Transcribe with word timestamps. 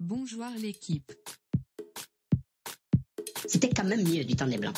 Bonjour 0.00 0.44
l'équipe. 0.60 1.12
C'était 3.46 3.70
quand 3.70 3.84
même 3.84 4.02
mieux 4.02 4.24
du 4.24 4.34
temps 4.34 4.46
des 4.46 4.58
Blancs. 4.58 4.76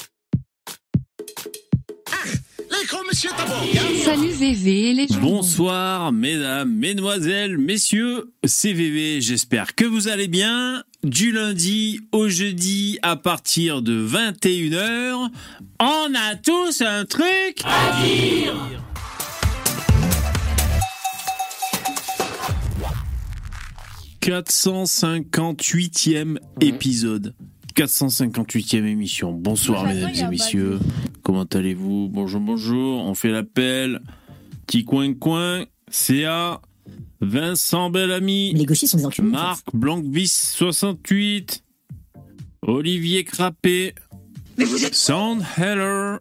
L'écran, 2.71 2.99
monsieur 3.09 3.31
d'abord. 3.37 3.65
Salut 4.05 4.31
VV 4.31 4.91
et 4.91 4.95
les 4.95 5.09
gens. 5.09 5.21
Bonsoir, 5.21 6.13
mesdames, 6.13 6.71
mesdemoiselles, 6.71 7.57
messieurs, 7.57 8.33
c'est 8.45 8.73
VV, 8.73 9.21
j'espère 9.21 9.75
que 9.75 9.85
vous 9.85 10.09
allez 10.09 10.29
bien. 10.29 10.85
Du 11.03 11.33
lundi 11.33 12.01
au 12.13 12.29
jeudi 12.29 12.99
à 13.03 13.17
partir 13.17 13.81
de 13.81 14.07
21h, 14.07 15.31
on 15.81 16.15
a 16.15 16.37
tous 16.37 16.83
un 16.83 17.05
truc 17.05 17.63
à 17.65 18.03
dire. 18.03 18.83
«458e 24.27 26.39
épisode. 26.61 27.33
458e 27.77 28.85
émission. 28.85 29.33
Bonsoir 29.33 29.87
mesdames 29.87 30.17
et 30.17 30.27
messieurs. 30.27 30.81
Comment 31.23 31.45
allez-vous? 31.45 32.09
Bonjour, 32.11 32.41
bonjour. 32.41 33.07
On 33.07 33.15
fait 33.15 33.31
l'appel. 33.31 34.01
Petit 34.67 34.85
coin 34.85 35.15
coin. 35.15 35.67
CA. 35.93 36.61
Vincent 37.21 37.91
Bellamy. 37.91 38.53
Les 38.55 38.67
gauchistes 38.67 38.91
sont 38.91 38.99
des 38.99 39.07
enculés. 39.07 39.29
Marc 39.29 39.65
Blancvis 39.73 40.27
68. 40.27 41.63
Olivier 42.63 43.23
Crappé. 43.23 43.95
Sound 44.91 45.45
Heller. 45.57 46.19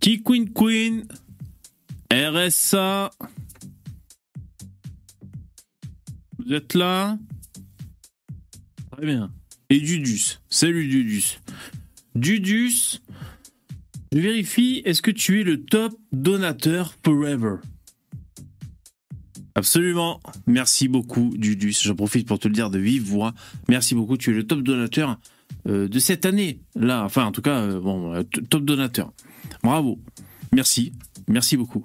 Petit 0.00 0.22
Queen 0.22 0.50
Queen. 0.54 1.04
RSA. 2.10 3.10
Êtes 6.50 6.74
là 6.74 7.18
Très 8.92 9.04
bien. 9.04 9.30
Et 9.68 9.80
Dudus. 9.80 10.40
Salut 10.48 10.88
Dudus. 10.88 11.40
Dudus, 12.14 13.00
je 14.12 14.18
vérifie, 14.18 14.80
est-ce 14.86 15.02
que 15.02 15.10
tu 15.10 15.40
es 15.40 15.44
le 15.44 15.62
top 15.62 15.92
donateur 16.10 16.94
forever? 17.04 17.56
Absolument. 19.54 20.20
Merci 20.46 20.88
beaucoup 20.88 21.34
Dudus. 21.36 21.74
J'en 21.82 21.94
profite 21.94 22.26
pour 22.26 22.38
te 22.38 22.48
le 22.48 22.54
dire 22.54 22.70
de 22.70 22.78
vive 22.78 23.02
voix. 23.02 23.34
Merci 23.68 23.94
beaucoup. 23.94 24.16
Tu 24.16 24.30
es 24.30 24.34
le 24.34 24.46
top 24.46 24.62
donateur 24.62 25.18
euh, 25.68 25.86
de 25.86 25.98
cette 25.98 26.24
année. 26.24 26.60
Là, 26.74 27.04
enfin 27.04 27.26
en 27.26 27.32
tout 27.32 27.42
cas, 27.42 27.60
euh, 27.60 27.80
bon, 27.80 28.14
euh, 28.14 28.22
top 28.22 28.64
donateur. 28.64 29.12
Bravo. 29.62 29.98
Merci. 30.52 30.92
Merci 31.28 31.58
beaucoup. 31.58 31.84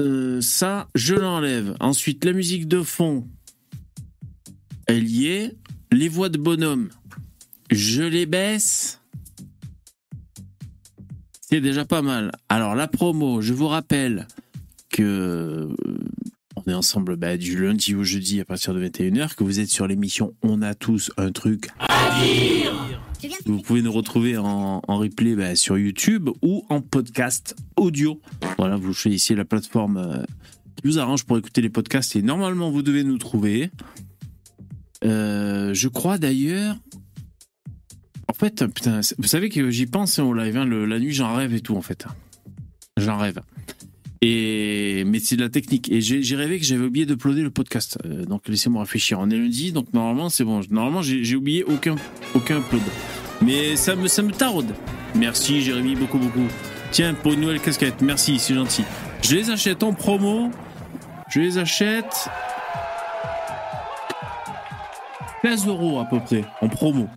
Euh, 0.00 0.40
ça, 0.40 0.88
je 0.94 1.14
l'enlève. 1.14 1.76
Ensuite, 1.78 2.24
la 2.24 2.32
musique 2.32 2.66
de 2.66 2.82
fond, 2.82 3.28
elle 4.86 5.08
y 5.08 5.26
est. 5.26 5.56
Les 5.92 6.08
voix 6.08 6.28
de 6.28 6.38
bonhomme, 6.38 6.88
je 7.70 8.02
les 8.02 8.24
baisse. 8.24 9.00
C'est 11.40 11.60
déjà 11.60 11.84
pas 11.84 12.00
mal. 12.00 12.32
Alors, 12.48 12.74
la 12.76 12.86
promo, 12.86 13.42
je 13.42 13.52
vous 13.52 13.66
rappelle 13.66 14.26
que 14.88 15.02
euh, 15.02 15.68
on 16.56 16.70
est 16.70 16.74
ensemble 16.74 17.16
bah, 17.16 17.36
du 17.36 17.60
lundi 17.60 17.94
au 17.94 18.04
jeudi 18.04 18.40
à 18.40 18.44
partir 18.44 18.72
de 18.72 18.88
21h, 18.88 19.34
que 19.34 19.44
vous 19.44 19.60
êtes 19.60 19.68
sur 19.68 19.86
l'émission 19.86 20.34
On 20.42 20.62
a 20.62 20.74
tous 20.74 21.10
un 21.16 21.32
truc 21.32 21.70
vous 23.46 23.60
pouvez 23.60 23.82
nous 23.82 23.92
retrouver 23.92 24.36
en, 24.36 24.80
replay 24.86 25.34
bah, 25.34 25.54
sur 25.56 25.78
YouTube 25.78 26.30
ou 26.42 26.64
en 26.68 26.80
podcast 26.80 27.56
audio. 27.76 28.20
Voilà, 28.58 28.76
vous 28.76 28.92
choisissez 28.92 29.34
la 29.34 29.44
plateforme 29.44 29.96
euh, 29.96 30.22
qui 30.76 30.86
vous 30.86 30.98
arrange 30.98 31.24
pour 31.24 31.38
écouter 31.38 31.60
les 31.60 31.70
podcasts 31.70 32.16
et 32.16 32.22
normalement 32.22 32.70
vous 32.70 32.82
devez 32.82 33.04
nous 33.04 33.18
trouver. 33.18 33.70
Euh, 35.04 35.74
je 35.74 35.88
crois 35.88 36.18
d'ailleurs. 36.18 36.76
En 38.28 38.32
fait, 38.32 38.64
putain, 38.66 39.00
vous 39.18 39.26
savez 39.26 39.48
que 39.48 39.70
j'y 39.70 39.86
pense 39.86 40.18
hein, 40.18 40.24
au 40.24 40.32
live, 40.32 40.56
hein, 40.56 40.64
la 40.64 40.98
nuit 40.98 41.12
j'en 41.12 41.34
rêve 41.34 41.52
et 41.54 41.60
tout 41.60 41.76
en 41.76 41.82
fait. 41.82 42.06
J'en 42.96 43.18
rêve. 43.18 43.40
Et 44.22 45.04
mais 45.06 45.18
c'est 45.18 45.36
de 45.36 45.42
la 45.42 45.48
technique. 45.48 45.90
Et 45.90 46.00
j'ai 46.00 46.36
rêvé 46.36 46.58
que 46.58 46.64
j'avais 46.64 46.84
oublié 46.84 47.06
d'uploader 47.06 47.42
le 47.42 47.50
podcast. 47.50 47.98
Euh, 48.04 48.26
donc 48.26 48.48
laissez-moi 48.48 48.82
réfléchir. 48.82 49.18
On 49.18 49.30
est 49.30 49.36
lundi, 49.36 49.72
donc 49.72 49.92
normalement 49.94 50.28
c'est 50.28 50.44
bon. 50.44 50.60
Normalement 50.70 51.02
j'ai 51.02 51.36
oublié 51.36 51.64
aucun 51.64 51.96
aucun 52.34 52.58
upload. 52.58 52.82
Mais 53.42 53.76
ça 53.76 53.96
me 53.96 54.06
ça 54.08 54.22
me. 54.22 54.74
Merci 55.14 55.60
Jérémy, 55.62 55.96
beaucoup 55.96 56.18
beaucoup. 56.18 56.46
Tiens 56.92 57.14
pour 57.14 57.32
une 57.32 57.40
nouvelle 57.40 57.60
casquette. 57.60 58.02
Merci, 58.02 58.38
c'est 58.38 58.54
gentil. 58.54 58.84
Je 59.22 59.36
les 59.36 59.50
achète 59.50 59.82
en 59.82 59.92
promo. 59.92 60.50
Je 61.30 61.40
les 61.40 61.58
achète 61.58 62.28
15 65.42 65.66
euros 65.68 66.00
à 66.00 66.04
peu 66.04 66.20
près 66.20 66.44
en 66.60 66.68
promo. 66.68 67.08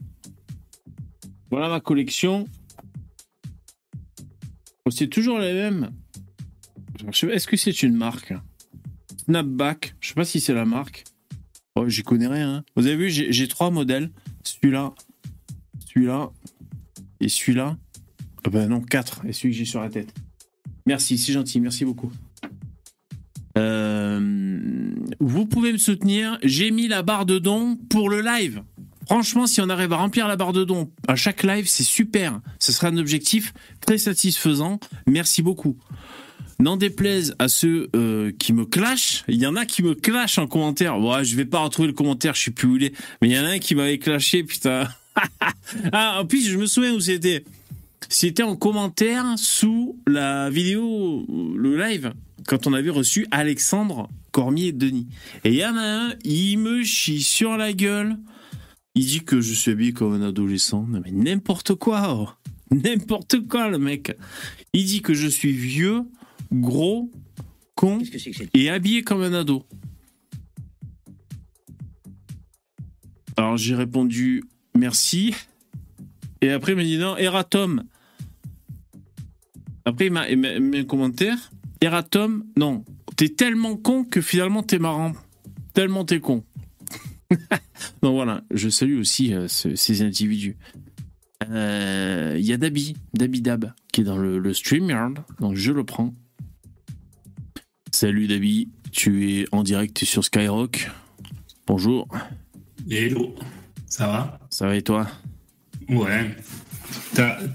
Voilà 1.51 1.69
ma 1.69 1.79
collection. 1.79 2.47
C'est 4.89 5.07
toujours 5.07 5.39
sais 7.19 7.27
pas, 7.27 7.33
Est-ce 7.33 7.47
que 7.47 7.57
c'est 7.57 7.83
une 7.83 7.95
marque? 7.95 8.33
Snapback, 9.25 9.95
je 9.99 10.09
sais 10.09 10.13
pas 10.13 10.25
si 10.25 10.39
c'est 10.39 10.53
la 10.53 10.65
marque. 10.65 11.05
Oh, 11.75 11.87
j'y 11.87 12.03
connais 12.03 12.27
rien. 12.27 12.55
hein. 12.57 12.63
Vous 12.75 12.85
avez 12.85 12.95
vu, 12.95 13.09
j'ai 13.09 13.47
trois 13.47 13.71
modèles. 13.71 14.11
Celui-là, 14.43 14.93
celui-là 15.93 16.31
et 17.19 17.29
celui-là. 17.29 17.77
Ah 18.45 18.49
ben 18.49 18.67
non, 18.67 18.81
quatre. 18.81 19.25
Et 19.25 19.33
celui 19.33 19.51
que 19.51 19.57
j'ai 19.57 19.65
sur 19.65 19.81
la 19.81 19.89
tête. 19.89 20.13
Merci, 20.85 21.17
c'est 21.17 21.33
gentil, 21.33 21.61
merci 21.61 21.85
beaucoup. 21.85 22.11
Euh, 23.57 24.93
vous 25.19 25.45
pouvez 25.45 25.71
me 25.71 25.77
soutenir. 25.77 26.37
J'ai 26.43 26.71
mis 26.71 26.87
la 26.87 27.03
barre 27.03 27.25
de 27.25 27.39
dons 27.39 27.77
pour 27.89 28.09
le 28.09 28.21
live. 28.21 28.63
Franchement, 29.05 29.47
si 29.47 29.61
on 29.61 29.69
arrive 29.69 29.93
à 29.93 29.97
remplir 29.97 30.27
la 30.27 30.35
barre 30.35 30.53
de 30.53 30.63
dons 30.63 30.91
à 31.07 31.15
chaque 31.15 31.43
live, 31.43 31.67
c'est 31.67 31.83
super. 31.83 32.39
Ce 32.59 32.71
sera 32.71 32.87
un 32.87 32.97
objectif 32.97 33.53
très 33.81 33.97
satisfaisant. 33.97 34.79
Merci 35.07 35.41
beaucoup. 35.41 35.77
N'en 36.59 36.77
déplaise 36.77 37.35
à 37.39 37.47
ceux 37.47 37.89
euh, 37.95 38.31
qui 38.31 38.53
me 38.53 38.65
clashent, 38.65 39.25
il 39.27 39.35
y 39.35 39.47
en 39.47 39.55
a 39.55 39.65
qui 39.65 39.83
me 39.83 39.95
clashent 39.95 40.37
en 40.37 40.47
commentaire. 40.47 40.99
Ouais, 40.99 41.23
je 41.25 41.35
vais 41.35 41.45
pas 41.45 41.59
retrouver 41.59 41.87
le 41.87 41.93
commentaire, 41.93 42.35
je 42.35 42.41
suis 42.41 42.51
plus 42.51 42.67
où 42.67 42.77
il 42.77 42.83
est. 42.85 42.93
Mais 43.21 43.29
il 43.29 43.33
y 43.33 43.39
en 43.39 43.43
a 43.43 43.49
un 43.49 43.59
qui 43.59 43.75
m'avait 43.75 43.97
clashé, 43.97 44.43
putain. 44.43 44.87
Ah, 45.91 46.19
en 46.21 46.25
plus, 46.25 46.47
je 46.47 46.57
me 46.57 46.65
souviens 46.65 46.93
où 46.93 46.99
c'était. 46.99 47.43
C'était 48.09 48.43
en 48.43 48.55
commentaire 48.55 49.25
sous 49.37 49.97
la 50.05 50.49
vidéo, 50.49 51.25
le 51.57 51.77
live, 51.77 52.13
quand 52.45 52.67
on 52.67 52.73
avait 52.73 52.89
reçu 52.89 53.25
Alexandre 53.31 54.09
Cormier 54.31 54.71
Denis. 54.71 55.07
Et 55.45 55.49
il 55.49 55.55
y 55.55 55.65
en 55.65 55.75
a 55.75 55.81
un, 55.81 56.13
il 56.23 56.57
me 56.57 56.83
chie 56.83 57.23
sur 57.23 57.57
la 57.57 57.73
gueule. 57.73 58.17
Il 58.93 59.05
dit 59.05 59.21
que 59.21 59.41
je 59.41 59.53
suis 59.53 59.71
habillé 59.71 59.93
comme 59.93 60.13
un 60.13 60.27
adolescent. 60.27 60.85
Mais 60.87 61.11
n'importe 61.11 61.75
quoi. 61.75 62.15
oh. 62.15 62.29
N'importe 62.75 63.47
quoi, 63.47 63.69
le 63.69 63.79
mec. 63.79 64.15
Il 64.73 64.85
dit 64.85 65.01
que 65.01 65.13
je 65.13 65.27
suis 65.27 65.53
vieux, 65.53 66.03
gros, 66.51 67.09
con 67.75 67.99
que 67.99 68.05
que 68.05 68.43
et 68.53 68.69
habillé 68.69 69.03
comme 69.03 69.21
un 69.21 69.33
ado. 69.33 69.65
Alors 73.35 73.57
j'ai 73.57 73.75
répondu 73.75 74.43
merci. 74.77 75.33
Et 76.41 76.49
après 76.51 76.73
il 76.73 76.75
m'a 76.75 76.83
dit 76.83 76.97
non, 76.97 77.15
Eratom. 77.17 77.83
Après 79.85 80.07
il 80.07 80.11
m'a 80.11 80.27
mis 80.59 80.77
un 80.79 80.83
commentaire. 80.85 81.51
Eratom, 81.81 82.45
non. 82.57 82.83
T'es 83.15 83.29
tellement 83.29 83.75
con 83.77 84.03
que 84.05 84.21
finalement 84.21 84.63
t'es 84.63 84.79
marrant. 84.79 85.13
Tellement 85.73 86.05
t'es 86.05 86.19
con. 86.19 86.43
Donc 88.01 88.15
voilà, 88.15 88.43
je 88.51 88.69
salue 88.69 88.99
aussi 88.99 89.33
euh, 89.33 89.47
ce- 89.47 89.75
ces 89.75 90.01
individus. 90.01 90.57
Euh, 91.49 92.35
Il 92.39 92.45
y 92.45 92.53
a 92.53 92.57
Dabi, 92.57 92.95
Dabi 93.13 93.41
Dab, 93.41 93.73
qui 93.91 94.01
est 94.01 94.03
dans 94.05 94.17
le, 94.17 94.39
le 94.39 94.53
StreamYard, 94.53 95.25
donc 95.39 95.55
je 95.55 95.71
le 95.73 95.83
prends. 95.83 96.13
Salut 97.91 98.27
Dabi, 98.27 98.69
tu 98.91 99.29
es 99.31 99.45
en 99.51 99.63
direct 99.63 100.05
sur 100.05 100.23
Skyrock. 100.23 100.89
Bonjour, 101.67 102.07
Hello, 102.89 103.35
ça 103.93 104.07
va? 104.07 104.39
Ça 104.49 104.65
va 104.65 104.75
et 104.75 104.81
toi? 104.81 105.07
Ouais. 105.87 106.35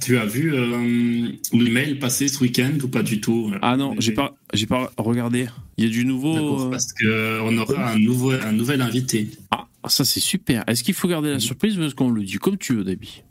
Tu 0.00 0.16
as 0.16 0.24
vu 0.24 0.54
euh, 0.54 1.32
l'email 1.52 1.96
passer 1.96 2.28
ce 2.28 2.38
week-end 2.40 2.78
ou 2.80 2.86
pas 2.86 3.02
du 3.02 3.20
tout? 3.20 3.52
Ah 3.60 3.76
non, 3.76 3.96
j'ai 3.98 4.12
pas, 4.12 4.36
j'ai 4.54 4.66
pas 4.66 4.92
regardé. 4.98 5.48
Il 5.78 5.84
y 5.84 5.88
a 5.88 5.90
du 5.90 6.04
nouveau. 6.04 6.66
Euh, 6.66 6.70
parce 6.70 6.92
qu'on 6.92 7.58
aura 7.58 7.90
un, 7.90 7.98
nouveau, 7.98 8.30
un 8.30 8.52
nouvel 8.52 8.82
invité. 8.82 9.28
Ah, 9.50 9.66
ça 9.88 10.04
c'est 10.04 10.20
super. 10.20 10.62
Est-ce 10.68 10.84
qu'il 10.84 10.94
faut 10.94 11.08
garder 11.08 11.30
la 11.30 11.40
surprise 11.40 11.76
ou 11.76 11.82
est-ce 11.82 11.96
qu'on 11.96 12.10
le 12.10 12.22
dit 12.22 12.36
comme 12.36 12.56
tu 12.56 12.76
veux, 12.76 12.84
Dabi? 12.84 13.24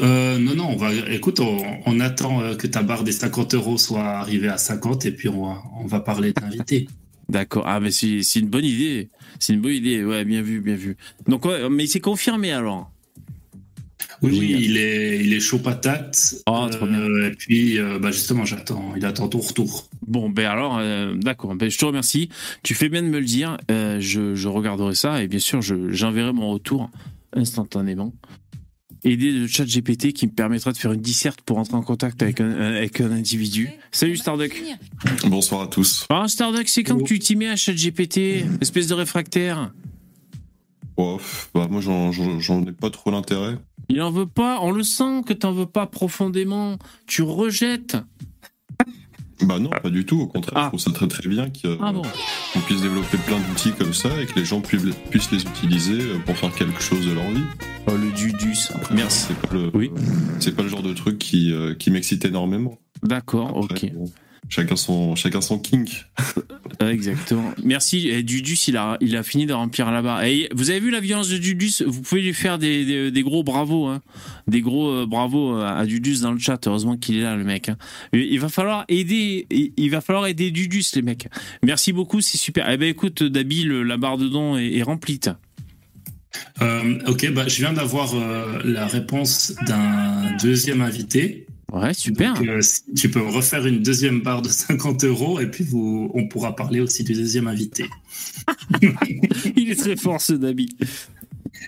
Euh, 0.00 0.38
non, 0.38 0.54
non, 0.54 0.68
on 0.68 0.76
va, 0.76 0.92
écoute, 1.10 1.40
on, 1.40 1.60
on 1.84 1.98
attend 1.98 2.42
euh, 2.42 2.54
que 2.54 2.68
ta 2.68 2.84
barre 2.84 3.02
des 3.02 3.12
50 3.12 3.54
euros 3.54 3.76
soit 3.76 4.04
arrivée 4.04 4.48
à 4.48 4.58
50 4.58 5.04
et 5.06 5.10
puis 5.10 5.28
on 5.28 5.46
va, 5.46 5.62
on 5.80 5.86
va 5.86 5.98
parler 5.98 6.32
d'invité. 6.32 6.86
D'accord. 7.28 7.64
Ah, 7.66 7.80
mais 7.80 7.90
c'est 7.90 8.22
c'est 8.22 8.40
une 8.40 8.48
bonne 8.48 8.64
idée. 8.64 9.08
C'est 9.40 9.52
une 9.54 9.60
bonne 9.60 9.72
idée. 9.72 10.04
Ouais, 10.04 10.24
bien 10.24 10.42
vu, 10.42 10.60
bien 10.60 10.76
vu. 10.76 10.96
Donc, 11.26 11.44
ouais, 11.44 11.68
mais 11.68 11.86
c'est 11.86 12.00
confirmé 12.00 12.52
alors. 12.52 12.90
Oui, 14.22 14.30
Oui. 14.38 14.56
il 14.60 14.76
est, 14.78 15.18
il 15.22 15.34
est 15.34 15.40
chaud 15.40 15.58
patate. 15.58 16.36
Oh, 16.46 16.66
trop 16.70 16.86
bien. 16.86 17.00
Euh, 17.00 17.28
et 17.28 17.34
puis, 17.34 17.78
euh, 17.78 17.98
bah 17.98 18.10
justement, 18.12 18.44
j'attends. 18.46 18.94
Il 18.96 19.04
attend 19.04 19.28
ton 19.28 19.40
retour. 19.40 19.88
Bon, 20.06 20.30
ben 20.30 20.46
alors, 20.46 20.78
euh, 20.78 21.14
d'accord. 21.16 21.54
Ben, 21.54 21.68
je 21.70 21.76
te 21.76 21.84
remercie. 21.84 22.30
Tu 22.62 22.74
fais 22.74 22.88
bien 22.88 23.02
de 23.02 23.08
me 23.08 23.18
le 23.18 23.24
dire. 23.26 23.58
Je, 23.68 24.34
je 24.34 24.48
regarderai 24.48 24.94
ça 24.94 25.22
et 25.22 25.28
bien 25.28 25.38
sûr, 25.40 25.60
je- 25.60 25.90
j'enverrai 25.92 26.32
mon 26.32 26.50
retour 26.50 26.88
instantanément. 27.34 28.14
Aider 29.06 29.32
de 29.32 29.46
chat 29.46 29.64
GPT 29.64 30.12
qui 30.12 30.26
me 30.26 30.32
permettra 30.32 30.72
de 30.72 30.76
faire 30.76 30.90
une 30.90 31.00
disserte 31.00 31.40
pour 31.42 31.58
entrer 31.58 31.76
en 31.76 31.82
contact 31.82 32.20
avec 32.24 32.40
un, 32.40 32.50
avec 32.50 33.00
un 33.00 33.12
individu. 33.12 33.70
Salut 33.92 34.16
Starduck. 34.16 34.60
Bonsoir 35.28 35.60
à 35.60 35.66
tous. 35.68 36.06
Ah, 36.10 36.26
Starduck, 36.26 36.68
c'est 36.68 36.82
quand 36.82 36.98
que 36.98 37.04
tu 37.04 37.20
t'y 37.20 37.36
mets 37.36 37.46
à 37.46 37.54
chat 37.54 37.72
GPT 37.72 38.44
Espèce 38.60 38.88
de 38.88 38.94
réfractaire? 38.94 39.72
Oh, 40.96 41.20
bah, 41.54 41.68
moi, 41.70 41.80
j'en 41.80 42.62
ai 42.64 42.72
pas 42.72 42.90
trop 42.90 43.12
l'intérêt. 43.12 43.56
Il 43.88 44.02
en 44.02 44.10
veut 44.10 44.26
pas. 44.26 44.58
On 44.62 44.72
le 44.72 44.82
sent 44.82 45.22
que 45.24 45.32
t'en 45.34 45.52
veux 45.52 45.66
pas 45.66 45.86
profondément. 45.86 46.76
Tu 47.06 47.22
rejettes. 47.22 47.96
Bah 49.42 49.58
non, 49.58 49.68
pas 49.70 49.90
du 49.90 50.04
tout. 50.06 50.20
Au 50.20 50.26
contraire, 50.26 50.54
Ah. 50.56 50.62
je 50.64 50.68
trouve 50.68 50.80
ça 50.80 50.90
très 50.92 51.08
très 51.08 51.28
bien 51.28 51.46
qu'on 51.50 51.76
Ah 51.82 51.92
bon 51.92 52.02
puisse 52.66 52.80
développer 52.80 53.18
plein 53.18 53.38
d'outils 53.38 53.72
comme 53.72 53.92
ça 53.92 54.08
et 54.20 54.26
que 54.26 54.38
les 54.38 54.44
gens 54.46 54.60
puissent, 54.60 54.82
puissent 55.10 55.30
les 55.30 55.42
utiliser 55.42 56.00
euh, 56.00 56.18
pour 56.24 56.36
faire 56.36 56.52
quelque 56.54 56.80
chose 56.82 57.06
de 57.06 57.12
leur 57.12 57.30
vie. 57.30 57.42
Oh, 57.86 57.92
le 57.96 58.10
dudus. 58.12 58.56
Merci. 58.92 59.26
C'est 59.28 59.48
pas 59.48 59.54
le, 59.54 59.70
Oui. 59.74 59.90
c'est 60.40 60.56
pas 60.56 60.62
le 60.62 60.68
genre 60.68 60.82
de 60.82 60.92
truc 60.94 61.18
qui, 61.18 61.52
euh, 61.52 61.74
qui 61.74 61.90
m'excite 61.90 62.24
énormément. 62.24 62.78
D'accord, 63.02 63.48
Après, 63.70 63.88
ok. 63.88 63.92
bon, 63.94 64.10
chacun 64.48 64.76
son, 64.76 65.14
chacun 65.16 65.40
son 65.40 65.58
kink. 65.58 66.06
Exactement. 66.80 67.52
Merci. 67.64 68.08
Et 68.08 68.22
Dudus, 68.22 68.58
il 68.68 68.76
a, 68.76 68.96
il 69.00 69.16
a 69.16 69.22
fini 69.22 69.46
de 69.46 69.52
remplir 69.52 69.90
là-bas. 69.90 70.28
Et 70.28 70.48
vous 70.54 70.70
avez 70.70 70.80
vu 70.80 70.90
la 70.90 71.00
violence 71.00 71.28
de 71.28 71.38
Dudus? 71.38 71.82
Vous 71.86 72.02
pouvez 72.02 72.22
lui 72.22 72.34
faire 72.34 72.58
des, 72.58 72.84
des, 72.84 73.10
des 73.10 73.22
gros 73.22 73.42
bravos, 73.42 73.86
hein. 73.86 74.02
des 74.46 74.60
gros 74.60 74.90
euh, 74.90 75.06
bravos 75.06 75.56
à 75.56 75.76
à 75.76 75.86
Dudus 75.86 76.20
dans 76.22 76.32
le 76.32 76.38
chat. 76.38 76.66
Heureusement 76.66 76.96
qu'il 76.96 77.16
est 77.16 77.22
là, 77.22 77.36
le 77.36 77.44
mec. 77.44 77.68
hein. 77.68 77.76
Il 78.12 78.38
va 78.40 78.48
falloir 78.48 78.84
aider, 78.88 79.46
il 79.50 79.90
va 79.90 80.00
falloir 80.00 80.26
aider 80.26 80.50
Dudus, 80.50 80.84
les 80.94 81.02
mecs. 81.02 81.28
Merci 81.62 81.92
beaucoup, 81.92 82.20
c'est 82.20 82.38
super. 82.38 82.68
Eh 82.70 82.76
ben 82.76 82.88
écoute, 82.88 83.22
Dabi, 83.22 83.64
le- 83.64 83.82
la 83.82 83.96
barre 83.96 84.18
de 84.18 84.28
dons 84.28 84.56
est, 84.56 84.74
est 84.74 84.82
remplie. 84.82 85.20
Euh, 86.60 86.98
ok, 87.06 87.32
bah, 87.32 87.48
je 87.48 87.56
viens 87.56 87.72
d'avoir 87.72 88.14
euh, 88.14 88.60
la 88.64 88.86
réponse 88.86 89.54
d'un 89.66 90.36
deuxième 90.42 90.82
invité. 90.82 91.45
Ouais, 91.80 91.94
super. 91.94 92.34
Donc, 92.34 92.48
euh, 92.48 92.60
si 92.60 92.82
tu 92.94 93.10
peux 93.10 93.20
refaire 93.20 93.66
une 93.66 93.82
deuxième 93.82 94.20
barre 94.22 94.42
de 94.42 94.48
50 94.48 95.04
euros 95.04 95.40
et 95.40 95.46
puis 95.50 95.64
vous, 95.64 96.10
on 96.14 96.26
pourra 96.28 96.54
parler 96.56 96.80
aussi 96.80 97.04
du 97.04 97.12
deuxième 97.14 97.46
invité. 97.48 97.86
Il 99.56 99.70
est 99.70 99.76
très 99.76 99.96
fort, 99.96 100.20
ce 100.20 100.32
Dabi. 100.32 100.68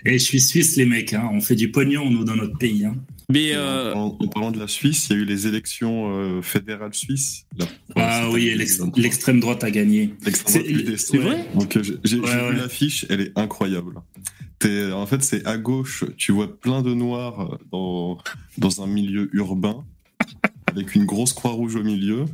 Et 0.05 0.13
je 0.13 0.23
suis 0.23 0.39
suisse, 0.41 0.75
les 0.77 0.85
mecs. 0.85 1.13
Hein. 1.13 1.29
On 1.33 1.41
fait 1.41 1.55
du 1.55 1.71
pognon, 1.71 2.09
nous, 2.09 2.23
dans 2.23 2.35
notre 2.35 2.57
pays. 2.57 2.85
Hein. 2.85 2.95
Mais 3.31 3.51
euh, 3.53 3.91
parlant- 3.93 4.17
en 4.19 4.27
parlant 4.27 4.51
de 4.51 4.59
la 4.59 4.67
Suisse, 4.67 5.07
il 5.09 5.15
y 5.15 5.19
a 5.19 5.21
eu 5.21 5.25
les 5.25 5.45
élections 5.45 6.09
euh, 6.17 6.41
fédérales 6.41 6.93
suisses. 6.95 7.45
Ah 7.95 8.27
oui, 8.31 8.51
en 8.53 8.57
l'ex- 8.57 8.77
2023. 8.77 9.01
l'extrême 9.03 9.39
droite 9.39 9.63
a 9.63 9.69
gagné. 9.71 10.15
C'est- 10.45 11.17
vrai? 11.17 11.45
Donc 11.53 11.77
j'ai 12.03 12.19
Ouais, 12.19 12.49
vu 12.51 12.55
l'affiche, 12.57 13.05
elle 13.09 13.21
est 13.21 13.31
incroyable. 13.37 13.95
En 14.65 15.05
fait, 15.05 15.23
c'est 15.23 15.45
à 15.45 15.57
gauche, 15.57 16.03
tu 16.17 16.31
vois 16.31 16.59
plein 16.59 16.81
de 16.81 16.93
noirs 16.93 17.59
dans, 17.71 18.17
dans 18.57 18.81
un 18.81 18.87
milieu 18.87 19.29
urbain, 19.33 19.85
avec 20.69 20.95
une 20.95 21.05
grosse 21.05 21.33
croix 21.33 21.51
rouge 21.51 21.75
au 21.75 21.83
milieu, 21.83 22.25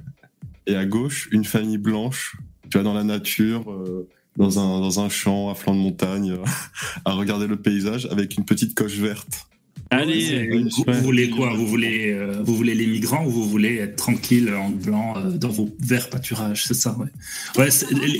et 0.67 0.75
à 0.75 0.85
gauche, 0.85 1.29
une 1.31 1.45
famille 1.45 1.77
blanche, 1.77 2.35
tu 2.69 2.77
vois, 2.77 2.83
dans 2.83 2.93
la 2.93 3.03
nature, 3.03 3.71
euh, 3.71 4.07
dans, 4.37 4.59
un, 4.59 4.81
dans 4.81 4.99
un 4.99 5.09
champ 5.09 5.49
à 5.49 5.55
flanc 5.55 5.75
de 5.75 5.79
montagne, 5.79 6.31
euh, 6.31 6.45
à 7.05 7.13
regarder 7.13 7.47
le 7.47 7.55
paysage, 7.57 8.07
avec 8.11 8.37
une 8.37 8.45
petite 8.45 8.73
coche 8.73 8.95
verte. 8.97 9.47
allez, 9.91 10.65
Vous, 10.87 10.93
voulez 11.01 11.29
quoi? 11.29 11.53
vous 11.55 11.67
voulez, 11.67 12.11
euh, 12.11 12.41
vous 12.43 12.55
voulez 12.55 12.73
les 12.73 12.87
migrants 12.87 13.25
ou 13.25 13.29
vous 13.29 13.47
voulez 13.47 13.75
être 13.77 13.95
tranquille 13.95 14.51
en 14.53 14.69
blanc 14.69 15.13
euh, 15.17 15.37
dans 15.37 15.49
vos 15.49 15.69
verts 15.79 16.09
pâturages? 16.09 16.65
C'est 16.65 16.73
ça, 16.73 16.97
ouais. 16.97 17.69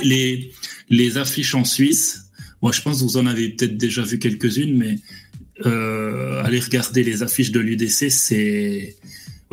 Les, 0.03 0.51
les 0.89 1.17
affiches 1.17 1.55
en 1.55 1.65
Suisse, 1.65 2.29
moi 2.61 2.71
je 2.71 2.81
pense 2.81 2.99
que 2.99 3.03
vous 3.03 3.17
en 3.17 3.25
avez 3.25 3.49
peut-être 3.49 3.77
déjà 3.77 4.03
vu 4.03 4.19
quelques-unes, 4.19 4.77
mais 4.77 4.99
euh, 5.65 6.43
allez 6.43 6.59
regarder 6.59 7.03
les 7.03 7.23
affiches 7.23 7.51
de 7.51 7.59
l'UDC, 7.59 8.11
c'est. 8.11 8.95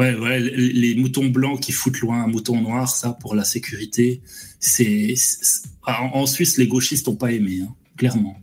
Ouais, 0.02 0.14
ouais, 0.16 0.40
les 0.40 0.96
moutons 0.96 1.26
blancs 1.28 1.60
qui 1.60 1.70
foutent 1.70 2.00
loin 2.00 2.24
un 2.24 2.26
mouton 2.26 2.60
noir, 2.60 2.88
ça, 2.88 3.12
pour 3.12 3.36
la 3.36 3.44
sécurité, 3.44 4.20
c'est. 4.58 5.14
c'est- 5.16 5.68
En, 5.86 6.26
Suisse, 6.26 6.58
les 6.58 6.66
gauchistes 6.66 7.06
n'ont 7.06 7.14
pas 7.14 7.30
aimé, 7.32 7.60
hein, 7.62 7.72
clairement. 7.96 8.36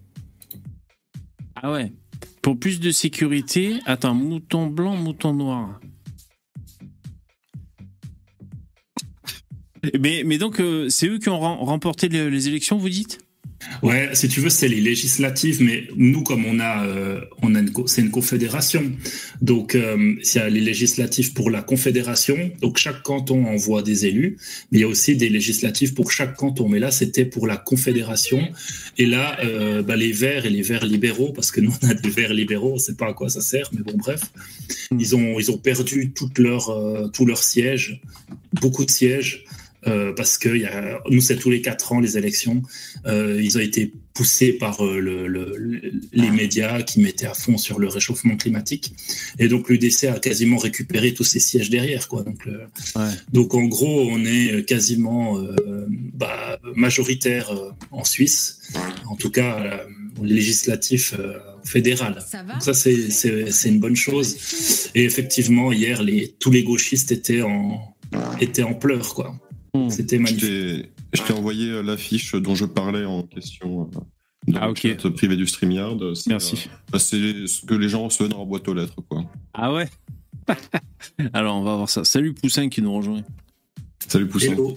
Ah 1.56 1.72
ouais. 1.72 1.92
Pour 2.42 2.58
plus 2.58 2.80
de 2.80 2.92
sécurité, 2.92 3.80
attends, 3.86 4.14
mouton 4.16 4.68
blanc, 4.68 4.96
mouton 4.96 5.34
noir. 5.34 5.80
Mais, 10.00 10.38
donc, 10.38 10.60
euh, 10.62 10.88
c'est 10.90 11.08
eux 11.08 11.20
qui 11.20 11.30
ont 11.30 11.40
rem- 11.40 11.60
remporté 11.60 12.08
les 12.10 12.48
élections, 12.48 12.78
vous 12.78 12.90
dites? 12.90 13.20
Ouais, 13.84 14.10
si 14.14 14.28
tu 14.30 14.40
veux, 14.40 14.50
c'est 14.50 14.68
les 14.68 14.80
législatives, 14.80 15.62
mais 15.62 15.88
nous, 15.96 16.24
comme 16.24 16.46
on 16.46 16.60
a, 16.60 16.86
euh, 16.86 17.22
on 17.42 17.56
a 17.56 17.60
une, 17.60 17.72
c'est 17.88 18.02
une 18.02 18.10
confédération, 18.10 18.84
donc 19.42 19.76
euh, 19.76 20.16
il 20.24 20.36
y 20.36 20.40
a 20.40 20.50
les 20.50 20.62
législatives 20.62 21.34
pour 21.34 21.50
la 21.50 21.62
confédération, 21.62 22.52
donc 22.62 22.78
chaque 22.78 23.02
canton 23.04 23.46
envoie 23.46 23.82
des 23.82 24.06
élus, 24.06 24.38
mais 24.72 24.80
il 24.80 24.82
y 24.82 24.84
a 24.86 24.88
aussi 24.88 25.16
des 25.16 25.30
législatives 25.30 25.94
pour 25.94 26.12
chaque 26.12 26.36
canton. 26.36 26.70
Mais 26.70 26.80
là, 26.80 26.92
c'était 26.92 27.26
pour 27.26 27.48
la 27.48 27.58
confédération, 27.58 28.48
et 28.98 29.06
là, 29.06 29.38
euh, 29.44 29.82
bah, 29.82 29.96
les 29.96 30.12
Verts 30.12 30.46
et 30.46 30.50
les 30.50 30.62
Verts 30.62 30.86
libéraux, 30.86 31.34
parce 31.34 31.52
que 31.52 31.60
nous 31.60 31.74
on 31.82 31.90
a 31.90 31.94
des 31.94 32.10
Verts 32.10 32.34
libéraux, 32.34 32.74
on 32.76 32.78
sait 32.78 32.96
pas 32.96 33.10
à 33.10 33.14
quoi 33.14 33.30
ça 33.30 33.42
sert, 33.42 33.70
mais 33.74 33.82
bon, 33.82 33.98
bref, 33.98 34.22
ils 34.98 35.16
ont, 35.16 35.40
ils 35.40 35.52
ont 35.52 35.58
perdu 35.58 36.12
toute 36.12 36.40
leur, 36.40 36.70
euh, 36.70 37.08
tous 37.08 37.26
leurs 37.26 37.44
sièges, 37.44 38.02
beaucoup 38.54 38.86
de 38.86 38.92
sièges. 38.92 39.46
Euh, 39.88 40.14
parce 40.14 40.38
que 40.38 40.50
y 40.50 40.66
a, 40.66 41.00
nous, 41.10 41.22
c'est 41.22 41.38
tous 41.38 41.50
les 41.50 41.62
quatre 41.62 41.94
ans 41.94 42.00
les 42.00 42.18
élections. 42.18 42.62
Euh, 43.06 43.40
ils 43.42 43.58
ont 43.58 43.62
été 43.62 43.94
poussés 44.14 44.52
par 44.54 44.86
euh, 44.86 45.00
le, 45.00 45.28
le- 45.28 45.54
le- 45.58 45.92
les 46.12 46.32
médias 46.32 46.82
qui 46.82 47.00
mettaient 47.00 47.28
à 47.28 47.34
fond 47.34 47.58
sur 47.58 47.80
le 47.80 47.88
réchauffement 47.88 48.36
climatique. 48.36 48.94
Et 49.40 49.48
donc 49.48 49.70
l'UDC 49.70 50.06
a 50.06 50.20
quasiment 50.20 50.58
récupéré 50.58 51.14
tous 51.14 51.24
ces 51.24 51.40
sièges 51.40 51.70
derrière. 51.70 52.08
Quoi. 52.10 52.24
Donc, 52.24 52.46
le- 52.46 52.60
Ouais. 52.96 53.12
donc 53.32 53.54
en 53.54 53.64
gros, 53.66 54.10
on 54.12 54.26
est 54.26 54.66
quasiment 54.66 55.38
euh, 55.40 55.56
bah, 56.14 56.60
majoritaire 56.76 57.52
euh, 57.52 57.72
en 57.92 58.04
Suisse, 58.04 58.60
en 59.08 59.16
tout 59.16 59.30
cas 59.32 59.62
euh, 59.64 60.24
législatif 60.34 61.14
euh, 61.18 61.38
fédéral. 61.64 62.22
Ça 62.30 62.44
ça, 62.60 62.74
c'est- 62.74 63.10
c'est 63.12 63.52
c'est 63.52 63.70
une 63.70 63.80
bonne 63.80 63.96
chose. 63.96 64.38
Et 64.96 65.04
effectivement, 65.06 65.72
hier, 65.72 66.04
les, 66.04 66.36
tous 66.40 66.52
les 66.52 66.64
gauchistes 66.64 67.12
étaient 67.14 67.42
en, 67.42 67.96
étaient 68.42 68.64
en 68.64 68.74
pleurs. 68.74 69.14
quoi. 69.14 69.40
Hmm. 69.74 69.90
C'était 69.90 70.18
Je 70.18 70.22
magnifique. 70.24 70.42
t'ai 70.50 70.92
je 71.14 71.22
t'ai 71.24 71.34
envoyé 71.34 71.70
euh, 71.72 71.82
l'affiche 71.84 72.34
dont 72.36 72.56
je 72.56 72.66
parlais 72.66 73.06
en 73.06 73.24
question 73.24 73.84
euh, 73.84 74.00
dans 74.52 74.60
Ah, 74.62 74.66
le 74.66 74.72
ok. 74.72 74.82
chat 74.82 75.10
privé 75.12 75.36
du 75.36 75.46
StreamYard. 75.48 76.02
Merci. 76.28 76.56
euh, 76.68 76.72
bah, 76.92 77.00
c'est 77.00 77.48
ce 77.48 77.66
que 77.66 77.74
les 77.76 77.90
gens 77.90 78.04
reçoivent 78.06 78.30
dans 78.30 78.38
leur 78.38 78.46
boîte 78.46 78.68
aux 78.68 78.74
lettres. 78.74 79.02
Quoi. 79.08 79.26
Ah 79.54 79.74
ouais? 79.74 79.88
Alors, 81.34 81.56
on 81.58 81.64
va 81.64 81.76
voir 81.76 81.90
ça. 81.90 82.04
Salut 82.04 82.34
Poussin 82.34 82.70
qui 82.70 82.82
nous 82.82 82.94
rejoint. 82.94 83.22
Salut 84.08 84.28
Poussin. 84.28 84.54
Hello. 84.54 84.76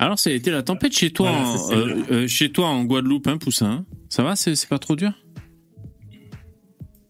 Alors, 0.00 0.18
ça 0.18 0.30
a 0.30 0.32
été 0.32 0.50
la 0.52 0.62
tempête 0.62 0.92
chez 0.96 1.10
toi, 1.10 1.30
Voilà, 1.32 1.48
en, 1.48 1.72
euh, 1.72 2.02
euh, 2.12 2.28
chez 2.28 2.52
toi 2.52 2.68
en 2.68 2.84
Guadeloupe, 2.84 3.26
hein, 3.26 3.36
Poussin? 3.38 3.84
Ça 4.08 4.22
va? 4.22 4.36
C'est 4.36 4.68
pas 4.68 4.78
trop 4.78 4.94
dur? 4.94 5.12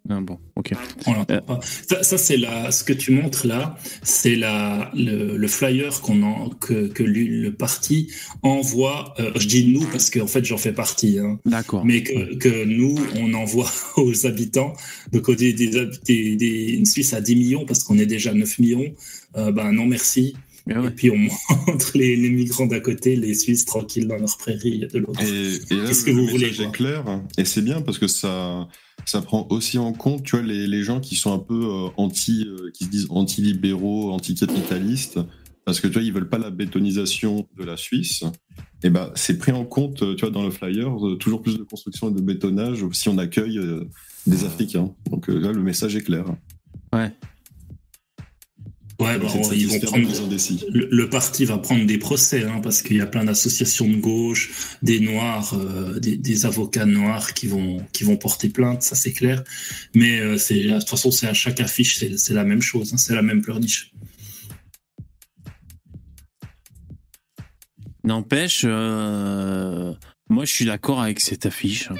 Non, 0.08 0.22
bon, 0.22 0.38
ok. 0.56 0.72
On 1.06 1.12
l'entend 1.12 1.42
pas. 1.42 1.60
Ça, 1.62 2.02
ça, 2.02 2.16
c'est 2.16 2.38
la, 2.38 2.70
ce 2.70 2.82
que 2.82 2.94
tu 2.94 3.12
montres 3.12 3.46
là, 3.46 3.76
c'est 4.02 4.36
la, 4.36 4.90
le, 4.94 5.36
le 5.36 5.48
flyer 5.48 6.00
qu'on 6.00 6.22
en, 6.22 6.48
que, 6.48 6.86
que 6.86 7.02
le, 7.02 7.24
le 7.24 7.52
parti 7.52 8.10
envoie. 8.42 9.12
euh, 9.20 9.30
je 9.36 9.46
dis 9.46 9.66
nous 9.66 9.84
parce 9.92 10.08
qu'en 10.10 10.26
fait 10.26 10.44
j'en 10.44 10.56
fais 10.56 10.72
partie, 10.72 11.18
hein, 11.18 11.38
D'accord. 11.44 11.84
mais 11.84 12.02
que, 12.02 12.34
que 12.36 12.64
nous 12.64 12.96
on 13.16 13.34
envoie 13.34 13.70
aux 13.96 14.26
habitants. 14.26 14.72
Donc 15.12 15.28
au 15.28 15.34
des, 15.34 15.52
des, 15.52 15.68
des- 16.06 16.72
une 16.72 16.86
Suisse 16.86 17.12
à 17.12 17.20
10 17.20 17.36
millions 17.36 17.64
parce 17.66 17.84
qu'on 17.84 17.98
est 17.98 18.06
déjà 18.06 18.32
9 18.32 18.58
millions. 18.60 18.94
Euh, 19.36 19.52
ben 19.52 19.72
non 19.72 19.84
merci. 19.84 20.34
Mais 20.68 20.86
Et 20.86 20.90
puis 20.90 21.10
on 21.10 21.16
montre 21.66 21.92
les, 21.96 22.14
les 22.16 22.30
migrants 22.30 22.66
d'un 22.66 22.80
côté, 22.80 23.16
les 23.16 23.34
Suisses 23.34 23.64
tranquilles 23.64 24.06
dans 24.06 24.16
leur 24.16 24.36
prairie 24.36 24.80
de 24.80 24.98
l'autre. 24.98 25.20
Et, 25.22 25.54
et 25.72 25.76
là, 25.76 25.86
Qu'est-ce 25.86 26.06
le 26.06 26.12
que 26.12 26.16
vous 26.16 26.26
message 26.26 26.32
voulez, 26.32 26.46
est 26.46 26.64
quoi 26.64 26.72
clair, 26.72 27.20
et 27.38 27.44
c'est 27.44 27.62
bien 27.62 27.80
parce 27.80 27.98
que 27.98 28.06
ça, 28.06 28.68
ça 29.06 29.22
prend 29.22 29.46
aussi 29.50 29.78
en 29.78 29.92
compte, 29.92 30.24
tu 30.24 30.36
vois, 30.36 30.44
les, 30.44 30.66
les 30.66 30.82
gens 30.82 31.00
qui 31.00 31.16
sont 31.16 31.32
un 31.32 31.38
peu 31.38 31.64
euh, 31.64 31.88
anti, 31.96 32.46
euh, 32.46 32.70
qui 32.72 32.84
se 32.84 32.90
disent 32.90 33.06
anti-libéraux, 33.08 34.12
anti-capitalistes, 34.12 35.18
parce 35.64 35.80
que 35.80 35.86
tu 35.86 35.94
vois, 35.94 36.02
ils 36.02 36.12
veulent 36.12 36.28
pas 36.28 36.38
la 36.38 36.50
bétonisation 36.50 37.46
de 37.56 37.64
la 37.64 37.76
Suisse. 37.76 38.24
Et 38.82 38.90
ben, 38.90 39.10
c'est 39.14 39.38
pris 39.38 39.52
en 39.52 39.64
compte, 39.64 39.98
tu 40.16 40.20
vois, 40.20 40.30
dans 40.30 40.44
le 40.44 40.50
flyer, 40.50 40.88
euh, 41.06 41.16
toujours 41.16 41.42
plus 41.42 41.58
de 41.58 41.62
construction 41.62 42.10
et 42.10 42.12
de 42.12 42.20
bétonnage 42.20 42.84
si 42.92 43.08
on 43.08 43.18
accueille 43.18 43.60
des 44.26 44.44
Africains. 44.44 44.92
Donc 45.10 45.28
là, 45.28 45.52
le 45.52 45.62
message 45.62 45.96
est 45.96 46.02
clair. 46.02 46.26
Ouais. 46.92 47.10
Ouais, 49.00 49.16
bah, 49.16 49.28
ils 49.52 49.68
vont 49.68 49.78
prendre 49.78 50.08
le, 50.72 50.88
le 50.90 51.08
parti 51.08 51.44
va 51.44 51.58
prendre 51.58 51.86
des 51.86 51.98
procès 51.98 52.42
hein, 52.42 52.60
parce 52.60 52.82
qu'il 52.82 52.96
y 52.96 53.00
a 53.00 53.06
plein 53.06 53.24
d'associations 53.24 53.88
de 53.88 53.94
gauche, 53.94 54.50
des 54.82 54.98
noirs, 54.98 55.54
euh, 55.54 56.00
des, 56.00 56.16
des 56.16 56.46
avocats 56.46 56.84
noirs 56.84 57.32
qui 57.32 57.46
vont 57.46 57.76
qui 57.92 58.02
vont 58.02 58.16
porter 58.16 58.48
plainte, 58.48 58.82
ça 58.82 58.96
c'est 58.96 59.12
clair. 59.12 59.44
Mais 59.94 60.18
euh, 60.18 60.36
c'est 60.36 60.64
de 60.64 60.78
toute 60.80 60.88
façon 60.88 61.12
c'est 61.12 61.28
à 61.28 61.34
chaque 61.34 61.60
affiche 61.60 61.98
c'est 62.00 62.18
c'est 62.18 62.34
la 62.34 62.42
même 62.42 62.60
chose, 62.60 62.92
hein, 62.92 62.96
c'est 62.96 63.14
la 63.14 63.22
même 63.22 63.40
pleurniche. 63.40 63.92
N'empêche, 68.02 68.62
euh, 68.64 69.94
moi 70.28 70.44
je 70.44 70.52
suis 70.52 70.64
d'accord 70.64 71.00
avec 71.02 71.20
cette 71.20 71.46
affiche. 71.46 71.90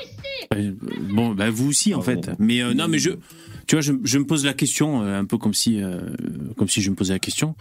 Euh, 0.55 0.73
Bon, 1.11 1.35
bah 1.35 1.51
vous 1.51 1.69
aussi 1.69 1.95
en 1.95 2.01
Ah 2.01 2.05
fait. 2.05 2.31
Mais 2.39 2.63
euh, 2.63 2.75
non, 2.75 2.89
mais 2.89 2.99
je, 2.99 3.11
tu 3.67 3.75
vois, 3.75 3.81
je, 3.83 3.93
je 4.05 4.19
me 4.19 4.25
pose 4.25 4.45
la 4.45 4.55
question 4.55 5.03
euh, 5.03 5.19
un 5.19 5.25
peu 5.25 5.37
comme 5.39 5.55
si, 5.55 5.83
euh, 5.83 6.01
comme 6.57 6.69
si 6.69 6.81
je 6.83 6.91
me 6.91 6.95
posais 6.97 7.13
la 7.13 7.19
question. 7.19 7.55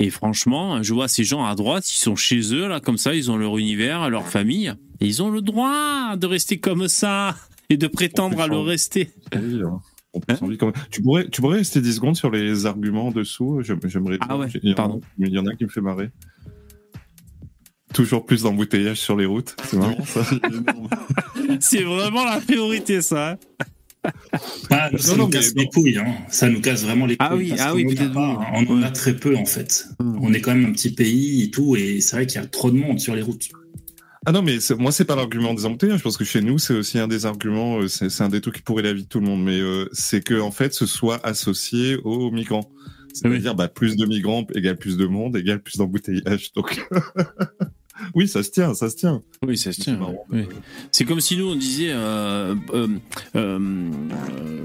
Et 0.00 0.10
franchement, 0.10 0.82
je 0.82 0.94
vois 0.94 1.08
ces 1.08 1.24
gens 1.24 1.44
à 1.44 1.54
droite, 1.56 1.90
ils 1.92 1.96
sont 1.98 2.14
chez 2.16 2.54
eux 2.54 2.68
là, 2.68 2.80
comme 2.80 2.98
ça, 2.98 3.14
ils 3.14 3.30
ont 3.30 3.36
leur 3.36 3.58
univers, 3.58 4.08
leur 4.10 4.28
famille, 4.28 4.72
et 5.00 5.06
ils 5.06 5.22
ont 5.22 5.30
le 5.30 5.40
droit 5.42 6.16
de 6.16 6.26
rester 6.26 6.58
comme 6.58 6.86
ça 6.88 7.34
et 7.68 7.76
de 7.76 7.86
prétendre 7.88 8.40
à 8.40 8.46
le 8.46 8.58
rester. 8.58 9.10
Hein. 9.32 9.80
On 10.14 10.20
peut 10.20 10.34
Hein 10.34 10.56
quand 10.56 10.66
même. 10.66 10.74
Tu 10.90 11.02
pourrais, 11.02 11.28
tu 11.28 11.40
pourrais 11.42 11.58
rester 11.58 11.80
10 11.80 11.94
secondes 11.96 12.16
sur 12.16 12.30
les 12.30 12.64
arguments 12.64 13.10
dessous. 13.10 13.60
J'aime- 13.62 13.80
J'aimerais. 13.84 14.16
Ah 14.20 14.38
ouais, 14.38 14.48
en 14.62 14.74
pardon. 14.74 15.00
Il 15.18 15.28
y 15.28 15.38
en 15.38 15.46
a 15.46 15.54
qui 15.54 15.64
me 15.64 15.68
fait 15.68 15.80
marrer. 15.82 16.10
Toujours 17.94 18.26
plus 18.26 18.42
d'embouteillages 18.42 18.98
sur 19.00 19.16
les 19.16 19.26
routes. 19.26 19.56
C'est 19.64 19.76
marrant 19.76 20.04
ça. 20.04 20.22
C'est 21.60 21.82
vraiment 21.82 22.24
la 22.24 22.40
priorité, 22.40 23.00
ça. 23.02 23.30
hein. 23.30 23.38
Ah, 24.70 24.90
nous, 24.92 24.98
ça 24.98 25.16
Non, 25.16 25.24
nous 25.24 25.30
casse 25.30 25.54
mais 25.54 25.62
les 25.62 25.68
couilles, 25.68 25.98
hein. 25.98 26.14
ça 26.28 26.48
nous 26.48 26.60
casse 26.60 26.84
vraiment 26.84 27.06
les 27.06 27.16
couilles. 27.16 27.26
Ah 27.30 27.36
oui, 27.36 27.48
parce 27.50 27.60
ah 27.62 27.74
oui, 27.74 27.98
a 27.98 28.08
pas, 28.08 28.26
hein. 28.26 28.64
On 28.68 28.78
en 28.78 28.82
a 28.82 28.90
très 28.90 29.16
peu 29.16 29.36
en 29.36 29.44
fait. 29.44 29.86
Hmm. 29.98 30.18
On 30.22 30.32
est 30.32 30.40
quand 30.40 30.54
même 30.54 30.66
un 30.66 30.72
petit 30.72 30.92
pays 30.92 31.42
et 31.44 31.50
tout, 31.50 31.76
et 31.76 32.00
c'est 32.00 32.16
vrai 32.16 32.26
qu'il 32.26 32.40
y 32.40 32.44
a 32.44 32.46
trop 32.46 32.70
de 32.70 32.76
monde 32.76 33.00
sur 33.00 33.14
les 33.16 33.22
routes. 33.22 33.48
Ah 34.26 34.32
non, 34.32 34.42
mais 34.42 34.58
moi, 34.78 34.92
c'est 34.92 35.04
pas 35.04 35.16
l'argument 35.16 35.54
des 35.54 35.64
embouteillages, 35.64 36.02
parce 36.02 36.16
que 36.16 36.24
chez 36.24 36.42
nous, 36.42 36.58
c'est 36.58 36.74
aussi 36.74 36.98
un 36.98 37.08
des 37.08 37.24
arguments, 37.26 37.78
euh, 37.78 37.88
c'est 37.88 38.10
c'est 38.10 38.22
un 38.22 38.28
des 38.28 38.40
trucs 38.40 38.56
qui 38.56 38.62
pourrait 38.62 38.82
la 38.82 38.92
vie 38.92 39.04
de 39.04 39.08
tout 39.08 39.20
le 39.20 39.26
monde, 39.26 39.42
mais 39.42 39.58
euh, 39.58 39.88
c'est 39.92 40.22
que, 40.22 40.38
en 40.38 40.50
fait, 40.50 40.74
ce 40.74 40.86
soit 40.86 41.24
associé 41.26 41.96
aux 42.04 42.30
migrants. 42.30 42.70
C'est-à-dire, 43.14 43.54
bah, 43.54 43.68
plus 43.68 43.96
de 43.96 44.04
migrants 44.06 44.46
égale 44.54 44.76
plus 44.76 44.96
de 44.96 45.06
monde, 45.06 45.36
égale 45.36 45.60
plus 45.60 45.76
d'embouteillages. 45.78 46.52
Donc, 46.52 46.86
oui, 48.14 48.28
ça 48.28 48.42
se 48.42 48.50
tient, 48.50 48.74
ça 48.74 48.90
se 48.90 48.96
tient. 48.96 49.22
Oui, 49.46 49.56
ça 49.58 49.72
se 49.72 49.80
tient. 49.80 49.98
oui. 50.30 50.44
C'est 50.92 51.04
comme 51.04 51.20
si 51.20 51.36
nous 51.36 51.50
on 51.50 51.56
disait, 51.56 51.90
euh, 51.90 52.54
euh, 52.72 52.88
euh, 53.36 53.90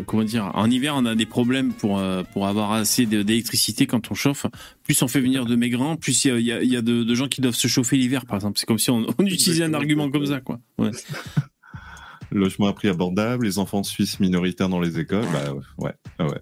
comment 0.06 0.24
dire, 0.24 0.52
en 0.54 0.70
hiver 0.70 0.94
on 0.98 1.06
a 1.06 1.16
des 1.16 1.26
problèmes 1.26 1.74
pour 1.74 2.02
pour 2.34 2.48
avoir 2.48 2.72
assez 2.74 3.06
d'électricité 3.06 3.88
quand 3.88 4.12
on 4.12 4.16
chauffe. 4.16 4.46
Plus 4.84 5.02
on 5.02 5.08
fait 5.08 5.22
venir 5.22 5.46
de 5.46 5.56
migrants, 5.56 5.96
plus 5.96 6.26
il 6.26 6.40
y 6.42 6.52
a, 6.52 6.62
y 6.62 6.72
de, 6.82 7.04
de 7.04 7.16
gens 7.16 7.28
qui 7.28 7.42
doivent 7.42 7.56
se 7.56 7.68
chauffer 7.68 7.98
l'hiver, 7.98 8.26
par 8.26 8.36
exemple. 8.36 8.60
C'est 8.60 8.66
comme 8.66 8.80
si 8.80 8.90
on, 8.92 9.06
on 9.18 9.26
utilisait 9.26 9.64
un 9.64 9.74
argument 9.74 10.10
comme 10.10 10.26
ça, 10.26 10.40
quoi. 10.42 10.60
Ouais. 10.78 10.92
Logement 12.32 12.68
à 12.68 12.74
prix 12.74 12.88
abordable, 12.88 13.46
les 13.46 13.60
enfants 13.60 13.84
suisses 13.84 14.20
minoritaires 14.20 14.68
dans 14.70 14.80
les 14.80 14.98
écoles, 14.98 15.26
bah 15.32 15.54
ouais, 15.54 15.92
ouais. 16.20 16.26
ouais. 16.26 16.42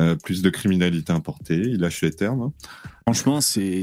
Euh, 0.00 0.14
plus 0.16 0.40
de 0.40 0.48
criminalité 0.48 1.12
importée, 1.12 1.56
il 1.58 1.80
lâche 1.80 2.00
les 2.00 2.12
termes. 2.12 2.40
hein. 2.40 2.52
Franchement, 3.06 3.40
c'est. 3.42 3.82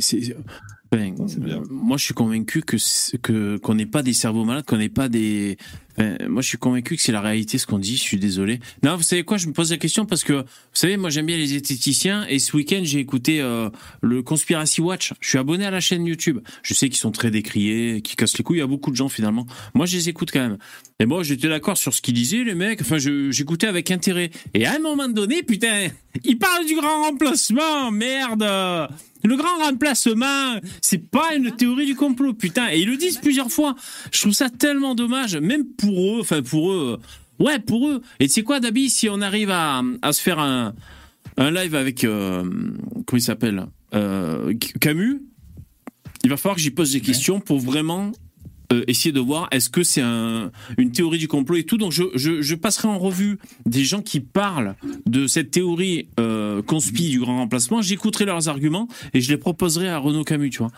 Enfin, 0.94 1.40
bien. 1.40 1.58
euh, 1.58 1.66
moi, 1.70 1.98
je 1.98 2.06
suis 2.06 2.14
convaincu 2.14 2.62
que 2.62 3.58
qu'on 3.58 3.76
n'est 3.76 3.86
pas 3.86 4.04
des 4.04 4.14
cerveaux 4.14 4.46
malades, 4.46 4.66
qu'on 4.66 4.78
n'est 4.78 4.90
pas 4.90 5.10
des. 5.10 5.58
Enfin, 5.98 6.18
moi, 6.28 6.42
je 6.42 6.48
suis 6.48 6.58
convaincu 6.58 6.96
que 6.96 7.02
c'est 7.02 7.12
la 7.12 7.22
réalité 7.22 7.58
ce 7.58 7.66
qu'on 7.66 7.80
dit. 7.80 7.98
Je 7.98 8.02
suis 8.02 8.18
désolé. 8.18 8.60
Non, 8.84 8.96
vous 8.96 9.04
savez 9.04 9.24
quoi 9.24 9.38
Je 9.38 9.48
me 9.48 9.54
pose 9.54 9.72
la 9.72 9.78
question 9.78 10.06
parce 10.06 10.24
que 10.24 10.34
vous 10.34 10.44
savez, 10.74 10.98
moi, 10.98 11.10
j'aime 11.10 11.26
bien 11.26 11.38
les 11.38 11.56
esthéticiens 11.56 12.26
et 12.28 12.40
ce 12.40 12.56
week-end, 12.56 12.82
j'ai 12.84 13.00
écouté 13.00 13.42
euh, 13.42 13.70
le 14.02 14.22
Conspiracy 14.22 14.82
Watch. 14.82 15.14
Je 15.20 15.30
suis 15.30 15.38
abonné 15.38 15.66
à 15.66 15.72
la 15.72 15.80
chaîne 15.80 16.06
YouTube. 16.06 16.40
Je 16.64 16.74
sais 16.74 16.90
qu'ils 16.90 16.98
sont 16.98 17.12
très 17.12 17.32
décriés, 17.32 18.02
qui 18.02 18.16
cassent 18.16 18.38
les 18.38 18.44
couilles. 18.44 18.62
A 18.62 18.68
beaucoup 18.68 18.92
de 18.92 18.96
gens 18.96 19.10
finalement. 19.10 19.46
Moi, 19.74 19.86
je 19.86 19.98
les 19.98 20.10
écoute 20.10 20.32
quand 20.32 20.42
même. 20.42 20.58
Et 21.00 21.06
moi, 21.06 21.24
j'étais 21.24 21.50
d'accord 21.50 21.78
sur 21.78 21.94
ce 21.94 22.02
qu'ils 22.02 22.14
disaient, 22.14 22.44
les 22.44 22.56
mecs. 22.56 22.82
Enfin, 22.82 22.98
j'écoutais 22.98 23.68
avec 23.68 23.92
intérêt. 23.92 24.32
Et 24.54 24.66
à 24.66 24.76
un 24.76 24.80
moment 24.80 25.10
donné, 25.10 25.44
putain, 25.44 25.88
ils 26.24 26.38
parlent 26.38 26.66
du 26.66 26.76
grand 26.76 27.04
remplacement. 27.04 27.92
Merde. 27.92 28.46
Le 29.26 29.38
grand 29.38 29.58
remplacement, 29.58 30.60
c'est 30.82 31.10
pas 31.10 31.34
une 31.36 31.52
théorie 31.56 31.88
du 31.88 31.96
complot, 31.96 32.34
putain. 32.34 32.70
Et 32.72 32.82
ils 32.82 32.88
le 32.88 32.96
disent 32.96 33.18
plusieurs 33.18 33.50
fois. 33.50 33.76
Je 34.12 34.22
trouve 34.22 34.34
ça 34.34 34.50
tellement 34.52 34.94
dommage, 34.94 35.36
même 35.36 35.66
pour 35.66 35.85
eux, 35.92 36.20
enfin 36.22 36.42
pour 36.42 36.72
eux. 36.72 37.00
Ouais, 37.40 37.60
pour 37.60 37.90
eux. 37.90 38.02
Et 38.20 38.28
tu 38.28 38.34
sais 38.34 38.44
quoi, 38.44 38.60
Dabi, 38.60 38.90
si 38.90 39.10
on 39.10 39.22
arrive 39.22 39.50
à, 39.52 39.82
à 40.02 40.14
se 40.14 40.22
faire 40.22 40.40
un, 40.40 40.74
un 41.38 41.52
live 41.52 41.76
avec, 41.76 42.04
euh, 42.04 42.44
comment 43.06 43.18
il 43.18 43.22
s'appelle 43.22 43.66
euh, 43.94 44.54
Camus, 44.80 45.22
il 46.24 46.30
va 46.30 46.38
falloir 46.38 46.56
que 46.56 46.62
j'y 46.62 46.72
pose 46.72 46.94
des 46.94 47.02
questions 47.02 47.40
pour 47.40 47.60
vraiment 47.60 48.12
euh, 48.74 48.84
essayer 48.88 49.12
de 49.12 49.20
voir 49.20 49.48
est-ce 49.52 49.70
que 49.70 49.84
c'est 49.84 50.02
un, 50.02 50.52
une 50.78 50.92
théorie 50.92 51.18
du 51.20 51.28
complot 51.28 51.58
et 51.58 51.64
tout. 51.64 51.78
Donc 51.78 51.92
je, 51.92 52.04
je, 52.16 52.42
je 52.42 52.56
passerai 52.56 52.88
en 52.88 52.98
revue 53.00 53.38
des 53.66 53.84
gens 53.84 54.02
qui 54.02 54.20
parlent 54.20 54.76
de 55.06 55.28
cette 55.28 55.52
théorie 55.52 56.10
euh, 56.20 56.62
conspi 56.62 57.10
du 57.10 57.20
grand 57.20 57.38
remplacement. 57.38 57.82
J'écouterai 57.82 58.26
leurs 58.26 58.50
arguments 58.50 58.88
et 59.14 59.22
je 59.22 59.30
les 59.32 59.38
proposerai 59.38 59.90
à 59.90 59.98
Renaud 59.98 60.24
Camus, 60.24 60.50
tu 60.50 60.60
vois. 60.60 60.72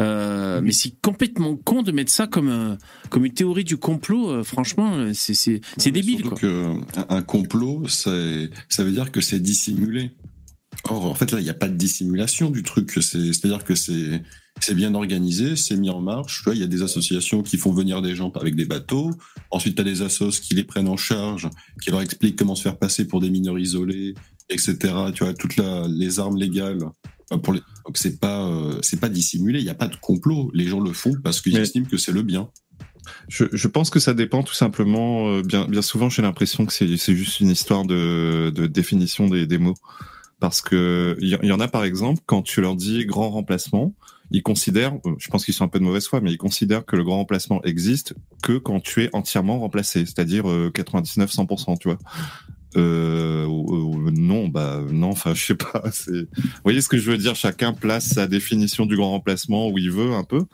Euh, 0.00 0.60
mais 0.62 0.72
c'est 0.72 0.92
complètement 1.02 1.56
con 1.56 1.82
de 1.82 1.92
mettre 1.92 2.10
ça 2.12 2.26
comme, 2.26 2.48
un- 2.48 2.78
comme 3.10 3.24
une 3.24 3.32
théorie 3.34 3.64
du 3.64 3.76
complot. 3.76 4.30
euh, 4.30 4.42
franchement, 4.44 4.92
euh, 4.94 5.10
c'est 5.14 5.34
c'est- 5.34 5.60
c'est 5.76 5.90
débile. 5.90 6.22
Quoi. 6.22 6.38
que 6.38 6.64
un- 6.96 7.06
un 7.16 7.22
complot, 7.22 7.84
c'est- 7.88 8.50
ça 8.68 8.84
veut 8.84 8.92
dire 8.92 9.10
que 9.12 9.20
c'est 9.20 9.40
dissimulé. 9.40 10.10
Or, 10.84 11.04
en 11.06 11.14
fait, 11.14 11.32
là, 11.32 11.40
il 11.40 11.44
n'y 11.44 11.50
a 11.50 11.54
pas 11.54 11.68
de 11.68 11.74
dissimulation 11.76 12.50
du 12.50 12.62
truc. 12.62 12.90
C'est- 13.00 13.32
C'est-à-dire 13.32 13.64
que 13.64 13.74
c'est 13.74 14.22
c'est 14.60 14.74
bien 14.74 14.94
organisé, 14.94 15.56
c'est 15.56 15.76
mis 15.76 15.90
en 15.90 16.00
marche. 16.00 16.44
Il 16.52 16.58
y 16.58 16.62
a 16.62 16.66
des 16.66 16.82
associations 16.82 17.42
qui 17.42 17.56
font 17.56 17.72
venir 17.72 18.02
des 18.02 18.14
gens 18.14 18.30
avec 18.32 18.54
des 18.56 18.64
bateaux. 18.66 19.10
Ensuite, 19.50 19.74
tu 19.74 19.80
as 19.80 19.84
des 19.84 20.02
assos 20.02 20.30
qui 20.40 20.54
les 20.54 20.64
prennent 20.64 20.88
en 20.88 20.96
charge, 20.96 21.48
qui 21.82 21.90
leur 21.90 22.00
expliquent 22.02 22.36
comment 22.36 22.54
se 22.54 22.62
faire 22.62 22.78
passer 22.78 23.06
pour 23.06 23.20
des 23.20 23.30
mineurs 23.30 23.58
isolés, 23.58 24.14
etc. 24.48 24.76
Tu 25.14 25.24
vois, 25.24 25.34
toutes 25.34 25.56
la- 25.56 25.86
les 25.88 26.20
armes 26.20 26.36
légales. 26.36 26.82
euh, 27.32 27.38
Pour 27.38 27.52
les... 27.54 27.60
Donc, 27.86 27.96
c'est 27.96 28.20
pas, 28.20 28.46
euh, 28.48 28.78
c'est 28.82 29.00
pas 29.00 29.08
dissimulé. 29.08 29.58
Il 29.60 29.64
n'y 29.64 29.70
a 29.70 29.74
pas 29.74 29.88
de 29.88 29.96
complot. 29.96 30.50
Les 30.54 30.66
gens 30.66 30.80
le 30.80 30.92
font 30.92 31.14
parce 31.24 31.40
qu'ils 31.40 31.54
Mais- 31.54 31.60
estiment 31.60 31.86
que 31.86 31.96
c'est 31.96 32.12
le 32.12 32.22
bien. 32.22 32.48
Je, 33.28 33.44
je 33.52 33.66
pense 33.66 33.88
que 33.90 33.98
ça 33.98 34.12
dépend 34.14 34.42
tout 34.42 34.54
simplement. 34.54 35.28
euh, 35.30 35.42
bien, 35.42 35.64
bien 35.66 35.82
souvent, 35.82 36.10
j'ai 36.10 36.22
l'impression 36.22 36.66
que 36.66 36.72
c'est 36.72 36.96
c'est 36.98 37.16
juste 37.16 37.40
une 37.40 37.48
histoire 37.50 37.84
de, 37.86 38.52
de 38.54 38.66
définition 38.66 39.26
des, 39.26 39.46
des 39.46 39.58
mots. 39.58 39.74
Parce 40.38 40.60
que 40.60 41.16
il 41.20 41.28
y, 41.28 41.46
y 41.46 41.52
en 41.52 41.60
a 41.60 41.68
par 41.68 41.84
exemple, 41.84 42.22
quand 42.26 42.42
tu 42.42 42.60
leur 42.60 42.76
dis 42.76 43.04
grand 43.06 43.30
remplacement, 43.30 43.94
ils 44.30 44.42
considèrent, 44.42 44.94
euh, 45.06 45.14
je 45.18 45.28
pense 45.28 45.44
qu'ils 45.44 45.54
sont 45.54 45.64
un 45.64 45.68
peu 45.68 45.78
de 45.78 45.84
mauvaise 45.84 46.06
foi, 46.06 46.20
mais 46.20 46.32
ils 46.32 46.38
considèrent 46.38 46.84
que 46.84 46.96
le 46.96 47.04
grand 47.04 47.16
remplacement 47.16 47.62
existe 47.64 48.14
que 48.42 48.58
quand 48.58 48.80
tu 48.80 49.04
es 49.04 49.10
entièrement 49.12 49.58
remplacé, 49.58 50.04
c'est-à-dire 50.06 50.48
euh, 50.48 50.70
99-100%, 50.74 51.78
tu 51.78 51.88
vois. 51.88 51.98
Euh, 52.76 53.46
ou- 53.46 54.10
non, 54.12 54.48
bah 54.48 54.80
non, 54.90 55.10
enfin 55.10 55.34
je 55.34 55.44
sais 55.44 55.54
pas. 55.56 55.82
Vous 56.06 56.24
voyez 56.64 56.80
ce 56.80 56.88
que 56.88 56.98
je 56.98 57.10
veux 57.10 57.18
dire? 57.18 57.34
Chacun 57.34 57.72
place 57.72 58.06
sa 58.14 58.26
définition 58.26 58.86
du 58.86 58.96
grand 58.96 59.10
remplacement 59.10 59.68
où 59.68 59.78
il 59.78 59.90
veut 59.90 60.12
un 60.12 60.24
peu. 60.24 60.44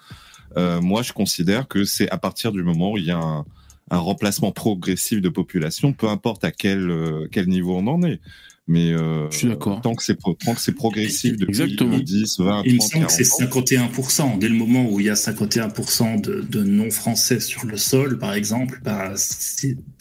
Euh, 0.57 0.81
moi, 0.81 1.03
je 1.03 1.13
considère 1.13 1.69
que 1.69 1.85
c'est 1.85 2.09
à 2.11 2.17
partir 2.19 2.53
du 2.53 2.63
moment 2.63 2.93
où 2.93 2.99
il 2.99 3.05
y 3.05 3.11
a 3.11 3.19
un, 3.19 3.45
un 3.91 3.99
remplacement 3.99 4.53
progressif 4.53 5.21
de 5.21 5.29
population, 5.29 5.93
peu 5.93 6.09
importe 6.09 6.45
à 6.45 6.53
quel 6.53 6.91
euh, 6.91 7.29
quel 7.31 7.49
niveau 7.49 7.77
on 7.77 7.87
en 7.87 8.03
est. 8.03 8.21
Mais 8.69 8.91
euh, 8.93 9.31
Je 9.31 9.37
suis 9.39 9.49
d'accord. 9.49 9.81
Tant 9.81 9.95
que 9.95 10.03
c'est 10.03 10.17
pro- 10.17 10.35
tant 10.35 10.55
que 10.55 10.61
c'est 10.61 10.73
progressif 10.73 11.33
depuis 11.37 11.51
Exactement. 11.51 11.99
10, 11.99 12.41
20, 12.41 12.63
Il 12.67 12.75
me 12.75 12.79
30, 12.79 12.89
semble 12.91 13.07
que 13.07 13.11
40 13.11 13.11
c'est 13.11 14.21
ans. 14.21 14.33
51%. 14.35 14.39
Dès 14.39 14.49
le 14.49 14.55
moment 14.57 14.91
où 14.91 14.99
il 14.99 15.07
y 15.07 15.11
a 15.11 15.15
51% 15.15 16.21
de, 16.21 16.41
de 16.41 16.65
non-français 16.65 17.39
sur 17.41 17.65
le 17.67 17.77
sol, 17.77 18.19
par 18.19 18.35
exemple, 18.35 18.81
bah, 18.85 19.15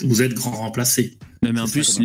vous 0.03 0.21
êtes 0.21 0.33
grand 0.33 0.51
remplacé. 0.51 1.17
Non, 1.43 1.53
mais 1.53 1.59
en 1.61 1.67
plus, 1.67 1.99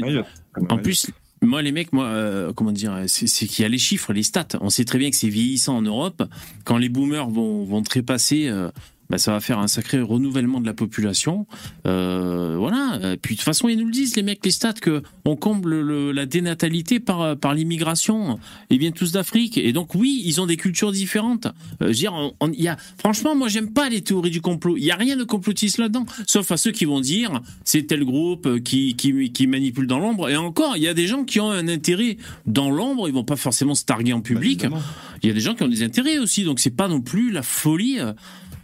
En 0.69 0.77
plus, 0.79 1.07
moi, 1.43 1.63
les 1.63 1.73
mecs, 1.73 1.95
moi, 1.95 2.05
euh, 2.07 2.53
comment 2.53 2.73
dire, 2.73 3.05
c'est 3.07 3.27
c'est 3.27 3.47
qu'il 3.47 3.63
y 3.63 3.67
a 3.67 3.69
les 3.71 3.79
chiffres, 3.79 4.13
les 4.13 4.23
stats. 4.23 4.49
On 4.61 4.69
sait 4.69 4.85
très 4.85 4.99
bien 4.99 5.09
que 5.09 5.17
c'est 5.17 5.31
vieillissant 5.31 5.77
en 5.79 5.83
Europe. 5.83 6.23
Quand 6.65 6.77
les 6.77 6.91
boomers 6.91 7.31
vont, 7.31 7.65
vont 7.65 7.83
trépasser, 7.83 8.49
euh, 8.49 8.71
bah, 9.11 9.19
ça 9.19 9.33
va 9.33 9.41
faire 9.41 9.59
un 9.59 9.69
sacré 9.69 10.01
renouvellement 10.01 10.61
de 10.61 10.67
la 10.67 10.73
population. 10.75 11.47
Euh, 11.87 12.57
voilà. 12.59 13.13
Et 13.13 13.17
puis 13.17 13.35
de 13.35 13.41
toute 13.41 13.45
façon, 13.45 13.69
ils 13.69 13.77
nous 13.79 13.87
le 13.87 13.93
disent, 13.93 14.17
les 14.17 14.23
mecs, 14.23 14.45
les 14.45 14.51
stats, 14.51 14.73
que 14.75 15.03
on 15.25 15.37
comble 15.37 15.81
le- 15.81 16.13
la 16.13 16.27
dénatalité 16.27 17.01
par 17.01 17.37
par 17.37 17.55
l'immigration. 17.55 18.39
Ils 18.71 18.79
viennent 18.79 18.93
tous 18.93 19.13
d'Afrique, 19.13 19.59
et 19.59 19.73
donc 19.73 19.95
oui, 19.95 20.23
ils 20.25 20.41
ont 20.41 20.47
des 20.47 20.57
cultures 20.57 20.93
différentes. 20.93 21.47
Euh, 21.47 21.51
je 21.81 21.85
veux 21.87 21.93
dire, 21.95 22.15
on- 22.41 22.51
y 22.53 22.69
a, 22.69 22.77
franchement, 22.99 23.35
moi, 23.35 23.49
j'aime 23.49 23.73
pas 23.73 23.89
les 23.89 24.01
théories 24.01 24.31
du 24.31 24.41
complot. 24.41 24.77
Il 24.77 24.85
y 24.85 24.91
a 24.91 24.97
rien 24.97 25.17
de 25.17 25.25
complotiste 25.25 25.79
là-dedans, 25.79 26.07
sauf 26.27 26.51
à 26.53 26.57
ceux 26.57 26.71
qui 26.73 26.85
vont 26.85 27.01
dire 27.01 27.41
c'est 27.65 27.83
tel 27.83 28.05
groupe 28.05 28.47
euh, 28.47 28.59
qui 28.61 28.95
qui 28.95 29.33
qui 29.33 29.47
manipule 29.47 29.87
dans 29.87 29.99
l'ombre. 29.99 30.29
Et 30.31 30.37
encore, 30.37 30.77
il 30.77 30.83
y 30.83 30.89
a 30.89 30.95
des 30.95 31.07
gens 31.07 31.25
qui 31.25 31.41
ont 31.41 31.51
un 31.51 31.69
intérêt 31.69 32.17
dans 32.47 32.71
l'ombre. 32.71 33.09
Ils 33.09 33.15
vont 33.15 33.25
pas 33.25 33.37
forcément 33.37 33.75
se 33.75 33.85
targuer 33.85 34.13
en 34.13 34.19
Bah, 34.19 34.23
public. 34.23 34.61
évidemment. 34.65 34.83
Il 35.23 35.29
y 35.29 35.31
a 35.31 35.35
des 35.35 35.41
gens 35.41 35.55
qui 35.55 35.63
ont 35.63 35.69
des 35.69 35.83
intérêts 35.83 36.19
aussi, 36.19 36.45
donc 36.45 36.61
c'est 36.61 36.71
pas 36.75 36.89
non 36.89 37.01
plus 37.01 37.31
la 37.31 37.43
folie. 37.43 37.99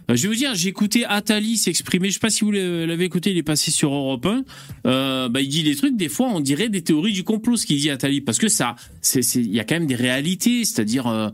Euh. 0.09 0.13
Euh, 0.13 0.15
je 0.15 0.23
vais 0.23 0.27
vous 0.29 0.35
dire, 0.35 0.55
j'ai 0.55 0.69
écouté 0.69 1.05
Attali 1.05 1.57
s'exprimer. 1.57 2.09
Je 2.09 2.13
sais 2.15 2.19
pas 2.19 2.29
si 2.29 2.43
vous 2.45 2.51
l'avez 2.51 3.05
écouté. 3.05 3.31
Il 3.31 3.37
est 3.37 3.43
passé 3.43 3.71
sur 3.71 3.93
Europe 3.93 4.25
1. 4.25 4.43
Euh, 4.85 5.29
bah, 5.29 5.41
il 5.41 5.49
dit 5.49 5.63
des 5.63 5.75
trucs. 5.75 5.95
Des 5.97 6.09
fois, 6.09 6.29
on 6.33 6.39
dirait 6.39 6.69
des 6.69 6.81
théories 6.81 7.13
du 7.13 7.23
complot, 7.23 7.57
ce 7.57 7.65
qu'il 7.65 7.77
dit 7.79 7.89
Attali, 7.89 8.21
parce 8.21 8.37
que 8.37 8.47
ça, 8.47 8.75
il 9.35 9.53
y 9.53 9.59
a 9.59 9.63
quand 9.63 9.75
même 9.75 9.87
des 9.87 9.95
réalités. 9.95 10.63
C'est-à-dire, 10.65 11.07
euh, 11.07 11.29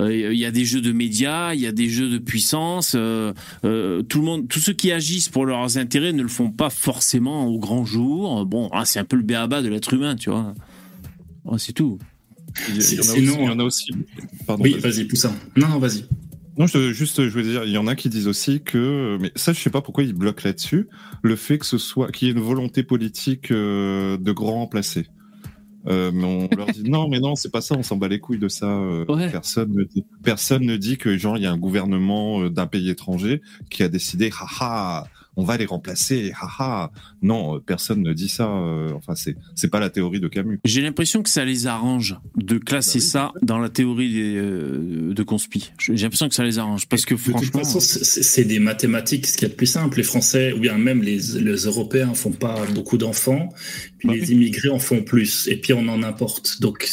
euh, 0.00 0.32
il 0.32 0.38
y 0.38 0.44
a 0.44 0.50
des 0.50 0.64
jeux 0.64 0.80
de 0.80 0.92
médias, 0.92 1.54
il 1.54 1.60
y 1.60 1.66
a 1.66 1.72
des 1.72 1.88
jeux 1.88 2.08
de 2.08 2.18
puissance. 2.18 2.92
euh, 2.94 3.32
euh, 3.64 4.02
tout 4.02 4.18
le 4.20 4.24
monde, 4.26 4.48
tous 4.48 4.60
ceux 4.60 4.72
qui 4.72 4.92
agissent 4.92 5.28
pour 5.28 5.44
leurs 5.46 5.76
intérêts 5.78 6.12
ne 6.12 6.22
le 6.22 6.28
font 6.28 6.50
pas 6.50 6.70
forcément 6.70 7.46
au 7.46 7.58
grand 7.58 7.84
jour. 7.84 8.46
Bon, 8.46 8.68
ah, 8.72 8.84
c'est 8.84 8.98
un 9.00 9.04
peu 9.04 9.16
le 9.16 9.22
béaba 9.24 9.60
de 9.62 9.68
l'être 9.68 9.92
humain, 9.94 10.14
tu 10.16 10.30
vois. 10.30 10.54
Ouais, 11.44 11.58
c'est 11.58 11.72
tout. 11.72 11.98
Il 12.68 12.76
y, 12.76 12.94
y 12.94 12.98
en 12.98 13.00
a 13.00 13.02
Sinon, 13.02 13.32
aussi, 13.32 13.40
il 13.42 13.46
y 13.46 13.48
en 13.50 13.58
a 13.58 13.64
aussi. 13.64 13.90
Pardon, 14.46 14.62
Oui, 14.64 14.72
vas-y. 14.72 14.80
vas-y, 14.92 15.04
Poussin. 15.04 15.34
Non, 15.56 15.68
non, 15.68 15.78
vas-y. 15.78 16.04
Non, 16.58 16.66
je, 16.66 16.92
juste, 16.92 17.22
je 17.24 17.30
voulais 17.30 17.44
dire, 17.44 17.64
il 17.64 17.70
y 17.70 17.78
en 17.78 17.86
a 17.86 17.94
qui 17.94 18.08
disent 18.08 18.26
aussi 18.26 18.62
que, 18.62 19.16
mais 19.20 19.30
ça, 19.36 19.52
je 19.52 19.60
sais 19.60 19.70
pas 19.70 19.80
pourquoi 19.80 20.02
ils 20.02 20.12
bloquent 20.12 20.42
là-dessus, 20.44 20.88
le 21.22 21.36
fait 21.36 21.58
que 21.58 21.66
ce 21.66 21.78
soit, 21.78 22.10
qu'il 22.10 22.26
y 22.28 22.30
ait 22.30 22.34
une 22.34 22.40
volonté 22.40 22.82
politique 22.82 23.52
euh, 23.52 24.16
de 24.18 24.32
grand 24.32 24.54
remplacer. 24.54 25.06
Euh, 25.86 26.10
mais 26.12 26.24
on 26.24 26.48
leur 26.56 26.66
dit 26.68 26.82
non, 26.90 27.08
mais 27.08 27.20
non, 27.20 27.36
c'est 27.36 27.50
pas 27.52 27.60
ça, 27.60 27.76
on 27.78 27.82
s'en 27.82 27.96
bat 27.96 28.08
les 28.08 28.20
couilles 28.20 28.38
de 28.40 28.48
ça. 28.48 28.66
euh, 28.66 29.04
Ouais. 29.08 29.30
Personne, 29.30 29.72
ne 29.72 29.84
dit, 29.84 30.04
personne 30.24 30.64
ne 30.66 30.76
dit 30.76 30.98
que 30.98 31.16
genre 31.16 31.36
il 31.38 31.44
y 31.44 31.46
a 31.46 31.52
un 31.52 31.58
gouvernement 31.58 32.42
euh, 32.42 32.50
d'un 32.50 32.66
pays 32.66 32.90
étranger 32.90 33.40
qui 33.70 33.82
a 33.84 33.88
décidé, 33.88 34.30
haha, 34.40 35.06
on 35.40 35.44
va 35.44 35.56
les 35.56 35.66
remplacer, 35.66 36.32
haha. 36.40 36.90
Non, 37.22 37.54
euh, 37.56 37.60
personne 37.64 38.02
ne 38.02 38.12
dit 38.12 38.28
ça. 38.28 38.48
euh, 38.50 38.90
enfin, 38.96 39.14
c'est 39.14 39.36
c'est 39.54 39.68
pas 39.68 39.78
la 39.78 39.88
théorie 39.88 40.18
de 40.20 40.26
Camus. 40.26 40.58
J'ai 40.64 40.82
l'impression 40.82 41.22
que 41.22 41.30
ça 41.30 41.44
les 41.44 41.68
arrange 41.68 42.16
de 42.36 42.58
classer 42.58 42.98
Bah 42.98 43.04
oui. 43.04 43.10
ça 43.10 43.32
dans 43.42 43.58
la 43.60 43.68
théorie 43.68 44.12
des, 44.12 44.34
euh, 44.36 45.14
de 45.14 45.22
conspi. 45.22 45.70
J'ai 45.78 45.94
l'impression 45.94 46.28
que 46.28 46.34
ça 46.34 46.42
les 46.42 46.58
arrange 46.58 46.88
parce 46.88 47.04
que 47.04 47.14
De 47.14 47.20
toute 47.20 47.30
franchement, 47.30 47.60
façon, 47.60 47.78
c'est 47.80 48.44
des 48.44 48.58
mathématiques, 48.58 49.26
ce 49.28 49.34
qu'il 49.36 49.42
y 49.46 49.46
a 49.46 49.50
de 49.50 49.54
plus 49.56 49.66
simple. 49.66 49.96
Les 49.98 50.02
Français, 50.02 50.52
ou 50.52 50.58
bien 50.58 50.76
même 50.76 51.02
les, 51.02 51.18
les 51.40 51.56
Européens, 51.66 52.14
font 52.14 52.32
pas 52.32 52.64
beaucoup 52.74 52.98
d'enfants, 52.98 53.48
puis 53.98 54.08
Bah 54.08 54.14
les 54.14 54.22
oui. 54.22 54.34
immigrés 54.34 54.70
en 54.70 54.80
font 54.80 55.02
plus, 55.04 55.46
et 55.46 55.56
puis 55.60 55.72
on 55.72 55.86
en 55.88 56.02
importe. 56.02 56.60
Donc, 56.60 56.88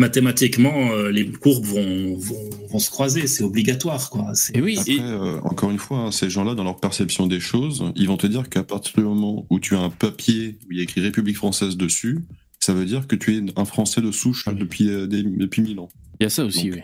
mathématiquement, 0.00 0.90
euh, 0.92 1.10
les 1.12 1.30
courbes 1.30 1.64
vont, 1.64 2.16
vont, 2.16 2.50
vont 2.70 2.78
se 2.78 2.90
croiser, 2.90 3.26
c'est 3.26 3.44
obligatoire, 3.44 4.10
quoi. 4.10 4.32
Et 4.54 4.60
oui, 4.60 4.76
Après, 4.78 4.92
et- 4.94 5.00
euh, 5.00 5.40
encore 5.42 5.70
une 5.70 5.78
fois, 5.78 5.98
hein, 5.98 6.10
ces 6.10 6.28
gens-là, 6.30 6.54
dans 6.54 6.64
leur 6.64 6.80
perception 6.80 7.26
des 7.26 7.38
choses, 7.40 7.84
ils 7.96 8.08
vont 8.08 8.16
te 8.16 8.26
dire 8.26 8.48
qu'à 8.48 8.64
partir 8.64 8.92
du 8.96 9.02
moment 9.04 9.46
où 9.50 9.60
tu 9.60 9.76
as 9.76 9.80
un 9.80 9.90
papier 9.90 10.58
où 10.66 10.72
il 10.72 10.78
y 10.78 10.80
a 10.80 10.82
écrit 10.84 11.00
République 11.00 11.36
française 11.36 11.76
dessus, 11.76 12.18
ça 12.58 12.74
veut 12.74 12.84
dire 12.84 13.06
que 13.06 13.14
tu 13.16 13.36
es 13.36 13.42
un 13.56 13.64
Français 13.64 14.00
de 14.00 14.10
souche 14.10 14.46
depuis, 14.48 14.88
euh, 14.90 15.06
des- 15.06 15.22
depuis 15.22 15.62
mille 15.62 15.78
ans. 15.78 15.88
il 16.18 16.24
y 16.24 16.26
a 16.26 16.30
ça 16.30 16.44
aussi. 16.44 16.68
Donc, 16.70 16.80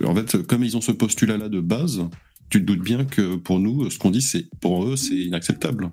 oui. 0.00 0.06
En 0.06 0.14
fait, 0.14 0.42
comme 0.46 0.64
ils 0.64 0.76
ont 0.76 0.80
ce 0.80 0.90
postulat-là 0.92 1.48
de 1.48 1.60
base, 1.60 2.02
tu 2.50 2.60
te 2.60 2.64
doutes 2.64 2.82
bien 2.82 3.04
que 3.04 3.36
pour 3.36 3.60
nous, 3.60 3.88
ce 3.90 3.98
qu'on 3.98 4.10
dit, 4.10 4.22
c'est 4.22 4.46
pour 4.60 4.84
eux, 4.86 4.96
c'est 4.96 5.14
inacceptable. 5.16 5.90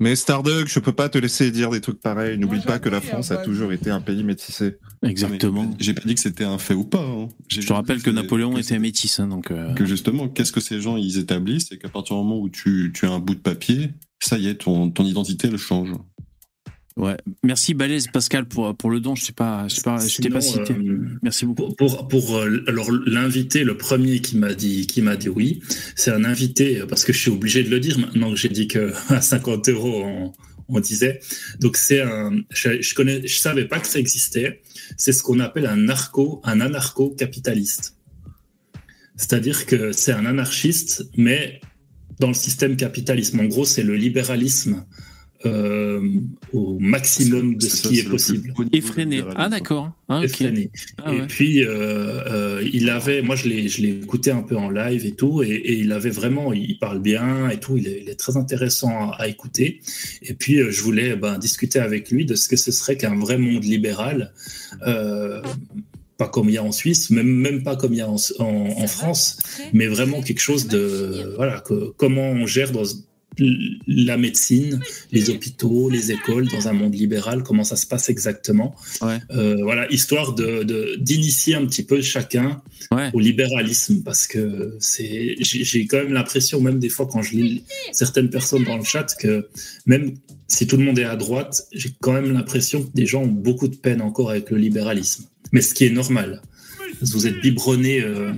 Mais 0.00 0.16
Starduck, 0.16 0.66
je 0.68 0.80
peux 0.80 0.92
pas 0.92 1.08
te 1.08 1.18
laisser 1.18 1.50
dire 1.50 1.70
des 1.70 1.80
trucs 1.80 2.00
pareils. 2.00 2.36
N'oublie 2.36 2.60
pas 2.60 2.78
que 2.78 2.88
la 2.88 3.00
France 3.00 3.30
a 3.30 3.36
toujours 3.38 3.72
été 3.72 3.90
un 3.90 4.00
pays 4.00 4.24
métissé. 4.24 4.76
Exactement. 5.02 5.70
J'ai 5.78 5.94
pas 5.94 6.02
dit 6.04 6.14
que 6.14 6.20
c'était 6.20 6.44
un 6.44 6.58
fait 6.58 6.74
ou 6.74 6.84
pas. 6.84 7.04
hein. 7.04 7.28
Je 7.48 7.60
te 7.60 7.72
rappelle 7.72 8.02
que 8.02 8.10
Napoléon 8.10 8.52
que 8.54 8.60
était 8.60 8.74
un 8.74 8.80
métis, 8.80 9.20
hein, 9.20 9.28
donc. 9.28 9.50
euh, 9.50 9.72
que 9.74 9.84
justement, 9.86 10.28
qu'est-ce 10.28 10.52
que 10.52 10.60
ces 10.60 10.80
gens 10.80 10.96
ils 10.96 11.18
établissent 11.18 11.66
C'est 11.68 11.78
qu'à 11.78 11.88
partir 11.88 12.16
du 12.16 12.22
moment 12.22 12.38
où 12.40 12.48
tu, 12.48 12.90
tu 12.94 13.06
as 13.06 13.10
un 13.12 13.20
bout 13.20 13.34
de 13.34 13.40
papier, 13.40 13.90
ça 14.20 14.36
y 14.38 14.48
est, 14.48 14.56
ton, 14.56 14.90
ton 14.90 15.04
identité 15.04 15.48
elle 15.48 15.58
change. 15.58 15.90
Ouais. 16.96 17.16
Merci 17.42 17.74
Balèze 17.74 18.06
Pascal 18.06 18.46
pour 18.46 18.76
pour 18.76 18.88
le 18.88 19.00
don. 19.00 19.16
Je 19.16 19.24
sais 19.24 19.32
pas, 19.32 19.66
je 19.66 19.74
sais 19.76 19.82
pas, 19.82 19.98
je 20.06 20.22
t'ai 20.22 20.28
pas 20.30 20.40
cité. 20.40 20.74
euh, 20.74 21.08
Merci 21.22 21.44
beaucoup. 21.44 21.74
Pour, 21.74 21.76
pour, 21.76 22.08
pour 22.08 22.36
euh, 22.36 22.62
alors 22.68 22.88
l'invité, 23.06 23.64
le 23.64 23.76
premier 23.76 24.20
qui 24.20 24.36
m'a 24.36 24.54
dit 24.54 24.86
qui 24.86 25.02
m'a 25.02 25.16
dit 25.16 25.28
oui, 25.28 25.60
c'est 25.96 26.12
un 26.12 26.24
invité 26.24 26.80
euh, 26.80 26.86
parce 26.86 27.04
que 27.04 27.12
je 27.12 27.18
suis 27.18 27.30
obligé 27.32 27.64
de 27.64 27.68
le 27.70 27.80
dire 27.80 27.98
maintenant 27.98 28.30
que 28.30 28.36
j'ai 28.36 28.48
dit 28.48 28.68
que 28.68 28.92
à 29.12 29.20
50 29.20 29.68
euros 29.70 30.04
on, 30.04 30.32
on 30.68 30.78
disait. 30.78 31.18
Donc 31.58 31.76
c'est 31.76 32.00
un, 32.00 32.30
je, 32.50 32.80
je 32.80 32.94
connais, 32.94 33.26
je 33.26 33.38
savais 33.38 33.64
pas 33.64 33.80
que 33.80 33.88
ça 33.88 33.98
existait. 33.98 34.62
C'est 34.96 35.12
ce 35.12 35.24
qu'on 35.24 35.40
appelle 35.40 35.66
un 35.66 35.76
narco, 35.76 36.40
un 36.44 36.60
anarcho-capitaliste. 36.60 37.96
C'est-à-dire 39.16 39.66
que 39.66 39.90
c'est 39.92 40.12
un 40.12 40.26
anarchiste, 40.26 41.08
mais 41.16 41.60
dans 42.20 42.28
le 42.28 42.34
système 42.34 42.76
capitalisme. 42.76 43.40
En 43.40 43.44
gros, 43.46 43.64
c'est 43.64 43.82
le 43.82 43.96
libéralisme 43.96 44.84
euh, 45.46 46.00
au 46.52 46.78
maximum 46.78 47.56
de 47.56 47.62
ce 47.66 47.76
ça, 47.76 47.88
qui 47.88 47.98
est 48.00 48.04
le 48.04 48.10
possible. 48.10 48.52
haut 48.56 48.64
niveau 48.64 48.70
Effréné. 48.72 49.22
Ah 49.36 49.48
d'accord. 49.48 49.92
Ah, 50.08 50.18
ok. 50.18 50.24
Effréné. 50.24 50.70
Ah, 51.04 51.14
et 51.14 51.26
puis, 51.26 51.64
euh, 51.64 51.68
euh, 51.70 52.70
il 52.72 52.88
avait, 52.90 53.22
moi 53.22 53.36
je 53.36 53.48
l'ai, 53.48 53.68
je 53.68 53.82
l'ai 53.82 53.90
écouté 53.90 54.30
un 54.30 54.42
peu 54.42 54.56
en 54.56 54.70
live 54.70 55.04
et 55.06 55.12
tout, 55.12 55.42
et, 55.42 55.48
et 55.48 55.74
il 55.78 55.92
avait 55.92 56.10
vraiment, 56.10 56.52
il 56.52 56.78
parle 56.78 57.00
bien 57.00 57.48
et 57.50 57.58
tout, 57.58 57.76
il 57.76 57.86
est, 57.88 58.00
il 58.02 58.08
est 58.08 58.14
très 58.14 58.36
intéressant 58.36 59.10
à, 59.10 59.16
à 59.20 59.28
écouter. 59.28 59.80
Et 60.22 60.34
puis, 60.34 60.58
euh, 60.58 60.70
je 60.70 60.80
voulais 60.82 61.16
ben, 61.16 61.38
discuter 61.38 61.78
avec 61.78 62.10
lui 62.10 62.24
de 62.24 62.34
ce 62.34 62.48
que 62.48 62.56
ce 62.56 62.72
serait 62.72 62.96
qu'un 62.96 63.14
vrai 63.14 63.38
monde 63.38 63.64
libéral, 63.64 64.32
euh, 64.86 65.40
pas 66.16 66.28
comme 66.28 66.48
il 66.48 66.54
y 66.54 66.58
a 66.58 66.62
en 66.64 66.72
Suisse, 66.72 67.10
même, 67.10 67.26
même 67.26 67.62
pas 67.62 67.74
comme 67.76 67.92
il 67.92 67.98
y 67.98 68.00
a 68.00 68.08
en, 68.08 68.16
en, 68.38 68.44
en 68.44 68.86
France, 68.86 69.38
mais 69.72 69.86
vraiment 69.88 70.22
quelque 70.22 70.40
chose 70.40 70.68
de, 70.68 71.34
voilà, 71.36 71.60
que, 71.60 71.92
comment 71.96 72.30
on 72.30 72.46
gère 72.46 72.70
dans 72.70 72.84
la 73.86 74.16
médecine, 74.16 74.80
les 75.12 75.30
hôpitaux, 75.30 75.90
les 75.90 76.12
écoles 76.12 76.48
dans 76.48 76.68
un 76.68 76.72
monde 76.72 76.94
libéral, 76.94 77.42
comment 77.42 77.64
ça 77.64 77.76
se 77.76 77.86
passe 77.86 78.08
exactement. 78.08 78.74
Ouais. 79.02 79.18
Euh, 79.30 79.56
voilà, 79.62 79.90
histoire 79.90 80.34
de 80.34 80.62
de- 80.62 80.96
d'initier 81.00 81.54
un 81.54 81.66
petit 81.66 81.82
peu 81.82 82.00
chacun 82.02 82.62
Ouais. 82.90 83.10
au 83.12 83.20
libéralisme, 83.20 84.02
parce 84.02 84.26
que 84.26 84.76
c'est, 84.78 85.36
j'ai 85.40 85.86
quand 85.86 85.96
même 85.98 86.12
l'impression, 86.12 86.60
même 86.60 86.78
des 86.78 86.88
fois 86.88 87.06
quand 87.10 87.22
je 87.22 87.32
lis 87.36 87.62
certaines 87.92 88.30
personnes 88.30 88.64
dans 88.64 88.76
le 88.76 88.84
chat, 88.84 89.14
que 89.18 89.48
même 89.86 90.14
si 90.48 90.66
tout 90.66 90.76
le 90.76 90.84
monde 90.84 90.98
est 90.98 91.04
à 91.04 91.16
droite, 91.16 91.66
j'ai 91.72 91.90
quand 92.00 92.12
même 92.12 92.32
l'impression 92.32 92.82
que 92.82 92.90
des 92.94 93.06
gens 93.06 93.22
ont 93.22 93.26
beaucoup 93.26 93.68
de 93.68 93.76
peine 93.76 94.00
encore 94.02 94.30
avec 94.30 94.50
le 94.50 94.58
libéralisme. 94.58 95.24
Mais 95.52 95.60
ce 95.62 95.74
qui 95.74 95.84
est 95.86 95.90
normal. 95.90 96.42
Vous 97.02 97.26
êtes 97.26 97.40
biberonné 97.40 98.00
euh, 98.02 98.32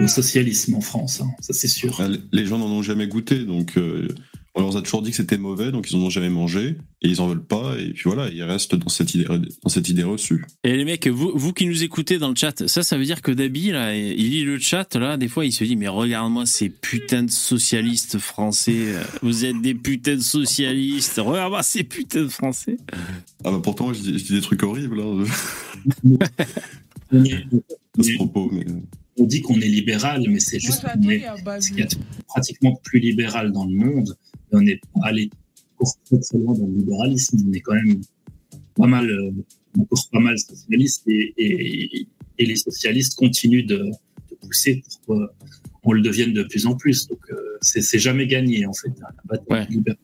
au 0.00 0.06
socialisme 0.08 0.74
en 0.74 0.80
France, 0.80 1.20
hein, 1.20 1.30
ça 1.40 1.52
c'est 1.52 1.68
sûr. 1.68 1.96
Ah, 2.00 2.08
les- 2.32 2.46
gens 2.46 2.58
n'en 2.58 2.66
ont 2.66 2.82
jamais 2.82 3.06
goûté, 3.06 3.40
donc 3.44 3.76
euh, 3.76 4.08
on 4.54 4.60
leur 4.62 4.76
a 4.76 4.82
toujours 4.82 5.02
dit 5.02 5.10
que 5.10 5.16
c'était 5.16 5.36
mauvais, 5.38 5.70
donc 5.70 5.90
ils 5.90 5.98
n'en 5.98 6.04
ont 6.06 6.10
jamais 6.10 6.30
mangé, 6.30 6.76
et 7.02 7.08
ils 7.08 7.20
en 7.20 7.28
veulent 7.28 7.44
pas, 7.44 7.76
et 7.78 7.92
puis 7.92 8.04
voilà, 8.06 8.28
ils 8.30 8.42
restent 8.42 8.74
dans 8.74 8.88
cette 8.88 9.14
idée, 9.14 9.24
dans 9.26 9.68
cette 9.68 9.88
idée 9.90 10.02
reçue. 10.02 10.44
Et 10.64 10.76
les 10.76 10.84
mecs, 10.86 11.06
vous, 11.08 11.32
vous 11.34 11.52
qui 11.52 11.66
nous 11.66 11.82
écoutez 11.82 12.18
dans 12.18 12.30
le 12.30 12.34
chat, 12.36 12.66
ça, 12.66 12.82
ça 12.82 12.96
veut 12.96 13.04
dire 13.04 13.20
que 13.20 13.32
Dabi, 13.32 13.70
là, 13.70 13.94
il 13.94 14.30
lit 14.30 14.44
le 14.44 14.58
chat, 14.58 14.94
là, 14.96 15.16
des 15.18 15.28
fois, 15.28 15.44
il 15.44 15.52
se 15.52 15.62
dit, 15.64 15.76
mais 15.76 15.88
regarde-moi 15.88 16.46
ces 16.46 16.70
putains 16.70 17.22
de 17.24 17.30
socialistes 17.30 18.18
français. 18.18 18.94
Vous 19.22 19.44
êtes 19.44 19.60
des 19.60 19.74
putains 19.74 20.16
de 20.16 20.20
socialistes. 20.22 21.20
Regarde-moi 21.22 21.62
ces 21.62 21.84
putains 21.84 22.22
de 22.22 22.28
français. 22.28 22.78
Ah 23.44 23.50
bah 23.50 23.60
pourtant, 23.62 23.92
je 23.92 24.00
dis, 24.00 24.18
je 24.18 24.24
dis 24.24 24.32
des 24.32 24.40
trucs 24.40 24.62
horribles 24.62 25.00
hein, 25.00 25.24
à 27.12 28.02
ce 28.02 28.14
propos, 28.14 28.50
mais 28.52 28.64
on 29.18 29.24
dit 29.24 29.40
qu'on 29.40 29.60
est 29.60 29.68
libéral, 29.68 30.24
mais 30.28 30.40
c'est 30.40 30.58
juste 30.58 30.82
qu'on 30.82 30.88
j'adore, 30.88 31.10
est 31.10 31.24
a 31.82 31.86
pratiquement 32.26 32.74
plus 32.82 32.98
libéral 33.00 33.52
dans 33.52 33.64
le 33.64 33.74
monde. 33.74 34.16
Et 34.52 34.56
on 34.56 34.60
n'est 34.60 34.80
pas 34.94 35.00
allé 35.08 35.30
très, 36.04 36.18
très 36.18 36.38
loin 36.38 36.54
dans 36.54 36.66
le 36.66 36.74
libéralisme. 36.78 37.38
On 37.48 37.52
est 37.52 37.60
quand 37.60 37.74
même 37.74 38.00
pas 38.74 38.86
mal, 38.86 39.08
euh, 39.10 39.32
encore 39.78 40.08
pas 40.12 40.20
mal 40.20 40.38
socialiste 40.38 41.02
et, 41.08 41.34
et, 41.38 42.06
et 42.38 42.46
les 42.46 42.56
socialistes 42.56 43.16
continuent 43.16 43.66
de, 43.66 43.78
de 44.30 44.36
pousser 44.40 44.82
pour 45.06 45.28
qu'on 45.82 45.92
le 45.92 46.02
devienne 46.02 46.32
de 46.32 46.42
plus 46.42 46.66
en 46.66 46.76
plus. 46.76 47.08
Donc, 47.08 47.20
euh, 47.30 47.36
c'est 47.62 47.98
jamais 47.98 48.26
gagné, 48.26 48.66
en 48.66 48.72
fait, 48.74 48.90
la 49.00 49.08
bataille 49.24 49.46
Ouais. 49.60 49.66
du 49.66 49.76
libéralisme. 49.76 50.02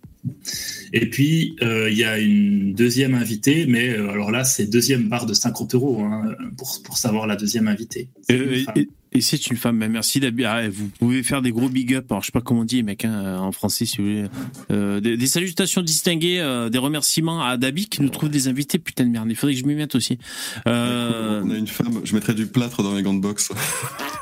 Et 0.92 1.10
puis, 1.10 1.56
euh, 1.62 1.90
il 1.90 1.98
y 1.98 2.04
a 2.04 2.18
une 2.18 2.74
deuxième 2.74 3.14
invitée, 3.14 3.66
mais 3.66 3.88
euh, 3.90 4.10
alors 4.10 4.30
là, 4.30 4.44
c'est 4.44 4.66
deuxième 4.66 5.08
barre 5.08 5.26
de 5.26 5.34
50 5.34 5.74
euros 5.74 6.00
hein, 6.00 6.34
pour, 6.56 6.80
pour 6.84 6.96
savoir 6.96 7.26
la 7.26 7.34
deuxième 7.36 7.66
invitée. 7.66 8.08
Euh, 8.30 8.62
et 8.76 8.88
et 9.12 9.20
c'est 9.20 9.46
une 9.48 9.56
femme. 9.56 9.78
Ben, 9.78 9.90
merci 9.90 10.20
Dabi. 10.20 10.44
Ah, 10.44 10.68
vous 10.68 10.88
pouvez 10.98 11.22
faire 11.22 11.42
des 11.42 11.50
gros 11.52 11.68
big 11.68 11.94
up. 11.94 12.10
Alors, 12.10 12.22
je 12.22 12.26
sais 12.26 12.32
pas 12.32 12.40
comment 12.40 12.60
on 12.60 12.64
dit, 12.64 12.82
mec, 12.82 13.04
hein, 13.04 13.38
en 13.38 13.52
français, 13.52 13.84
si 13.86 13.98
vous 13.98 14.04
voulez. 14.04 14.24
Euh, 14.70 15.00
des, 15.00 15.16
des 15.16 15.26
salutations 15.26 15.82
distinguées, 15.82 16.38
euh, 16.40 16.68
des 16.68 16.78
remerciements 16.78 17.42
à 17.42 17.56
Dabi 17.56 17.86
qui 17.86 18.02
nous 18.02 18.08
trouve 18.08 18.28
des 18.30 18.48
invités. 18.48 18.78
Putain 18.78 19.04
de 19.04 19.10
merde. 19.10 19.26
Il 19.30 19.36
faudrait 19.36 19.54
que 19.54 19.60
je 19.60 19.66
m'y 19.66 19.74
mette 19.74 19.94
aussi. 19.94 20.18
Euh, 20.66 21.42
on 21.44 21.50
a 21.50 21.56
une 21.56 21.66
femme, 21.66 22.00
je 22.04 22.14
mettrais 22.14 22.34
du 22.34 22.46
plâtre 22.46 22.82
dans 22.82 22.92
mes 22.92 23.02
gants 23.02 23.14
de 23.14 23.20
boxe. 23.20 23.50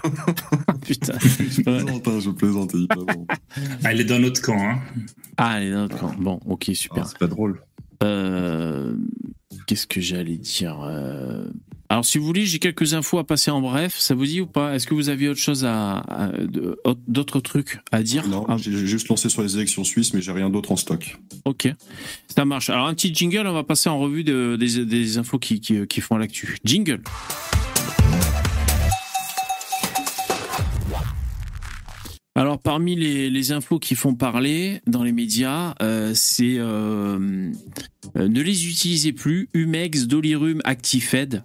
putain. 0.87 1.15
je 1.21 1.63
plaisante, 1.63 2.09
hein, 2.09 2.19
je 2.21 2.31
plaisante. 2.31 2.75
Ah, 3.85 3.91
Elle 3.91 4.01
est 4.01 4.05
dans 4.05 4.19
notre 4.19 4.41
camp. 4.43 4.59
Hein. 4.61 4.79
Ah, 5.37 5.61
elle 5.61 5.69
est 5.69 5.73
dans 5.73 5.83
notre 5.83 5.99
camp. 5.99 6.15
Bon, 6.19 6.41
ok, 6.47 6.67
Ah, 6.69 6.75
super. 6.75 7.07
c'est 7.07 7.19
pas 7.19 7.27
drôle. 7.27 7.61
Euh, 8.03 8.95
Qu'est-ce 9.67 9.87
que 9.87 10.01
j'allais 10.01 10.37
dire 10.37 10.81
Euh, 10.83 11.45
Alors, 11.93 12.05
si 12.05 12.19
vous 12.19 12.25
voulez, 12.25 12.47
j'ai 12.47 12.61
quelques 12.61 12.95
infos 12.95 13.19
à 13.19 13.27
passer 13.27 13.51
en 13.51 13.61
bref. 13.61 13.97
Ça 13.99 14.15
vous 14.15 14.25
dit 14.25 14.41
ou 14.41 14.47
pas? 14.47 14.77
Est-ce 14.77 14.87
que 14.87 14.95
vous 14.95 15.09
aviez 15.09 15.29
autre 15.29 15.41
chose 15.41 15.65
à, 15.65 16.05
d'autres 17.09 17.41
trucs 17.41 17.81
à 17.91 18.05
dire? 18.05 18.29
Non, 18.29 18.47
Ah, 18.49 18.57
j'ai 18.59 18.87
juste 18.87 19.09
lancé 19.09 19.29
sur 19.29 19.43
les 19.43 19.57
élections 19.57 19.83
suisses, 19.83 20.15
mais 20.15 20.23
j'ai 20.23 20.31
rien 20.31 20.51
d'autre 20.51 20.71
en 20.71 20.77
stock. 20.77 21.19
Ok, 21.45 21.69
ça 22.33 22.45
marche. 22.45 22.71
Alors, 22.71 22.87
un 22.87 22.95
petit 22.95 23.13
jingle, 23.13 23.45
on 23.45 23.53
va 23.53 23.65
passer 23.65 23.89
en 23.89 23.99
revue 23.99 24.23
de- 24.23 24.57
des, 24.59 24.85
des 24.85 25.19
infos 25.19 25.41
qui, 25.41 25.61
qui, 25.61 25.85
qui 25.89 26.01
font 26.01 26.17
l'actu. 26.17 26.59
Jingle. 26.65 27.03
Alors, 32.37 32.59
parmi 32.61 32.95
les, 32.97 33.29
les 33.29 33.53
infos 33.53 33.79
qui 33.79 33.95
font 33.95 34.15
parler 34.15 34.81
dans 34.87 35.03
les 35.03 35.13
médias, 35.13 35.75
euh, 35.83 36.13
c'est 36.15 36.55
euh, 36.59 37.51
euh, 38.17 38.29
ne 38.29 38.41
les 38.41 38.69
utilisez 38.69 39.13
plus, 39.13 39.49
Humex, 39.53 40.07
Dolirum, 40.07 40.61
Actifed. 40.65 41.43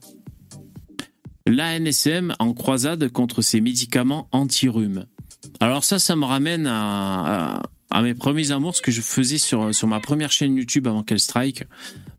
L'ANSM 1.48 2.34
en 2.40 2.54
croisade 2.54 3.10
contre 3.10 3.42
ces 3.42 3.62
médicaments 3.62 4.28
anti-rhume. 4.32 5.06
Alors 5.60 5.84
ça, 5.84 6.00
ça 6.00 6.16
me 6.16 6.26
ramène 6.26 6.68
à, 6.68 7.62
mes 8.02 8.16
premiers 8.16 8.52
amours, 8.52 8.76
ce 8.76 8.82
que 8.82 8.92
je 8.92 9.02
faisais 9.02 9.38
sur, 9.38 9.74
sur 9.74 9.88
ma 9.88 10.00
première 10.00 10.32
chaîne 10.32 10.56
YouTube 10.56 10.88
avant 10.88 11.04
qu'elle 11.04 11.20
strike, 11.20 11.64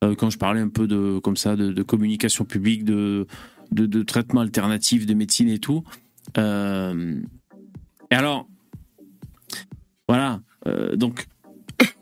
euh, 0.05 0.15
quand 0.15 0.31
je 0.31 0.39
parlais 0.39 0.61
un 0.61 0.69
peu 0.69 0.87
de 0.87 1.19
comme 1.19 1.37
ça 1.37 1.57
de, 1.57 1.83
communication 1.83 2.45
publique, 2.45 2.85
de, 2.85 3.27
de, 3.73 3.87
de 3.87 4.03
traitement 4.03 4.41
alternatif, 4.43 5.07
de 5.07 5.15
médecine 5.15 5.49
et 5.49 5.59
tout. 5.59 5.83
Euh, 6.39 7.21
et 8.11 8.15
alors, 8.15 8.49
voilà, 10.09 10.41
euh, 10.67 10.97
donc 10.97 11.27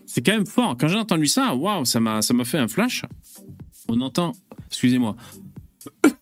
c'est 0.06 0.24
quand 0.24 0.32
même 0.32 0.46
fort. 0.46 0.76
Quand 0.78 0.88
j'ai 0.88 0.98
entendu 0.98 1.26
ça, 1.26 1.54
waouh, 1.54 1.84
ça 1.84 2.00
m'a 2.00 2.22
fait 2.44 2.58
un 2.58 2.68
flash. 2.68 3.04
On 3.88 4.00
entend, 4.00 4.32
excusez-moi, 4.68 5.16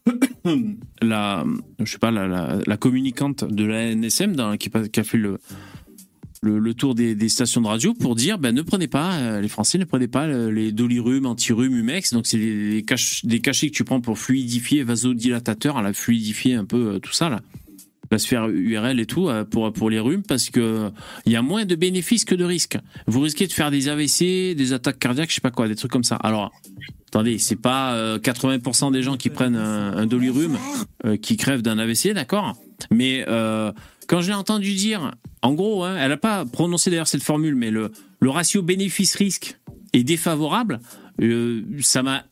la, 1.03 1.45
je 1.79 1.93
sais 1.93 1.99
pas, 1.99 2.11
la, 2.11 2.59
la, 2.67 2.77
communicante 2.77 3.45
de 3.45 3.65
la 3.65 3.95
NSM 3.95 4.35
dans, 4.35 4.57
qui, 4.57 4.71
a 4.75 5.05
fait 5.05 5.19
le, 5.19 5.39
le, 6.43 6.75
tour 6.75 6.95
des, 6.95 7.29
stations 7.29 7.61
de 7.61 7.67
radio 7.67 7.95
pour 7.95 8.17
dire 8.17 8.39
ben, 8.39 8.55
ne 8.55 8.63
prenez 8.63 8.89
pas, 8.89 9.15
euh, 9.15 9.41
les 9.41 9.49
Français 9.49 9.79
ne 9.79 9.85
prenez 9.85 10.09
pas 10.09 10.27
euh, 10.27 10.51
les 10.51 10.73
dolirum, 10.73 11.27
antirhume, 11.27 11.77
humex. 11.77 12.13
Donc, 12.13 12.27
c'est 12.27 12.39
des, 12.39 12.71
des, 12.71 12.83
cach- 12.83 13.25
des 13.25 13.41
cachets 13.41 13.69
que 13.69 13.75
tu 13.75 13.85
prends 13.85 14.01
pour 14.01 14.19
fluidifier, 14.19 14.83
vasodilatateur, 14.83 15.77
à 15.77 15.83
la 15.83 15.93
fluidifier 15.93 16.55
un 16.55 16.65
peu 16.65 16.95
euh, 16.95 16.99
tout 16.99 17.13
ça, 17.13 17.29
là. 17.29 17.41
La 18.11 18.19
sphère 18.19 18.47
URL 18.49 19.01
et 19.01 19.07
tout, 19.07 19.31
pour, 19.51 19.73
pour 19.73 19.89
les 19.89 19.99
rhumes, 19.99 20.23
parce 20.23 20.51
que 20.51 20.91
il 21.25 21.33
y 21.33 21.37
a 21.37 21.41
moins 21.41 21.65
de 21.65 21.75
bénéfices 21.75 22.27
que 22.27 22.35
de 22.35 22.45
risques. 22.45 22.77
Vous 23.07 23.21
risquez 23.21 23.47
de 23.47 23.53
faire 23.55 23.71
des 23.71 23.89
AVC, 23.89 24.55
des 24.55 24.75
attaques 24.75 24.99
cardiaques, 24.99 25.31
je 25.31 25.37
sais 25.37 25.41
pas 25.41 25.51
quoi, 25.51 25.67
des 25.67 25.77
trucs 25.77 25.91
comme 25.91 26.05
ça. 26.05 26.17
Alors, 26.17 26.53
attendez, 27.13 27.37
c'est 27.39 27.57
pas 27.57 27.93
euh, 27.93 28.19
80% 28.19 28.91
des 28.91 29.03
gens 29.03 29.19
qui 29.19 29.29
prennent 29.29 29.55
un, 29.57 29.97
un 29.97 30.07
dolirum 30.07 30.57
euh, 31.05 31.19
qui 31.19 31.37
crèvent 31.37 31.61
d'un 31.61 31.79
AVC, 31.79 32.15
d'accord 32.15 32.57
Mais 32.91 33.25
euh, 33.29 33.71
quand 34.09 34.23
je 34.23 34.29
l'ai 34.29 34.35
entendu 34.35 34.73
dire, 34.73 35.13
en 35.43 35.53
gros, 35.53 35.85
hein, 35.85 35.97
elle 35.99 36.09
n'a 36.09 36.17
pas 36.17 36.47
prononcé 36.47 36.91
d'ailleurs 36.91 37.09
cette 37.09 37.23
formule, 37.23 37.55
mais 37.55 37.71
le, 37.71 37.93
le 38.21 38.31
ratio 38.31 38.63
bénéfice-risque 38.63 39.59
est 39.93 40.05
défavorable, 40.05 40.81
euh, 41.21 41.63
ça 41.81 42.03
m'a 42.03 42.25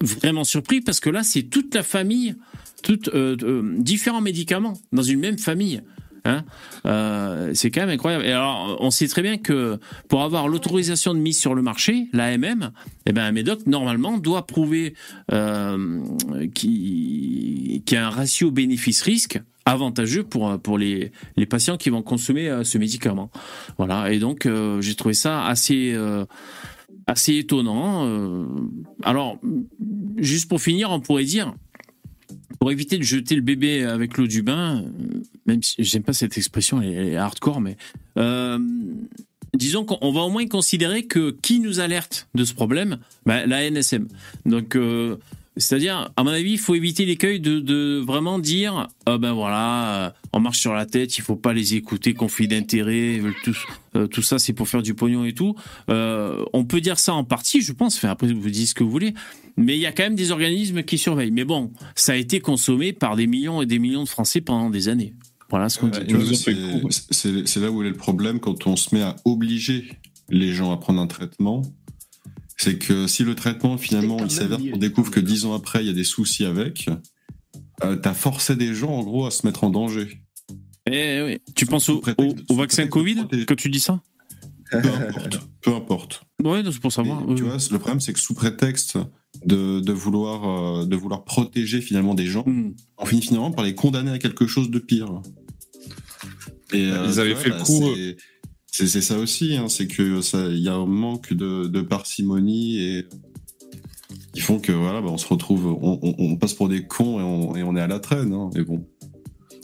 vraiment 0.00 0.44
surpris 0.44 0.80
parce 0.80 1.00
que 1.00 1.10
là, 1.10 1.22
c'est 1.22 1.42
toute 1.42 1.74
la 1.74 1.82
famille, 1.82 2.34
toutes 2.82 3.08
euh, 3.08 3.36
euh, 3.42 3.74
différents 3.78 4.20
médicaments 4.20 4.74
dans 4.92 5.02
une 5.02 5.20
même 5.20 5.38
famille. 5.38 5.82
Hein 6.24 6.44
Euh, 6.86 7.50
c'est 7.54 7.70
quand 7.70 7.80
même 7.80 7.90
incroyable. 7.90 8.24
Et 8.24 8.32
alors, 8.32 8.76
on 8.80 8.90
sait 8.90 9.08
très 9.08 9.22
bien 9.22 9.38
que 9.38 9.78
pour 10.08 10.22
avoir 10.22 10.48
l'autorisation 10.48 11.14
de 11.14 11.18
mise 11.18 11.38
sur 11.38 11.54
le 11.54 11.62
marché, 11.62 12.08
l'AMM, 12.12 12.70
eh 13.06 13.12
ben, 13.12 13.24
un 13.24 13.32
médoc 13.32 13.66
normalement 13.66 14.18
doit 14.18 14.46
prouver 14.46 14.94
euh, 15.32 16.00
qu'il 16.54 17.82
y 17.90 17.96
a 17.96 18.06
un 18.06 18.10
ratio 18.10 18.50
bénéfice-risque 18.50 19.40
avantageux 19.64 20.22
pour 20.22 20.58
pour 20.60 20.78
les 20.78 21.10
patients 21.48 21.76
qui 21.76 21.90
vont 21.90 22.02
consommer 22.02 22.48
euh, 22.48 22.64
ce 22.64 22.78
médicament. 22.78 23.30
Voilà. 23.76 24.12
Et 24.12 24.18
donc, 24.18 24.48
j'ai 24.80 24.94
trouvé 24.94 25.14
ça 25.14 25.46
assez 25.46 25.96
assez 27.06 27.36
étonnant. 27.36 28.46
Alors, 29.02 29.38
juste 30.16 30.48
pour 30.48 30.60
finir, 30.60 30.90
on 30.90 31.00
pourrait 31.00 31.24
dire, 31.24 31.54
pour 32.58 32.72
éviter 32.72 32.98
de 32.98 33.02
jeter 33.02 33.34
le 33.34 33.42
bébé 33.42 33.84
avec 33.84 34.16
l'eau 34.16 34.26
du 34.26 34.42
bain, 34.42 34.82
euh, 34.82 35.20
même 35.46 35.62
si 35.62 35.76
j'aime 35.78 36.02
pas 36.02 36.12
cette 36.12 36.36
expression, 36.36 36.80
elle 36.80 37.08
est, 37.08 37.16
hardcore, 37.16 37.60
mais 37.60 37.76
euh, 38.16 38.58
disons 39.54 39.84
qu'on 39.84 40.12
va 40.12 40.20
au 40.22 40.30
moins 40.30 40.46
considérer 40.46 41.04
que 41.04 41.36
qui 41.42 41.60
nous 41.60 41.80
alerte 41.80 42.28
de 42.34 42.44
ce 42.44 42.54
problème, 42.54 42.98
bah, 43.26 43.46
la 43.46 43.70
NSM. 43.70 44.08
Donc 44.46 44.76
euh, 44.76 45.16
c'est-à-dire, 45.58 46.10
à 46.16 46.24
mon 46.24 46.30
avis, 46.30 46.52
il 46.52 46.58
faut 46.58 46.74
éviter 46.74 47.04
l'écueil 47.04 47.40
de, 47.40 47.58
de 47.58 48.02
vraiment 48.04 48.38
dire, 48.38 48.88
ah 49.06 49.18
ben 49.18 49.32
voilà, 49.32 50.06
euh, 50.06 50.10
on 50.32 50.40
marche 50.40 50.60
sur 50.60 50.72
la 50.72 50.86
tête, 50.86 51.18
il 51.18 51.22
faut 51.22 51.36
pas 51.36 51.52
les 51.52 51.74
écouter, 51.74 52.14
conflit 52.14 52.48
d'intérêts, 52.48 53.20
tous, 53.44 53.66
euh, 53.96 54.06
tout 54.06 54.22
ça, 54.22 54.38
c'est 54.38 54.52
pour 54.52 54.68
faire 54.68 54.82
du 54.82 54.94
pognon 54.94 55.24
et 55.24 55.34
tout. 55.34 55.54
Euh, 55.90 56.44
on 56.52 56.64
peut 56.64 56.80
dire 56.80 56.98
ça 56.98 57.14
en 57.14 57.24
partie, 57.24 57.60
je 57.60 57.72
pense. 57.72 57.96
Enfin, 57.96 58.10
après, 58.10 58.32
vous 58.32 58.50
dites 58.50 58.68
ce 58.68 58.74
que 58.74 58.84
vous 58.84 58.90
voulez, 58.90 59.14
mais 59.56 59.76
il 59.76 59.80
y 59.80 59.86
a 59.86 59.92
quand 59.92 60.04
même 60.04 60.14
des 60.14 60.30
organismes 60.30 60.82
qui 60.82 60.96
surveillent. 60.96 61.32
Mais 61.32 61.44
bon, 61.44 61.72
ça 61.94 62.12
a 62.12 62.16
été 62.16 62.40
consommé 62.40 62.92
par 62.92 63.16
des 63.16 63.26
millions 63.26 63.60
et 63.60 63.66
des 63.66 63.78
millions 63.78 64.04
de 64.04 64.08
Français 64.08 64.40
pendant 64.40 64.70
des 64.70 64.88
années. 64.88 65.14
Voilà 65.50 65.68
ce 65.68 65.78
qu'on 65.78 65.88
dit. 65.88 65.98
C'est 67.10 67.60
là 67.60 67.70
où 67.70 67.82
est 67.82 67.88
le 67.88 67.94
problème 67.94 68.38
quand 68.38 68.66
on 68.66 68.76
se 68.76 68.94
met 68.94 69.02
à 69.02 69.16
obliger 69.24 69.88
les 70.28 70.52
gens 70.52 70.72
à 70.72 70.76
prendre 70.76 71.00
un 71.00 71.06
traitement. 71.06 71.62
C'est 72.60 72.76
que 72.78 73.06
si 73.06 73.22
le 73.24 73.34
traitement, 73.36 73.78
finalement, 73.78 74.18
il 74.18 74.30
s'avère 74.30 74.58
qu'on 74.58 74.76
découvre 74.78 75.10
que 75.12 75.20
dix 75.20 75.44
ans 75.44 75.54
après, 75.54 75.82
il 75.84 75.86
y 75.86 75.90
a 75.90 75.92
des 75.92 76.02
soucis 76.04 76.44
avec, 76.44 76.88
euh, 77.84 77.94
t'as 77.96 78.14
forcé 78.14 78.56
des 78.56 78.74
gens, 78.74 78.90
en 78.90 79.02
gros, 79.04 79.26
à 79.26 79.30
se 79.30 79.46
mettre 79.46 79.62
en 79.64 79.70
danger. 79.70 80.20
Eh 80.90 81.22
oui. 81.22 81.38
Tu 81.54 81.66
penses 81.66 81.88
au, 81.88 81.94
Sous 81.96 82.00
prétexte- 82.00 82.20
au- 82.38 82.42
au 82.42 82.46
sous 82.48 82.56
vaccin 82.56 82.86
Covid 82.88 83.26
quand 83.46 83.54
tu 83.56 83.68
dis 83.70 83.78
ça? 83.80 84.02
Peu 84.70 84.78
importe. 84.78 85.40
peu 85.62 85.74
importe. 85.74 86.22
Ouais, 86.42 86.62
c'est 86.64 86.80
pour 86.80 86.92
savoir. 86.92 87.22
Et, 87.22 87.26
oui, 87.28 87.34
tu 87.36 87.42
oui. 87.44 87.48
vois, 87.48 87.58
le 87.70 87.78
problème, 87.78 88.00
c'est 88.00 88.12
que 88.12 88.18
sous 88.20 88.34
prétexte 88.34 88.98
de, 89.46 89.80
de 89.80 89.92
vouloir, 89.92 90.80
euh, 90.80 90.84
de 90.86 90.96
vouloir 90.96 91.24
protéger 91.24 91.80
finalement 91.80 92.14
des 92.14 92.26
gens, 92.26 92.42
Hmm. 92.44 92.72
on 92.98 93.06
finit 93.06 93.22
finalement 93.22 93.50
par 93.52 93.64
les 93.64 93.74
condamner 93.74 94.10
à 94.10 94.18
quelque 94.18 94.46
chose 94.48 94.70
de 94.70 94.78
pire. 94.80 95.22
Et, 96.72 96.82
Ils 96.84 97.20
avaient 97.20 97.32
vois, 97.34 97.40
fait 97.42 97.48
le 97.50 97.62
coup, 97.62 97.88
c'est- 98.70 99.00
ça 99.00 99.18
aussi, 99.18 99.56
hein, 99.56 99.68
c'est 99.68 99.86
que 99.86 100.20
il 100.50 100.58
y 100.60 100.68
a 100.68 100.74
un 100.74 100.86
manque 100.86 101.32
de, 101.32 101.66
de 101.66 101.80
parcimonie 101.80 102.78
et 102.80 103.06
qui 104.32 104.40
font 104.40 104.58
que 104.60 104.72
voilà, 104.72 105.00
bah, 105.00 105.08
on 105.10 105.18
se 105.18 105.26
retrouve, 105.26 105.66
on, 105.66 105.98
on- 106.02 106.14
on 106.18 106.36
passe 106.36 106.54
pour 106.54 106.68
des 106.68 106.84
cons 106.86 107.18
et 107.20 107.22
on, 107.22 107.56
et 107.56 107.62
on 107.62 107.76
est 107.76 107.80
à 107.80 107.86
la 107.86 107.98
traîne. 107.98 108.32
Hein, 108.32 108.50
mais 108.54 108.62
bon, 108.64 108.84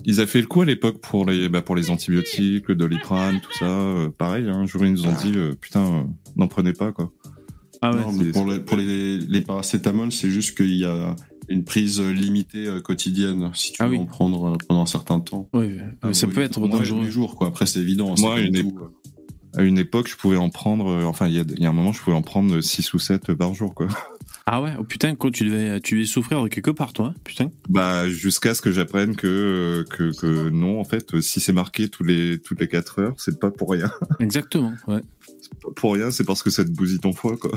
Ils 0.07 0.21
avaient 0.21 0.27
fait 0.31 0.41
le 0.43 0.47
coup 0.47 0.61
à 0.61 0.67
l'époque 0.67 1.01
pour 1.01 1.25
les, 1.25 1.49
bah, 1.49 1.63
pour 1.63 1.77
les 1.77 1.89
antibiotiques, 1.91 2.69
le 2.69 2.75
doliprane, 2.75 3.41
tout 3.41 3.53
ça. 3.59 3.65
euh, 3.67 4.11
pareil, 4.11 4.45
hein, 4.49 4.57
un 4.59 4.67
jour 4.67 4.85
ils 4.85 4.93
nous 4.93 5.07
ont 5.07 5.15
dit, 5.23 5.33
euh, 5.37 5.55
putain, 5.59 5.81
euh, 5.85 6.03
n'en 6.37 6.47
prenez 6.49 6.73
pas, 6.75 6.93
quoi. 6.93 7.11
Ah 7.81 7.91
ouais. 7.95 8.01
Non, 8.01 8.13
mais 8.13 8.25
c'est- 8.25 8.33
pour, 8.33 8.47
les, 8.47 8.61
pour 8.61 8.77
les, 8.77 9.19
les 9.19 9.41
paracétamol, 9.41 10.13
c'est 10.13 10.31
juste 10.31 10.57
qu'il 10.57 10.75
y 10.77 10.85
a 10.85 11.15
une 11.55 11.65
prise 11.65 12.01
limitée 12.01 12.67
euh, 12.67 12.81
quotidienne 12.81 13.51
si 13.55 13.73
tu 13.73 13.77
Ah 13.83 13.87
veux 13.87 13.93
oui. 13.95 13.99
en 13.99 14.07
prendre 14.07 14.55
euh, 14.55 14.57
pendant 14.69 14.83
un 14.83 14.87
certain 14.87 15.21
temps. 15.21 15.49
Oui, 15.55 15.79
Ah, 16.03 16.13
ça 16.13 16.27
peut 16.27 16.43
être 16.43 16.61
dangereux. 16.67 17.03
les 17.05 17.11
jours, 17.11 17.37
quoi. 17.37 17.49
Après, 17.49 17.67
c'est 17.67 17.81
évident. 17.81 18.15
c'est 18.17 18.23
Moi, 18.23 18.41
une 18.41 18.55
tout, 18.63 18.71
quoi. 18.73 18.93
À 19.57 19.63
une 19.63 19.79
époque, 19.79 20.09
je 20.09 20.17
pouvais 20.17 20.37
en 20.37 20.51
prendre, 20.51 20.89
euh, 20.89 21.05
enfin, 21.05 21.29
il 21.29 21.35
y 21.35 21.39
a, 21.39 21.45
il 21.49 21.61
y 21.63 21.67
a 21.67 21.69
un 21.69 21.73
moment, 21.73 21.93
je 21.93 22.03
pouvais 22.03 22.17
en 22.17 22.23
prendre 22.23 22.61
6 22.61 22.93
ou 22.95 22.99
7 22.99 23.33
par 23.35 23.55
jour, 23.55 23.75
quoi. 23.75 23.89
Ah 24.47 24.61
ouais, 24.61 24.73
oh 24.79 24.85
putain, 24.85 25.15
quoi, 25.15 25.31
tu 25.31 25.47
devais, 25.47 25.81
tu 25.81 25.95
devais 25.95 26.05
souffrir 26.07 26.43
de 26.43 26.49
quelque 26.49 26.71
part, 26.71 26.93
toi, 26.93 27.07
hein, 27.07 27.15
putain. 27.25 27.51
Bah, 27.71 28.07
jusqu'à 28.11 28.53
ce 28.55 28.61
que 28.61 28.73
j'apprenne 28.73 29.17
que, 29.17 29.27
euh, 29.27 29.85
que, 29.89 30.15
que 30.15 30.51
non, 30.51 30.79
en 30.81 30.85
fait, 30.85 31.15
euh, 31.15 31.23
si 31.23 31.41
c'est 31.41 31.55
marqué 31.55 31.89
tous 31.89 32.05
les, 32.05 32.39
toutes 32.41 32.61
les 32.61 32.69
4 32.69 32.99
heures, 32.99 33.15
c'est 33.17 33.41
pas 33.41 33.51
pour 33.51 33.71
rien. 33.71 33.91
Exactement, 34.21 34.75
ouais. 34.87 35.01
C'est 35.41 35.55
pas 35.63 35.71
pour 35.75 35.95
rien, 35.95 36.11
c'est 36.11 36.25
parce 36.25 36.43
que 36.43 36.51
ça 36.51 36.63
te 36.63 36.69
bousille 36.69 36.99
ton 36.99 37.15
foie, 37.15 37.39
quoi. 37.39 37.53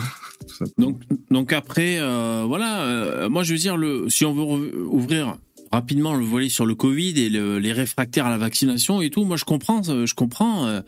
Donc, 1.32 1.54
après, 1.54 1.98
euh, 2.00 2.44
voilà, 2.48 2.82
euh, 2.84 3.30
moi 3.30 3.44
je 3.44 3.54
veux 3.54 3.60
dire, 3.60 3.78
le, 3.78 4.10
si 4.10 4.26
on 4.26 4.34
veut 4.34 4.86
ouvrir 4.88 5.38
rapidement 5.72 6.16
le 6.16 6.24
volet 6.24 6.50
sur 6.50 6.66
le 6.66 6.76
Covid 6.76 7.20
et 7.20 7.30
le- 7.30 7.60
les 7.60 7.74
réfractaires 7.74 8.26
à 8.26 8.30
la 8.30 8.38
vaccination 8.38 9.02
et 9.02 9.10
tout, 9.10 9.26
moi 9.26 9.36
je 9.38 9.44
comprends, 9.46 9.82
euh, 9.90 10.06
je 10.06 10.14
comprends. 10.16 10.82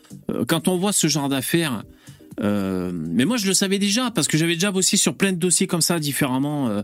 quand 0.48 0.68
on 0.68 0.78
voit 0.78 0.94
ce 0.94 1.08
genre 1.08 1.30
d'affaires, 1.30 1.84
mais 2.42 3.26
moi 3.26 3.36
je 3.36 3.46
le 3.48 3.54
savais 3.54 3.80
déjà 3.80 4.12
parce 4.12 4.28
que 4.30 4.38
j'avais 4.38 4.54
déjà 4.54 4.72
bossé 4.72 4.96
sur 4.96 5.16
plein 5.16 5.34
de 5.34 5.38
dossiers 5.38 5.68
comme 5.68 5.82
ça 5.82 6.00
différemment, 6.00 6.82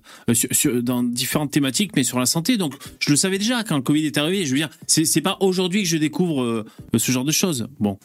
dans 0.82 1.04
différentes 1.04 1.52
thématiques, 1.52 1.92
mais 1.96 2.04
sur 2.04 2.20
la 2.20 2.26
santé. 2.26 2.58
Donc 2.58 2.74
je 3.00 3.10
le 3.12 3.16
savais 3.16 3.38
déjà 3.38 3.64
quand 3.64 3.78
le 3.78 3.82
Covid 3.82 4.06
est 4.06 4.18
arrivé. 4.18 4.46
Je 4.46 4.52
veux 4.52 4.58
dire, 4.58 4.70
c'est 4.88 5.22
pas 5.22 5.38
aujourd'hui 5.40 5.84
que 5.84 5.88
je 5.90 5.96
découvre 5.98 6.66
ce 6.98 7.12
genre 7.14 7.24
de 7.24 7.32
choses. 7.32 7.68
Bon. 7.80 7.98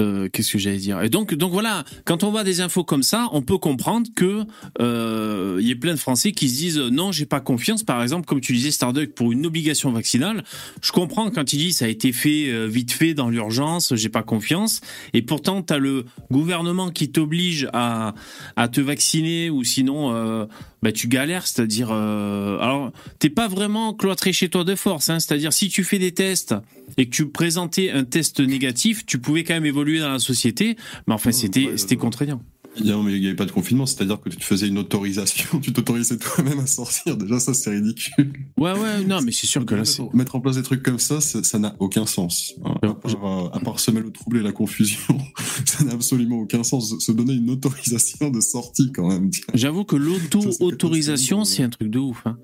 Euh, 0.00 0.28
qu'est-ce 0.32 0.52
que 0.52 0.58
j'allais 0.58 0.78
dire? 0.78 1.02
Et 1.02 1.08
donc, 1.08 1.34
donc 1.34 1.52
voilà, 1.52 1.84
quand 2.04 2.24
on 2.24 2.30
voit 2.30 2.44
des 2.44 2.60
infos 2.60 2.84
comme 2.84 3.02
ça, 3.02 3.28
on 3.32 3.42
peut 3.42 3.58
comprendre 3.58 4.08
que 4.16 4.44
euh, 4.80 5.58
il 5.60 5.68
y 5.68 5.72
a 5.72 5.76
plein 5.76 5.92
de 5.92 5.98
Français 5.98 6.32
qui 6.32 6.48
se 6.48 6.56
disent 6.56 6.78
euh, 6.78 6.90
non, 6.90 7.12
j'ai 7.12 7.26
pas 7.26 7.40
confiance. 7.40 7.82
Par 7.82 8.02
exemple, 8.02 8.26
comme 8.26 8.40
tu 8.40 8.52
disais, 8.54 8.70
Starduck 8.70 9.12
pour 9.14 9.32
une 9.32 9.44
obligation 9.46 9.92
vaccinale, 9.92 10.42
je 10.80 10.92
comprends 10.92 11.30
quand 11.30 11.52
il 11.52 11.58
dit 11.58 11.72
ça 11.72 11.84
a 11.84 11.88
été 11.88 12.12
fait 12.12 12.66
vite 12.66 12.92
fait 12.92 13.14
dans 13.14 13.28
l'urgence, 13.28 13.94
j'ai 13.94 14.08
pas 14.08 14.22
confiance. 14.22 14.80
Et 15.12 15.22
pourtant, 15.22 15.62
tu 15.62 15.72
as 15.72 15.78
le 15.78 16.04
gouvernement 16.30 16.90
qui 16.90 17.10
t'oblige 17.10 17.68
à, 17.72 18.14
à 18.56 18.68
te 18.68 18.80
vacciner 18.80 19.50
ou 19.50 19.64
sinon, 19.64 20.48
bah, 20.82 20.92
tu 20.92 21.08
galères. 21.08 21.46
C'est-à-dire, 21.46 21.88
euh, 21.90 22.58
alors 22.58 22.92
t'es 23.18 23.30
pas 23.30 23.48
vraiment 23.48 23.94
cloîtré 23.94 24.32
chez 24.32 24.48
toi 24.48 24.64
de 24.64 24.74
force. 24.74 25.10
Hein, 25.10 25.20
c'est-à-dire 25.20 25.52
si 25.52 25.68
tu 25.68 25.84
fais 25.84 25.98
des 25.98 26.12
tests 26.12 26.54
et 26.96 27.06
que 27.06 27.10
tu 27.10 27.28
présentais 27.28 27.90
un 27.90 28.04
test 28.04 28.40
négatif, 28.40 29.06
tu 29.06 29.18
pouvais 29.18 29.44
quand 29.44 29.54
même 29.54 29.66
évoluer 29.66 30.00
dans 30.00 30.10
la 30.10 30.18
société. 30.18 30.76
Mais 31.06 31.14
enfin, 31.14 31.32
c'était 31.32 31.76
c'était 31.76 31.96
contraignant. 31.96 32.42
Non, 32.84 33.02
mais 33.02 33.14
il 33.14 33.20
n'y 33.20 33.26
avait 33.26 33.36
pas 33.36 33.44
de 33.46 33.50
confinement, 33.52 33.86
c'est-à-dire 33.86 34.20
que 34.20 34.28
tu 34.28 34.36
te 34.36 34.44
faisais 34.44 34.68
une 34.68 34.78
autorisation, 34.78 35.58
tu 35.62 35.72
t'autorisais 35.72 36.16
toi-même 36.18 36.58
à 36.60 36.66
sortir. 36.66 37.16
Déjà, 37.16 37.38
ça, 37.40 37.54
c'est 37.54 37.70
ridicule. 37.70 38.32
Ouais, 38.58 38.72
ouais, 38.72 39.04
non, 39.04 39.20
mais 39.22 39.32
c'est 39.32 39.46
sûr 39.46 39.64
que 39.66 39.74
là, 39.74 39.84
c'est. 39.84 40.02
Mettre 40.14 40.36
en 40.36 40.40
place 40.40 40.56
des 40.56 40.62
trucs 40.62 40.82
comme 40.82 40.98
ça, 40.98 41.20
ça 41.20 41.42
ça 41.42 41.58
n'a 41.58 41.74
aucun 41.78 42.06
sens. 42.06 42.54
hein. 42.64 42.74
À 42.82 42.94
part, 42.94 43.24
euh, 43.24 43.48
à 43.52 43.60
part 43.60 43.80
semer 43.80 44.00
le 44.00 44.10
trouble 44.10 44.38
et 44.38 44.42
la 44.42 44.52
confusion, 44.52 45.18
ça 45.64 45.84
n'a 45.84 45.92
absolument 45.92 46.38
aucun 46.40 46.62
sens. 46.62 46.94
Se 46.98 47.12
donner 47.12 47.34
une 47.34 47.50
autorisation 47.50 48.30
de 48.30 48.40
sortie, 48.40 48.90
quand 48.92 49.08
même. 49.08 49.30
J'avoue 49.54 49.84
que 49.84 49.96
l'auto-autorisation, 49.96 51.44
c'est 51.44 51.62
un 51.62 51.68
truc 51.70 51.90
de 51.90 51.98
ouf. 51.98 52.22
Hein. 52.26 52.38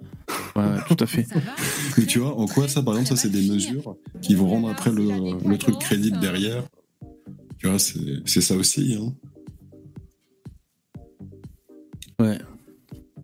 Ouais, 0.57 0.65
tout 0.89 0.97
à 1.03 1.07
fait. 1.07 1.27
Mais 1.99 2.07
tu 2.07 2.19
vois, 2.19 2.37
en 2.39 2.47
quoi 2.47 2.67
ça, 2.69 2.83
par 2.83 2.95
exemple, 2.95 3.11
ça, 3.11 3.17
c'est 3.17 3.31
des 3.31 3.43
mesures 3.49 3.97
qui 4.23 4.35
vont 4.35 4.49
rendre 4.49 4.69
après 4.71 4.91
le, 4.91 5.39
le 5.49 5.59
truc 5.59 5.79
crédible 5.79 6.19
derrière. 6.21 6.63
Tu 7.59 7.69
vois, 7.69 7.79
c'est 7.79 8.01
c'est 8.27 8.41
ça 8.41 8.55
aussi. 8.57 8.97
Hein. 9.01 9.15
Ouais. 12.21 12.39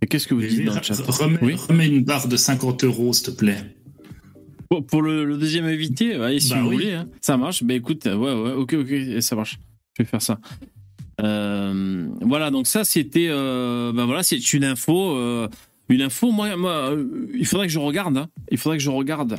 Et 0.01 0.07
qu'est-ce 0.07 0.27
que 0.27 0.35
vous 0.35 0.41
dites 0.43 0.65
dans 0.65 0.75
le 0.75 0.83
chat 0.83 0.95
remets, 1.07 1.39
Oui. 1.43 1.55
remets 1.55 1.87
une 1.89 2.05
barre 2.05 2.29
de 2.29 2.37
50 2.37 2.85
euros, 2.85 3.13
s'il 3.13 3.27
te 3.27 3.31
plaît. 3.31 3.77
Pour, 4.69 4.85
pour 4.87 5.03
le, 5.03 5.25
le 5.25 5.37
deuxième 5.37 5.65
invité, 5.67 6.15
allez, 6.15 6.41
si 6.41 6.51
Bah 6.51 6.61
vous 6.63 6.69
oui. 6.71 6.77
voulez, 6.77 6.93
hein. 6.93 7.09
ça 7.21 7.37
marche. 7.37 7.63
Bah 7.63 7.75
écoute, 7.75 8.05
ouais, 8.07 8.15
ouais, 8.15 8.53
ok, 8.53 8.75
ok, 8.75 9.23
ça 9.23 9.37
marche. 9.37 9.59
Je 9.97 10.03
vais 10.03 10.09
faire 10.09 10.23
ça. 10.23 10.39
Euh, 11.21 12.09
voilà, 12.23 12.51
donc 12.51 12.67
ça 12.67 12.85
c'était, 12.85 13.29
euh, 13.29 13.93
ben 13.93 14.07
voilà, 14.07 14.23
c'est 14.23 14.53
une 14.55 14.65
info, 14.65 15.15
euh, 15.17 15.47
une 15.89 16.03
info. 16.03 16.33
Moi, 16.33 16.57
moi, 16.57 16.97
il 17.35 17.47
faudrait 17.47 17.67
que 17.67 17.73
je 17.73 17.79
regarde. 17.79 18.17
hein. 18.17 18.29
Il 18.51 18.59
faudrait 18.59 18.79
que 18.79 18.83
je 18.83 18.91
regarde 18.91 19.35
euh, 19.35 19.37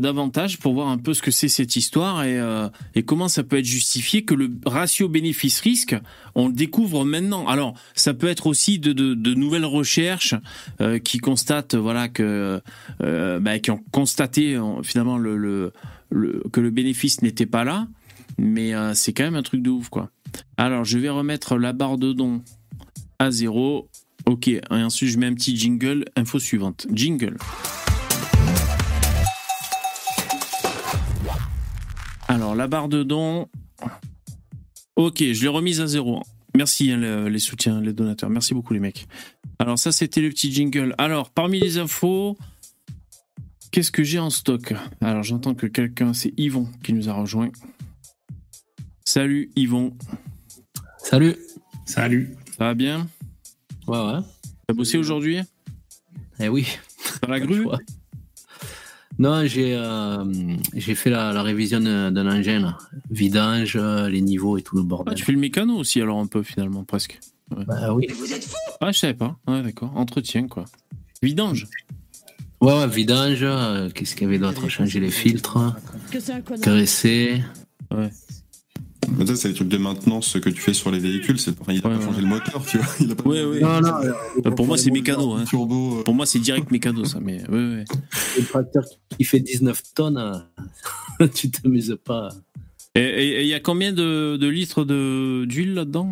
davantage 0.00 0.58
pour 0.58 0.74
voir 0.74 0.88
un 0.88 0.98
peu 0.98 1.14
ce 1.14 1.22
que 1.22 1.30
c'est 1.30 1.48
cette 1.48 1.76
histoire 1.76 2.24
et, 2.24 2.38
euh, 2.38 2.68
et 2.94 3.02
comment 3.02 3.28
ça 3.28 3.42
peut 3.44 3.58
être 3.58 3.64
justifié 3.64 4.24
que 4.24 4.34
le 4.34 4.50
ratio 4.66 5.08
bénéfice-risque, 5.08 5.96
on 6.34 6.48
le 6.48 6.52
découvre 6.54 7.04
maintenant. 7.04 7.46
Alors, 7.46 7.74
ça 7.94 8.14
peut 8.14 8.28
être 8.28 8.46
aussi 8.46 8.78
de, 8.78 8.92
nouvelles 9.34 9.64
recherches 9.64 10.34
euh, 10.80 10.98
qui 10.98 11.18
constatent, 11.18 11.74
voilà, 11.74 12.08
que 12.08 12.60
euh, 13.02 13.40
bah, 13.40 13.58
qui 13.58 13.70
ont 13.70 13.82
constaté 13.92 14.56
euh, 14.56 14.82
finalement 14.82 15.18
le, 15.18 15.36
le, 15.36 15.72
le- 16.10 16.42
que 16.52 16.60
le 16.60 16.70
bénéfice 16.70 17.22
n'était 17.22 17.46
pas 17.46 17.64
là, 17.64 17.86
mais 18.36 18.74
euh, 18.74 18.94
c'est 18.94 19.12
quand 19.12 19.24
même 19.24 19.36
un 19.36 19.42
truc 19.42 19.62
de 19.62 19.70
ouf, 19.70 19.88
quoi. 19.88 20.10
Alors, 20.56 20.84
je 20.84 20.98
vais 20.98 21.08
remettre 21.08 21.56
la 21.56 21.72
barre 21.72 21.98
de 21.98 22.12
don 22.12 22.42
à 23.18 23.30
zéro. 23.30 23.88
Ok, 24.26 24.48
et 24.48 24.60
ensuite 24.70 25.08
je 25.10 25.18
mets 25.18 25.26
un 25.26 25.34
petit 25.34 25.56
jingle. 25.56 26.04
Info 26.16 26.38
suivante. 26.38 26.86
Jingle. 26.92 27.36
Alors, 32.28 32.54
la 32.54 32.66
barre 32.68 32.88
de 32.88 33.02
don. 33.02 33.48
Ok, 34.96 35.18
je 35.22 35.42
l'ai 35.42 35.48
remise 35.48 35.80
à 35.80 35.86
zéro. 35.86 36.22
Merci 36.56 36.90
hein, 36.90 36.96
le- 36.96 37.28
les 37.28 37.38
soutiens, 37.38 37.80
les 37.80 37.92
donateurs. 37.92 38.30
Merci 38.30 38.54
beaucoup 38.54 38.74
les 38.74 38.80
mecs. 38.80 39.06
Alors 39.58 39.78
ça, 39.78 39.92
c'était 39.92 40.20
le 40.20 40.28
petit 40.30 40.52
jingle. 40.52 40.94
Alors, 40.98 41.30
parmi 41.30 41.60
les 41.60 41.78
infos, 41.78 42.36
qu'est-ce 43.70 43.90
que 43.92 44.02
j'ai 44.02 44.18
en 44.18 44.30
stock? 44.30 44.74
Alors, 45.00 45.22
j'entends 45.22 45.54
que 45.54 45.66
quelqu'un, 45.66 46.12
c'est 46.14 46.32
Yvon 46.36 46.68
qui 46.82 46.92
nous 46.92 47.08
a 47.08 47.12
rejoint. 47.12 47.50
Salut 49.04 49.50
Yvon, 49.56 49.96
Salut. 50.98 51.36
Salut. 51.86 52.36
ça 52.58 52.64
va 52.64 52.74
bien? 52.74 53.08
Ouais, 53.86 53.98
ouais. 53.98 54.20
T'as 54.66 54.74
bossé 54.74 54.98
aujourd'hui? 54.98 55.38
Eh 56.40 56.48
oui. 56.48 56.66
Dans 57.22 57.28
la 57.28 57.40
grue? 57.40 57.66
Non, 59.18 59.44
j'ai 59.46 59.74
euh, 59.74 60.24
j'ai 60.74 60.94
fait 60.94 61.10
la, 61.10 61.32
la 61.32 61.42
révision 61.42 61.80
d'un 61.80 62.26
engin, 62.30 62.60
là. 62.60 62.78
vidange, 63.10 63.74
euh, 63.76 64.08
les 64.08 64.20
niveaux 64.20 64.56
et 64.58 64.62
tout 64.62 64.76
le 64.76 64.82
Ah, 64.82 64.88
bordel. 64.88 65.14
Tu 65.14 65.24
fais 65.24 65.32
le 65.32 65.38
mécano 65.38 65.74
aussi 65.76 66.00
alors 66.00 66.18
un 66.20 66.26
peu 66.26 66.42
finalement, 66.44 66.84
presque. 66.84 67.18
Bah 67.50 67.92
oui. 67.94 68.06
Ah, 68.80 68.92
je 68.92 68.98
savais 68.98 69.14
pas. 69.14 69.36
Ouais, 69.48 69.62
d'accord. 69.62 69.90
Entretien 69.96 70.46
quoi. 70.46 70.66
Vidange. 71.22 71.66
Ouais, 72.60 72.72
ouais, 72.72 72.86
vidange. 72.88 73.38
euh, 73.42 73.88
Qu'est-ce 73.94 74.14
qu'il 74.14 74.24
y 74.24 74.26
avait 74.26 74.38
d'autre? 74.38 74.68
Changer 74.68 75.00
les 75.00 75.10
filtres, 75.10 75.58
caresser. 76.62 77.42
Mais 77.90 78.10
ça, 79.26 79.36
c'est 79.36 79.48
les 79.48 79.54
trucs 79.54 79.68
de 79.68 79.78
maintenance 79.78 80.38
que 80.40 80.50
tu 80.50 80.60
fais 80.60 80.72
sur 80.74 80.90
les 80.90 80.98
véhicules. 80.98 81.38
C'est 81.38 81.58
enfin, 81.60 81.72
il 81.72 81.84
a 81.84 81.88
Ouais, 81.88 81.94
pas 81.94 81.98
ouais. 82.00 82.04
changé 82.04 82.20
le 82.20 82.26
moteur, 82.26 82.64
tu 82.66 82.78
vois. 82.78 82.86
Il 83.00 83.10
a 83.10 83.14
pas 83.14 83.28
Ouais, 83.28 83.44
ouais. 83.44 83.60
Non, 83.60 83.80
non, 83.80 83.94
Euh, 84.46 84.50
Pour 84.50 84.66
moi, 84.66 84.76
c'est 84.78 84.90
mécano. 84.90 85.34
Hein. 85.34 85.44
turbo. 85.44 85.98
euh, 86.00 86.02
Pour 86.04 86.14
moi, 86.14 86.26
c'est 86.26 86.38
direct 86.38 86.70
mécano 86.70 87.04
ça. 87.04 87.18
Mais 87.20 87.42
ouais, 87.48 87.56
ouais. 87.76 87.84
le 88.38 88.44
tracteur 88.44 88.84
qui 89.16 89.24
fait 89.24 89.40
19 89.40 89.82
tonnes, 89.94 90.18
euh, 91.20 91.26
tu 91.34 91.50
t'amuses 91.50 91.96
pas. 92.04 92.28
Et- 92.94 93.42
il 93.42 93.48
y 93.48 93.54
a 93.54 93.60
combien 93.60 93.92
de, 93.92 94.36
de 94.36 94.46
litres 94.48 94.84
de- 94.84 95.44
d'huile 95.44 95.74
là-dedans 95.74 96.10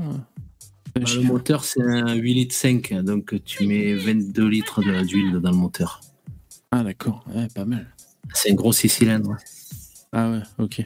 Un 0.95 1.01
Bah, 1.01 1.11
le 1.17 1.23
moteur, 1.23 1.65
c'est 1.65 1.83
un 1.83 2.15
8 2.15 2.35
litres 2.35 2.55
5, 2.55 2.93
donc 3.03 3.35
tu 3.45 3.67
mets 3.67 3.95
22 3.95 4.47
litres 4.49 4.83
de- 4.83 5.05
d'huile 5.05 5.33
dans 5.41 5.51
le 5.51 5.57
moteur. 5.57 6.01
Ah, 6.71 6.83
d'accord. 6.85 7.25
Ouais, 7.35 7.49
pas 7.55 7.65
mal. 7.65 7.87
C'est 8.35 8.51
un 8.51 8.55
gros 8.55 8.73
6 8.73 8.89
cylindres. 8.89 9.37
Ah 10.13 10.31
ouais, 10.31 10.41
ok. 10.59 10.83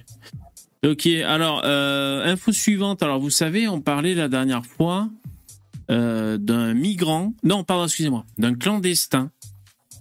Ok, 0.86 1.06
alors, 1.06 1.62
euh, 1.64 2.24
info 2.24 2.52
suivante. 2.52 3.02
Alors, 3.02 3.20
vous 3.20 3.30
savez, 3.30 3.68
on 3.68 3.80
parlait 3.82 4.14
la 4.14 4.28
dernière 4.28 4.64
fois 4.64 5.10
euh, 5.90 6.38
d'un 6.38 6.72
migrant, 6.72 7.34
non, 7.44 7.64
pardon, 7.64 7.84
excusez-moi, 7.84 8.24
d'un 8.38 8.54
clandestin 8.54 9.30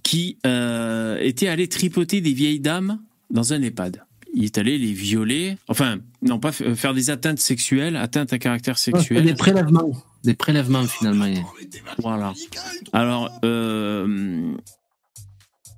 qui 0.02 0.38
euh, 0.46 1.18
était 1.20 1.48
allé 1.48 1.68
tripoter 1.68 2.20
des 2.22 2.32
vieilles 2.32 2.60
dames 2.60 2.98
dans 3.30 3.52
un 3.52 3.60
EHPAD. 3.60 4.02
Il 4.32 4.44
est 4.44 4.56
allé 4.58 4.78
les 4.78 4.92
violer, 4.92 5.56
enfin, 5.68 5.98
non, 6.22 6.38
pas 6.38 6.52
faire 6.52 6.94
des 6.94 7.10
atteintes 7.10 7.40
sexuelles, 7.40 7.96
atteintes 7.96 8.32
à 8.32 8.38
caractère 8.38 8.78
sexuel. 8.78 9.24
Des 9.24 9.34
prélèvements. 9.34 9.90
Des 10.24 10.34
prélèvements, 10.34 10.84
finalement. 10.84 11.26
Voilà. 11.98 12.32
Alors, 12.92 13.30
euh, 13.44 14.52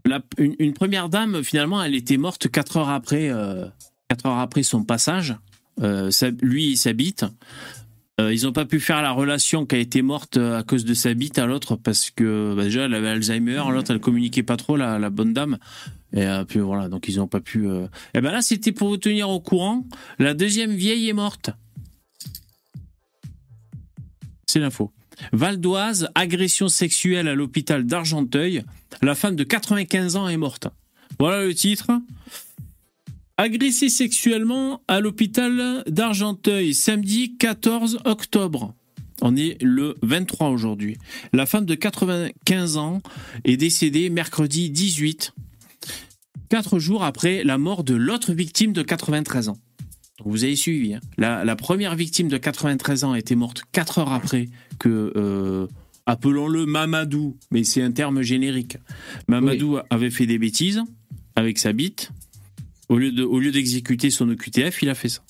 la- 0.04 0.20
une, 0.38 0.54
une 0.58 0.74
première 0.74 1.08
dame, 1.08 1.42
finalement, 1.42 1.82
elle 1.82 1.94
était 1.94 2.18
morte 2.18 2.48
quatre 2.50 2.76
heures 2.76 2.90
après, 2.90 3.30
euh, 3.30 3.66
quatre 4.12 4.26
heures 4.26 4.38
après 4.38 4.62
son 4.62 4.84
passage. 4.84 5.36
Euh, 5.80 6.10
lui 6.42 6.72
et 6.72 6.76
sa 6.76 6.92
bite. 6.92 7.24
Euh, 8.20 8.34
ils 8.34 8.42
n'ont 8.42 8.52
pas 8.52 8.66
pu 8.66 8.78
faire 8.78 9.00
la 9.00 9.10
relation 9.10 9.64
qui 9.64 9.74
a 9.74 9.78
été 9.78 10.02
morte 10.02 10.36
euh, 10.36 10.58
à 10.58 10.62
cause 10.62 10.84
de 10.84 10.92
sa 10.92 11.14
bite 11.14 11.38
à 11.38 11.46
l'autre 11.46 11.76
parce 11.76 12.10
que 12.10 12.54
bah, 12.54 12.64
déjà 12.64 12.82
elle 12.82 12.92
avait 12.94 13.08
Alzheimer, 13.08 13.62
l'autre 13.70 13.90
elle 13.90 14.00
communiquait 14.00 14.42
pas 14.42 14.58
trop 14.58 14.76
la, 14.76 14.98
la 14.98 15.08
bonne 15.08 15.32
dame. 15.32 15.56
Et 16.12 16.26
euh, 16.26 16.44
puis 16.44 16.60
voilà, 16.60 16.90
donc 16.90 17.08
ils 17.08 17.16
n'ont 17.16 17.26
pas 17.26 17.40
pu. 17.40 17.66
Et 18.12 18.20
ben 18.20 18.30
là 18.32 18.42
c'était 18.42 18.72
pour 18.72 18.88
vous 18.88 18.98
tenir 18.98 19.30
au 19.30 19.40
courant. 19.40 19.86
La 20.18 20.34
deuxième 20.34 20.72
vieille 20.72 21.08
est 21.08 21.14
morte. 21.14 21.48
C'est 24.46 24.60
l'info. 24.60 24.92
Val 25.32 25.58
d'Oise, 25.58 26.10
agression 26.14 26.68
sexuelle 26.68 27.28
à 27.28 27.34
l'hôpital 27.34 27.86
d'Argenteuil. 27.86 28.62
La 29.00 29.14
femme 29.14 29.36
de 29.36 29.44
95 29.44 30.16
ans 30.16 30.28
est 30.28 30.36
morte. 30.36 30.68
Voilà 31.18 31.42
le 31.42 31.54
titre. 31.54 31.90
Agressée 33.38 33.88
sexuellement 33.88 34.82
à 34.88 35.00
l'hôpital 35.00 35.82
d'Argenteuil, 35.88 36.74
samedi 36.74 37.36
14 37.38 38.00
octobre. 38.04 38.74
On 39.22 39.36
est 39.36 39.56
le 39.62 39.96
23 40.02 40.48
aujourd'hui. 40.50 40.96
La 41.32 41.46
femme 41.46 41.64
de 41.64 41.74
95 41.74 42.76
ans 42.76 43.00
est 43.44 43.56
décédée 43.56 44.10
mercredi 44.10 44.68
18, 44.70 45.32
quatre 46.48 46.78
jours 46.78 47.04
après 47.04 47.42
la 47.44 47.56
mort 47.58 47.84
de 47.84 47.94
l'autre 47.94 48.32
victime 48.32 48.72
de 48.72 48.82
93 48.82 49.48
ans. 49.48 49.58
Vous 50.24 50.44
avez 50.44 50.54
suivi. 50.56 50.94
hein. 50.94 51.00
La, 51.18 51.44
la 51.44 51.56
première 51.56 51.94
victime 51.96 52.28
de 52.28 52.36
93 52.36 53.04
ans 53.04 53.14
était 53.14 53.34
morte 53.34 53.62
quatre 53.72 53.98
heures 53.98 54.12
après 54.12 54.48
que, 54.78 55.12
euh, 55.16 55.66
appelons-le 56.06 56.66
Mamadou, 56.66 57.36
mais 57.50 57.64
c'est 57.64 57.82
un 57.82 57.92
terme 57.92 58.22
générique. 58.22 58.76
Mamadou 59.28 59.78
avait 59.90 60.10
fait 60.10 60.26
des 60.26 60.38
bêtises 60.38 60.82
avec 61.34 61.58
sa 61.58 61.72
bite. 61.72 62.10
Au 62.88 62.98
lieu 62.98 63.12
de, 63.12 63.22
au 63.22 63.38
lieu 63.40 63.50
d'exécuter 63.52 64.10
son 64.10 64.28
OQTF, 64.28 64.82
il 64.82 64.88
a 64.88 64.94
fait 64.94 65.08
ça. 65.08 65.20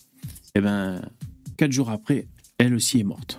Et 0.55 0.61
ben, 0.61 1.03
quatre 1.57 1.73
jours 1.73 1.91
après, 1.91 2.27
elle 2.59 2.75
aussi 2.75 2.99
est 3.01 3.05
morte. 3.05 3.38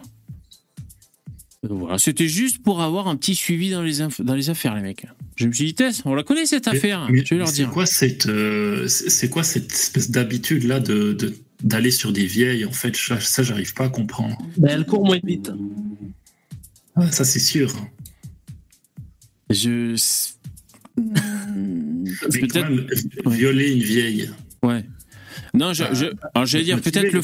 Voilà, 1.63 1.97
c'était 1.97 2.27
juste 2.27 2.61
pour 2.61 2.81
avoir 2.81 3.07
un 3.07 3.15
petit 3.15 3.35
suivi 3.35 3.69
dans 3.69 3.81
les, 3.81 4.01
inf- 4.01 4.21
dans 4.21 4.35
les 4.35 4.49
affaires, 4.49 4.75
les 4.75 4.81
mecs. 4.81 5.05
Je 5.37 5.47
me 5.47 5.53
suis 5.53 5.65
dit, 5.67 5.73
Tess, 5.75 6.01
on 6.05 6.13
la 6.13 6.23
connaît 6.23 6.45
cette 6.45 6.67
affaire. 6.67 7.07
Mais- 7.09 7.23
je 7.25 7.29
vais 7.35 7.37
leur 7.39 7.47
mais 7.47 7.53
dire. 7.53 7.67
C'est 7.67 7.73
quoi 7.73 7.85
cette, 7.85 8.25
euh, 8.27 8.87
c'est 8.89 9.09
c'est 9.09 9.29
quoi 9.29 9.43
cette 9.43 9.71
espèce 9.71 10.11
d'habitude 10.11 10.63
là 10.65 10.79
de 10.81 11.13
de- 11.13 11.33
d'aller 11.63 11.91
sur 11.91 12.11
des 12.11 12.25
vieilles 12.25 12.65
En 12.65 12.71
fait, 12.73 12.93
ça, 12.97 13.17
ça, 13.21 13.43
j'arrive 13.43 13.73
pas 13.73 13.85
à 13.85 13.89
comprendre. 13.89 14.37
Ben, 14.57 14.69
elle 14.71 14.85
court 14.85 15.05
moins 15.05 15.19
vite. 15.23 15.51
Ah, 16.95 17.09
ça, 17.11 17.23
c'est 17.23 17.39
sûr. 17.39 17.73
Je. 19.49 19.95
Quand 20.95 22.29
Peut-être. 22.31 23.29
violer 23.29 23.73
une 23.73 23.81
vieille. 23.83 24.29
Ouais. 24.61 24.85
Non, 25.55 25.73
je, 25.73 25.83
je- 25.93 26.05
alors 26.33 26.45
j'allais 26.45 26.63
dire 26.63 26.81
peut-être 26.81 27.11
le, 27.11 27.21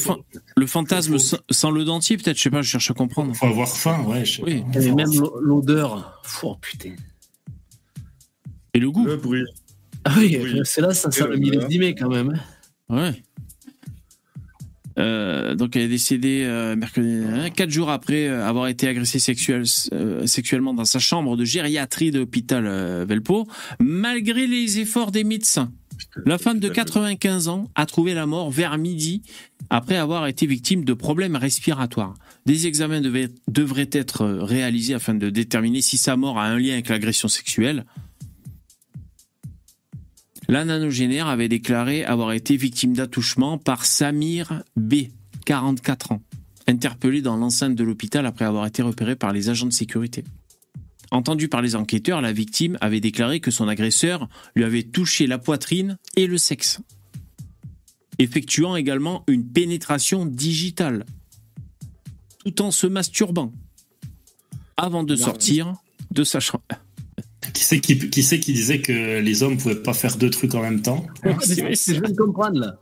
le 0.58 0.68
fantasme 0.68 1.18
sans, 1.18 1.38
sans 1.50 1.72
le 1.72 1.84
dentier, 1.84 2.18
peut-être, 2.18 2.38
je 2.38 2.44
sais 2.44 2.50
pas, 2.50 2.62
je 2.62 2.70
cherche 2.70 2.92
à 2.92 2.94
comprendre. 2.94 3.36
Faut 3.36 3.46
avoir 3.48 3.68
faim, 3.70 4.04
ouais. 4.08 4.26
je 4.26 4.38
sais 4.38 4.44
Oui. 4.44 4.64
pas. 4.74 4.80
Et 4.82 4.92
même 4.92 5.12
l'o- 5.14 5.40
l'odeur. 5.42 6.22
Oh 6.44 6.56
putain. 6.62 6.92
Et 8.74 8.80
le 8.80 8.92
goût 8.92 9.06
Le 9.06 9.18
bruit. 9.18 9.44
Ah 10.06 10.14
oui, 10.18 10.40
Oui. 10.42 10.60
c'est 10.64 10.82
là, 10.82 10.94
ça 10.94 11.10
sent 11.12 11.22
Et 11.22 11.24
le 11.28 11.36
l'odeur. 11.36 11.62
millésimé 11.62 11.96
quand 11.96 12.10
même. 12.10 12.40
hein. 12.90 12.96
Ouais. 12.96 13.24
Euh, 15.00 15.56
donc 15.56 15.76
elle 15.76 15.84
est 15.84 15.88
décédée 15.88 16.44
euh, 16.44 16.76
mercredi, 16.76 17.24
quatre 17.56 17.70
jours 17.70 17.90
après 17.90 18.28
euh, 18.28 18.46
avoir 18.46 18.68
été 18.68 18.88
agressée 18.88 19.20
sexuelle- 19.20 19.66
sexuellement 20.26 20.74
dans 20.74 20.86
sa 20.86 21.00
chambre 21.00 21.38
de 21.38 21.46
gériatrie 21.46 22.12
de 22.12 22.20
l'hôpital 22.20 22.66
Velpo, 23.06 23.48
malgré 23.80 24.46
les 24.48 24.80
efforts 24.80 25.12
des 25.12 25.24
médecins. 25.24 25.72
La 26.26 26.38
femme 26.38 26.60
de 26.60 26.70
95 26.70 27.50
ans 27.50 27.70
a 27.76 27.86
trouvé 27.86 28.14
la 28.14 28.26
mort 28.26 28.52
vers 28.52 28.78
midi 28.78 29.22
après 29.70 29.98
avoir 29.98 30.28
été 30.28 30.46
victime 30.46 30.86
de 30.86 30.94
problèmes 30.94 31.36
respiratoires. 31.36 32.14
Des 32.46 32.68
examens 32.68 33.02
devaient- 33.02 33.30
devraient 33.50 33.90
être 33.92 34.26
réalisés 34.26 34.94
afin 34.94 35.14
de 35.14 35.30
déterminer 35.30 35.82
si 35.82 35.98
sa 35.98 36.16
mort 36.16 36.40
a 36.40 36.46
un 36.46 36.58
lien 36.58 36.74
avec 36.74 36.88
l'agression 36.90 37.28
sexuelle. 37.28 37.86
La 40.50 40.66
nanogénaire 40.66 41.28
avait 41.28 41.48
déclaré 41.48 42.04
avoir 42.04 42.32
été 42.32 42.58
victime 42.58 42.94
d'attouchement 42.94 43.60
par 43.60 43.86
Samir 43.86 44.64
B, 44.76 44.96
44 45.46 46.14
ans, 46.14 46.24
interpellé 46.68 47.22
dans 47.22 47.38
l'enceinte 47.38 47.76
de 47.76 47.84
l'hôpital 47.84 48.26
après 48.26 48.46
avoir 48.46 48.66
été 48.66 48.82
repéré 48.82 49.16
par 49.16 49.32
les 49.32 49.50
agents 49.50 49.68
de 49.68 49.72
sécurité. 49.72 50.24
Entendu 51.12 51.50
par 51.50 51.62
les 51.62 51.76
enquêteurs, 51.76 52.20
la 52.20 52.34
victime 52.34 52.80
avait 52.82 53.00
déclaré 53.00 53.42
que 53.42 53.52
son 53.52 53.68
agresseur 53.68 54.28
lui 54.56 54.64
avait 54.64 54.82
touché 54.82 55.28
la 55.28 55.38
poitrine 55.38 56.00
et 56.16 56.26
le 56.26 56.40
sexe, 56.40 56.80
effectuant 58.18 58.76
également 58.76 59.24
une 59.28 59.48
pénétration 59.48 60.26
digitale, 60.26 61.06
tout 62.44 62.64
en 62.64 62.72
se 62.72 62.88
masturbant, 62.88 63.54
avant 64.78 65.04
de 65.04 65.16
sortir 65.16 65.76
de 66.10 66.24
sa 66.24 66.40
chambre. 66.40 66.64
Qui 67.54 67.64
c'est 67.64 67.80
qui, 67.80 67.98
qui, 68.10 68.24
c'est 68.24 68.40
qui 68.40 68.54
disait 68.54 68.82
que 68.82 69.20
les 69.20 69.44
hommes 69.44 69.58
pouvaient 69.58 69.82
pas 69.82 69.94
faire 69.94 70.18
deux 70.18 70.30
trucs 70.30 70.56
en 70.56 70.62
même 70.62 70.82
temps 70.82 71.06
Je 71.24 71.92
viens 71.94 72.02
de 72.02 72.16
comprendre 72.16 72.60
là. 72.60 72.80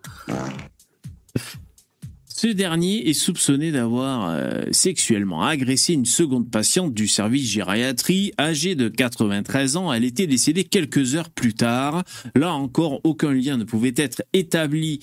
Ce 2.30 2.46
dernier 2.46 3.10
est 3.10 3.14
soupçonné 3.14 3.72
d'avoir 3.72 4.30
euh, 4.30 4.62
sexuellement 4.72 5.42
agressé 5.44 5.94
une 5.94 6.06
seconde 6.06 6.52
patiente 6.52 6.94
du 6.94 7.08
service 7.08 7.50
gériatrie 7.50 8.32
âgée 8.40 8.76
de 8.76 8.90
93 8.90 9.76
ans. 9.76 9.92
Elle 9.92 10.04
était 10.04 10.28
décédée 10.28 10.64
quelques 10.64 11.16
heures 11.16 11.32
plus 11.32 11.56
tard. 11.56 12.04
Là 12.36 12.54
encore, 12.54 13.02
aucun 13.06 13.34
lien 13.34 13.58
ne 13.58 13.64
pouvait 13.64 13.94
être 13.98 14.22
établi 14.34 15.00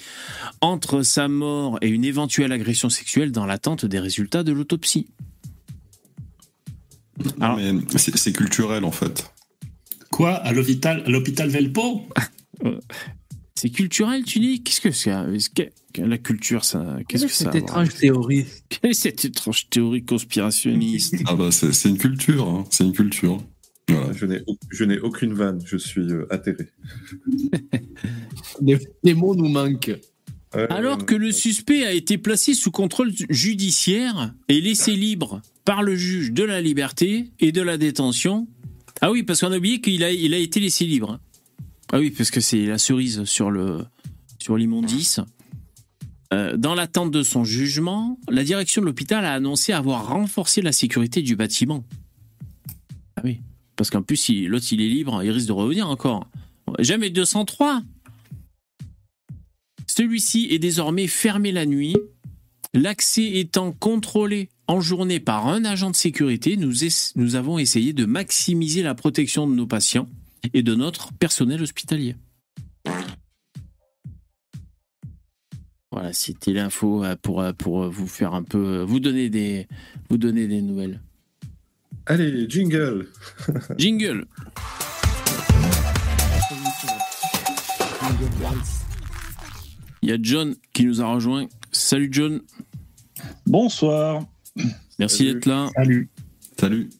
entre 0.60 1.02
sa 1.02 1.26
mort 1.26 1.76
et 1.80 1.88
une 1.88 2.04
éventuelle 2.04 2.52
agression 2.52 2.88
sexuelle 2.88 3.32
dans 3.32 3.46
l'attente 3.46 3.84
des 3.84 3.98
résultats 3.98 4.44
de 4.44 4.52
l'autopsie. 4.52 5.08
Alors- 7.40 7.56
Mais 7.56 7.72
c'est 7.96 8.16
c'est 8.16 8.32
culturel 8.32 8.84
en 8.84 8.92
fait. 8.92 9.28
Quoi 10.14 10.34
À 10.34 10.52
l'hôpital 10.52 11.02
à 11.04 11.10
l'hôpital 11.10 11.48
Velpo 11.48 12.02
C'est 13.56 13.70
culturel, 13.70 14.22
tu 14.22 14.38
dis? 14.38 14.62
Qu'est-ce 14.62 14.80
que 14.80 14.92
c'est 14.92 15.10
que 15.92 16.02
La 16.02 16.18
culture, 16.18 16.64
ça. 16.64 16.98
Qu'est-ce 17.08 17.26
que 17.26 17.32
ça 17.32 17.48
a 17.48 17.52
Cette 17.52 17.62
étrange 17.64 17.94
théorie? 17.94 18.44
Quelle 18.68 18.92
est 18.92 18.94
cette 18.94 19.24
étrange 19.24 19.68
théorie 19.70 20.04
conspirationniste? 20.04 21.16
Ah 21.26 21.34
bah 21.34 21.50
c'est 21.50 21.72
c'est 21.72 21.88
une 21.88 21.98
culture, 21.98 22.48
hein. 22.48 22.64
c'est 22.70 22.84
une 22.84 22.92
culture. 22.92 23.38
Voilà. 23.88 24.12
Je 24.12 24.26
n'ai, 24.26 24.40
je 24.70 24.84
n'ai 24.84 25.00
aucune 25.00 25.34
vanne, 25.34 25.60
je 25.64 25.76
suis 25.76 26.02
euh, 26.02 26.32
atterré. 26.32 26.68
Les, 28.62 28.78
les 29.02 29.14
mots 29.14 29.34
nous 29.34 29.48
manquent. 29.48 29.98
Euh, 30.54 30.68
Alors 30.70 31.04
que 31.04 31.16
le 31.16 31.32
suspect 31.32 31.84
a 31.84 31.92
été 31.92 32.18
placé 32.18 32.54
sous 32.54 32.70
contrôle 32.70 33.10
judiciaire 33.30 34.32
et 34.48 34.60
laissé 34.60 34.92
libre 34.92 35.42
par 35.64 35.82
le 35.82 35.96
juge 35.96 36.30
de 36.30 36.44
la 36.44 36.60
liberté 36.60 37.32
et 37.40 37.50
de 37.50 37.62
la 37.62 37.78
détention. 37.78 38.46
Ah 39.06 39.10
oui, 39.10 39.22
parce 39.22 39.40
qu'on 39.40 39.52
a 39.52 39.58
oublié 39.58 39.82
qu'il 39.82 40.02
a, 40.02 40.08
été 40.08 40.60
laissé 40.60 40.86
libre. 40.86 41.20
Ah 41.92 41.98
oui, 41.98 42.10
parce 42.10 42.30
que 42.30 42.40
c'est 42.40 42.64
la 42.64 42.78
cerise 42.78 43.24
sur 43.24 43.50
le 43.50 43.84
sur 44.38 44.56
l'immondice. 44.56 45.20
Euh, 46.32 46.56
dans 46.56 46.74
l'attente 46.74 47.10
de 47.10 47.22
son 47.22 47.44
jugement, 47.44 48.18
la 48.30 48.44
direction 48.44 48.80
de 48.80 48.86
l'hôpital 48.86 49.26
a 49.26 49.34
annoncé 49.34 49.74
avoir 49.74 50.08
renforcé 50.08 50.62
la 50.62 50.72
sécurité 50.72 51.20
du 51.20 51.36
bâtiment. 51.36 51.84
Ah 53.16 53.20
oui, 53.24 53.42
parce 53.76 53.90
qu'en 53.90 54.00
plus, 54.00 54.30
l'autre, 54.46 54.64
il 54.72 54.80
est 54.80 54.88
libre, 54.88 55.22
il 55.22 55.30
risque 55.30 55.48
de 55.48 55.52
revenir 55.52 55.86
encore. 55.90 56.26
Jamais 56.78 57.10
203 57.10 57.82
celui-ci 59.86 60.48
est 60.50 60.58
désormais 60.58 61.06
fermé 61.06 61.52
la 61.52 61.66
nuit. 61.66 61.94
L'accès 62.74 63.38
étant 63.38 63.70
contrôlé 63.70 64.48
en 64.66 64.80
journée 64.80 65.20
par 65.20 65.46
un 65.46 65.64
agent 65.64 65.90
de 65.90 65.96
sécurité, 65.96 66.56
nous, 66.56 66.72
nous 67.14 67.36
avons 67.36 67.56
essayé 67.56 67.92
de 67.92 68.04
maximiser 68.04 68.82
la 68.82 68.96
protection 68.96 69.46
de 69.46 69.54
nos 69.54 69.68
patients 69.68 70.08
et 70.52 70.64
de 70.64 70.74
notre 70.74 71.12
personnel 71.12 71.62
hospitalier. 71.62 72.16
Voilà, 75.92 76.12
c'était 76.12 76.52
l'info 76.52 77.04
euh, 77.04 77.14
pour, 77.22 77.40
euh, 77.40 77.52
pour 77.52 77.88
vous 77.88 78.08
faire 78.08 78.34
un 78.34 78.42
peu, 78.42 78.58
euh, 78.58 78.84
vous 78.84 78.98
donner 78.98 79.30
des, 79.30 79.68
vous 80.10 80.18
donner 80.18 80.48
des 80.48 80.60
nouvelles. 80.60 81.00
Allez, 82.06 82.50
jingle 82.50 83.06
Jingle. 83.78 84.26
Il 90.02 90.08
y 90.08 90.12
a 90.12 90.18
John 90.20 90.56
qui 90.72 90.84
nous 90.86 91.00
a 91.00 91.06
rejoint. 91.06 91.46
Salut 91.70 92.08
John, 92.10 92.40
Bonsoir. 93.46 94.24
merci 94.98 95.24
d'être 95.24 95.46
là. 95.46 95.68
Salut. 95.76 96.08
Salut. 96.58 96.90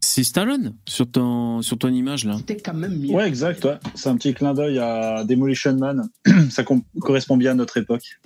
C'est 0.00 0.22
Stallone 0.24 0.74
sur 0.86 1.10
ton, 1.10 1.60
sur 1.62 1.76
ton 1.78 1.88
image 1.88 2.24
là. 2.24 2.36
C'était 2.38 2.56
quand 2.56 2.74
même 2.74 2.98
mieux. 2.98 3.10
Ouais, 3.10 3.26
exact. 3.28 3.64
Ouais. 3.64 3.78
C'est 3.94 4.08
un 4.08 4.16
petit 4.16 4.32
clin 4.34 4.54
d'œil 4.54 4.78
à 4.78 5.24
Demolition 5.24 5.76
Man. 5.76 6.08
Ça 6.50 6.64
correspond 7.00 7.36
bien 7.36 7.52
à 7.52 7.54
notre 7.54 7.76
époque. 7.76 8.18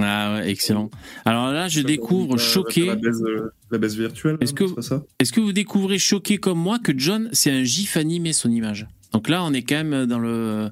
Ah 0.00 0.34
ouais, 0.34 0.50
excellent. 0.50 0.90
Alors 1.24 1.50
là, 1.50 1.66
je 1.68 1.80
découvre 1.80 2.36
La- 2.36 2.42
choqué. 2.42 2.86
La 2.86 2.94
baisse, 2.94 3.20
euh, 3.20 3.50
la 3.72 3.78
baisse 3.78 3.94
virtuelle 3.94 4.36
Est-ce 4.40 4.52
là, 4.54 4.66
que- 4.68 5.04
Est-ce 5.18 5.32
que 5.32 5.40
vous 5.40 5.52
découvrez 5.52 5.98
choqué 5.98 6.38
comme 6.38 6.58
moi 6.58 6.78
que 6.78 6.96
John, 6.96 7.28
c'est 7.32 7.50
un 7.50 7.64
gif 7.64 7.96
animé 7.96 8.32
son 8.32 8.50
image? 8.50 8.86
Donc 9.12 9.28
là, 9.28 9.42
on 9.42 9.52
est 9.52 9.62
quand 9.62 9.82
même 9.82 10.06
dans 10.06 10.20
le, 10.20 10.70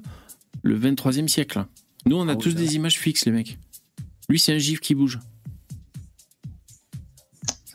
le 0.63 0.79
23e 0.79 1.27
siècle. 1.27 1.65
Nous, 2.05 2.15
on 2.15 2.27
a 2.29 2.33
Ah 2.33 2.35
tous 2.37 2.55
des 2.55 2.75
images 2.77 2.97
fixes, 2.97 3.25
les 3.25 3.33
mecs. 3.33 3.57
Lui, 4.29 4.39
c'est 4.39 4.53
un 4.53 4.57
gif 4.59 4.79
qui 4.79 4.95
bouge. 4.95 5.19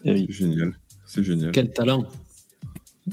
Oui. 0.04 0.26
C'est 0.28 0.34
génial. 0.34 0.72
C'est 1.06 1.22
génial. 1.24 1.52
Quel 1.52 1.70
talent. 1.72 2.04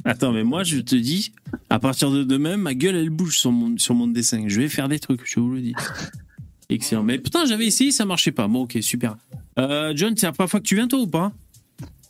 Attends, 0.06 0.32
mais 0.32 0.44
moi, 0.44 0.64
je 0.64 0.78
te 0.80 0.96
dis, 0.96 1.32
à 1.70 1.80
partir 1.80 2.12
de 2.12 2.24
demain, 2.24 2.58
ma 2.58 2.74
gueule, 2.76 2.96
elle 2.96 3.10
bouge 3.10 3.38
sur 3.40 3.52
mon, 3.52 3.78
sur 3.78 3.96
mon 3.96 4.08
dessin. 4.08 4.44
Je 4.48 4.62
vais 4.62 4.70
faire 4.70 4.88
des 4.88 5.00
trucs, 5.00 5.22
je 5.26 5.40
vous 5.40 5.54
le 5.54 5.62
dis. 5.62 5.74
Excellent. 6.70 7.02
Mais 7.04 7.18
putain, 7.18 7.46
j'avais 7.46 7.66
essayé, 7.66 7.92
ça 7.92 8.06
marchait 8.06 8.32
pas. 8.32 8.48
Bon, 8.48 8.62
ok, 8.64 8.78
super. 8.82 9.18
Euh, 9.58 9.92
John, 9.96 10.16
c'est 10.16 10.28
la 10.28 10.32
première 10.32 10.50
fois 10.52 10.60
que 10.60 10.66
tu 10.66 10.76
viens, 10.76 10.88
toi, 10.88 11.00
ou 11.00 11.08
pas? 11.08 11.32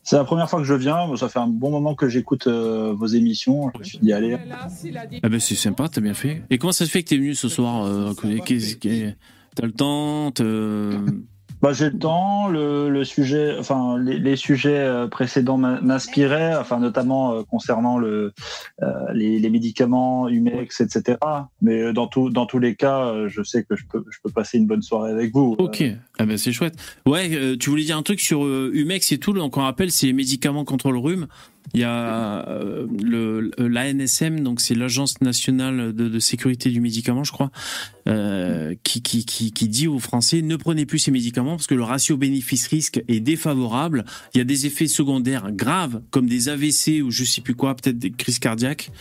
C'est 0.03 0.17
la 0.17 0.25
première 0.25 0.49
fois 0.49 0.59
que 0.59 0.65
je 0.65 0.73
viens. 0.73 1.15
Ça 1.15 1.29
fait 1.29 1.39
un 1.39 1.47
bon 1.47 1.71
moment 1.71 1.95
que 1.95 2.09
j'écoute 2.09 2.47
euh, 2.47 2.93
vos 2.93 3.05
émissions. 3.07 3.71
Je 3.75 3.79
me 3.79 3.83
suis 3.85 3.97
dit, 3.99 4.11
allez, 4.11 4.37
Ah 5.23 5.29
ben 5.29 5.39
c'est 5.39 5.55
sympa, 5.55 5.87
t'as 5.87 6.01
bien 6.01 6.13
fait. 6.13 6.43
Et 6.49 6.57
comment 6.57 6.73
ça 6.73 6.85
se 6.85 6.89
fait 6.91 7.03
que 7.03 7.09
t'es 7.09 7.17
venu 7.17 7.35
ce 7.35 7.47
soir 7.47 7.85
euh, 7.85 8.13
que- 8.13 8.43
qu'est-ce 8.43 8.75
que- 8.75 9.13
T'as 9.55 9.65
le 9.65 9.71
temps 9.71 10.31
te- 10.31 10.97
bah, 11.61 11.73
j'ai 11.73 11.89
le 11.89 11.97
temps. 11.97 12.47
Le, 12.47 12.89
le 12.89 13.03
sujet, 13.03 13.55
enfin, 13.59 13.97
les, 13.99 14.35
sujets 14.35 14.77
euh, 14.77 15.07
précédents 15.07 15.57
m'in- 15.57 15.81
m'inspiraient, 15.81 16.55
enfin, 16.55 16.79
notamment 16.79 17.33
euh, 17.33 17.43
concernant 17.43 17.97
le, 17.97 18.33
euh, 18.81 18.87
les, 19.13 19.39
les 19.39 19.49
médicaments, 19.49 20.27
Humex, 20.29 20.81
etc. 20.81 21.17
Mais 21.61 21.93
dans, 21.93 22.07
tout, 22.07 22.29
dans 22.29 22.45
tous 22.45 22.59
les 22.59 22.75
cas, 22.75 23.27
je 23.27 23.43
sais 23.43 23.63
que 23.63 23.75
je 23.75 23.83
peux, 23.85 24.03
je 24.09 24.17
peux 24.23 24.31
passer 24.31 24.57
une 24.57 24.67
bonne 24.67 24.81
soirée 24.81 25.11
avec 25.11 25.33
vous. 25.33 25.55
Ok, 25.59 25.83
ah 26.17 26.25
ben 26.25 26.37
c'est 26.37 26.51
chouette. 26.51 26.75
Ouais, 27.05 27.57
tu 27.57 27.69
voulais 27.69 27.83
dire 27.83 27.97
un 27.97 28.03
truc 28.03 28.19
sur 28.19 28.45
Humex 28.45 29.11
et 29.11 29.17
tout, 29.17 29.33
donc 29.33 29.57
on 29.57 29.61
rappelle, 29.61 29.91
c'est 29.91 30.07
les 30.07 30.13
médicaments 30.13 30.65
contre 30.65 30.91
le 30.91 30.99
rhume. 30.99 31.27
Il 31.73 31.81
y 31.81 31.83
a 31.83 32.47
euh, 32.47 32.87
l'ANSM, 33.57 34.41
donc 34.41 34.61
c'est 34.61 34.75
l'Agence 34.75 35.21
nationale 35.21 35.93
de, 35.93 36.19
sécurité 36.19 36.69
du 36.69 36.81
médicament, 36.81 37.23
je 37.23 37.31
crois, 37.31 37.51
euh, 38.07 38.75
qui, 38.83 39.01
qui, 39.01 39.25
qui, 39.25 39.51
qui 39.51 39.69
dit 39.69 39.87
aux 39.87 39.99
Français 39.99 40.41
ne 40.41 40.55
prenez 40.55 40.85
plus 40.85 40.99
ces 40.99 41.11
médicaments 41.11 41.51
parce 41.51 41.67
que 41.67 41.75
le 41.75 41.83
ratio 41.83 42.17
bénéfice-risque 42.17 43.03
est 43.07 43.19
défavorable. 43.19 44.05
Il 44.33 44.39
y 44.39 44.41
a 44.41 44.43
des 44.43 44.65
effets 44.65 44.87
secondaires 44.87 45.51
graves 45.51 46.01
comme 46.11 46.27
des 46.27 46.49
AVC 46.49 47.01
ou 47.03 47.11
je 47.11 47.23
sais 47.23 47.41
plus 47.41 47.55
quoi, 47.55 47.75
peut-être 47.75 47.99
des 47.99 48.11
crises 48.11 48.39
cardiaques. 48.39 48.91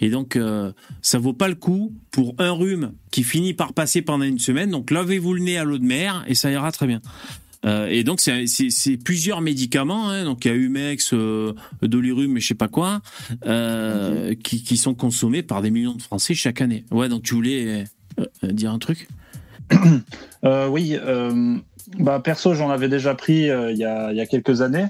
Et 0.00 0.10
donc 0.10 0.36
euh, 0.36 0.72
ça 1.02 1.18
vaut 1.18 1.32
pas 1.32 1.48
le 1.48 1.54
coup 1.54 1.92
pour 2.10 2.34
un 2.38 2.52
rhume 2.52 2.92
qui 3.10 3.22
finit 3.22 3.54
par 3.54 3.72
passer 3.72 4.02
pendant 4.02 4.24
une 4.24 4.38
semaine. 4.38 4.70
Donc 4.70 4.90
lavez-vous 4.90 5.34
le 5.34 5.40
nez 5.40 5.58
à 5.58 5.64
l'eau 5.64 5.78
de 5.78 5.84
mer 5.84 6.24
et 6.26 6.34
ça 6.34 6.50
ira 6.50 6.72
très 6.72 6.86
bien. 6.86 7.00
Euh, 7.64 7.86
et 7.88 8.04
donc 8.04 8.20
c'est- 8.20 8.96
plusieurs 9.04 9.40
médicaments, 9.40 10.10
hein, 10.10 10.24
donc 10.24 10.44
il 10.44 10.48
y 10.48 10.50
a 10.50 10.54
Humex, 10.54 11.12
euh, 11.14 11.54
Dolirum 11.82 12.36
et 12.36 12.40
je 12.40 12.46
sais 12.46 12.54
pas 12.54 12.68
quoi, 12.68 13.00
euh, 13.46 14.34
qui, 14.42 14.62
qui 14.62 14.76
sont 14.76 14.94
consommés 14.94 15.42
par 15.42 15.62
des 15.62 15.70
millions 15.70 15.94
de 15.94 16.02
Français 16.02 16.34
chaque 16.34 16.60
année. 16.60 16.84
Ouais, 16.90 17.08
donc 17.08 17.22
tu 17.22 17.34
voulais 17.34 17.84
euh, 18.18 18.24
dire 18.52 18.72
un 18.72 18.78
truc? 18.78 19.08
Oui, 20.42 20.96
bah, 21.98 22.20
perso, 22.20 22.54
j'en 22.54 22.70
avais 22.70 22.88
déjà 22.88 23.14
pris 23.14 23.46
il 23.46 23.76
y, 23.76 23.84
a, 23.84 24.10
il 24.12 24.16
y 24.16 24.20
a 24.20 24.26
quelques 24.26 24.60
années. 24.60 24.86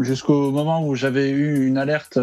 Jusqu'au 0.00 0.50
moment 0.50 0.86
où 0.86 0.94
j'avais 0.94 1.30
eu 1.30 1.66
une 1.66 1.78
alerte 1.78 2.18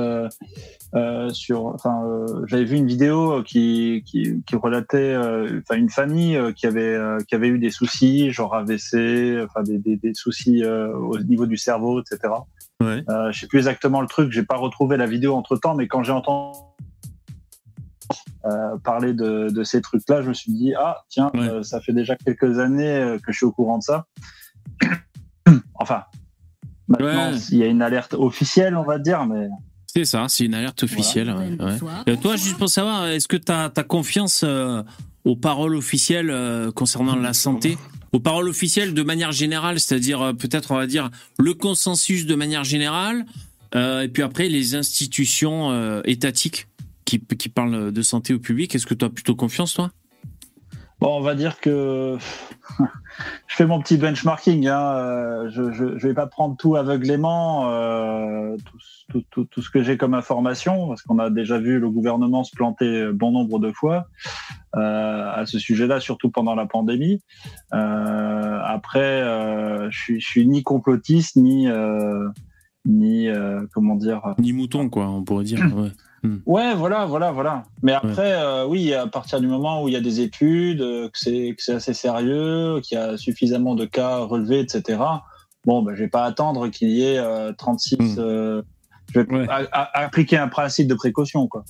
euh, 0.95 1.29
sur, 1.29 1.67
enfin, 1.67 2.03
euh, 2.05 2.43
j'avais 2.47 2.63
vu 2.65 2.75
une 2.77 2.87
vidéo 2.87 3.43
qui 3.43 4.03
qui, 4.07 4.41
qui 4.45 4.55
relatait, 4.55 5.13
euh, 5.13 5.59
enfin, 5.61 5.79
une 5.79 5.89
famille 5.89 6.35
euh, 6.35 6.51
qui 6.51 6.65
avait 6.65 6.95
euh, 6.95 7.19
qui 7.27 7.35
avait 7.35 7.47
eu 7.47 7.59
des 7.59 7.69
soucis, 7.69 8.31
genre 8.31 8.55
AVC, 8.55 9.43
enfin 9.45 9.61
des, 9.63 9.77
des, 9.77 9.97
des 9.97 10.13
soucis 10.15 10.63
euh, 10.63 10.91
au 10.95 11.19
niveau 11.19 11.45
du 11.45 11.57
cerveau, 11.57 12.01
etc. 12.01 12.33
Ouais. 12.81 13.03
Euh, 13.09 13.31
je 13.31 13.39
sais 13.39 13.47
plus 13.47 13.59
exactement 13.59 14.01
le 14.01 14.07
truc, 14.07 14.31
j'ai 14.31 14.43
pas 14.43 14.55
retrouvé 14.57 14.97
la 14.97 15.05
vidéo 15.05 15.35
entre 15.35 15.57
temps, 15.57 15.75
mais 15.75 15.87
quand 15.87 16.01
j'ai 16.03 16.11
entendu 16.13 16.57
euh, 18.45 18.77
parler 18.83 19.13
de, 19.13 19.49
de 19.49 19.63
ces 19.63 19.81
trucs-là, 19.81 20.21
je 20.23 20.29
me 20.29 20.33
suis 20.33 20.51
dit 20.51 20.73
ah 20.75 21.03
tiens, 21.09 21.29
Ouais. 21.35 21.49
euh, 21.49 21.61
ça 21.61 21.81
fait 21.81 21.93
déjà 21.93 22.15
quelques 22.15 22.57
années 22.57 23.17
que 23.23 23.31
je 23.31 23.37
suis 23.37 23.45
au 23.45 23.51
courant 23.51 23.77
de 23.77 23.83
ça. 23.83 24.05
enfin, 25.75 26.03
maintenant 26.87 27.31
Ouais. 27.31 27.37
il 27.51 27.57
y 27.57 27.63
a 27.63 27.67
une 27.67 27.83
alerte 27.83 28.15
officielle, 28.15 28.75
on 28.75 28.83
va 28.83 28.97
dire, 28.97 29.25
mais 29.27 29.49
C'est 29.99 30.05
ça, 30.05 30.27
c'est 30.29 30.45
une 30.45 30.53
alerte 30.53 30.83
officielle. 30.83 31.29
ouais, 31.29 31.65
ouais. 31.65 31.77
Euh, 32.07 32.15
toi, 32.15 32.37
juste 32.37 32.57
pour 32.57 32.69
savoir, 32.69 33.07
est-ce 33.07 33.27
que 33.27 33.35
tu 33.35 33.51
as, 33.51 33.69
confiance 33.83 34.45
euh, 34.45 34.81
aux 35.25 35.35
paroles 35.35 35.75
officielles 35.75 36.29
euh, 36.29 36.71
concernant 36.71 37.17
la 37.17 37.33
santé? 37.33 37.77
Aux 38.13 38.21
paroles 38.21 38.47
officielles 38.47 38.93
de 38.93 39.03
manière 39.03 39.33
générale, 39.33 39.77
c'est-à-dire 39.77 40.33
peut-être, 40.39 40.71
on 40.71 40.77
va 40.77 40.87
dire, 40.87 41.09
le 41.37 41.53
consensus 41.53 42.25
de 42.25 42.33
manière 42.33 42.63
générale, 42.63 43.25
et 43.75 44.07
puis 44.07 44.23
après 44.23 44.47
les 44.47 44.73
institutions 44.73 46.01
étatiques 46.03 46.67
qui, 47.03 47.19
qui 47.19 47.49
parlent 47.49 47.91
de 47.91 48.01
santé 48.01 48.33
au 48.33 48.39
public. 48.39 48.73
Est-ce 48.73 48.87
que 48.87 48.95
tu 48.95 49.03
as 49.05 49.09
plutôt 49.09 49.35
confiance, 49.35 49.73
toi? 49.73 49.91
Bon, 50.99 51.17
on 51.17 51.21
va 51.21 51.33
dire 51.33 51.59
que 51.61 52.17
je 53.47 53.55
fais 53.55 53.65
mon 53.65 53.79
petit 53.79 53.97
benchmarking. 53.97 54.67
Hein. 54.67 54.95
euh, 54.95 55.49
Je, 55.49 55.71
je, 55.71 55.97
je 55.97 56.07
vais 56.07 56.13
pas 56.13 56.27
prendre 56.27 56.57
tout 56.57 56.75
aveuglément, 56.75 57.69
euh, 57.71 58.57
tout, 58.65 58.77
tout, 59.09 59.23
tout, 59.31 59.45
tout 59.45 59.61
ce 59.61 59.69
que 59.69 59.81
j'ai 59.81 59.97
comme 59.97 60.13
information, 60.13 60.89
parce 60.89 61.01
qu'on 61.01 61.19
a 61.19 61.29
déjà 61.29 61.57
vu 61.57 61.79
le 61.79 61.89
gouvernement 61.89 62.43
se 62.43 62.53
planter 62.55 63.11
bon 63.13 63.31
nombre 63.31 63.59
de 63.59 63.71
fois 63.71 64.07
euh, 64.75 65.31
à 65.33 65.45
ce 65.45 65.57
sujet-là, 65.57 66.01
surtout 66.01 66.29
pendant 66.29 66.55
la 66.55 66.65
pandémie. 66.65 67.21
Euh, 67.73 68.59
après, 68.65 69.21
euh, 69.21 69.89
je 69.89 69.97
suis, 69.97 70.19
je 70.19 70.27
suis 70.27 70.47
ni 70.47 70.63
complotiste 70.63 71.37
ni 71.37 71.69
euh, 71.69 72.27
ni 72.85 73.29
euh, 73.29 73.61
comment 73.73 73.95
dire. 73.95 74.35
Ni 74.37 74.51
mouton, 74.51 74.89
quoi, 74.89 75.07
on 75.07 75.23
pourrait 75.23 75.45
dire. 75.45 75.59
Ouais. 75.75 75.91
Ouais, 76.45 76.73
voilà, 76.75 77.05
voilà, 77.05 77.31
voilà. 77.31 77.63
Mais 77.83 77.93
après, 77.93 78.33
euh, 78.33 78.65
oui, 78.65 78.93
à 78.93 79.07
partir 79.07 79.39
du 79.39 79.47
moment 79.47 79.83
où 79.83 79.87
il 79.87 79.93
y 79.93 79.97
a 79.97 80.01
des 80.01 80.19
études, 80.21 80.81
euh, 80.81 81.07
que 81.09 81.17
c'est 81.19 81.55
que 81.57 81.71
assez 81.73 81.93
sérieux, 81.93 82.79
qu'il 82.81 82.97
y 82.97 83.01
a 83.01 83.17
suffisamment 83.17 83.75
de 83.75 83.85
cas 83.85 84.17
relevés, 84.19 84.59
etc. 84.59 84.99
Bon, 85.65 85.81
ben, 85.83 85.93
je 85.95 86.03
vais 86.03 86.09
pas 86.09 86.23
attendre 86.25 86.67
qu'il 86.69 86.89
y 86.89 87.03
ait 87.03 87.17
euh, 87.19 87.51
36. 87.57 87.97
euh, 88.17 88.61
je 89.13 89.19
vais 89.21 89.47
appliquer 89.93 90.37
un 90.37 90.47
principe 90.49 90.87
de 90.87 90.93
précaution, 90.95 91.47
quoi. 91.47 91.63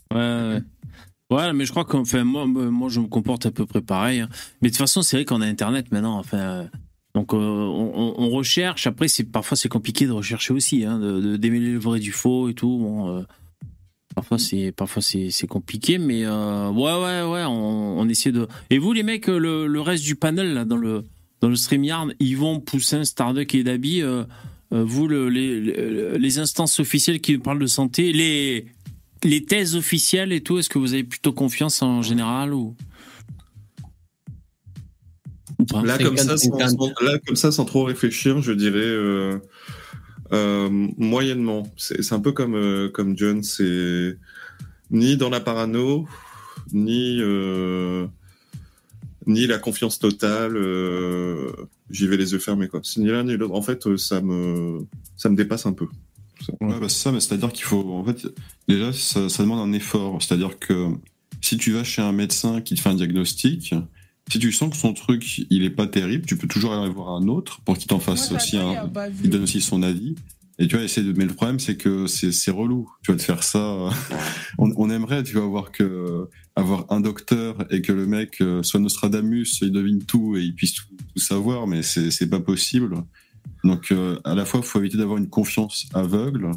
Ouais, 1.32 1.54
mais 1.54 1.66
je 1.66 1.72
crois 1.72 1.86
qu'enfin, 1.86 2.20
euh, 2.20 2.24
moi, 2.24 2.46
moi, 2.48 2.90
je 2.90 3.00
me 3.00 3.08
comporte 3.08 3.46
à 3.46 3.52
peu 3.52 3.66
près 3.66 3.82
pareil. 3.82 4.22
hein. 4.22 4.30
Mais 4.62 4.70
de 4.70 4.74
toute 4.74 4.80
façon, 4.80 5.02
c'est 5.04 5.18
vrai 5.18 5.26
qu'on 5.26 5.42
a 5.42 5.46
Internet 5.46 5.92
maintenant. 5.92 6.18
Enfin, 6.18 6.66
donc, 7.14 7.34
euh, 7.34 7.38
on, 7.38 7.92
on- 7.96 8.16
on 8.18 8.30
recherche. 8.30 8.88
Après, 8.88 9.08
c'est 9.08 9.26
parfois 9.26 9.56
c'est 9.56 9.70
compliqué 9.70 10.08
de 10.08 10.12
rechercher 10.12 10.54
aussi, 10.54 10.86
hein, 10.86 10.98
de, 10.98 11.20
de 11.22 11.38
démêler 11.38 11.74
le 11.74 11.80
vrai 11.80 12.00
du 12.00 12.12
faux 12.12 12.50
et 12.50 12.56
tout. 12.56 12.78
Bon, 12.80 13.16
euh, 13.18 13.22
parfois 14.20 14.38
c'est 14.38 14.74
parfois 14.74 15.02
c'est 15.02 15.30
c'est 15.32 15.48
compliqué, 15.48 15.98
mais 15.98 16.26
euh, 16.26 16.70
ouais, 16.72 16.92
ouais, 16.94 17.22
ouais, 17.32 17.46
on, 17.46 18.00
on 18.00 18.10
essaie 18.10 18.34
de. 18.34 18.48
Et 18.70 18.78
vous, 18.78 18.92
les 18.92 19.04
mecs, 19.04 19.28
le, 19.28 19.66
le 19.66 19.82
reste 19.82 20.04
du 20.04 20.16
panel 20.16 20.54
là 20.54 20.66
dans 20.66 20.76
le 20.76 21.06
dans 21.40 21.48
le 21.48 21.56
StreamYard, 21.56 22.10
Yvon, 22.20 22.60
Poussin, 22.60 23.06
Starduck 23.06 23.56
et 23.56 23.64
Dabi, 23.64 24.02
euh, 24.02 24.26
euh, 24.74 24.84
vous, 24.84 25.08
le- 25.08 25.30
les, 25.30 26.18
les, 26.20 26.38
instances 26.40 26.82
officielles 26.82 27.22
qui 27.22 27.38
parlent 27.38 27.60
de 27.60 27.66
santé, 27.68 28.12
les 28.12 28.66
les 29.24 29.46
thèses 29.46 29.78
officielles 29.78 30.34
et 30.34 30.42
tout, 30.42 30.58
est-ce 30.60 30.68
que 30.70 30.80
vous 30.80 30.94
avez 30.94 31.06
plutôt 31.06 31.32
confiance 31.32 31.82
en 31.82 32.02
général 32.02 32.54
ou, 32.54 32.76
Là 35.84 35.98
comme, 35.98 36.18
ça, 36.18 36.38
sans, 36.38 36.58
50-50. 36.58 36.70
sans- 36.78 37.06
là, 37.06 37.20
comme 37.26 37.36
ça, 37.38 37.52
sans 37.52 37.64
trop 37.66 37.84
réfléchir, 37.86 38.42
je 38.42 38.52
dirais 38.52 38.78
euh, 38.80 39.40
moyennement. 40.32 41.64
C'est 41.78 42.14
un 42.14 42.20
peu 42.20 42.32
comme, 42.32 42.56
euh, 42.56 42.90
comme 42.90 43.18
John, 43.18 43.44
c'est 43.44 44.18
ni 44.92 45.18
dans 45.18 45.30
la 45.30 45.40
parano, 45.40 46.08
ni, 46.72 47.18
euh, 47.22 48.08
ni 49.28 49.48
la 49.48 49.58
confiance 49.58 50.00
totale. 50.00 50.56
euh, 50.58 51.52
J'y 51.92 52.08
vais 52.08 52.18
les 52.18 52.34
yeux 52.34 52.40
fermés. 52.40 52.68
quoi. 52.68 52.82
Ni 52.98 53.08
l'un 53.08 53.24
ni 53.24 53.36
l'autre. 53.36 53.54
En 53.56 53.62
fait, 53.64 53.88
euh, 53.88 53.98
ça 53.98 54.22
me, 54.22 54.86
ça 55.18 55.30
me 55.30 55.36
dépasse 55.36 55.66
un 55.66 55.74
peu. 55.74 55.88
Ouais, 56.62 56.80
bah, 56.80 56.88
ça, 56.90 57.12
c'est-à-dire 57.20 57.52
qu'il 57.52 57.66
faut. 57.66 57.82
En 57.94 58.04
fait, 58.06 58.28
déjà, 58.68 58.94
ça, 58.94 59.28
ça 59.28 59.44
demande 59.44 59.68
un 59.68 59.74
effort. 59.74 60.22
C'est-à-dire 60.22 60.58
que 60.60 60.88
si 61.42 61.58
tu 61.58 61.72
vas 61.72 61.84
chez 61.84 62.02
un 62.02 62.12
médecin 62.12 62.62
qui 62.62 62.76
te 62.76 62.80
fait 62.82 62.90
un 62.90 62.94
diagnostic, 62.96 63.74
si 64.32 64.40
tu 64.40 64.52
sens 64.52 64.70
que 64.70 64.78
son 64.78 64.94
truc, 64.94 65.42
il 65.50 65.64
est 65.64 65.70
pas 65.70 65.88
terrible, 65.88 66.26
tu 66.26 66.38
peux 66.38 66.48
toujours 66.48 66.74
aller 66.74 66.92
voir 66.92 67.10
un 67.10 67.28
autre 67.28 67.62
pour 67.62 67.78
qu'il 67.78 67.88
t'en 67.88 68.00
fasse 68.00 68.32
aussi 68.32 68.58
un. 68.58 68.90
Il 69.24 69.30
donne 69.30 69.44
aussi 69.44 69.62
son 69.62 69.84
avis. 69.84 70.16
Et 70.62 70.68
tu 70.68 70.76
vois, 70.76 70.84
essayer 70.84 71.08
de. 71.08 71.14
Mais 71.18 71.26
le 71.26 71.34
problème, 71.34 71.60
c'est 71.60 71.78
que 71.78 72.06
c'est 72.08 72.52
relou. 72.52 72.90
Tu 73.04 73.12
vas 73.12 73.18
te 73.18 73.24
faire 73.24 73.44
ça. 73.44 73.90
on, 74.58 74.72
on 74.76 74.90
aimerait, 74.90 75.24
tu 75.24 75.36
vas 75.36 75.44
avoir 75.44 75.72
que 75.72 76.28
avoir 76.56 76.86
un 76.90 77.00
docteur 77.00 77.66
et 77.72 77.82
que 77.82 77.94
le 77.94 78.06
mec 78.06 78.42
euh, 78.42 78.62
soit 78.64 78.80
Nostradamus, 78.80 79.60
il 79.62 79.72
devine 79.72 80.04
tout 80.04 80.36
et 80.36 80.42
il 80.42 80.54
puisse 80.54 80.74
tout, 80.74 80.84
tout 81.14 81.20
savoir, 81.20 81.66
mais 81.66 81.82
c'est 81.82 82.30
pas 82.30 82.42
possible. 82.42 83.04
Donc, 83.64 83.92
euh, 83.92 84.20
à 84.24 84.36
la 84.36 84.46
fois, 84.46 84.62
faut 84.62 84.80
éviter 84.80 84.98
d'avoir 84.98 85.18
une 85.18 85.30
confiance 85.30 85.88
aveugle. 85.94 86.52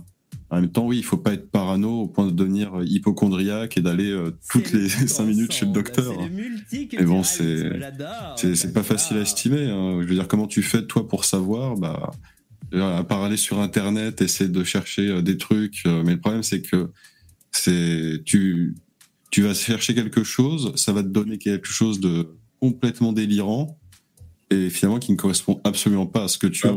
En 0.52 0.60
même 0.60 0.70
temps, 0.70 0.86
oui, 0.86 0.98
il 0.98 1.02
faut 1.02 1.16
pas 1.16 1.32
être 1.32 1.50
parano 1.50 2.02
au 2.02 2.06
point 2.08 2.26
de 2.26 2.30
devenir 2.30 2.74
euh, 2.80 2.84
hypochondriaque 2.86 3.78
et 3.78 3.80
d'aller 3.80 4.10
euh, 4.10 4.32
toutes 4.50 4.70
les 4.72 4.86
cinq 5.08 5.24
minutes 5.24 5.52
chez 5.52 5.64
le 5.64 5.72
docteur. 5.72 6.14
Mais 7.00 7.06
bon, 7.06 7.22
c'est 7.22 7.70
c'est 8.36 8.54
c'est 8.54 8.72
pas 8.74 8.82
facile 8.82 9.16
à 9.16 9.20
estimer. 9.22 9.70
hein. 9.70 10.00
Je 10.02 10.06
veux 10.06 10.14
dire, 10.14 10.28
comment 10.28 10.46
tu 10.46 10.62
fais 10.62 10.86
toi 10.86 11.08
pour 11.08 11.24
savoir? 11.24 11.76
Bah, 11.76 12.10
à 12.74 13.02
part 13.04 13.22
aller 13.22 13.38
sur 13.38 13.60
Internet, 13.60 14.20
essayer 14.20 14.48
de 14.50 14.62
chercher 14.62 15.08
euh, 15.08 15.22
des 15.22 15.38
trucs. 15.38 15.82
euh, 15.86 16.02
Mais 16.04 16.12
le 16.12 16.20
problème, 16.20 16.42
c'est 16.42 16.60
que 16.62 16.90
c'est 17.50 18.22
tu 18.26 18.74
tu 19.30 19.40
vas 19.40 19.54
chercher 19.54 19.94
quelque 19.94 20.22
chose, 20.22 20.72
ça 20.76 20.92
va 20.92 21.02
te 21.02 21.08
donner 21.08 21.38
quelque 21.38 21.66
chose 21.68 21.98
de 22.00 22.28
complètement 22.60 23.14
délirant 23.14 23.78
et 24.50 24.68
finalement 24.68 24.98
qui 24.98 25.12
ne 25.12 25.16
correspond 25.16 25.62
absolument 25.64 26.06
pas 26.06 26.24
à 26.24 26.28
ce 26.28 26.36
que 26.36 26.46
tu 26.46 26.66
as. 26.66 26.76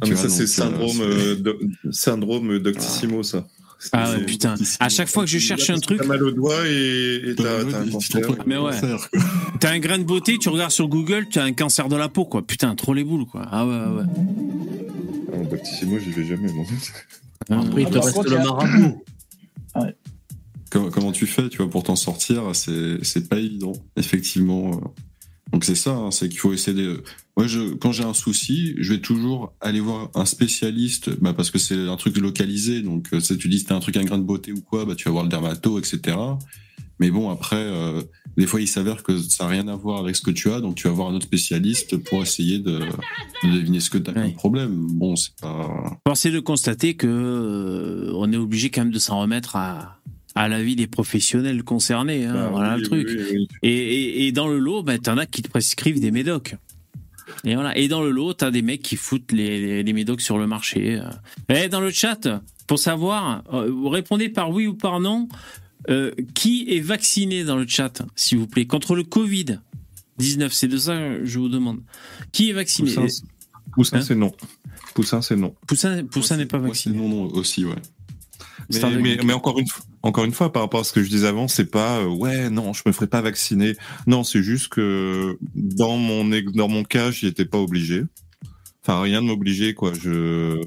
Ah, 0.00 0.06
mais 0.06 0.14
vois, 0.14 0.22
ça, 0.22 0.28
c'est 0.28 0.42
euh, 0.42 0.46
syndrome, 0.46 1.00
euh, 1.00 1.36
do- 1.36 1.58
syndrome 1.90 2.58
Doctissimo, 2.58 3.22
ça. 3.22 3.46
Ah 3.92 4.12
ouais, 4.12 4.24
putain. 4.24 4.54
À 4.80 4.88
chaque 4.88 5.08
fois 5.08 5.24
que 5.24 5.30
je 5.30 5.38
cherche 5.38 5.68
un 5.70 5.78
truc. 5.78 5.98
T'as 6.00 6.06
mal 6.06 6.22
au 6.22 6.30
doigt 6.30 6.66
et 6.66 7.34
t'as 7.36 7.64
t'as 7.64 7.80
un 7.80 7.88
cancer. 7.90 8.20
Mais 8.46 8.56
ouais. 8.56 8.72
T'as 9.60 9.70
un 9.72 9.78
grain 9.78 9.98
de 9.98 10.04
beauté, 10.04 10.38
tu 10.38 10.48
regardes 10.48 10.70
sur 10.70 10.88
Google, 10.88 11.28
tu 11.30 11.38
as 11.38 11.44
un 11.44 11.52
cancer 11.52 11.88
de 11.88 11.96
la 11.96 12.08
peau, 12.08 12.24
quoi. 12.24 12.46
Putain, 12.46 12.74
trop 12.76 12.94
les 12.94 13.04
boules, 13.04 13.26
quoi. 13.26 13.46
Ah 13.50 13.66
ouais, 13.66 13.72
ouais. 13.74 14.00
ouais. 14.00 14.04
Ah, 15.34 15.44
Doctissimo, 15.50 15.98
j'y 15.98 16.10
vais 16.12 16.24
jamais, 16.26 16.50
moi. 16.52 16.64
Après, 17.50 17.82
il 17.82 17.88
te 17.90 17.98
Ah, 17.98 18.00
reste 18.00 18.14
contre, 18.14 18.30
le 18.30 18.36
marabout. 18.38 19.04
Comment, 20.70 20.90
comment 20.90 21.12
tu 21.12 21.26
fais, 21.26 21.48
tu 21.48 21.58
vois, 21.58 21.68
pour 21.70 21.82
t'en 21.82 21.96
sortir? 21.96 22.42
C'est 22.54 22.98
c'est 23.02 23.28
pas 23.28 23.38
évident, 23.38 23.72
effectivement. 23.96 24.80
Donc 25.52 25.64
c'est 25.64 25.74
ça, 25.76 25.90
hein, 25.92 26.10
c'est 26.10 26.28
qu'il 26.28 26.38
faut 26.38 26.52
essayer 26.52 26.76
de. 26.76 27.02
Moi, 27.36 27.46
je, 27.48 27.74
quand 27.74 27.90
j'ai 27.90 28.04
un 28.04 28.14
souci, 28.14 28.74
je 28.78 28.92
vais 28.92 29.00
toujours 29.00 29.52
aller 29.60 29.80
voir 29.80 30.10
un 30.14 30.24
spécialiste, 30.24 31.10
bah, 31.20 31.32
parce 31.32 31.50
que 31.50 31.58
c'est 31.58 31.88
un 31.88 31.96
truc 31.96 32.16
localisé. 32.18 32.80
Donc, 32.82 33.08
euh, 33.12 33.20
tu 33.20 33.48
dis, 33.48 33.58
si 33.58 33.64
t'as 33.64 33.74
un 33.74 33.80
truc, 33.80 33.96
un 33.96 34.04
grain 34.04 34.18
de 34.18 34.22
beauté 34.22 34.52
ou 34.52 34.60
quoi, 34.60 34.84
bah, 34.84 34.94
tu 34.94 35.04
vas 35.06 35.10
voir 35.10 35.24
le 35.24 35.30
dermato, 35.30 35.78
etc. 35.80 36.16
Mais 37.00 37.10
bon, 37.10 37.28
après, 37.30 37.56
euh, 37.58 38.02
des 38.36 38.46
fois, 38.46 38.60
il 38.60 38.68
s'avère 38.68 39.02
que 39.02 39.18
ça 39.18 39.44
n'a 39.44 39.50
rien 39.50 39.66
à 39.66 39.74
voir 39.74 39.98
avec 39.98 40.14
ce 40.14 40.22
que 40.22 40.30
tu 40.30 40.48
as, 40.52 40.60
donc 40.60 40.76
tu 40.76 40.86
vas 40.86 40.92
voir 40.94 41.08
un 41.08 41.14
autre 41.14 41.26
spécialiste 41.26 41.96
pour 41.96 42.22
essayer 42.22 42.60
de, 42.60 42.78
de 43.42 43.50
deviner 43.52 43.80
ce 43.80 43.90
que 43.90 43.98
tu 43.98 44.10
as 44.10 44.14
Ouais. 44.14 44.22
comme 44.26 44.34
problème. 44.34 44.86
Bon, 44.92 45.16
c'est 45.16 45.34
pas. 45.40 45.98
Force 46.06 46.26
est 46.26 46.30
de 46.30 46.38
constater 46.38 46.94
que 46.94 47.08
euh, 47.08 48.12
on 48.14 48.32
est 48.32 48.36
obligé 48.36 48.70
quand 48.70 48.82
même 48.82 48.92
de 48.92 48.98
s'en 49.00 49.18
remettre 49.18 49.56
à, 49.56 49.98
à 50.36 50.48
l'avis 50.48 50.76
des 50.76 50.86
professionnels 50.86 51.64
concernés. 51.64 52.26
hein. 52.26 52.34
Bah, 52.34 52.48
voilà 52.52 52.74
oui, 52.76 52.80
le 52.82 52.86
truc. 52.86 53.08
oui, 53.10 53.24
oui. 53.32 53.48
Et, 53.64 53.70
et, 53.72 54.26
et 54.28 54.32
dans 54.32 54.46
le 54.46 54.58
lot, 54.60 54.84
ben, 54.84 54.96
t'en 55.00 55.18
as 55.18 55.26
qui 55.26 55.42
te 55.42 55.48
prescrivent 55.48 55.98
des 56.00 56.12
médocs. 56.12 56.54
Et 57.44 57.54
voilà. 57.54 57.76
Et 57.76 57.88
dans 57.88 58.02
le 58.02 58.10
lot, 58.10 58.34
t'as 58.34 58.50
des 58.50 58.62
mecs 58.62 58.82
qui 58.82 58.96
foutent 58.96 59.32
les, 59.32 59.60
les, 59.60 59.82
les 59.82 59.92
médocs 59.92 60.20
sur 60.20 60.38
le 60.38 60.46
marché. 60.46 61.00
euh. 61.00 61.54
Et 61.54 61.68
dans 61.68 61.80
le 61.80 61.90
chat, 61.90 62.28
pour 62.66 62.78
savoir, 62.78 63.42
euh, 63.52 63.70
vous 63.70 63.88
répondez 63.88 64.28
par 64.28 64.50
oui 64.50 64.66
ou 64.66 64.74
par 64.74 65.00
non. 65.00 65.28
euh, 65.90 66.10
qui 66.34 66.66
est 66.70 66.80
vacciné 66.80 67.44
dans 67.44 67.56
le 67.56 67.66
chat, 67.66 68.02
s'il 68.16 68.38
vous 68.38 68.46
plaît, 68.46 68.66
contre 68.66 68.94
le 68.96 69.02
Covid 69.02 69.58
19 70.18 70.52
C'est 70.52 70.68
de 70.68 70.78
ça 70.78 70.96
que 70.96 71.24
je 71.24 71.38
vous 71.38 71.48
demande. 71.50 71.80
Qui 72.32 72.48
est 72.50 72.52
vacciné? 72.54 72.88
Poussin, 72.88 73.08
c'est- 73.08 73.24
Poussin, 73.74 73.96
Hein? 73.98 74.02
c'est 74.02 74.14
non. 74.14 74.32
Poussin, 74.94 75.20
c'est 75.20 75.36
non. 75.36 75.54
Poussin, 75.66 76.04
Poussin 76.04 76.36
n'est 76.38 76.46
pas 76.46 76.58
vacciné. 76.58 76.96
non, 76.96 77.08
non, 77.08 77.24
aussi, 77.34 77.64
ouais. 77.64 77.74
Mais, 78.70 78.76
Starduck. 78.76 79.00
mais, 79.02 79.18
mais 79.24 79.32
encore 79.34 79.58
une 79.58 79.66
fois, 79.66 79.84
encore 80.04 80.24
une 80.24 80.32
fois, 80.32 80.52
par 80.52 80.62
rapport 80.62 80.80
à 80.80 80.84
ce 80.84 80.92
que 80.92 81.02
je 81.02 81.08
disais 81.08 81.26
avant, 81.26 81.48
c'est 81.48 81.64
pas 81.64 82.00
euh, 82.00 82.06
ouais 82.06 82.50
non, 82.50 82.74
je 82.74 82.82
me 82.84 82.92
ferai 82.92 83.06
pas 83.06 83.22
vacciner. 83.22 83.74
Non, 84.06 84.22
c'est 84.22 84.42
juste 84.42 84.68
que 84.68 85.38
dans 85.54 85.96
mon 85.96 86.28
dans 86.54 86.68
mon 86.68 86.84
cas, 86.84 87.10
j'y 87.10 87.26
étais 87.26 87.46
pas 87.46 87.58
obligé. 87.58 88.04
Enfin, 88.82 89.00
rien 89.00 89.22
ne 89.22 89.28
m'obligeait 89.28 89.72
quoi. 89.72 89.92
Je 89.94 90.60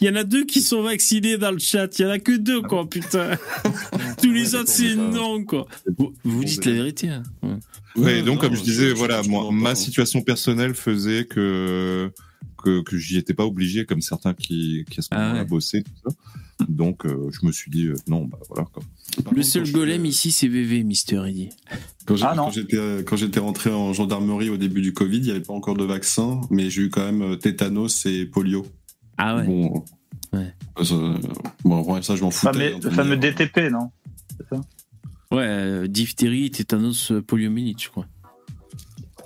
Il 0.00 0.06
y 0.06 0.08
en 0.08 0.14
a 0.14 0.22
deux 0.22 0.44
qui 0.44 0.60
sont 0.60 0.82
vaccinés 0.82 1.38
dans 1.38 1.50
le 1.50 1.58
chat. 1.58 1.98
Il 1.98 2.02
y 2.02 2.04
en 2.06 2.10
a 2.10 2.20
que 2.20 2.36
deux, 2.36 2.62
quoi, 2.62 2.88
putain. 2.88 3.36
Tous 4.22 4.30
les 4.30 4.54
autres, 4.54 4.68
c'est 4.68 4.94
non, 4.94 5.44
quoi. 5.44 5.66
Vous, 5.98 6.14
vous 6.22 6.44
dites 6.44 6.64
la 6.66 6.72
vérité. 6.72 7.08
Hein. 7.08 7.24
Ouais. 7.42 7.56
Ouais, 7.96 8.22
donc 8.22 8.36
non, 8.36 8.40
comme 8.42 8.54
je 8.54 8.62
disais, 8.62 8.92
voilà, 8.92 9.22
moi, 9.24 9.48
ma 9.50 9.70
pas. 9.70 9.74
situation 9.74 10.22
personnelle 10.22 10.74
faisait 10.74 11.24
que 11.24 12.12
que, 12.62 12.82
que 12.82 12.96
j'y 12.98 13.16
étais 13.18 13.34
pas 13.34 13.44
obligé, 13.46 13.84
comme 13.86 14.00
certains 14.00 14.34
qui, 14.34 14.84
qui 14.90 15.00
à 15.00 15.02
ce 15.02 15.08
Ah 15.12 15.18
moment-là 15.18 15.40
ouais. 15.40 15.46
bossaient, 15.46 15.82
tout 15.82 16.10
ça. 16.10 16.16
Donc 16.68 17.06
euh, 17.06 17.30
je 17.30 17.46
me 17.46 17.52
suis 17.52 17.70
dit 17.70 17.86
euh, 17.86 17.94
non, 18.06 18.26
bah 18.26 18.38
voilà. 18.48 18.66
Quoi. 18.72 18.82
Par 19.24 19.32
Le 19.32 19.38
contre, 19.40 19.46
seul 19.48 19.72
golem 19.72 20.04
ici, 20.04 20.30
c'est 20.30 20.46
VV, 20.48 20.82
Mister 20.84 21.22
Eddy. 21.26 21.48
Quand 22.06 22.16
j'ai- 22.16 22.24
Ah, 22.26 22.34
non. 22.34 22.44
quand 22.44 22.50
j'étais 22.50 22.76
euh, 22.76 23.02
quand 23.02 23.16
j'étais 23.16 23.40
rentré 23.40 23.70
en 23.70 23.92
gendarmerie 23.94 24.50
au 24.50 24.56
début 24.58 24.82
du 24.82 24.92
Covid, 24.92 25.16
il 25.18 25.22
n'y 25.24 25.30
avait 25.30 25.40
pas 25.40 25.54
encore 25.54 25.74
de 25.76 25.84
vaccin, 25.84 26.40
mais 26.50 26.68
j'ai 26.68 26.82
eu 26.82 26.90
quand 26.90 27.04
même 27.04 27.22
euh, 27.22 27.36
tétanos 27.36 28.04
et 28.06 28.26
polio. 28.26 28.66
Ah 29.16 29.36
ouais. 29.36 29.46
Bon, 29.46 29.84
Ouais. 30.32 30.52
euh, 30.78 30.84
ça, 30.84 30.94
bon, 31.64 31.82
ouais, 31.92 32.02
ça 32.02 32.14
je 32.14 32.22
m'en 32.22 32.28
hein, 32.28 32.52
le 32.84 32.90
fameux 32.90 33.14
euh, 33.14 33.16
DTP, 33.16 33.70
non? 33.72 33.90
Ouais, 35.32 35.38
euh, 35.46 35.86
diphtérie, 35.86 36.50
tétanos, 36.50 37.10
euh, 37.12 37.22
poliomyélite, 37.22 37.82
je 37.82 37.88
crois. 37.88 38.06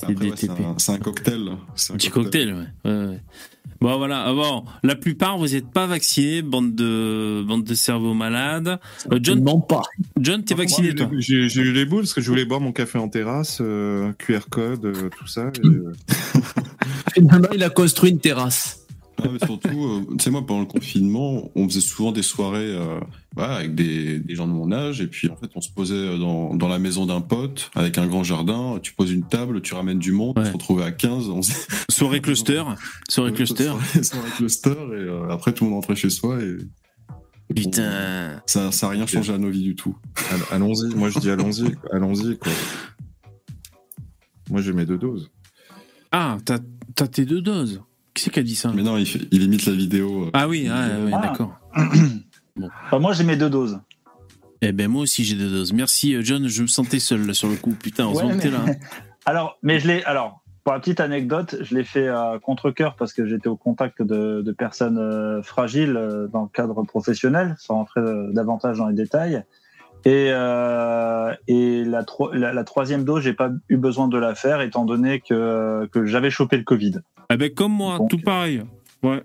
Après, 0.05 0.31
ouais, 0.31 0.77
c'est 0.79 0.93
un, 0.93 0.99
cocktail. 0.99 1.49
Un 1.49 1.95
Petit 1.95 2.11
cocktail, 2.11 2.55
ouais. 2.55 2.91
ouais, 2.91 3.07
ouais. 3.07 3.21
Bon, 3.81 3.99
voilà. 3.99 4.33
Bon, 4.33 4.65
la 4.83 4.95
plupart, 4.95 5.37
vous 5.37 5.49
n'êtes 5.49 5.71
pas 5.71 5.87
vaccinés, 5.87 6.43
bande 6.43 6.75
de, 6.75 7.45
bande 7.47 7.65
de 7.65 7.75
cerveaux 7.75 8.15
malades. 8.15 8.79
Euh, 9.13 9.19
John, 9.23 9.41
Non 9.43 9.61
pas. 9.61 9.83
John, 10.19 10.43
t'es 10.43 10.55
vacciné, 10.55 10.95
toi? 10.95 11.11
J'ai 11.19 11.61
eu 11.61 11.73
les 11.73 11.85
boules 11.85 12.03
parce 12.03 12.15
que 12.15 12.21
je 12.21 12.29
voulais 12.31 12.45
boire 12.45 12.61
mon 12.61 12.73
café 12.73 12.99
en 12.99 13.09
terrasse, 13.09 13.59
euh, 13.61 14.13
QR 14.19 14.41
code, 14.51 14.87
euh, 14.87 15.11
tout 15.19 15.27
ça. 15.27 15.51
et, 15.63 15.67
euh, 15.67 15.93
Finalement, 17.13 17.49
il 17.53 17.63
a 17.63 17.71
construit 17.71 18.11
une 18.11 18.21
terrasse. 18.21 18.84
Ah, 19.23 19.29
mais 19.33 19.39
surtout, 19.47 19.69
euh, 19.85 20.05
tu 20.19 20.25
sais, 20.25 20.31
moi, 20.31 20.45
pendant 20.45 20.61
le 20.61 20.67
confinement, 20.67 21.51
on 21.55 21.69
faisait 21.69 21.81
souvent 21.81 22.11
des 22.13 22.23
soirées 22.23 22.75
euh, 22.75 22.99
voilà, 23.37 23.55
avec 23.57 23.75
des, 23.75 24.19
des 24.19 24.35
gens 24.35 24.47
de 24.49 24.53
mon 24.53 24.73
âge, 24.73 25.01
et 25.01 25.07
puis 25.07 25.31
en 25.31 25.37
fait, 25.37 25.51
on 25.55 25.61
se 25.61 25.71
posait 25.71 26.19
dans, 26.19 26.55
dans 26.55 26.69
la 26.69 26.79
maison 26.79 27.07
d'un 27.07 27.21
pote, 27.21 27.71
avec 27.75 27.97
un 27.99 28.07
grand 28.07 28.25
jardin, 28.25 28.79
tu 28.83 28.93
poses 28.93 29.13
une 29.13 29.25
table, 29.27 29.63
tu 29.63 29.75
ramènes 29.75 29.99
du 30.01 30.13
monde, 30.13 30.35
on 30.37 30.45
se 30.45 30.53
retrouvait 30.53 30.85
à 30.85 30.93
15, 30.93 31.29
on 31.29 31.43
se 31.43 31.53
Soirée 31.89 32.21
cluster. 32.21 32.63
Soirée 33.09 33.33
cluster. 33.33 33.65
Soirée, 33.65 34.03
soirée 34.03 34.31
cluster, 34.37 34.71
et 34.71 34.75
euh, 34.75 35.29
après, 35.31 35.53
tout 35.53 35.65
le 35.65 35.71
monde 35.71 35.79
rentrait 35.81 35.97
chez 35.97 36.11
soi, 36.11 36.39
et 36.43 36.57
Putain. 37.55 38.43
ça 38.47 38.73
ça 38.73 38.87
a 38.87 38.91
rien 38.91 39.07
changé 39.07 39.33
à 39.33 39.39
nos 39.39 39.51
vies 39.51 39.63
du 39.63 39.77
tout. 39.77 39.97
all- 40.33 40.41
allons-y, 40.57 40.95
moi 40.95 41.09
je 41.11 41.19
dis 41.21 41.31
allons-y, 41.31 41.73
quoi, 41.75 41.91
allons-y. 41.95 42.37
Quoi. 42.39 42.51
Moi 44.51 44.61
j'ai 44.61 44.73
mes 44.73 44.87
deux 44.87 44.99
doses. 44.99 45.31
Ah, 46.11 46.39
t'as 46.45 46.59
t'as 46.95 47.07
tes 47.07 47.25
deux 47.27 47.43
doses. 47.43 47.81
Qui 48.15 48.23
c'est 48.25 48.31
qui 48.31 48.39
a 48.41 48.43
dit 48.43 48.55
ça 48.55 48.71
Mais 48.75 48.83
non, 48.83 48.97
il, 48.97 49.07
fait- 49.07 49.27
il 49.33 49.43
imite 49.43 49.67
la 49.67 49.73
vidéo. 49.73 50.27
euh, 50.27 50.31
Ah 50.33 50.47
oui, 50.49 50.69
ah, 50.71 50.89
ouais, 51.05 51.11
Ah. 51.15 51.21
d'accord. 51.21 51.59
Enfin, 51.77 52.99
Moi, 53.01 53.13
j'ai 53.13 53.25
mes 53.25 53.37
deux 53.37 53.51
doses. 53.51 53.81
Eh 54.67 54.73
ben 54.73 54.89
moi 54.89 55.03
aussi 55.03 55.25
j'ai 55.25 55.35
deux 55.37 55.51
doses. 55.51 55.73
Merci 55.75 56.15
euh, 56.15 56.23
John, 56.23 56.47
je 56.49 56.63
me 56.63 56.67
sentais 56.69 56.99
seul 56.99 57.27
là, 57.27 57.35
sur 57.35 57.49
le 57.49 57.57
coup. 57.57 57.73
Putain, 57.75 58.07
Ouais, 58.07 58.23
que 58.37 58.41
t'es 58.41 58.51
mais- 58.51 58.57
là. 58.57 58.65
hein. 58.67 58.75
Alors, 59.27 59.59
mais 59.63 59.79
je 59.81 59.89
l'ai. 59.89 60.03
Alors, 60.05 60.43
pour 60.63 60.73
la 60.73 60.81
petite 60.81 61.01
anecdote, 61.01 61.57
je 61.61 61.75
l'ai 61.75 61.85
fait 61.85 62.09
à 62.09 62.39
contre-cœur 62.43 62.95
parce 62.97 63.13
que 63.13 63.27
j'étais 63.27 63.49
au 63.49 63.57
contact 63.57 64.01
de, 64.01 64.41
de 64.41 64.53
personnes 64.53 64.97
euh, 64.97 65.43
fragiles 65.43 65.97
euh, 65.97 66.29
dans 66.29 66.43
le 66.43 66.49
cadre 66.49 66.83
professionnel, 66.85 67.57
sans 67.59 67.75
rentrer 67.75 68.01
euh, 68.01 68.33
davantage 68.33 68.79
dans 68.79 68.89
les 68.89 68.95
détails. 68.95 69.43
Et, 70.07 70.29
euh, 70.31 71.33
et 71.49 71.85
la, 71.85 72.05
tro- 72.05 72.33
la, 72.33 72.53
la 72.53 72.65
troisième 72.65 73.05
dose, 73.05 73.23
j'ai 73.23 73.33
pas 73.33 73.51
eu 73.69 73.77
besoin 73.79 74.09
de 74.09 74.19
la 74.19 74.35
faire 74.35 74.61
étant 74.61 74.85
donné 74.85 75.21
que, 75.21 75.89
que 75.93 76.05
j'avais 76.05 76.31
chopé 76.31 76.57
le 76.59 76.65
Covid. 76.65 77.01
Ah 77.31 77.37
ben 77.39 77.53
comme 77.53 77.73
moi, 77.73 77.97
Donc, 77.99 78.11
tout 78.11 78.19
pareil. 78.19 78.63
Ouais. 79.03 79.23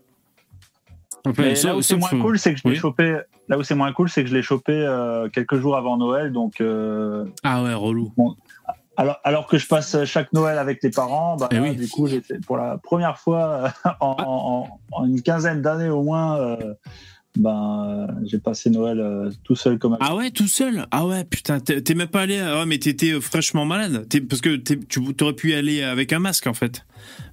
Enfin, 1.28 1.44
Mais 1.44 1.56
sauf- 1.56 1.72
là 1.72 1.78
où 1.78 1.82
c'est 1.82 1.98
moins 1.98 2.10
euh, 2.14 2.22
cool, 2.22 2.40
c'est 2.40 2.54
que 2.54 2.60
je 2.60 2.64
l'ai 2.64 2.72
oui. 2.72 2.78
chopé. 2.78 3.20
Là 3.50 3.58
où 3.58 3.64
c'est 3.64 3.76
moins 3.76 3.92
cool, 3.92 4.10
c'est 4.10 4.24
que 4.24 4.30
je 4.30 4.36
l'ai 4.36 4.42
chopé 4.42 4.72
euh, 4.74 5.28
quelques 5.28 5.58
jours 5.58 5.76
avant 5.76 5.98
Noël, 5.98 6.32
donc 6.32 6.62
euh, 6.62 7.26
Ah 7.44 7.62
ouais, 7.64 7.74
relou. 7.74 8.14
Alors, 8.96 9.18
alors 9.24 9.48
que 9.48 9.58
je 9.58 9.68
passe 9.68 10.04
chaque 10.06 10.32
Noël 10.34 10.58
avec 10.58 10.82
les 10.84 10.92
parents, 10.92 11.36
bah, 11.38 11.48
Eh 11.52 11.56
là, 11.56 11.62
oui. 11.64 11.76
du 11.76 11.88
coup, 11.90 12.08
fait 12.08 12.40
pour 12.46 12.58
la 12.58 12.78
première 12.78 13.18
fois 13.18 13.72
euh, 13.86 13.90
en, 14.00 14.16
en- 14.20 14.80
en 14.94 15.06
une 15.06 15.22
quinzaine 15.22 15.62
d'années 15.62 15.90
au 15.90 16.04
moins, 16.04 16.38
euh, 16.40 16.74
ben, 17.38 18.08
euh, 18.10 18.14
j'ai 18.26 18.40
passé 18.40 18.70
Noël 18.70 19.00
euh, 19.00 19.30
tout 19.44 19.56
seul 19.56 19.78
comme 19.78 19.94
un. 19.94 19.98
Ah 20.00 20.16
ouais, 20.16 20.32
tout 20.32 20.48
seul? 20.48 20.86
Ah 20.92 21.06
ouais, 21.06 21.24
putain, 21.24 21.60
t'es 21.60 21.94
même 21.94 22.08
pas 22.08 22.22
allé. 22.22 22.40
Ah 22.40 22.60
ouais, 22.60 22.66
mais 22.66 22.78
t'étais 22.80 23.12
euh, 23.14 23.22
fraîchement 23.22 23.66
malade. 23.66 24.08
T'es- 24.10 24.22
parce 24.22 24.42
que 24.42 24.56
t'es- 24.56 24.80
tu 24.80 25.00
aurais 25.22 25.34
pu 25.34 25.52
y 25.52 25.54
aller 25.54 25.84
avec 25.84 26.12
un 26.14 26.20
masque 26.20 26.48
en 26.48 26.54
fait. 26.54 26.86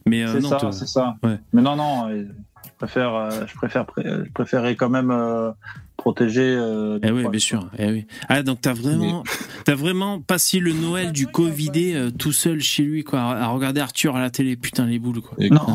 Mais 0.07 0.23
euh, 0.25 0.35
c'est 0.35 0.41
non, 0.41 0.59
ça, 0.59 0.73
c'est 0.73 0.87
ça. 0.87 1.17
Ouais. 1.23 1.39
Mais 1.53 1.63
non, 1.63 1.77
non, 1.77 2.09
euh, 2.09 2.25
je 2.65 2.71
préfère, 2.79 3.15
euh, 3.15 3.31
je 3.47 3.55
préfère, 3.55 3.87
pré- 3.87 4.05
je 4.05 4.31
préférais 4.33 4.77
quand 4.77 4.91
même 4.91 5.11
euh, 5.11 5.51
protéger. 5.97 6.43
euh, 6.57 6.99
Eh 7.03 7.11
oui, 7.11 7.27
bien 7.29 7.41
sûr. 7.41 7.69
Eh 7.79 7.91
oui. 7.91 8.07
Ah 8.29 8.43
donc 8.43 8.61
t'as 8.61 8.73
vraiment, 8.75 9.23
t'as 9.65 9.75
vraiment 9.75 10.21
passé 10.21 10.59
le 10.61 10.73
Noël 10.73 11.13
du 11.13 11.27
Covidé 11.27 11.95
euh, 11.95 12.11
tout 12.11 12.33
seul 12.33 12.61
chez 12.61 12.83
lui 12.83 13.03
quoi, 13.05 13.21
à 13.21 13.47
regarder 13.49 13.81
Arthur 13.81 14.15
à 14.17 14.21
la 14.21 14.31
télé. 14.31 14.57
Putain 14.57 14.87
les 14.87 14.99
boules 14.99 15.21
quoi. 15.21 15.37
et- 15.39 15.51
Non, 15.51 15.67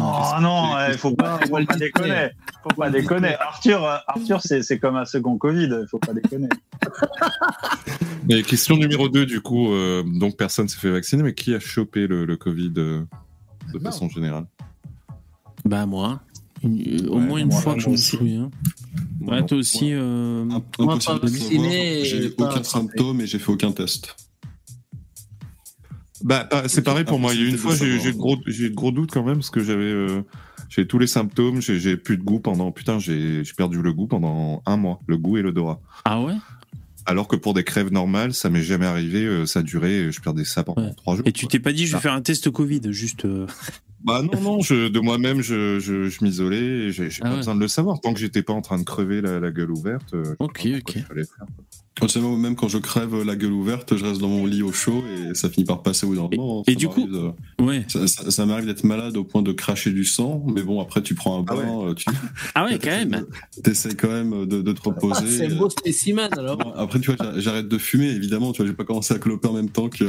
non, 0.41 0.73
il 0.89 0.97
faut 0.97 1.15
pas, 1.15 1.39
faut 1.39 1.65
pas 1.65 1.75
déconner. 1.75 2.29
Faut 2.63 2.75
pas 2.75 2.89
déconner. 2.89 3.35
Arthur, 3.39 3.83
Arthur, 4.07 4.41
c'est 4.43 4.61
c'est 4.63 4.79
comme 4.79 4.95
un 4.95 5.05
second 5.05 5.37
Covid. 5.37 5.69
Faut 5.89 5.99
pas 5.99 6.13
déconner. 6.13 6.49
Et 8.29 8.43
question 8.43 8.77
numéro 8.77 9.09
2, 9.09 9.25
du 9.25 9.41
coup, 9.41 9.71
euh, 9.73 10.03
donc 10.05 10.37
personne 10.37 10.67
s'est 10.67 10.77
fait 10.79 10.91
vacciner, 10.91 11.23
mais 11.23 11.33
qui 11.33 11.53
a 11.55 11.59
chopé 11.59 12.07
le, 12.07 12.25
le 12.25 12.37
Covid 12.37 12.71
euh, 12.77 13.01
de 13.73 13.79
façon 13.79 14.07
générale? 14.09 14.45
Bah 15.65 15.85
moi, 15.85 16.21
Une- 16.63 17.07
au 17.09 17.15
Ouais, 17.15 17.21
moins 17.21 17.37
une 17.39 17.51
fois 17.51 17.75
que 17.75 17.81
je 17.81 17.89
me 17.89 17.95
souviens. 17.97 18.49
Moi, 19.19 19.35
Ouais, 19.35 19.45
toi 19.45 19.57
aussi. 19.57 19.93
euh, 19.93 20.45
Moi, 20.45 20.97
pas 20.99 21.17
vacciné. 21.17 22.03
J'ai 22.05 22.33
aucun 22.37 22.63
symptôme 22.63 23.21
et 23.21 23.27
j'ai 23.27 23.39
fait 23.39 23.51
aucun 23.51 23.71
test. 23.71 24.15
Bah, 26.23 26.47
bah, 26.51 26.63
c'est 26.67 26.83
pareil 26.83 27.03
pour 27.05 27.19
moi. 27.19 27.33
Il 27.33 27.41
y 27.41 27.45
a 27.45 27.49
une 27.49 27.57
fois, 27.57 27.75
j'ai 27.75 27.85
eu 27.85 27.97
de 28.13 28.17
gros, 28.17 28.37
j'ai 28.45 28.69
doutes 28.69 29.11
quand 29.11 29.23
même 29.23 29.37
parce 29.37 29.49
que 29.49 29.63
j'avais, 29.63 29.83
euh, 29.83 30.21
j'ai 30.69 30.85
tous 30.87 30.99
les 30.99 31.07
symptômes. 31.07 31.61
J'ai 31.61 31.97
plus 31.97 32.17
de 32.17 32.23
goût 32.23 32.39
pendant. 32.39 32.71
Putain, 32.71 32.99
j'ai 32.99 33.43
perdu 33.57 33.81
le 33.81 33.93
goût 33.93 34.07
pendant 34.07 34.61
un 34.65 34.77
mois, 34.77 34.99
le 35.07 35.17
goût 35.17 35.37
et 35.37 35.41
l'odorat. 35.41 35.81
Ah 36.05 36.21
ouais? 36.21 36.35
Alors 37.05 37.27
que 37.27 37.35
pour 37.35 37.53
des 37.53 37.63
crèves 37.63 37.91
normales, 37.91 38.33
ça 38.33 38.49
m'est 38.49 38.61
jamais 38.61 38.85
arrivé. 38.85 39.25
euh, 39.25 39.45
Ça 39.45 39.59
a 39.59 39.63
duré. 39.63 40.11
Je 40.11 40.21
perdais 40.21 40.45
ça 40.45 40.63
pendant 40.63 40.83
Ouais. 40.83 40.93
trois 40.95 41.15
jours. 41.15 41.23
Et 41.27 41.31
tu 41.31 41.47
t'es 41.47 41.59
pas 41.59 41.73
dit 41.73 41.85
je 41.87 41.91
vais 41.93 41.97
Ah. 41.97 42.01
faire 42.01 42.13
un 42.13 42.21
test 42.21 42.49
Covid 42.51 42.81
juste. 42.91 43.25
euh, 43.25 43.47
Bah 44.03 44.23
non, 44.23 44.39
non. 44.41 44.59
Je, 44.61 44.87
de 44.87 44.99
moi-même, 44.99 45.41
je, 45.41 45.79
je, 45.79 46.09
je 46.09 46.23
m'isolais. 46.23 46.91
J'ai 46.91 47.09
Ah 47.21 47.25
pas 47.25 47.29
ouais. 47.31 47.37
besoin 47.37 47.55
de 47.55 47.59
le 47.59 47.67
savoir. 47.67 47.99
Tant 48.01 48.13
que 48.13 48.19
j'étais 48.19 48.41
pas 48.41 48.53
en 48.53 48.61
train 48.61 48.79
de 48.79 48.83
crever 48.83 49.21
la, 49.21 49.39
la 49.39 49.51
gueule 49.51 49.69
ouverte. 49.71 50.13
euh, 50.15 50.23
je 50.25 50.31
Ok, 50.39 50.67
ok. 50.77 50.91
faire. 50.93 51.07
Tu 51.99 52.07
sais, 52.07 52.19
moi, 52.21 52.37
même 52.37 52.55
quand 52.55 52.69
je 52.69 52.77
crève 52.77 53.21
la 53.21 53.35
gueule 53.35 53.51
ouverte, 53.51 53.97
je 53.97 54.05
reste 54.05 54.21
dans 54.21 54.29
mon 54.29 54.45
lit 54.45 54.63
au 54.63 54.71
chaud 54.71 55.03
et 55.29 55.35
ça 55.35 55.49
finit 55.49 55.65
par 55.65 55.83
passer 55.83 56.05
au 56.05 56.09
bout 56.09 56.15
d'un 56.15 56.29
Et- 56.31 56.37
moment. 56.37 56.63
et 56.65 56.71
Ça 56.71 56.77
du 56.77 56.87
coup- 56.87 57.05
de- 57.05 57.31
Ouais. 57.63 57.83
ça, 57.89 58.07
ça- 58.07 58.31
ça 58.31 58.45
m'arrive 58.45 58.65
d'être 58.65 58.85
malade 58.85 59.17
au 59.17 59.25
point 59.25 59.41
de 59.41 59.51
cracher 59.51 59.91
du 59.91 60.05
sang, 60.05 60.41
mais 60.47 60.63
bon, 60.63 60.81
après 60.81 61.01
tu 61.01 61.15
prends 61.15 61.39
un 61.41 61.45
Ah 61.49 61.55
bain, 61.55 61.87
euh, 61.89 61.93
tu 61.93 62.05
Ah 62.55 62.63
ouais, 62.65 62.79
quand 62.79 62.89
même. 62.91 63.25
essaies 63.67 63.95
quand 63.95 64.07
même 64.09 64.45
de, 64.45 64.61
de 64.61 64.71
te 64.71 64.79
Ah, 64.85 64.89
reposer. 64.89 65.27
c'est 65.27 65.51
un 65.51 65.55
beau 65.55 65.69
spécimen 65.69 66.29
alors. 66.37 66.57
Bon, 66.57 66.71
après, 66.75 66.99
tu 67.01 67.11
vois, 67.13 67.17
j'a- 67.23 67.39
j'arrête 67.41 67.67
de 67.67 67.77
fumer, 67.77 68.07
évidemment, 68.09 68.53
tu 68.53 68.61
vois, 68.61 68.67
j'ai 68.71 68.75
pas 68.75 68.85
commencé 68.85 69.13
à 69.13 69.19
cloper 69.19 69.49
en 69.49 69.53
même 69.53 69.69
temps 69.69 69.89
que. 69.89 70.05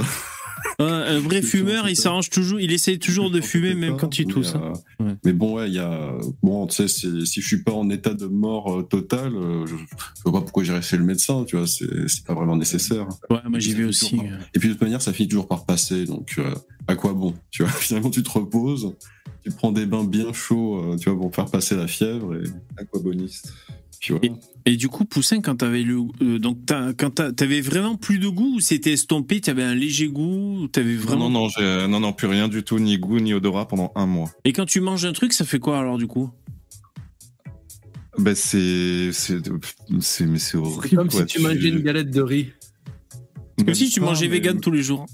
Un 0.78 1.18
vrai 1.20 1.42
fumeur, 1.42 1.88
il 1.88 1.96
s'arrange 1.96 2.30
toujours, 2.30 2.60
il 2.60 2.72
essaye 2.72 2.98
toujours 2.98 3.30
de 3.30 3.40
fumer 3.40 3.74
même 3.74 3.96
quand 3.96 4.18
il 4.18 4.26
tousse. 4.26 4.54
hein. 4.54 4.72
euh, 5.00 5.04
Ouais. 5.04 5.14
Mais 5.24 5.32
bon, 5.32 5.56
ouais, 5.56 5.68
il 5.68 5.74
y 5.74 5.78
a. 5.78 6.12
Bon, 6.42 6.66
tu 6.66 6.76
sais, 6.76 6.88
si 6.88 7.40
je 7.40 7.46
suis 7.46 7.62
pas 7.62 7.72
en 7.72 7.90
état 7.90 8.14
de 8.14 8.26
mort 8.26 8.78
euh, 8.78 8.82
totale, 8.82 9.34
euh, 9.34 9.66
je, 9.66 9.74
je 9.76 10.22
vois 10.24 10.32
pas 10.32 10.40
pourquoi 10.42 10.62
j'irais 10.64 10.82
chez 10.82 10.96
le 10.96 11.04
médecin, 11.04 11.44
tu 11.44 11.56
vois, 11.56 11.66
c'est 11.66 12.24
pas 12.24 12.34
vraiment 12.34 12.56
nécessaire. 12.56 13.06
Ouais, 13.30 13.38
moi 13.48 13.58
j'y 13.58 13.74
vais 13.74 13.84
aussi. 13.84 14.16
euh. 14.18 14.38
Et 14.54 14.58
puis 14.58 14.68
de 14.68 14.74
toute 14.74 14.82
manière, 14.82 15.02
ça 15.02 15.12
finit 15.12 15.28
toujours 15.28 15.48
par 15.48 15.64
passer, 15.64 16.04
donc 16.04 16.34
euh, 16.38 16.54
à 16.86 16.94
quoi 16.94 17.12
bon 17.14 17.34
Tu 17.50 17.62
vois, 17.62 17.72
finalement, 17.80 18.10
tu 18.10 18.22
te 18.22 18.30
reposes, 18.30 18.94
tu 19.44 19.50
prends 19.50 19.72
des 19.72 19.86
bains 19.86 20.04
bien 20.04 20.32
chauds, 20.32 20.96
tu 21.00 21.10
vois, 21.10 21.18
pour 21.18 21.34
faire 21.34 21.46
passer 21.50 21.74
la 21.76 21.86
fièvre, 21.88 22.34
et 22.36 22.42
Aquaboniste. 22.80 23.52
Et 24.64 24.76
du 24.76 24.88
coup, 24.88 25.04
Poussin, 25.04 25.40
quand 25.40 25.56
t'avais 25.56 25.82
le, 25.82 25.98
euh, 26.22 26.38
donc 26.38 26.58
t'as- 26.66 26.92
quand 26.92 27.10
t'as- 27.10 27.32
t'avais 27.32 27.60
vraiment 27.60 27.96
plus 27.96 28.18
de 28.18 28.28
goût 28.28 28.56
ou 28.56 28.60
c'était 28.60 28.92
estompé, 28.92 29.40
t'avais 29.40 29.62
un 29.62 29.74
léger 29.74 30.08
goût, 30.08 30.66
t'avais 30.70 30.94
vraiment. 30.96 31.28
Non, 31.28 31.30
non, 31.30 31.40
non, 31.44 31.48
j'ai- 31.48 31.86
non, 31.88 32.00
non, 32.00 32.12
plus 32.12 32.26
rien 32.26 32.48
du 32.48 32.62
tout, 32.62 32.78
ni 32.78 32.98
goût, 32.98 33.20
ni 33.20 33.32
odorat 33.34 33.66
pendant 33.68 33.92
un 33.94 34.06
mois. 34.06 34.30
Et 34.44 34.52
quand 34.52 34.66
tu 34.66 34.80
manges 34.80 35.04
un 35.04 35.12
truc, 35.12 35.32
ça 35.32 35.44
fait 35.44 35.58
quoi 35.58 35.78
alors 35.78 35.98
du 35.98 36.06
coup? 36.06 36.30
Ben 38.18 38.34
c'est, 38.34 39.10
c'est, 39.12 39.38
c'est, 40.00 40.26
mais 40.26 40.38
c'est 40.38 40.56
horrible. 40.58 40.96
comme 40.96 41.08
quoi. 41.08 41.20
si 41.20 41.26
tu 41.26 41.40
mangeais 41.40 41.68
une 41.68 41.80
galette 41.80 42.10
de 42.10 42.20
riz. 42.20 42.48
Comme 43.64 43.74
si 43.74 43.88
tu 43.88 44.00
mangeais 44.00 44.28
mais- 44.28 44.36
vegan 44.36 44.60
tous 44.60 44.70
les 44.70 44.82
jours. 44.82 45.06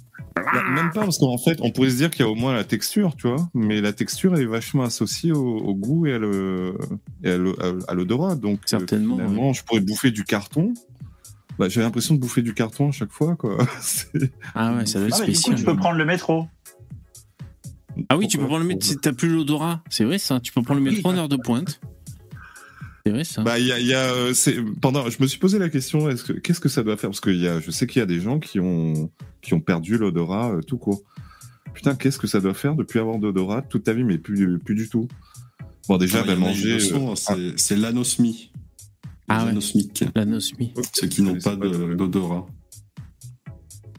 Bah, 0.53 0.62
même 0.70 0.91
pas, 0.93 1.01
parce 1.05 1.18
qu'en 1.18 1.39
fait, 1.39 1.59
on 1.62 1.70
pourrait 1.70 1.91
se 1.91 1.97
dire 1.97 2.11
qu'il 2.11 2.20
y 2.24 2.28
a 2.28 2.30
au 2.30 2.34
moins 2.34 2.55
la 2.55 2.64
texture, 2.64 3.14
tu 3.16 3.28
vois, 3.28 3.49
mais 3.55 3.80
la 3.80 3.93
texture 3.93 4.34
elle 4.34 4.43
est 4.43 4.47
vachement 4.47 4.82
associée 4.84 5.32
au, 5.32 5.59
au 5.59 5.74
goût 5.74 6.07
et 6.07 6.14
à, 6.14 6.18
le, 6.18 6.76
et 7.24 7.30
à, 7.30 7.36
le- 7.39 7.57
à 7.89 7.95
l'odorat. 7.95 8.34
Donc, 8.36 8.59
euh, 8.61 8.62
Certainement, 8.66 9.16
finalement, 9.16 9.53
je 9.53 9.62
pourrais 9.64 9.80
bouffer 9.80 10.11
du 10.11 10.24
carton. 10.24 10.72
Bah, 11.59 11.68
j'ai 11.68 11.80
l'impression 11.80 12.14
de 12.14 12.20
bouffer 12.20 12.43
du 12.43 12.55
carton 12.55 12.89
à 12.89 12.93
chaque 12.93 13.11
fois, 13.12 13.34
quoi. 13.36 13.59
C'est- 13.80 14.32
Ah 14.55 14.74
ouais, 14.76 14.86
ça 14.86 14.99
doit 15.01 15.09
être 15.09 15.14
Ah, 15.16 15.18
coup, 15.18 15.24
spécial. 15.24 15.57
tu 15.57 15.64
peux 15.64 15.76
prendre 15.76 15.97
le 15.99 16.05
métro. 16.05 16.47
Ah 18.09 18.16
oui, 18.16 18.28
tu 18.28 18.39
peux 18.39 18.45
prendre 18.47 18.61
le 18.61 18.66
métro, 18.68 18.95
t'as 18.95 19.12
plus 19.12 19.28
l'odorat. 19.28 19.82
C'est 19.91 20.05
vrai 20.05 20.18
ça, 20.18 20.39
tu 20.41 20.53
peux 20.53 20.62
prendre 20.62 20.80
le 20.80 20.89
métro 20.91 21.09
en 21.11 21.16
heure 21.16 21.28
de 21.28 21.36
pointe. 21.36 21.80
C'est 23.09 23.12
vrai 23.14 23.24
ça. 23.24 23.42
Bah, 23.42 23.59
il 23.59 23.66
y 23.66 23.72
a, 23.72 23.78
il 23.80 23.86
y 23.86 23.94
a, 23.94 24.04
euh, 24.12 24.32
pendant, 24.82 25.09
je 25.09 25.16
me 25.20 25.26
suis 25.26 25.38
posé 25.38 25.59
la 25.59 25.68
question, 25.70 26.09
est-ce 26.11 26.24
que, 26.24 26.32
qu'est-ce 26.34 26.61
que 26.61 26.68
ça 26.68 26.82
doit 26.82 26.96
faire? 26.96 27.11
Parce 27.11 27.20
que 27.20 27.30
il 27.30 27.40
y 27.40 27.48
a, 27.48 27.59
je 27.61 27.70
sais 27.70 27.86
qu'il 27.86 28.00
y 28.00 28.02
a 28.02 28.06
des 28.06 28.20
gens 28.20 28.38
qui 28.38 28.61
ont, 28.61 29.11
qui 29.42 29.54
ont 29.54 29.61
perdu 29.61 29.96
l'odorat 29.98 30.52
euh, 30.52 30.61
tout 30.62 30.78
court. 30.78 31.02
Putain, 31.74 31.94
qu'est-ce 31.94 32.18
que 32.18 32.26
ça 32.26 32.40
doit 32.40 32.54
faire 32.54 32.74
de 32.74 32.82
plus 32.82 32.98
avoir 33.00 33.18
d'odorat 33.18 33.62
toute 33.62 33.84
ta 33.84 33.92
vie, 33.92 34.04
mais 34.04 34.18
plus, 34.18 34.59
plus 34.59 34.74
du 34.74 34.88
tout. 34.88 35.09
Bon, 35.88 35.96
déjà, 35.96 36.22
bah, 36.22 36.36
manger. 36.36 36.78
euh, 36.92 37.14
c'est- 37.16 37.52
c'est 37.59 37.76
l'anosmie. 37.76 38.52
Ah 39.28 39.40
ouais. 39.40 39.46
L'anosmie. 39.48 39.90
ceux 40.94 41.06
qui 41.06 41.22
n'ont 41.22 41.38
pas 41.38 41.56
d'odorat. 41.56 42.46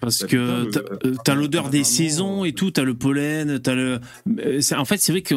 Parce 0.02 0.24
que 0.26 0.70
t'as 0.72 0.80
euh, 1.06 1.16
t'as 1.26 1.36
l'odeur 1.36 1.70
des 1.70 1.84
saisons 1.84 2.46
et 2.46 2.54
tout, 2.54 2.72
t'as 2.72 2.84
le 2.84 2.94
pollen, 2.94 3.60
t'as 3.60 3.76
le. 3.76 4.00
euh, 4.40 4.62
En 4.78 4.86
fait, 4.86 4.98
c'est 4.98 5.12
vrai 5.12 5.22
que 5.22 5.36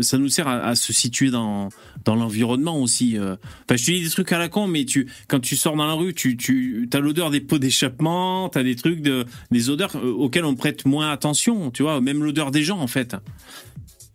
ça 0.00 0.18
nous 0.18 0.28
sert 0.28 0.48
à, 0.48 0.58
à 0.60 0.74
se 0.74 0.92
situer 0.92 1.30
dans 1.30 1.68
dans 2.04 2.16
l'environnement 2.16 2.80
aussi. 2.80 3.16
euh. 3.18 3.36
Enfin, 3.64 3.76
je 3.76 3.86
te 3.86 3.90
dis 3.92 4.02
des 4.02 4.10
trucs 4.10 4.32
à 4.32 4.38
la 4.38 4.48
con, 4.48 4.66
mais 4.66 4.84
tu 4.84 5.08
quand 5.28 5.38
tu 5.40 5.54
sors 5.56 5.76
dans 5.76 5.86
la 5.86 5.92
rue, 5.94 6.12
tu 6.12 6.36
tu 6.36 6.88
as 6.92 6.98
l'odeur 6.98 7.30
des 7.30 7.40
pots 7.40 7.58
d'échappement, 7.58 8.48
t'as 8.48 8.64
des 8.64 8.74
trucs 8.74 9.00
de 9.00 9.24
des 9.52 9.70
odeurs 9.70 9.94
euh, 9.96 10.10
auxquelles 10.10 10.44
on 10.44 10.56
prête 10.56 10.84
moins 10.84 11.10
attention. 11.12 11.70
Tu 11.70 11.82
vois, 11.84 12.00
même 12.00 12.24
l'odeur 12.24 12.50
des 12.50 12.64
gens 12.64 12.80
en 12.80 12.88
fait. 12.88 13.14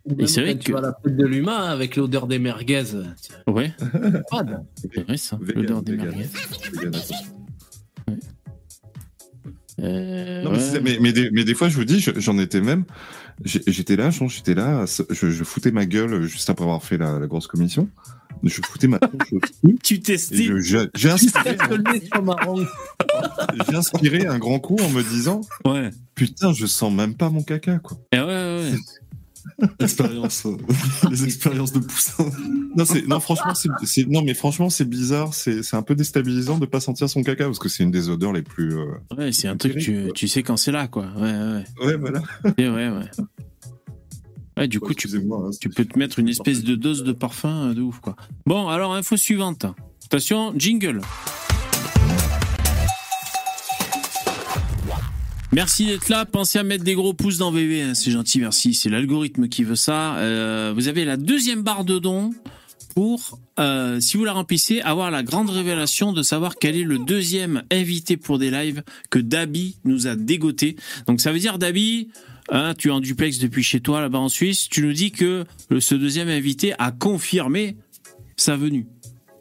Même 0.05 0.25
c'est 0.27 0.41
vrai 0.41 0.53
quand 0.53 0.59
tu 0.59 0.67
que- 0.67 0.73
vas 0.73 0.79
à 0.79 0.81
la 0.81 0.93
fête 1.03 1.15
de 1.17 1.25
l'humain 1.25 1.63
avec 1.65 1.95
l'odeur 1.95 2.27
des 2.27 2.39
merguez. 2.39 2.83
Ouais, 3.45 3.73
c'est 4.75 5.03
vrai 5.03 5.17
ça. 5.17 5.37
L'odeur 5.55 5.81
des 5.83 5.95
merguez. 5.97 6.25
Euh, 9.79 10.41
Non, 10.43 10.51
mais, 10.51 10.57
ouais. 10.57 10.63
c'est- 10.63 10.81
mais, 10.81 10.97
mais 10.99 11.13
des, 11.13 11.29
mais 11.31 11.43
des 11.43 11.53
fois, 11.53 11.69
je 11.69 11.75
vous 11.75 11.85
dis, 11.85 11.99
je- 11.99 12.11
j'en 12.19 12.37
étais 12.39 12.61
même. 12.61 12.83
J'étais 13.45 13.95
là, 13.95 14.09
j'étais 14.09 14.55
là, 14.55 14.85
je, 15.11 15.29
je 15.29 15.43
foutais 15.43 15.71
ma 15.71 15.85
gueule 15.85 16.23
juste 16.23 16.49
après 16.49 16.63
avoir 16.63 16.83
fait 16.83 16.97
la, 16.97 17.19
la 17.19 17.27
grosse 17.27 17.45
commission. 17.47 17.87
Je 18.43 18.61
foutais 18.65 18.87
ma 18.87 18.99
tronche 18.99 19.29
Tu 19.83 19.99
je- 20.61 20.89
j'ai 20.95 21.09
inspiré, 23.75 24.25
un 24.27 24.37
grand 24.39 24.59
coup 24.59 24.77
en 24.81 24.89
me 24.89 25.03
disant 25.03 25.41
Ouais. 25.65 25.91
Putain, 26.15 26.53
je 26.53 26.65
sens 26.65 26.91
même 26.93 27.15
pas 27.15 27.29
mon 27.29 27.43
caca, 27.43 27.77
quoi. 27.79 27.97
Eh 28.11 28.17
ouais, 28.19 28.25
ouais, 28.25 28.71
ouais. 28.71 28.77
L'expérience, 29.79 30.45
euh, 30.45 30.57
les 31.09 31.23
expériences 31.25 31.73
de 31.73 31.79
poussin. 31.79 32.29
Non, 32.75 32.83
non, 33.07 33.19
franchement, 33.19 33.53
c'est, 33.55 34.07
non, 34.07 34.21
mais 34.21 34.33
franchement, 34.33 34.69
c'est 34.69 34.87
bizarre, 34.87 35.33
c'est, 35.33 35.73
un 35.73 35.81
peu 35.81 35.95
déstabilisant 35.95 36.57
de 36.57 36.65
pas 36.65 36.79
sentir 36.79 37.09
son 37.09 37.23
caca 37.23 37.45
parce 37.45 37.59
que 37.59 37.69
c'est 37.69 37.83
une 37.83 37.91
des 37.91 38.09
odeurs 38.09 38.33
les 38.33 38.41
plus. 38.43 38.77
euh, 38.77 38.85
Ouais, 39.17 39.31
c'est 39.31 39.47
un 39.47 39.57
truc, 39.57 39.77
tu, 39.77 40.11
tu 40.13 40.27
sais 40.27 40.43
quand 40.43 40.57
c'est 40.57 40.71
là, 40.71 40.87
quoi. 40.87 41.07
Ouais, 41.17 41.31
ouais. 41.31 41.63
Ouais, 41.85 41.97
voilà. 41.97 42.21
C'est 42.57 42.67
vrai, 42.67 42.89
ouais. 42.89 43.09
Ouais, 44.57 44.67
du 44.67 44.79
coup, 44.79 44.93
tu, 44.95 45.07
hein, 45.07 45.49
tu 45.61 45.69
peux 45.69 45.85
te 45.85 45.99
mettre 45.99 46.17
une 46.17 46.29
espèce 46.29 46.63
de 46.63 46.75
dose 46.75 47.03
de 47.03 47.11
parfum 47.11 47.69
euh, 47.69 47.73
de 47.75 47.81
ouf, 47.81 47.99
quoi. 47.99 48.15
Bon, 48.47 48.67
alors, 48.69 48.93
info 48.93 49.15
suivante. 49.15 49.65
Attention, 50.05 50.53
jingle. 50.57 51.01
Merci 55.53 55.85
d'être 55.85 56.09
là. 56.09 56.25
Pensez 56.25 56.59
à 56.59 56.63
mettre 56.63 56.83
des 56.83 56.93
gros 56.93 57.13
pouces 57.13 57.37
dans 57.37 57.51
VV. 57.51 57.81
hein, 57.81 57.93
C'est 57.93 58.11
gentil, 58.11 58.39
merci. 58.39 58.73
C'est 58.73 58.89
l'algorithme 58.89 59.47
qui 59.47 59.63
veut 59.63 59.75
ça. 59.75 60.17
Euh, 60.17 60.73
vous 60.75 60.87
avez 60.87 61.05
la 61.05 61.17
deuxième 61.17 61.61
barre 61.63 61.85
de 61.85 61.99
dons 61.99 62.33
pour, 62.93 63.39
euh, 63.59 63.99
si 63.99 64.17
vous 64.17 64.25
la 64.25 64.33
remplissez, 64.33 64.81
avoir 64.81 65.09
la 65.11 65.23
grande 65.23 65.49
révélation 65.49 66.13
de 66.13 66.21
savoir 66.21 66.55
quel 66.55 66.75
est 66.75 66.83
le 66.83 66.97
deuxième 66.97 67.63
invité 67.71 68.17
pour 68.17 68.39
des 68.39 68.51
lives 68.51 68.83
que 69.09 69.19
Dabi 69.19 69.77
nous 69.85 70.07
a 70.07 70.15
dégoté. 70.15 70.75
Donc 71.07 71.21
ça 71.21 71.31
veut 71.31 71.39
dire, 71.39 71.59
Dabi, 71.59 72.09
hein, 72.49 72.73
tu 72.77 72.89
es 72.89 72.91
en 72.91 72.99
duplex 72.99 73.39
depuis 73.39 73.63
chez 73.63 73.79
toi 73.79 74.01
là-bas 74.01 74.19
en 74.19 74.29
Suisse, 74.29 74.67
tu 74.69 74.81
nous 74.81 74.93
dis 74.93 75.11
que 75.11 75.45
ce 75.79 75.95
deuxième 75.95 76.27
invité 76.27 76.73
a 76.79 76.91
confirmé 76.91 77.77
sa 78.35 78.55
venue. 78.55 78.87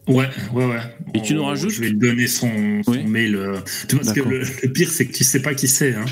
Ouais, 0.08 0.28
ouais, 0.52 0.64
ouais. 0.66 0.80
Et 1.14 1.22
tu 1.22 1.34
nous 1.34 1.44
rajoutes 1.44 1.70
Je 1.70 1.80
vais 1.80 1.90
te 1.90 1.94
donner 1.96 2.26
son, 2.28 2.82
son 2.84 2.92
Oui. 2.92 3.04
mail. 3.04 3.34
euh, 3.36 3.58
Parce 3.90 4.12
que 4.12 4.20
le, 4.20 4.40
le 4.62 4.72
pire, 4.72 4.88
c'est 4.90 5.06
que 5.06 5.12
tu 5.12 5.24
sais 5.24 5.42
pas 5.42 5.54
qui 5.54 5.66
c'est. 5.68 5.94
Hein. 5.94 6.04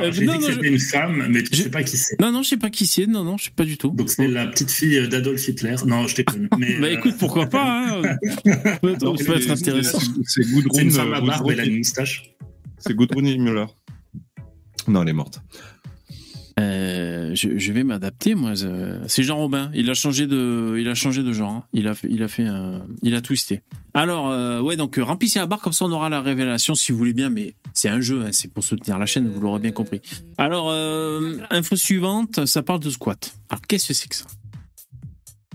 Euh, 0.00 0.12
J'ai 0.12 0.26
non, 0.26 0.34
dit 0.34 0.46
que 0.46 0.52
c'était 0.52 0.66
je- 0.68 0.72
une 0.74 0.78
femme, 0.78 1.26
mais 1.30 1.42
tu 1.42 1.56
Je- 1.56 1.62
sais 1.64 1.70
pas 1.70 1.82
qui 1.82 1.96
c'est. 1.96 2.20
Non, 2.20 2.30
non, 2.30 2.42
je 2.42 2.50
sais 2.50 2.56
pas 2.56 2.70
qui 2.70 2.86
c'est. 2.86 3.06
Non, 3.06 3.24
non, 3.24 3.36
je 3.36 3.44
sais 3.44 3.50
pas 3.50 3.64
du 3.64 3.76
tout. 3.78 3.90
Donc 3.90 4.10
c'est 4.10 4.28
la 4.28 4.46
petite 4.46 4.70
fille 4.70 5.08
d'Adolf 5.08 5.48
Hitler. 5.48 5.74
Non, 5.86 6.06
je 6.06 6.14
t'ai 6.14 6.24
connu. 6.24 6.48
Mais, 6.58 6.78
Bah 6.78 6.86
euh, 6.86 6.92
écoute, 6.98 7.14
pourquoi 7.18 7.46
pas 7.46 7.88
hein 7.98 8.02
Ça 8.44 8.78
peut 8.80 8.92
être, 8.92 9.18
ça 9.18 9.24
peut 9.24 9.36
être 9.36 9.42
c'est- 9.42 9.50
intéressant. 9.50 9.98
C'est 10.24 10.42
Gudrun. 10.44 10.70
c'est 10.74 10.82
une 10.82 10.90
femme 10.90 11.12
à 11.14 11.18
euh, 11.18 11.26
barbe, 11.26 11.50
elle 11.50 11.60
a 11.60 11.64
une 11.64 11.78
moustache. 11.78 12.30
C'est 12.78 12.94
Gudrun 12.94 13.22
Müller. 13.22 13.66
Non, 14.86 15.02
elle 15.02 15.08
est 15.08 15.12
morte. 15.14 15.40
Euh, 16.62 17.34
je, 17.34 17.58
je 17.58 17.72
vais 17.72 17.82
m'adapter, 17.82 18.34
moi. 18.34 18.54
je- 18.54 18.98
C'est 19.08 19.22
Jean 19.22 19.36
Robin. 19.36 19.70
Il 19.74 19.90
a 19.90 19.94
changé 19.94 20.26
de, 20.26 20.76
il 20.78 20.88
a 20.88 20.94
changé 20.94 21.22
de 21.22 21.32
genre. 21.32 21.50
hein. 21.50 21.64
Il 21.72 21.88
a, 21.88 21.94
fait- 21.94 22.08
il 22.10 22.22
a 22.22 22.28
fait, 22.28 22.44
un- 22.44 22.82
il 23.02 23.14
a 23.14 23.20
twisté. 23.20 23.62
Alors, 23.94 24.30
euh, 24.30 24.60
ouais, 24.60 24.76
donc 24.76 24.98
euh, 24.98 25.02
remplissez 25.04 25.38
la 25.38 25.46
barre 25.46 25.60
comme 25.60 25.72
ça, 25.72 25.84
on 25.84 25.90
aura 25.92 26.08
la 26.08 26.20
révélation 26.20 26.74
si 26.74 26.92
vous 26.92 26.98
voulez 26.98 27.12
bien. 27.14 27.30
Mais 27.30 27.54
c'est 27.74 27.88
un 27.88 28.00
jeu, 28.00 28.22
hein, 28.24 28.28
c'est 28.32 28.52
pour 28.52 28.62
soutenir 28.64 28.98
la 28.98 29.06
chaîne, 29.06 29.28
vous 29.28 29.40
l'aurez 29.40 29.60
bien 29.60 29.72
compris. 29.72 30.00
Alors, 30.38 30.68
euh, 30.70 31.38
info 31.50 31.74
suivante, 31.76 32.46
ça 32.46 32.62
parle 32.62 32.80
de 32.80 32.90
squat. 32.90 33.34
Alors, 33.50 33.62
qu'est-ce 33.66 33.88
que 33.88 33.94
c'est 33.94 34.08
que 34.08 34.16
ça? 34.16 34.26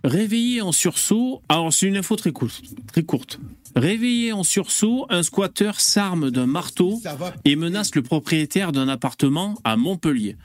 Réveillé 0.03 0.61
en 0.61 0.71
sursaut. 0.71 1.41
Alors, 1.49 1.73
c'est 1.73 1.87
une 1.87 1.97
info 1.97 2.15
très 2.15 2.31
courte, 2.31 2.61
très 2.87 3.03
courte. 3.03 3.39
Réveillé 3.75 4.31
en 4.31 4.43
sursaut, 4.43 5.05
un 5.09 5.21
squatteur 5.23 5.79
s'arme 5.79 6.31
d'un 6.31 6.45
marteau 6.47 6.99
et 7.45 7.55
menace 7.55 7.93
le 7.95 8.01
propriétaire 8.01 8.71
d'un 8.71 8.87
appartement 8.87 9.59
à 9.63 9.75
Montpellier. 9.75 10.35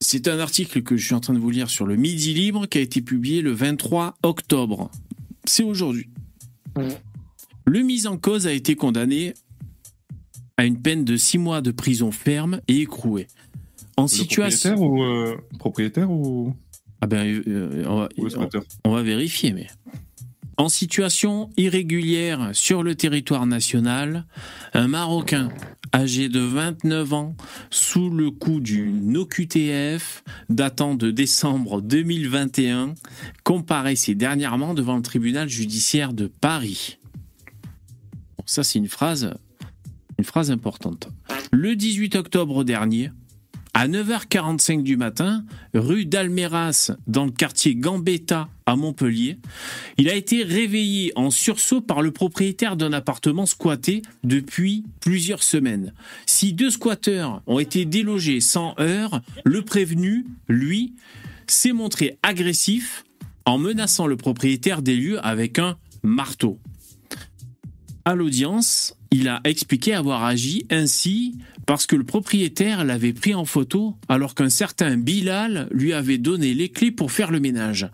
C'est 0.00 0.28
un 0.28 0.38
article 0.38 0.82
que 0.82 0.96
je 0.96 1.04
suis 1.06 1.14
en 1.14 1.20
train 1.20 1.34
de 1.34 1.38
vous 1.38 1.50
lire 1.50 1.70
sur 1.70 1.86
le 1.86 1.96
Midi 1.96 2.34
Libre 2.34 2.66
qui 2.66 2.78
a 2.78 2.80
été 2.80 3.00
publié 3.00 3.42
le 3.42 3.52
23 3.52 4.16
octobre. 4.22 4.90
C'est 5.44 5.62
aujourd'hui. 5.62 6.08
Le 7.64 7.80
mis 7.80 8.06
en 8.06 8.16
cause 8.18 8.46
a 8.46 8.52
été 8.52 8.76
condamné 8.76 9.34
à 10.56 10.64
une 10.64 10.80
peine 10.80 11.04
de 11.04 11.16
six 11.16 11.38
mois 11.38 11.60
de 11.60 11.70
prison 11.70 12.10
ferme 12.10 12.60
et 12.68 12.80
écroué. 12.80 13.26
En 13.96 14.02
Le 14.02 14.08
situation. 14.08 14.74
Propriétaire 14.74 14.90
ou. 14.90 15.02
euh, 15.02 15.36
propriétaire 15.58 16.10
ou. 16.10 16.54
Ah 17.00 17.06
ben, 17.06 17.26
euh, 17.26 17.42
euh, 17.46 17.84
on, 17.86 17.96
va, 17.96 18.08
ou 18.16 18.28
squatter 18.28 18.58
on 18.84 18.90
va 18.90 19.02
vérifier, 19.02 19.52
mais. 19.52 19.66
En 20.58 20.70
situation 20.70 21.50
irrégulière 21.58 22.50
sur 22.54 22.82
le 22.82 22.94
territoire 22.94 23.44
national, 23.46 24.24
un 24.72 24.88
Marocain 24.88 25.50
âgé 25.96 26.28
de 26.28 26.40
29 26.40 27.12
ans, 27.14 27.36
sous 27.70 28.10
le 28.10 28.30
coup 28.30 28.60
d'une 28.60 29.16
OQTF 29.16 30.22
datant 30.50 30.94
de 30.94 31.10
décembre 31.10 31.80
2021, 31.80 32.94
comparaissait 33.44 34.14
dernièrement 34.14 34.74
devant 34.74 34.96
le 34.96 35.02
tribunal 35.02 35.48
judiciaire 35.48 36.12
de 36.12 36.26
Paris. 36.26 36.98
Bon, 38.36 38.44
ça, 38.44 38.62
c'est 38.62 38.78
une 38.78 38.88
phrase, 38.88 39.34
une 40.18 40.24
phrase 40.24 40.50
importante. 40.50 41.08
Le 41.50 41.74
18 41.74 42.16
octobre 42.16 42.62
dernier, 42.62 43.10
à 43.78 43.88
9h45 43.88 44.82
du 44.82 44.96
matin, 44.96 45.44
rue 45.74 46.06
d'Alméras, 46.06 46.92
dans 47.06 47.26
le 47.26 47.30
quartier 47.30 47.74
Gambetta 47.74 48.48
à 48.64 48.74
Montpellier, 48.74 49.36
il 49.98 50.08
a 50.08 50.14
été 50.14 50.44
réveillé 50.44 51.12
en 51.14 51.28
sursaut 51.28 51.82
par 51.82 52.00
le 52.00 52.10
propriétaire 52.10 52.78
d'un 52.78 52.94
appartement 52.94 53.44
squatté 53.44 54.00
depuis 54.24 54.82
plusieurs 55.00 55.42
semaines. 55.42 55.92
Si 56.24 56.54
deux 56.54 56.70
squatteurs 56.70 57.42
ont 57.46 57.58
été 57.58 57.84
délogés 57.84 58.40
sans 58.40 58.74
heure, 58.80 59.20
le 59.44 59.60
prévenu, 59.60 60.24
lui, 60.48 60.94
s'est 61.46 61.74
montré 61.74 62.16
agressif 62.22 63.04
en 63.44 63.58
menaçant 63.58 64.06
le 64.06 64.16
propriétaire 64.16 64.80
des 64.80 64.96
lieux 64.96 65.22
avec 65.22 65.58
un 65.58 65.76
marteau. 66.02 66.58
À 68.06 68.14
l'audience, 68.14 68.96
il 69.10 69.26
a 69.26 69.40
expliqué 69.42 69.92
avoir 69.92 70.22
agi 70.22 70.64
ainsi 70.70 71.38
parce 71.66 71.86
que 71.86 71.96
le 71.96 72.04
propriétaire 72.04 72.84
l'avait 72.84 73.12
pris 73.12 73.34
en 73.34 73.44
photo 73.44 73.96
alors 74.08 74.36
qu'un 74.36 74.48
certain 74.48 74.96
Bilal 74.96 75.66
lui 75.72 75.92
avait 75.92 76.16
donné 76.16 76.54
les 76.54 76.68
clés 76.68 76.92
pour 76.92 77.10
faire 77.10 77.32
le 77.32 77.40
ménage. 77.40 77.90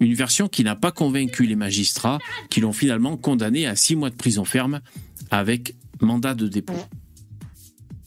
Une 0.00 0.12
version 0.12 0.48
qui 0.48 0.64
n'a 0.64 0.76
pas 0.76 0.92
convaincu 0.92 1.46
les 1.46 1.56
magistrats 1.56 2.18
qui 2.50 2.60
l'ont 2.60 2.74
finalement 2.74 3.16
condamné 3.16 3.66
à 3.66 3.74
six 3.74 3.96
mois 3.96 4.10
de 4.10 4.16
prison 4.16 4.44
ferme 4.44 4.82
avec 5.30 5.74
mandat 5.98 6.34
de 6.34 6.46
dépôt. 6.46 6.74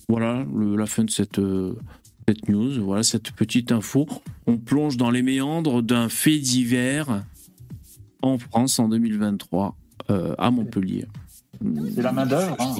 Voilà 0.10 0.46
la 0.78 0.86
fin 0.86 1.06
de 1.06 1.10
cette, 1.10 1.40
euh, 1.40 1.76
cette 2.28 2.48
news, 2.50 2.84
voilà 2.84 3.02
cette 3.02 3.32
petite 3.32 3.72
info. 3.72 4.08
On 4.46 4.58
plonge 4.58 4.96
dans 4.96 5.10
les 5.10 5.24
méandres 5.24 5.82
d'un 5.82 6.08
fait 6.08 6.38
divers 6.38 7.24
en 8.22 8.38
France 8.38 8.78
en 8.78 8.90
2023 8.90 9.76
euh, 10.12 10.36
à 10.38 10.52
Montpellier. 10.52 11.08
C'est 11.96 12.02
la 12.02 12.12
main 12.12 12.26
d'œuvre. 12.26 12.56
hein. 12.60 12.76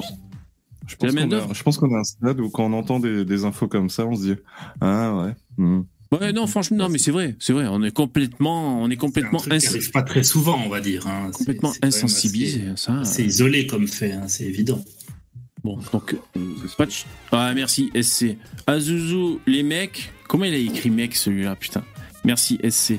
Je 0.86 0.94
la 0.94 1.12
pense 1.12 1.14
qu'on 1.14 1.32
a- 1.50 1.54
je 1.54 1.62
pense 1.62 1.78
qu'on 1.78 1.94
a 1.94 1.98
un 1.98 2.04
stade 2.04 2.40
où 2.40 2.48
quand 2.48 2.64
on 2.64 2.72
entend 2.72 2.98
des, 2.98 3.24
des 3.24 3.44
infos 3.44 3.68
comme 3.68 3.90
ça, 3.90 4.06
on 4.06 4.16
se 4.16 4.22
dit 4.22 4.34
Ah 4.80 5.14
ouais. 5.16 5.34
hmm. 5.58 5.82
Ouais, 6.10 6.32
non, 6.32 6.46
franchement, 6.46 6.78
non, 6.78 6.88
mais 6.88 6.96
c'est 6.96 7.10
vrai, 7.10 7.36
c'est 7.38 7.52
vrai. 7.52 7.66
On 7.68 7.82
est 7.82 7.90
complètement, 7.90 8.80
on 8.82 8.86
est 8.86 8.92
C'est 8.92 8.94
un 8.96 9.00
complètement, 9.00 9.38
truc 9.38 9.52
qui 9.58 9.66
ins- 9.66 9.70
arrive 9.70 9.90
pas 9.90 10.02
très 10.02 10.22
souvent, 10.22 10.58
on 10.64 10.70
va 10.70 10.80
dire. 10.80 11.06
hein. 11.06 11.26
C'est- 11.32 11.38
complètement 11.38 11.72
c'est 11.74 11.84
insensibilisé. 11.84 12.62
Ça. 12.76 13.04
C'est 13.04 13.24
isolé 13.24 13.66
comme 13.66 13.86
fait, 13.86 14.12
hein, 14.12 14.24
c'est 14.28 14.44
évident. 14.44 14.82
Bon, 15.62 15.78
donc, 15.92 16.14
euh, 16.36 16.40
pas 16.78 16.86
de 16.86 16.90
ch- 16.92 17.04
Ah, 17.32 17.52
merci, 17.54 17.90
SC. 17.94 18.38
Azuzu, 18.66 19.38
les 19.46 19.62
mecs. 19.62 20.10
Comment 20.28 20.44
il 20.44 20.54
a 20.54 20.56
écrit 20.56 20.88
mec 20.88 21.14
celui-là, 21.14 21.56
putain 21.56 21.82
Merci, 22.24 22.58
SC. 22.62 22.98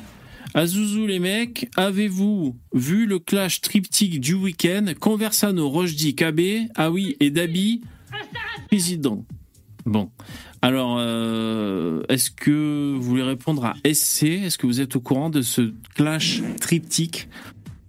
Azouzou 0.55 1.05
les 1.05 1.19
mecs, 1.19 1.69
avez-vous 1.75 2.57
vu 2.73 3.05
le 3.05 3.19
clash 3.19 3.61
triptyque 3.61 4.19
du 4.19 4.33
week-end? 4.33 4.85
Conversano, 4.99 5.69
Rojdi, 5.69 6.15
KB, 6.15 6.69
ah 6.75 6.89
oui, 6.89 7.15
et 7.19 7.29
Dabi, 7.29 7.81
président. 8.67 9.25
Bon. 9.85 10.09
Alors, 10.61 10.97
euh, 10.99 12.01
est-ce 12.09 12.31
que 12.31 12.95
vous 12.95 13.01
voulez 13.01 13.23
répondre 13.23 13.63
à 13.63 13.75
SC 13.85 14.23
Est-ce 14.23 14.57
que 14.57 14.65
vous 14.65 14.81
êtes 14.81 14.95
au 14.95 15.01
courant 15.01 15.29
de 15.29 15.41
ce 15.41 15.73
clash 15.95 16.41
triptyque 16.59 17.29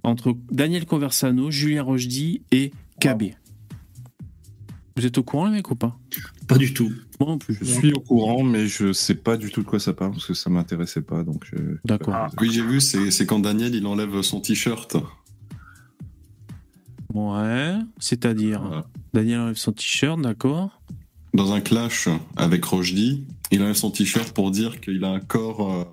entre 0.03 0.37
Daniel 0.51 0.85
Conversano, 0.85 1.51
Julien 1.51 1.83
Rojdi 1.83 2.43
et 2.53 2.73
KB 3.01 3.35
Vous 4.97 5.07
êtes 5.07 5.17
au 5.17 5.23
courant, 5.23 5.47
les 5.47 5.53
mecs, 5.53 5.71
ou 5.71 5.77
pas? 5.77 5.99
Pas 6.47 6.59
du 6.59 6.75
tout. 6.75 6.93
Moi 7.21 7.29
non 7.29 7.39
plus. 7.39 7.55
Je 7.61 7.64
suis 7.64 7.93
au 7.93 8.01
courant, 8.01 8.43
mais 8.43 8.66
je 8.66 8.93
sais 8.95 9.14
pas 9.14 9.37
du 9.37 9.51
tout 9.51 9.61
de 9.62 9.66
quoi 9.66 9.79
ça 9.79 9.93
parle 9.93 10.12
parce 10.12 10.27
que 10.27 10.35
ça 10.35 10.49
m'intéressait 10.51 11.03
pas. 11.03 11.23
Donc, 11.23 11.51
euh, 11.55 11.79
D'accord. 11.85 12.14
Ah. 12.14 12.29
Oui, 12.41 12.51
j'ai 12.51 12.62
vu, 12.62 12.81
c'est 12.81 13.27
quand 13.27 13.39
Daniel 13.41 13.75
il 13.75 13.87
enlève 13.87 14.23
son 14.23 14.41
t-shirt. 14.41 14.97
Ouais, 17.12 17.75
c'est-à-dire 17.99 18.62
Voilà. 18.62 18.87
Daniel 19.12 19.41
enlève 19.41 19.57
son 19.57 19.73
t-shirt, 19.73 20.21
d'accord 20.21 20.81
Dans 21.35 21.53
un 21.53 21.61
clash 21.61 22.09
avec 22.37 22.64
Rojdi, 22.64 23.25
il 23.51 23.62
enlève 23.62 23.75
son 23.75 23.91
t-shirt 23.91 24.33
pour 24.33 24.51
dire 24.51 24.81
qu'il 24.81 25.03
a 25.05 25.09
un 25.11 25.21
corps. 25.21 25.73
euh, 25.73 25.85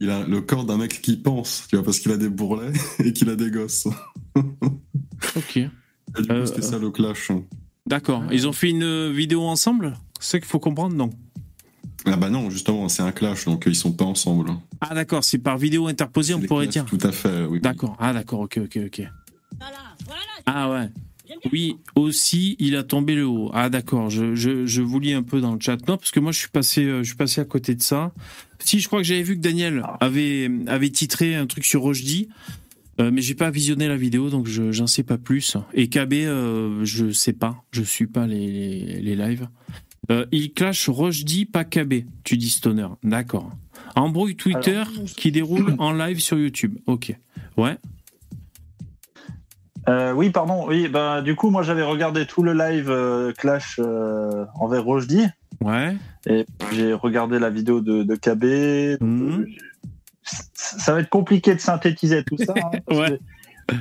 il 0.00 0.10
a 0.10 0.26
le 0.26 0.40
corps 0.42 0.64
d'un 0.64 0.76
mec 0.76 1.00
qui 1.00 1.16
pense, 1.16 1.66
tu 1.70 1.76
vois, 1.76 1.84
parce 1.84 1.98
qu'il 2.00 2.12
a 2.12 2.16
des 2.18 2.28
bourrelets 2.28 2.72
et 3.04 3.12
qu'il 3.12 3.30
a 3.30 3.36
des 3.36 3.50
gosses. 3.50 3.88
Ok. 5.36 5.56
Et 5.56 5.68
du 6.18 6.26
coup, 6.28 6.32
Euh, 6.34 6.46
c'était 6.46 6.62
ça 6.62 6.78
le 6.78 6.90
clash. 6.90 7.32
D'accord. 7.86 8.22
Ils 8.30 8.46
ont 8.46 8.52
fait 8.52 8.68
une 8.70 9.10
vidéo 9.12 9.42
ensemble? 9.44 9.94
C'est 10.20 10.32
ça 10.32 10.38
qu'il 10.38 10.48
faut 10.48 10.60
comprendre, 10.60 10.94
non 10.94 11.10
Ah 12.04 12.16
bah 12.16 12.30
non, 12.30 12.50
justement, 12.50 12.88
c'est 12.88 13.02
un 13.02 13.12
clash, 13.12 13.44
donc 13.44 13.66
euh, 13.66 13.70
ils 13.70 13.76
sont 13.76 13.92
pas 13.92 14.04
ensemble. 14.04 14.50
Ah 14.80 14.94
d'accord, 14.94 15.24
c'est 15.24 15.38
par 15.38 15.58
vidéo 15.58 15.86
interposée, 15.86 16.34
on 16.34 16.40
pourrait 16.40 16.66
clashs, 16.66 16.72
dire. 16.72 16.84
Tout 16.84 17.06
à 17.06 17.12
fait, 17.12 17.44
oui. 17.44 17.60
D'accord. 17.60 17.96
Ah 17.98 18.12
d'accord, 18.12 18.40
ok, 18.40 18.60
ok, 18.64 18.78
ok. 18.86 19.02
Ah 20.46 20.70
ouais. 20.70 20.88
Oui, 21.52 21.76
aussi, 21.94 22.56
il 22.58 22.76
a 22.76 22.84
tombé 22.84 23.14
le 23.14 23.26
haut. 23.26 23.50
Ah 23.52 23.68
d'accord, 23.68 24.10
je, 24.10 24.34
je, 24.34 24.64
je 24.66 24.82
vous 24.82 25.00
lis 25.00 25.12
un 25.12 25.22
peu 25.22 25.40
dans 25.40 25.54
le 25.54 25.60
chat. 25.60 25.76
Non, 25.88 25.96
parce 25.96 26.10
que 26.10 26.20
moi, 26.20 26.32
je 26.32 26.38
suis 26.38 26.48
passé, 26.48 26.84
euh, 26.84 26.98
je 27.02 27.08
suis 27.08 27.16
passé 27.16 27.40
à 27.40 27.44
côté 27.44 27.74
de 27.74 27.82
ça. 27.82 28.12
Si, 28.60 28.78
je 28.80 28.86
crois 28.86 29.00
que 29.00 29.04
j'avais 29.04 29.22
vu 29.22 29.36
que 29.36 29.40
Daniel 29.40 29.82
avait, 30.00 30.50
avait 30.66 30.90
titré 30.90 31.34
un 31.34 31.46
truc 31.46 31.64
sur 31.64 31.82
Rojdi, 31.82 32.28
euh, 33.00 33.10
mais 33.12 33.22
j'ai 33.22 33.34
pas 33.34 33.50
visionné 33.50 33.88
la 33.88 33.96
vidéo, 33.96 34.30
donc 34.30 34.46
je 34.46 34.72
j'en 34.72 34.86
sais 34.86 35.02
pas 35.02 35.18
plus. 35.18 35.56
Et 35.74 35.88
KB, 35.88 36.12
euh, 36.12 36.84
je 36.84 37.10
sais 37.10 37.32
pas, 37.32 37.64
je 37.72 37.82
suis 37.82 38.06
pas 38.06 38.26
les, 38.26 38.46
les, 38.50 39.00
les 39.00 39.16
lives. 39.16 39.48
Euh, 40.10 40.26
il 40.32 40.52
clash 40.52 40.88
Rojdi, 40.88 41.46
pas 41.46 41.64
KB, 41.64 42.04
tu 42.24 42.36
dis 42.36 42.50
Stoner. 42.50 42.86
D'accord. 43.02 43.50
Embrouille 43.96 44.36
Twitter 44.36 44.82
qui 45.16 45.32
déroule 45.32 45.74
en 45.78 45.92
live 45.92 46.20
sur 46.20 46.38
YouTube. 46.38 46.76
Ok. 46.86 47.16
Ouais. 47.56 47.76
Euh, 49.88 50.12
oui, 50.12 50.30
pardon. 50.30 50.66
Oui, 50.66 50.88
bah, 50.88 51.22
du 51.22 51.34
coup, 51.36 51.50
moi, 51.50 51.62
j'avais 51.62 51.82
regardé 51.84 52.26
tout 52.26 52.42
le 52.42 52.52
live 52.52 52.90
euh, 52.90 53.32
Clash 53.32 53.78
euh, 53.78 54.44
envers 54.56 54.84
Rojdi. 54.84 55.22
Ouais. 55.60 55.96
Et 56.26 56.44
j'ai 56.72 56.92
regardé 56.92 57.38
la 57.38 57.50
vidéo 57.50 57.80
de, 57.80 58.02
de 58.02 58.14
KB. 58.16 58.98
donc, 59.00 59.08
Mhm. 59.08 59.46
Ça 60.54 60.92
va 60.92 61.00
être 61.00 61.08
compliqué 61.08 61.54
de 61.54 61.60
synthétiser 61.60 62.24
tout 62.24 62.36
ça. 62.36 62.52
hein, 62.56 62.78
parce, 62.84 62.98
Ouais. 63.10 63.18
que, 63.18 63.22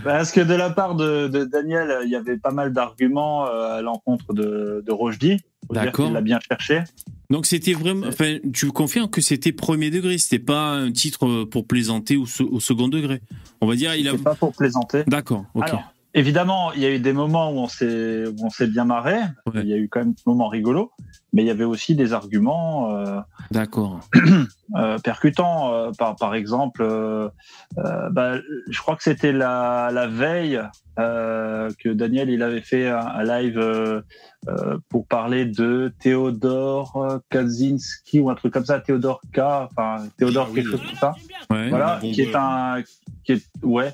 parce 0.04 0.32
que 0.32 0.42
de 0.42 0.54
la 0.54 0.70
part 0.70 0.96
de, 0.96 1.28
de 1.28 1.44
Daniel, 1.44 2.00
il 2.06 2.10
y 2.10 2.16
avait 2.16 2.38
pas 2.38 2.52
mal 2.52 2.74
d'arguments 2.74 3.48
euh, 3.48 3.78
à 3.78 3.82
l'encontre 3.82 4.34
de, 4.34 4.84
de 4.86 5.18
dire 5.18 5.40
D'accord. 5.70 6.06
qu'il 6.06 6.14
l'a 6.14 6.22
bien 6.22 6.40
cherché. 6.48 6.84
Donc 7.30 7.46
c'était 7.46 7.74
vraiment. 7.74 8.08
Enfin, 8.08 8.38
tu 8.54 8.72
confirmes 8.72 9.10
que 9.10 9.22
c'était 9.22 9.52
premier 9.52 9.90
degré, 9.90 10.18
c'était 10.18 10.44
pas 10.44 10.72
un 10.72 10.92
titre 10.92 11.44
pour 11.46 11.66
plaisanter 11.66 12.18
ou 12.18 12.26
au 12.52 12.60
second 12.60 12.88
degré. 12.88 13.22
On 13.62 13.68
va 13.68 13.76
dire, 13.76 13.96
il 13.96 14.08
a. 14.08 14.16
Pas 14.18 14.36
pour 14.36 14.54
plaisanter. 14.54 15.04
D'accord. 15.08 15.46
Ok. 15.56 15.64
Alors, 15.64 15.95
évidemment, 16.16 16.72
il 16.74 16.82
y 16.82 16.86
a 16.86 16.90
eu 16.92 17.00
des 17.00 17.14
moments 17.14 17.52
où 17.52 17.58
on 17.58 17.68
s'est 17.68 18.26
où 18.28 18.36
on 18.44 18.50
s'est 18.50 18.68
bien 18.68 18.86
marré. 18.86 19.18
Ouais. 19.46 19.62
Il 19.62 19.68
y 19.68 19.74
a 19.74 19.78
eu 19.78 19.88
quand 19.90 20.00
même 20.00 20.14
des 20.14 20.24
moments 20.26 20.48
rigolos, 20.48 20.92
mais 21.34 21.44
il 21.44 21.46
y 21.46 21.52
avait 21.52 21.64
aussi 21.66 21.94
des 21.96 22.14
arguments 22.14 22.96
euh, 22.98 23.20
D'accord. 23.52 24.00
euh, 24.76 24.98
percutants. 25.00 25.74
euh, 25.74 25.92
par 25.98 26.16
par 26.16 26.34
exemple, 26.34 26.82
euh, 26.82 27.30
euh, 27.78 28.10
bah, 28.10 28.38
je 28.70 28.80
crois 28.80 28.96
que 28.96 29.04
c'était 29.04 29.32
la 29.34 29.90
la 29.94 30.08
veille 30.08 30.60
euh, 30.98 31.70
que 31.78 31.90
Daniel 31.90 32.30
il 32.30 32.42
avait 32.42 32.62
fait 32.62 32.88
un, 32.88 32.98
un 33.06 33.24
live 33.24 33.60
euh, 33.60 34.02
euh, 34.48 34.78
pour 34.90 35.08
parler 35.08 35.46
de 35.46 35.94
Théodore 36.00 37.20
Kaczynski 37.30 38.20
ou 38.22 38.30
un 38.30 38.36
truc 38.36 38.54
comme 38.54 38.66
ça, 38.66 38.80
Théodore 38.80 39.20
K, 39.34 39.40
enfin 39.40 40.08
Théodore 40.18 40.48
Ah 40.48 40.52
oui. 40.54 40.56
quelque 40.64 40.72
chose 40.72 40.86
comme 40.88 40.98
ça. 41.00 41.14
Ouais. 41.50 41.70
Voilà, 41.70 42.00
bon 42.02 42.12
qui 42.12 42.22
est 42.22 42.36
un, 42.36 42.82
qui 43.26 43.34
est, 43.34 43.46
ouais, 43.64 43.94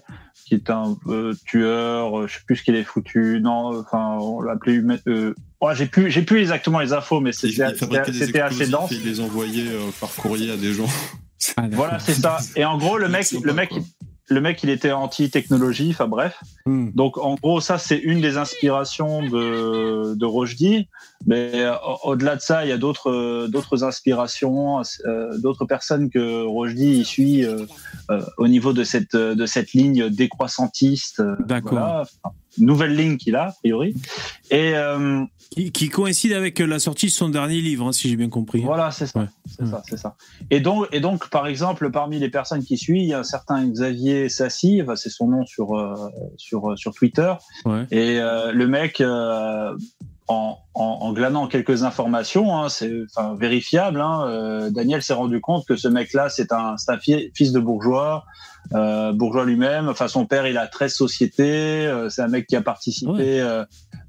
qui 0.51 0.55
est 0.55 0.69
un 0.69 0.97
euh, 1.07 1.33
tueur. 1.45 2.19
euh, 2.19 2.27
Je 2.27 2.33
sais 2.33 2.41
plus 2.45 2.57
ce 2.57 2.63
qu'il 2.63 2.75
est 2.75 2.83
foutu. 2.83 3.39
Non, 3.41 3.79
enfin, 3.79 4.17
on 4.19 4.41
l'appelait 4.41 4.73
humain. 4.73 4.97
Euh, 5.07 5.33
ouais, 5.61 5.75
j'ai 5.77 5.85
plus, 5.85 6.11
j'ai 6.11 6.23
plus 6.23 6.39
exactement 6.41 6.79
les 6.81 6.91
infos, 6.91 7.21
mais 7.21 7.31
c'était, 7.31 7.63
assez 7.63 8.67
dense. 8.67 8.91
et 8.91 8.95
il 8.95 9.03
les 9.05 9.21
envoyait 9.21 9.69
euh, 9.69 9.79
par 10.01 10.13
courrier 10.13 10.51
à 10.51 10.57
des 10.57 10.73
gens. 10.73 10.89
Ah. 11.55 11.67
Voilà, 11.71 11.99
c'est 11.99 12.15
ça. 12.15 12.37
Et 12.57 12.65
en 12.65 12.77
gros, 12.77 12.97
le 12.97 13.07
mec, 13.07 13.31
le 13.43 13.53
mec. 13.53 13.71
Le 14.31 14.41
mec, 14.41 14.63
il 14.63 14.69
était 14.69 14.91
anti-technologie. 14.91 15.89
Enfin 15.91 16.07
bref. 16.07 16.39
Hmm. 16.65 16.89
Donc 16.95 17.17
en 17.17 17.35
gros, 17.35 17.59
ça 17.61 17.77
c'est 17.77 17.97
une 17.97 18.21
des 18.21 18.37
inspirations 18.37 19.21
de 19.23 20.15
de 20.15 20.25
Rojdi. 20.25 20.87
Mais 21.27 21.51
euh, 21.53 21.73
au- 21.85 22.11
au-delà 22.11 22.35
de 22.35 22.41
ça, 22.41 22.65
il 22.65 22.69
y 22.69 22.71
a 22.71 22.77
d'autres 22.77 23.11
euh, 23.11 23.47
d'autres 23.47 23.83
inspirations, 23.83 24.81
euh, 25.05 25.37
d'autres 25.37 25.65
personnes 25.65 26.09
que 26.09 26.43
Rojdi 26.43 26.99
il 26.99 27.05
suit 27.05 27.45
euh, 27.45 27.65
euh, 28.09 28.21
au 28.37 28.47
niveau 28.47 28.73
de 28.73 28.83
cette 28.83 29.15
de 29.15 29.45
cette 29.45 29.73
ligne 29.73 30.09
décroissantiste. 30.09 31.21
D'accord. 31.45 31.71
voilà. 31.71 32.01
Enfin, 32.23 32.35
nouvelle 32.57 32.95
ligne 32.95 33.17
qu'il 33.17 33.35
a 33.35 33.47
a 33.49 33.51
priori. 33.61 33.93
Et 34.49 34.73
euh, 34.75 35.23
Qui, 35.53 35.69
qui 35.73 35.89
coïncide 35.89 36.31
avec 36.31 36.59
la 36.59 36.79
sortie 36.79 37.07
de 37.07 37.11
son 37.11 37.27
dernier 37.27 37.59
livre, 37.59 37.85
hein, 37.85 37.91
si 37.91 38.07
j'ai 38.07 38.15
bien 38.15 38.29
compris. 38.29 38.61
Voilà, 38.61 38.89
c'est 38.89 39.05
ça. 39.05 39.19
Ouais. 39.19 39.25
C'est 39.45 39.65
ça, 39.67 39.83
c'est 39.85 39.97
ça. 39.97 40.15
Et 40.49 40.61
donc, 40.61 40.87
et 40.93 41.01
donc, 41.01 41.29
par 41.29 41.45
exemple, 41.45 41.91
parmi 41.91 42.19
les 42.19 42.29
personnes 42.29 42.63
qui 42.63 42.77
suivent, 42.77 42.95
il 43.03 43.07
y 43.09 43.13
a 43.13 43.19
un 43.19 43.23
certain 43.23 43.67
Xavier 43.67 44.29
Sassi, 44.29 44.81
c'est 44.95 45.09
son 45.09 45.27
nom 45.27 45.45
sur 45.45 45.77
euh, 45.77 45.93
sur 46.37 46.77
sur 46.77 46.93
Twitter. 46.93 47.33
Ouais. 47.65 47.85
Et 47.91 48.17
euh, 48.21 48.53
le 48.53 48.65
mec, 48.65 49.01
euh, 49.01 49.75
en, 50.29 50.57
en, 50.73 50.83
en 50.83 51.11
glanant 51.11 51.47
quelques 51.47 51.83
informations, 51.83 52.55
hein, 52.57 52.69
c'est 52.69 52.89
enfin, 53.13 53.35
vérifiable. 53.37 53.99
Hein, 53.99 54.23
euh, 54.29 54.69
Daniel 54.69 55.03
s'est 55.03 55.13
rendu 55.13 55.41
compte 55.41 55.65
que 55.67 55.75
ce 55.75 55.89
mec-là, 55.89 56.29
c'est 56.29 56.53
un, 56.53 56.75
un 56.87 56.97
fi- 56.97 57.29
fils 57.35 57.51
de 57.51 57.59
bourgeois, 57.59 58.23
euh, 58.73 59.11
bourgeois 59.11 59.43
lui-même. 59.43 59.89
Enfin, 59.89 60.07
son 60.07 60.25
père, 60.25 60.47
il 60.47 60.57
a 60.57 60.67
13 60.67 60.93
sociétés. 60.93 61.87
euh, 61.87 62.07
c'est 62.09 62.21
un 62.21 62.29
mec 62.29 62.47
qui 62.47 62.55
a 62.55 62.61
participé. 62.61 63.41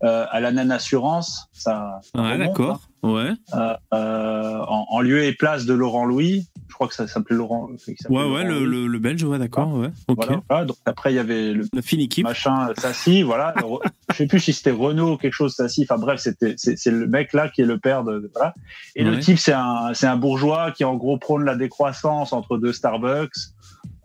Euh, 0.02 0.06
euh, 0.08 0.26
à 0.30 0.40
la 0.40 0.52
Nan 0.52 0.70
Assurance. 0.70 1.48
Ça, 1.52 2.00
Ouais, 2.16 2.36
d'accord. 2.38 2.80
Ouais. 3.02 3.30
euh, 3.54 3.74
euh, 3.94 4.58
en, 4.68 4.86
en 4.90 5.00
lieu 5.00 5.24
et 5.24 5.32
place 5.32 5.64
de 5.66 5.74
Laurent 5.74 6.04
Louis. 6.04 6.46
Je 6.68 6.74
crois 6.74 6.88
que 6.88 6.94
ça 6.94 7.06
s'appelait 7.06 7.36
Laurent. 7.36 7.68
Ouais, 7.68 7.76
ouais, 8.10 8.24
Laurent 8.24 8.44
le, 8.44 8.64
le, 8.64 8.86
le 8.86 8.98
belge, 8.98 9.22
ouais, 9.24 9.38
d'accord. 9.38 9.72
Ouais. 9.74 9.88
Ok. 10.08 10.16
Voilà, 10.24 10.40
voilà. 10.48 10.64
Donc 10.64 10.76
après, 10.86 11.12
il 11.12 11.16
y 11.16 11.18
avait 11.18 11.52
le 11.52 11.66
La 11.72 11.82
fine 11.82 12.00
équipe. 12.00 12.24
machin 12.24 12.70
Sassi, 12.78 13.22
voilà. 13.22 13.54
Je 14.10 14.16
sais 14.16 14.26
plus 14.26 14.40
si 14.40 14.52
c'était 14.52 14.70
Renault 14.70 15.12
ou 15.12 15.16
quelque 15.16 15.32
chose 15.34 15.54
Sassi. 15.54 15.82
Enfin 15.88 16.00
bref, 16.00 16.20
c'était 16.20 16.54
c'est 16.56 16.90
le 16.90 17.06
mec 17.06 17.32
là 17.32 17.48
qui 17.48 17.62
est 17.62 17.66
le 17.66 17.78
père 17.78 18.04
de, 18.04 18.20
de- 18.20 18.30
voilà. 18.34 18.54
Et 18.96 19.04
Ouais. 19.04 19.10
le 19.10 19.18
type, 19.18 19.38
c'est 19.38 19.52
un 19.52 19.92
c'est 19.94 20.06
un 20.06 20.16
bourgeois 20.16 20.70
qui 20.72 20.84
en 20.84 20.94
gros 20.96 21.18
prône 21.18 21.44
la 21.44 21.56
décroissance 21.56 22.32
entre 22.32 22.56
deux 22.58 22.72
Starbucks. 22.72 23.32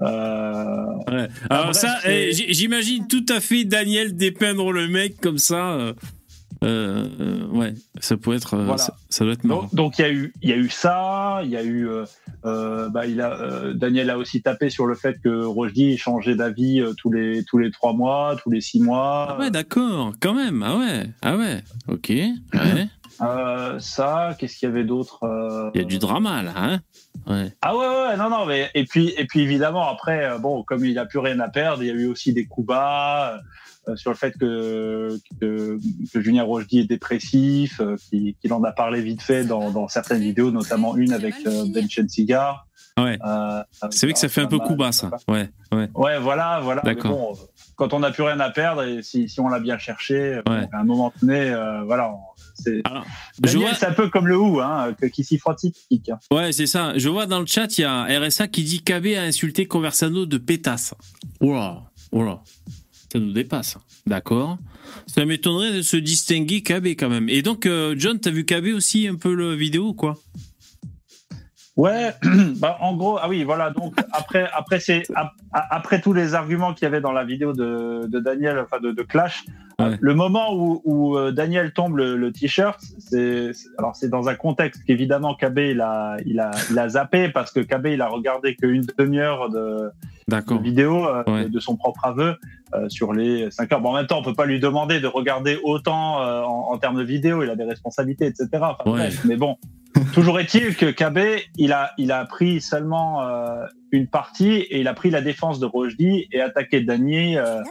Euh, 0.01 0.85
Ouais. 1.07 1.27
Alors 1.49 1.65
bref, 1.65 1.75
ça, 1.77 1.97
eh, 2.05 2.31
j'imagine 2.33 3.07
tout 3.07 3.25
à 3.29 3.39
fait 3.39 3.63
Daniel 3.65 4.15
dépeindre 4.15 4.71
le 4.71 4.87
mec 4.87 5.19
comme 5.21 5.37
ça. 5.37 5.71
euh, 5.73 5.93
euh, 6.63 7.45
ouais, 7.47 7.73
ça 7.99 8.17
peut 8.17 8.33
être, 8.33 8.57
Voilà. 8.57 8.77
ça, 8.77 8.95
ça 9.09 9.23
doit 9.23 9.33
être 9.33 9.43
marrant. 9.43 9.69
Donc, 9.73 9.99
il 9.99 10.01
y 10.01 10.05
a 10.05 10.11
eu 10.11 10.33
il 10.41 10.49
y 10.49 10.53
a 10.53 10.57
eu 10.57 10.69
ça, 10.69 11.41
il 11.43 11.49
y 11.51 11.55
a 11.57 11.63
eu 11.63 11.87
euh, 12.45 12.89
bah 12.89 13.05
il 13.05 13.21
a 13.21 13.73
Daniel 13.73 14.09
a 14.09 14.17
aussi 14.17 14.41
tapé 14.41 14.69
sur 14.69 14.85
le 14.87 14.95
fait 14.95 15.17
que 15.23 15.45
Rojdi 15.45 15.97
changeait 15.97 16.35
d'avis 16.35 16.81
tous 16.97 17.11
les 17.11 17.43
tous 17.45 17.57
les 17.59 17.69
trois 17.71 17.93
mois, 17.93 18.35
tous 18.41 18.49
les 18.49 18.61
six 18.61 18.79
mois. 18.81 19.27
Ah 19.31 19.39
ouais, 19.39 19.51
d'accord, 19.51 20.13
quand 20.19 20.33
même. 20.33 20.63
Ah 20.65 20.77
ouais, 20.77 21.09
ah 21.21 21.37
ouais. 21.37 21.63
Ok. 21.87 22.09
Ouais. 22.09 22.87
Ça, 23.79 24.35
qu'est-ce 24.37 24.57
qu'il 24.57 24.67
y 24.69 24.71
avait 24.71 24.83
d'autre 24.83 25.19
Il 25.75 25.81
y 25.81 25.83
a 25.83 25.87
du 25.87 25.97
drama 25.99 26.43
là, 26.43 26.53
hein. 26.55 26.79
Ouais. 27.27 27.51
Ah 27.61 27.75
ouais, 27.75 27.85
ouais, 27.87 28.07
ouais, 28.07 28.17
non, 28.17 28.29
non, 28.29 28.45
mais 28.45 28.69
et 28.73 28.85
puis 28.85 29.13
et 29.17 29.25
puis 29.25 29.41
évidemment 29.41 29.87
après, 29.89 30.25
euh, 30.25 30.37
bon, 30.37 30.63
comme 30.63 30.85
il 30.85 30.97
a 30.97 31.05
plus 31.05 31.19
rien 31.19 31.39
à 31.41 31.49
perdre, 31.49 31.83
il 31.83 31.87
y 31.87 31.91
a 31.91 31.93
eu 31.93 32.07
aussi 32.07 32.31
des 32.33 32.45
coups 32.45 32.67
bas 32.67 33.41
euh, 33.87 33.95
sur 33.97 34.11
le 34.11 34.15
fait 34.17 34.31
que 34.37 35.17
que, 35.41 35.77
que 36.13 36.21
Julien 36.21 36.43
Rochdy 36.43 36.79
est 36.79 36.85
dépressif, 36.85 37.81
euh, 37.81 37.97
qu'il 38.09 38.53
en 38.53 38.63
a 38.63 38.71
parlé 38.71 39.01
vite 39.01 39.21
fait 39.21 39.43
dans, 39.43 39.71
dans 39.71 39.87
certaines 39.87 40.21
vidéos, 40.21 40.51
notamment 40.51 40.95
une 40.95 41.11
avec 41.13 41.35
euh, 41.45 41.65
Ben 41.73 41.87
Cigar. 42.07 42.65
Ouais. 42.97 43.19
Euh, 43.25 43.61
C'est 43.91 44.07
vrai 44.07 44.13
que 44.13 44.19
ça 44.19 44.27
fait 44.29 44.41
un 44.41 44.47
peu 44.47 44.57
coup 44.57 44.75
bas, 44.75 44.91
ça. 44.91 45.11
Ouais, 45.27 45.49
ouais. 45.71 45.87
Ouais, 45.93 46.17
voilà, 46.19 46.59
voilà. 46.63 46.81
Mais 46.83 46.95
D'accord. 46.95 47.11
bon, 47.11 47.37
quand 47.75 47.93
on 47.93 47.99
n'a 47.99 48.09
plus 48.09 48.23
rien 48.23 48.39
à 48.39 48.49
perdre 48.49 48.81
et 48.83 49.03
si, 49.03 49.29
si 49.29 49.39
on 49.39 49.49
l'a 49.49 49.59
bien 49.59 49.77
cherché, 49.77 50.41
Ouais. 50.49 50.67
à 50.71 50.79
un 50.79 50.83
moment 50.83 51.13
donné, 51.21 51.51
euh, 51.51 51.83
voilà. 51.83 52.09
on- 52.11 52.17
C'est 52.57 52.81
Alors, 52.83 53.05
je 53.35 53.41
Daniel, 53.41 53.69
vois, 53.69 53.77
c'est 53.77 53.85
un 53.85 53.93
peu 53.93 54.09
comme 54.09 54.27
le 54.27 54.37
ou, 54.37 54.59
hein, 54.59 54.95
qui 55.13 55.23
s'y 55.23 55.37
frotte 55.37 55.59
hein. 55.65 56.19
ouais, 56.31 56.51
c'est 56.51 56.67
ça. 56.67 56.97
Je 56.97 57.09
vois 57.09 57.25
dans 57.25 57.39
le 57.39 57.45
chat, 57.45 57.77
il 57.77 57.81
y 57.81 57.83
a 57.83 58.05
RSA 58.19 58.47
qui 58.47 58.63
dit 58.63 58.81
KB 58.81 59.15
a 59.17 59.23
insulté 59.23 59.67
Conversano 59.67 60.25
de 60.25 60.37
pétasse. 60.37 60.93
Oula, 61.41 61.83
oula. 62.11 62.41
Ça 63.11 63.19
nous 63.19 63.31
dépasse. 63.31 63.77
D'accord. 64.05 64.57
Ça 65.05 65.25
m'étonnerait 65.25 65.73
de 65.73 65.81
se 65.81 65.97
distinguer 65.97 66.61
KB 66.61 66.87
quand 66.97 67.09
même. 67.09 67.29
Et 67.29 67.41
donc, 67.41 67.65
euh, 67.65 67.95
John, 67.97 68.19
t'as 68.19 68.31
vu 68.31 68.45
KB 68.45 68.73
aussi 68.75 69.07
un 69.07 69.15
peu 69.15 69.33
le 69.33 69.53
vidéo 69.53 69.89
ou 69.89 69.93
quoi? 69.93 70.17
Ouais, 71.77 72.11
bah, 72.59 72.77
en 72.81 72.95
gros, 72.95 73.17
ah 73.21 73.29
oui, 73.29 73.43
voilà. 73.43 73.69
Donc 73.69 73.93
après, 74.11 74.47
après 74.53 74.79
c'est 74.79 75.03
après 75.53 76.01
tous 76.01 76.11
les 76.13 76.33
arguments 76.33 76.73
qu'il 76.73 76.83
y 76.85 76.87
avait 76.87 77.01
dans 77.01 77.11
la 77.11 77.23
vidéo 77.23 77.53
de, 77.53 78.07
de 78.07 78.19
Daniel, 78.19 78.59
enfin 78.59 78.79
de, 78.81 78.91
de 78.91 79.03
Clash, 79.03 79.45
Ouais. 79.79 79.85
euh, 79.85 79.97
le 80.01 80.15
moment 80.15 80.55
où, 80.55 80.81
où 80.85 81.17
euh, 81.19 81.31
Daniel 81.31 81.71
tombe 81.71 81.97
le, 81.97 82.17
le 82.17 82.31
t-shirt, 82.31 82.81
c'est 82.97 83.51
alors 83.77 83.95
c'est 83.95 84.09
dans 84.09 84.27
un 84.27 84.33
contexte 84.33 84.83
qu'évidemment 84.85 85.35
KB 85.35 85.59
il 85.59 85.81
a 85.81 86.17
il 86.25 86.39
a 86.39 86.49
il 86.71 86.79
a 86.79 86.89
zappé 86.89 87.29
parce 87.29 87.51
que 87.51 87.59
KB 87.59 87.85
il 87.85 88.01
a 88.01 88.07
regardé 88.07 88.55
qu'une 88.55 88.87
demi-heure 88.97 89.51
de, 89.51 89.91
vidéo 90.63 91.05
euh, 91.07 91.23
Ouais. 91.27 91.43
de, 91.43 91.49
de 91.49 91.59
son 91.59 91.75
propre 91.77 92.05
aveu 92.05 92.37
euh, 92.73 92.89
sur 92.89 93.13
les 93.13 93.51
5 93.51 93.71
heures. 93.71 93.81
Bon, 93.81 93.91
en 93.91 93.93
même 93.97 94.07
temps, 94.07 94.17
on 94.17 94.23
peut 94.23 94.33
pas 94.33 94.47
lui 94.47 94.59
demander 94.59 94.99
de 94.99 95.05
regarder 95.05 95.59
autant 95.63 96.23
euh, 96.23 96.41
en, 96.41 96.71
en 96.73 96.77
termes 96.79 96.97
de 96.97 97.03
vidéo. 97.03 97.43
Il 97.43 97.49
a 97.51 97.55
des 97.55 97.63
responsabilités, 97.63 98.25
etc. 98.25 98.47
Enfin, 98.55 98.77
Ouais. 98.87 98.91
bref, 98.97 99.21
mais 99.25 99.35
bon, 99.37 99.57
toujours 100.13 100.39
est-il 100.39 100.75
que 100.75 100.91
KB, 100.91 101.41
il 101.57 101.73
a, 101.73 101.91
il 101.97 102.11
a 102.11 102.25
pris 102.25 102.61
seulement 102.61 103.27
euh, 103.27 103.65
une 103.91 104.07
partie 104.07 104.53
et 104.55 104.79
il 104.79 104.87
a 104.87 104.93
pris 104.93 105.09
la 105.09 105.21
défense 105.21 105.59
de 105.59 105.65
Rojdi 105.65 106.27
et 106.31 106.41
attaqué 106.41 106.81
Dany. 106.81 107.37
euh, 107.37 107.61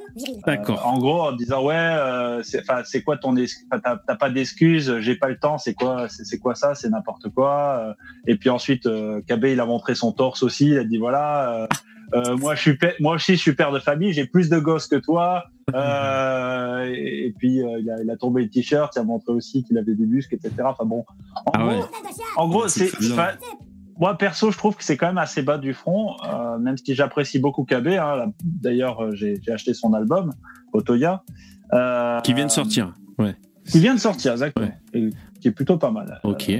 D'accord. 0.46 0.80
euh, 0.80 0.88
en 0.88 0.98
gros, 0.98 1.22
en 1.22 1.32
disant 1.32 1.64
ouais, 1.64 1.74
euh, 1.76 2.42
c'est, 2.42 2.60
enfin, 2.60 2.82
c'est 2.84 3.02
quoi 3.02 3.16
ton, 3.16 3.34
t'as, 3.82 4.16
pas 4.16 4.30
d'excuses, 4.30 4.98
j'ai 5.00 5.16
pas 5.16 5.28
le 5.28 5.38
temps, 5.38 5.58
c'est 5.58 5.74
quoi, 5.74 6.06
c'est, 6.08 6.38
quoi 6.38 6.54
ça, 6.54 6.74
c'est 6.74 6.88
n'importe 6.88 7.28
quoi. 7.30 7.78
euh. 7.80 7.92
Et 8.26 8.36
puis 8.36 8.50
ensuite, 8.50 8.86
euh, 8.86 9.20
KB, 9.28 9.44
il 9.46 9.60
a 9.60 9.66
montré 9.66 9.94
son 9.94 10.12
torse 10.12 10.42
aussi. 10.42 10.68
Il 10.68 10.78
a 10.78 10.84
dit 10.84 10.98
voilà, 10.98 11.68
moi 12.38 12.54
je 12.54 12.60
suis, 12.60 12.78
moi 13.00 13.14
aussi 13.16 13.36
je 13.36 13.40
suis 13.40 13.54
père 13.54 13.72
de 13.72 13.78
famille, 13.78 14.12
j'ai 14.12 14.26
plus 14.26 14.48
de 14.48 14.58
gosses 14.58 14.86
que 14.86 14.96
toi. 14.96 15.44
Euh, 15.74 16.84
et, 16.94 17.26
et 17.26 17.32
puis 17.32 17.60
euh, 17.60 17.80
il, 17.80 17.90
a, 17.90 18.00
il 18.02 18.10
a 18.10 18.16
tombé 18.16 18.42
le 18.42 18.48
t-shirt, 18.48 18.94
il 18.94 19.00
a 19.00 19.02
montré 19.02 19.32
aussi 19.32 19.64
qu'il 19.64 19.76
avait 19.78 19.94
des 19.94 20.06
muscles, 20.06 20.34
etc. 20.34 20.54
Enfin 20.64 20.84
bon, 20.84 21.04
en 21.46 21.50
Ah 21.52 21.58
gros, 21.58 22.62
ouais. 22.62 22.64
en 22.64 22.68
C'est 22.68 22.90
moi 23.98 24.18
perso, 24.18 24.50
je 24.50 24.58
trouve 24.58 24.76
que 24.76 24.84
c'est 24.84 24.98
quand 24.98 25.06
même 25.06 25.18
assez 25.18 25.40
bas 25.40 25.56
du 25.56 25.72
front, 25.72 26.16
euh, 26.24 26.58
même 26.58 26.76
si 26.76 26.94
j'apprécie 26.94 27.38
beaucoup 27.38 27.64
KB. 27.64 27.88
Hein, 27.88 28.32
D'ailleurs, 28.44 29.14
j'ai, 29.16 29.40
acheté 29.48 29.72
son 29.72 29.94
album, 29.94 30.34
Otoya. 30.74 31.22
Qui 32.22 32.34
vient 32.34 32.44
de 32.44 32.50
sortir. 32.50 32.92
Ouais. 33.18 33.34
Qui 33.70 33.80
vient 33.80 33.94
de 33.94 34.00
sortir, 34.00 34.32
exactement. 34.32 34.68
Et 34.92 35.10
qui 35.40 35.48
est 35.48 35.52
plutôt 35.52 35.78
pas 35.78 35.90
mal. 35.90 36.20
Ok. 36.24 36.52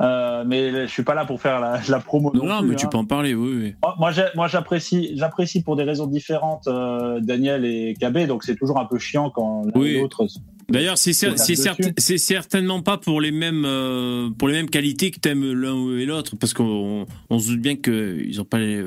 Euh, 0.00 0.42
mais 0.46 0.86
je 0.86 0.90
suis 0.90 1.04
pas 1.04 1.14
là 1.14 1.24
pour 1.24 1.40
faire 1.40 1.60
la, 1.60 1.80
la 1.88 2.00
promo. 2.00 2.32
Non, 2.34 2.44
non, 2.44 2.58
plus, 2.60 2.68
mais 2.70 2.76
tu 2.76 2.86
hein. 2.86 2.88
peux 2.90 2.98
en 2.98 3.04
parler, 3.04 3.34
oui, 3.34 3.74
oui. 3.82 3.90
Moi, 4.34 4.48
j'apprécie, 4.48 5.12
j'apprécie 5.14 5.62
pour 5.62 5.76
des 5.76 5.84
raisons 5.84 6.06
différentes 6.06 6.66
euh, 6.66 7.20
Daniel 7.20 7.64
et 7.64 7.94
KB, 8.00 8.26
donc 8.26 8.42
c'est 8.44 8.56
toujours 8.56 8.78
un 8.80 8.86
peu 8.86 8.98
chiant 8.98 9.30
quand 9.30 9.62
l'un 9.66 9.80
Oui. 9.80 10.00
l'autre. 10.00 10.26
D'ailleurs, 10.68 10.96
c'est 10.98 11.10
cer- 11.12 12.18
certainement 12.18 12.80
pas 12.82 12.96
pour 12.96 13.20
les 13.20 13.30
mêmes 13.30 13.64
euh, 13.66 14.30
pour 14.36 14.48
les 14.48 14.54
mêmes 14.54 14.70
qualités 14.70 15.10
que 15.10 15.20
t'aimes 15.20 15.52
l'un 15.52 15.96
et 15.98 16.06
l'autre, 16.06 16.36
parce 16.40 16.54
qu'on 16.54 17.06
on 17.30 17.38
se 17.38 17.50
doute 17.50 17.60
bien 17.60 17.76
qu'ils 17.76 18.40
ont 18.40 18.44
pas 18.46 18.58
les 18.58 18.82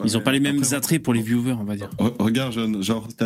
euh, 0.00 0.02
ils 0.04 0.16
ont 0.16 0.20
pas 0.20 0.32
les 0.32 0.40
mêmes 0.40 0.58
Après, 0.58 0.74
attraits 0.74 1.02
pour 1.02 1.14
les 1.14 1.22
viewers, 1.22 1.52
on 1.52 1.64
va 1.64 1.76
dire. 1.76 1.90
Re- 1.98 2.14
Regarde, 2.22 2.82
genre, 2.82 3.08
tu 3.16 3.24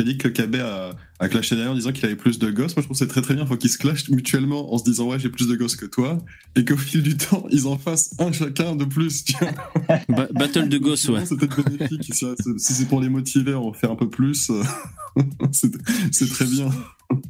as 0.00 0.02
dit 0.04 0.18
que 0.18 0.28
KB 0.28 0.56
a, 0.56 0.90
a 1.18 1.28
clashé 1.28 1.54
derrière 1.54 1.72
en 1.72 1.76
disant 1.76 1.92
qu'il 1.92 2.04
avait 2.06 2.16
plus 2.16 2.38
de 2.38 2.50
gosses. 2.50 2.74
Moi, 2.76 2.82
je 2.82 2.86
trouve 2.86 2.92
que 2.92 2.98
c'est 2.98 3.06
très 3.08 3.20
très 3.22 3.34
bien. 3.34 3.44
Faut 3.46 3.56
qu'ils 3.56 3.70
se 3.70 3.78
clashent 3.78 4.08
mutuellement 4.08 4.72
en 4.72 4.78
se 4.78 4.84
disant, 4.84 5.08
ouais, 5.08 5.18
j'ai 5.18 5.28
plus 5.28 5.46
de 5.48 5.54
gosses 5.56 5.76
que 5.76 5.86
toi. 5.86 6.18
Et 6.56 6.64
qu'au 6.64 6.76
fil 6.76 7.02
du 7.02 7.16
temps, 7.16 7.44
ils 7.50 7.66
en 7.66 7.76
fassent 7.76 8.14
un 8.18 8.32
chacun 8.32 8.74
de 8.76 8.84
plus. 8.84 9.24
tu 9.24 9.34
vois. 9.38 9.52
Ba- 10.08 10.28
Battle 10.32 10.68
de 10.68 10.78
gosses, 10.78 11.08
ouais. 11.08 11.26
C'est 11.26 11.36
peut-être 11.36 11.62
bénéfique. 11.70 12.04
Si 12.04 12.12
c'est- 12.14 12.58
si 12.58 12.72
c'est 12.72 12.86
pour 12.88 13.00
les 13.00 13.08
motiver 13.08 13.52
à 13.52 13.60
en 13.60 13.72
faire 13.72 13.90
un 13.90 13.96
peu 13.96 14.08
plus, 14.08 14.50
c'est 15.52 15.70
c'est 16.12 16.28
très 16.28 16.46
bien. 16.46 16.70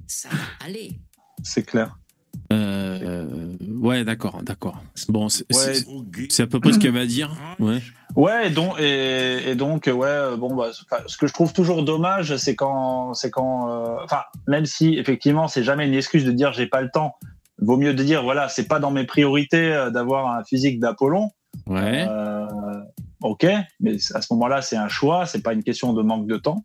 Ça, 0.07 0.29
allez. 0.65 1.01
C'est 1.43 1.65
clair. 1.65 1.98
Euh, 2.53 3.27
ouais, 3.81 4.05
d'accord, 4.05 4.43
d'accord. 4.43 4.83
Bon, 5.09 5.29
c'est 5.29 5.45
Ouais. 5.55 6.43
à 6.43 6.47
peu 6.47 6.61
près 6.61 6.73
ce 6.73 6.87
avait 6.89 7.01
à 7.01 7.07
dire. 7.07 7.31
Ouais. 7.59 7.81
Ouais, 8.17 8.47
et 8.47 8.51
donc, 8.51 8.81
et, 8.81 9.51
et 9.51 9.55
donc, 9.55 9.87
ouais, 9.87 10.07
euh, 10.07 10.37
bon, 10.37 10.55
bah, 10.55 10.71
ce 11.07 11.17
que 11.19 11.27
je 11.27 11.33
trouve 11.33 11.53
toujours 11.53 11.83
dommage, 11.83 12.37
c'est 12.37 12.57
quand, 12.57 13.13
c'est 13.13 13.31
quand, 13.31 13.69
euh, 13.71 13.97
enfin, 14.03 14.23
même 14.47 14.65
si 14.65 14.95
effectivement, 14.95 15.47
c'est 15.47 15.63
jamais 15.63 15.87
une 15.87 15.95
excuse 15.95 16.25
de 16.25 16.33
dire 16.33 16.53
j'ai 16.55 16.67
pas 16.67 16.81
le 16.81 16.91
temps. 16.91 17.17
Vaut 17.61 17.77
mieux 17.77 17.93
de 17.93 18.03
dire 18.03 18.23
voilà, 18.23 18.49
c'est 18.49 18.67
pas 18.67 18.79
dans 18.79 18.91
mes 18.91 19.05
priorités 19.05 19.73
euh, 19.73 19.91
d'avoir 19.91 20.33
un 20.35 20.43
physique 20.45 20.81
d'Apollon. 20.81 21.31
Ouais. 21.67 22.07
Euh, 22.09 22.47
ok, 23.23 23.47
mais 23.81 23.97
à 24.15 24.23
ce 24.23 24.33
moment-là, 24.33 24.63
c'est 24.63 24.77
un 24.77 24.89
choix, 24.89 25.27
c'est 25.27 25.43
pas 25.43 25.53
une 25.53 25.63
question 25.65 25.93
de 25.93 26.03
manque 26.03 26.27
de 26.27 26.37
temps. 26.39 26.65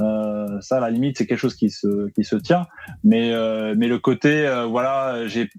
Euh, 0.00 0.60
ça, 0.60 0.76
à 0.76 0.80
la 0.80 0.90
limite, 0.90 1.18
c'est 1.18 1.26
quelque 1.26 1.38
chose 1.38 1.56
qui 1.56 1.70
se 1.70 2.08
qui 2.10 2.24
se 2.24 2.36
tient. 2.36 2.66
Mais 3.04 3.32
euh, 3.32 3.74
mais 3.76 3.88
le 3.88 3.98
côté, 3.98 4.46
euh, 4.46 4.64
voilà, 4.64 5.26
j'ai 5.26 5.50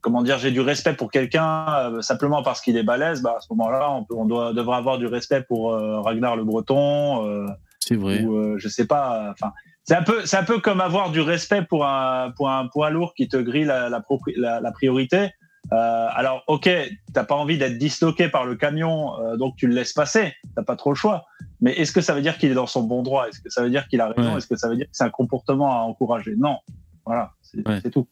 comment 0.00 0.22
dire, 0.22 0.38
j'ai 0.38 0.50
du 0.50 0.60
respect 0.60 0.94
pour 0.94 1.10
quelqu'un 1.10 1.66
euh, 1.68 2.00
simplement 2.02 2.42
parce 2.42 2.60
qu'il 2.60 2.76
est 2.76 2.82
balèze. 2.82 3.22
Bah 3.22 3.36
à 3.38 3.40
ce 3.40 3.46
moment-là, 3.50 3.90
on 3.92 4.04
peut 4.04 4.14
on 4.16 4.24
doit 4.24 4.52
devrait 4.52 4.76
avoir 4.76 4.98
du 4.98 5.06
respect 5.06 5.42
pour 5.42 5.72
euh, 5.72 6.00
Ragnar 6.00 6.36
le 6.36 6.44
Breton. 6.44 7.26
Euh, 7.26 7.46
C'est 7.80 7.96
vrai. 7.96 8.22
ou 8.22 8.36
euh, 8.36 8.56
je 8.58 8.68
sais 8.68 8.86
pas. 8.86 9.30
Enfin, 9.30 9.52
c'est 9.84 9.94
un 9.94 10.02
peu 10.02 10.24
c'est 10.24 10.36
un 10.36 10.44
peu 10.44 10.58
comme 10.58 10.80
avoir 10.80 11.10
du 11.10 11.20
respect 11.20 11.62
pour 11.62 11.86
un 11.86 12.32
pour 12.36 12.50
un 12.50 12.66
poids 12.68 12.90
lourd 12.90 13.14
qui 13.14 13.28
te 13.28 13.36
grille 13.36 13.66
la 13.66 13.88
la, 13.88 14.60
la 14.60 14.72
priorité. 14.72 15.30
Euh, 15.72 16.06
alors 16.10 16.44
ok, 16.46 16.68
t'as 17.12 17.24
pas 17.24 17.34
envie 17.34 17.56
d'être 17.58 17.78
disloqué 17.78 18.28
par 18.28 18.44
le 18.44 18.54
camion, 18.54 19.18
euh, 19.20 19.36
donc 19.36 19.56
tu 19.56 19.66
le 19.66 19.74
laisses 19.74 19.92
passer. 19.94 20.34
T'as 20.54 20.62
pas 20.62 20.76
trop 20.76 20.90
le 20.90 20.96
choix. 20.96 21.24
Mais 21.60 21.72
est-ce 21.72 21.92
que 21.92 22.00
ça 22.02 22.14
veut 22.14 22.22
dire 22.22 22.36
qu'il 22.36 22.50
est 22.50 22.54
dans 22.54 22.66
son 22.66 22.82
bon 22.82 23.02
droit? 23.02 23.28
Est-ce 23.28 23.40
que 23.40 23.48
ça 23.50 23.62
veut 23.62 23.70
dire 23.70 23.88
qu'il 23.88 24.00
a 24.00 24.08
raison? 24.08 24.32
Ouais. 24.32 24.38
Est-ce 24.38 24.46
que 24.46 24.56
ça 24.56 24.68
veut 24.68 24.76
dire 24.76 24.84
que 24.86 24.90
c'est 24.92 25.04
un 25.04 25.10
comportement 25.10 25.72
à 25.72 25.82
encourager? 25.84 26.34
Non. 26.36 26.58
Voilà, 27.06 27.32
c'est 27.42 27.66
Ouais. 27.66 27.80
tout. 27.90 28.06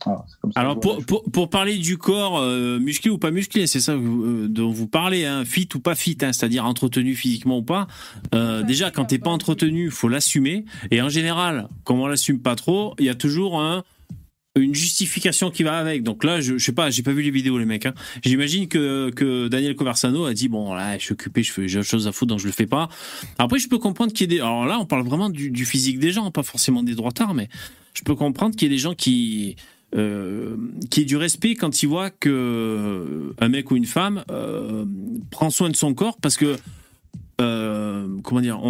Comme 0.00 0.52
ça 0.52 0.60
Alors 0.60 0.78
pour, 0.80 1.02
pour, 1.06 1.22
pour 1.30 1.48
parler 1.48 1.78
du 1.78 1.96
corps 1.96 2.38
euh, 2.38 2.78
musclé 2.78 3.10
ou 3.10 3.16
pas 3.16 3.30
musclé, 3.30 3.66
c'est 3.66 3.80
ça 3.80 3.96
vous- 3.96 4.24
euh, 4.24 4.48
dont 4.48 4.70
vous 4.70 4.86
parlez, 4.86 5.24
hein, 5.24 5.46
fit 5.46 5.68
ou 5.74 5.80
pas 5.80 5.94
fit, 5.94 6.18
hein, 6.20 6.32
c'est-à-dire 6.34 6.66
entretenu 6.66 7.14
physiquement 7.14 7.58
ou 7.58 7.62
pas. 7.62 7.86
Euh, 8.34 8.62
déjà, 8.62 8.90
quand 8.90 9.06
t'es 9.06 9.18
pas 9.18 9.30
entretenu, 9.30 9.90
faut 9.90 10.08
l'assumer. 10.08 10.66
Et 10.90 11.00
en 11.00 11.08
général, 11.08 11.68
comme 11.84 12.00
on 12.00 12.06
l'assume 12.06 12.40
pas 12.40 12.54
trop, 12.54 12.94
il 12.98 13.06
y 13.06 13.08
a 13.08 13.14
toujours 13.14 13.58
un 13.60 13.82
une 14.56 14.74
justification 14.74 15.50
qui 15.50 15.62
va 15.62 15.78
avec. 15.78 16.02
Donc 16.02 16.22
là, 16.24 16.40
je, 16.40 16.58
je 16.58 16.64
sais 16.64 16.72
pas, 16.72 16.90
j'ai 16.90 17.02
pas 17.02 17.12
vu 17.12 17.22
les 17.22 17.30
vidéos 17.30 17.58
les 17.58 17.64
mecs. 17.64 17.86
Hein. 17.86 17.94
J'imagine 18.24 18.68
que, 18.68 19.10
que 19.10 19.48
Daniel 19.48 19.74
Conversano 19.74 20.24
a 20.24 20.34
dit 20.34 20.48
bon 20.48 20.74
là, 20.74 20.96
je 20.98 21.04
suis 21.04 21.12
occupé, 21.12 21.42
je 21.42 21.52
fais 21.52 21.68
j'ai 21.68 21.80
autre 21.80 21.88
chose 21.88 22.06
à 22.06 22.12
foutre, 22.12 22.30
donc 22.30 22.40
je 22.40 22.46
le 22.46 22.52
fais 22.52 22.66
pas. 22.66 22.88
Après, 23.38 23.58
je 23.58 23.68
peux 23.68 23.78
comprendre 23.78 24.12
qu'il 24.12 24.30
y 24.30 24.34
ait 24.34 24.38
des. 24.38 24.40
Alors 24.40 24.66
là, 24.66 24.78
on 24.78 24.86
parle 24.86 25.04
vraiment 25.04 25.28
du, 25.28 25.64
physique 25.64 25.98
des 25.98 26.12
gens, 26.12 26.30
pas 26.30 26.42
forcément 26.42 26.82
des 26.82 26.94
droitards, 26.94 27.34
mais 27.34 27.48
je 27.94 28.02
peux 28.02 28.14
comprendre 28.14 28.54
qu'il 28.54 28.68
y 28.68 28.72
ait 28.72 28.74
des 28.74 28.80
gens 28.80 28.94
qui 28.94 29.56
euh, 29.96 30.56
qui 30.90 31.02
aient 31.02 31.04
du 31.04 31.16
respect 31.16 31.54
quand 31.54 31.82
ils 31.82 31.86
voient 31.86 32.10
que 32.10 33.32
un 33.40 33.48
mec 33.48 33.70
ou 33.70 33.76
une 33.76 33.86
femme 33.86 34.24
euh, 34.30 34.84
prend 35.30 35.50
soin 35.50 35.70
de 35.70 35.76
son 35.76 35.94
corps 35.94 36.18
parce 36.20 36.36
que 36.36 36.56
euh, 37.40 38.06
comment 38.22 38.40
dire, 38.40 38.60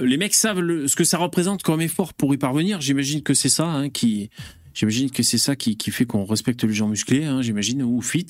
les 0.00 0.16
mecs 0.16 0.34
savent 0.34 0.86
ce 0.86 0.96
que 0.96 1.04
ça 1.04 1.18
représente 1.18 1.62
comme 1.62 1.80
effort 1.80 2.12
pour 2.12 2.34
y 2.34 2.36
parvenir. 2.36 2.80
J'imagine 2.80 3.22
que 3.22 3.34
c'est 3.34 3.48
ça 3.48 3.66
hein, 3.66 3.88
qui, 3.88 4.30
j'imagine 4.78 5.10
que 5.10 5.22
c'est 5.22 5.38
ça 5.38 5.56
qui, 5.56 5.76
qui 5.76 5.90
fait 5.90 6.06
qu'on 6.06 6.24
respecte 6.24 6.62
les 6.64 6.72
gens 6.72 6.88
musclés, 6.88 7.24
hein, 7.24 7.42
j'imagine, 7.42 7.82
ou 7.82 8.00
fit. 8.00 8.26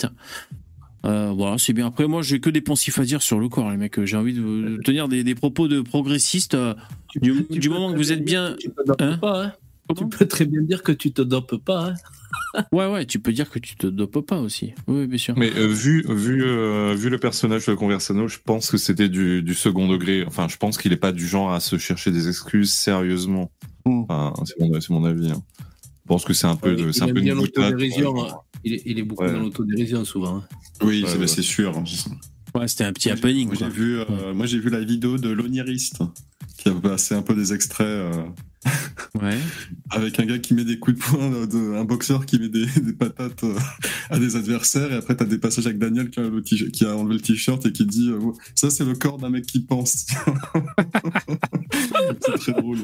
Euh, 1.05 1.33
voilà, 1.35 1.59
c'est 1.59 1.73
bien. 1.73 1.87
Après, 1.87 2.09
moi, 2.09 2.23
j'ai 2.23 2.41
que 2.41 2.51
des 2.51 2.61
poncifs 2.61 2.99
à 2.99 3.05
dire 3.05 3.23
sur 3.23 3.39
le 3.39 3.49
corps, 3.49 3.71
les 3.71 3.77
mecs. 3.77 4.03
J'ai 4.05 4.17
envie 4.17 4.35
de, 4.35 4.41
de 4.41 4.79
tenir 4.83 5.09
des, 5.09 5.23
des 5.23 5.35
propos 5.35 5.69
de 5.69 5.81
progressistes. 5.81 6.55
euh, 6.55 6.75
du 7.15 7.47
Tu 7.51 7.59
du 7.61 7.69
peux 7.69 7.75
moment 7.75 7.89
que 7.89 7.93
très 7.95 8.03
vous 8.03 8.13
êtes 8.13 8.25
bien. 8.25 8.57
dire 8.57 8.57
que 8.57 8.93
Tu 8.93 9.05
Hein 9.05 9.19
pas, 9.19 9.45
hein. 9.45 9.53
Tu 9.97 10.07
peux 10.09 10.27
très 10.27 10.45
bien 10.45 10.61
dire 10.63 10.83
que 10.83 10.93
tu 10.93 11.13
te 11.13 11.23
dopes 11.23 11.57
pas. 11.65 11.91
hein. 11.91 11.95
Ouais, 12.73 12.87
ouais, 12.91 13.07
tu 13.07 13.21
peux 13.21 13.33
dire 13.33 13.49
que 13.49 13.59
tu 13.59 13.77
te 13.77 13.87
dopes 13.87 14.21
pas 14.27 14.39
aussi. 14.41 14.75
Oui, 14.87 15.07
bien 15.07 15.19
sûr. 15.19 15.35
Mais 15.39 15.51
euh, 15.57 15.67
vu 15.67 16.05
vu 16.09 16.45
euh, 16.45 16.95
vu 16.95 17.09
le 17.11 17.19
personnage 17.19 17.65
de 17.67 17.75
Conversano, 17.75 18.27
je 18.29 18.39
pense 18.45 18.71
que 18.71 18.77
c'était 18.77 19.09
du, 19.09 19.43
du 19.43 19.55
second 19.55 19.89
degré. 19.89 20.25
Enfin, 20.27 20.47
je 20.49 20.57
pense 20.57 20.77
qu'il 20.79 20.93
est 20.93 20.97
pas 20.99 21.13
du 21.13 21.27
genre 21.27 21.53
à 21.53 21.61
se 21.61 21.79
chercher 21.79 22.11
des 22.11 22.29
excuses 22.29 22.73
sérieusement. 22.73 23.51
Mm. 23.87 24.03
Enfin, 24.09 24.33
c'est 24.45 24.91
mon, 24.91 25.05
avis. 25.05 25.31
hein. 25.31 25.43
Je 26.09 26.15
pense 26.15 26.25
que 26.25 26.33
c'est 26.33 26.47
un 26.47 26.57
peu, 26.57 26.75
de- 26.75 26.91
c'est 26.91 27.03
un 27.03 27.09
peu 27.13 27.21
une 27.21 27.35
boutade. 27.35 27.75
hein. 27.75 28.35
Il 28.65 28.73
est, 28.73 28.83
il 28.87 28.99
est 28.99 29.03
beaucoup 29.03 29.25
Ouais. 29.25 29.33
dans 29.33 29.41
l'autodérision 29.41 30.07
souvent. 30.07 30.37
hein. 30.39 30.45
Oui, 30.83 31.03
Ouais, 31.05 31.11
c'est 31.11 31.19
ouais. 31.19 31.27
c'est 31.27 31.43
sûr. 31.43 31.77
Ouais, 32.55 32.67
c'était 32.67 32.85
un 32.85 32.95
petit 32.95 33.09
Moi, 33.11 33.19
happening. 33.19 33.47
Moi, 33.49 33.57
quoi. 33.57 33.67
j'ai 33.69 33.73
vu, 33.75 33.99
euh, 34.01 34.33
moi, 34.33 34.47
j'ai 34.47 34.59
vu 34.59 34.71
la 34.71 34.81
vidéo 34.81 35.19
de 35.19 35.29
l'oniriste 35.29 35.99
qui 36.57 36.71
a 36.71 36.73
passé 36.73 37.15
un 37.15 37.21
peu 37.21 37.35
des 37.35 37.53
extraits 37.53 37.87
euh, 37.87 38.23
Ouais. 39.21 39.37
avec 39.91 40.19
un 40.19 40.25
gars 40.25 40.39
qui 40.39 40.55
met 40.55 40.65
des 40.65 40.79
coups 40.79 40.97
de 40.99 41.03
poing, 41.03 41.31
euh, 41.31 41.47
de- 41.47 41.75
un 41.77 41.85
boxeur 41.85 42.25
qui 42.25 42.39
met 42.39 42.49
des, 42.49 42.65
des 42.81 42.95
patates 42.95 43.45
euh, 43.45 43.55
à 44.09 44.19
des 44.19 44.35
adversaires, 44.35 44.91
et 44.91 44.97
après 44.97 45.15
t'as 45.15 45.27
des 45.27 45.37
passages 45.39 45.67
avec 45.67 45.79
Daniel 45.79 46.09
qui 46.09 46.21
a, 46.21 46.23
le 46.23 46.43
t- 46.43 46.71
qui 46.71 46.85
a 46.87 46.97
enlevé 46.97 47.17
le 47.17 47.21
t-shirt 47.21 47.65
et 47.67 47.71
qui 47.73 47.85
dit 47.85 48.11
ça 48.55 48.71
c'est 48.71 48.85
le 48.87 48.95
corps 48.95 49.19
d'un 49.19 49.29
mec 49.29 49.45
qui 49.45 49.61
pense. 49.61 50.07
c'est 52.23 52.39
très 52.39 52.53
drôle. 52.55 52.79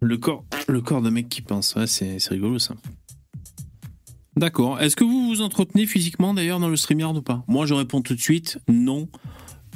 Le 0.00 0.18
corps, 0.18 0.44
le 0.68 0.80
corps 0.80 1.02
d'un 1.02 1.10
mec 1.10 1.28
qui 1.28 1.42
pense. 1.42 1.74
Ouais, 1.74 1.86
c'est 1.86 2.18
rigolo 2.28 2.58
ça. 2.58 2.74
D'accord. 4.36 4.80
Est-ce 4.80 4.96
que 4.96 5.04
vous 5.04 5.28
vous 5.28 5.40
entretenez 5.40 5.86
physiquement 5.86 6.34
d'ailleurs 6.34 6.60
dans 6.60 6.68
le 6.68 6.76
StreamYard 6.76 7.16
ou 7.16 7.22
pas? 7.22 7.42
Moi, 7.48 7.64
je 7.64 7.72
réponds 7.72 8.02
tout 8.02 8.14
de 8.14 8.20
suite 8.20 8.58
non. 8.68 9.08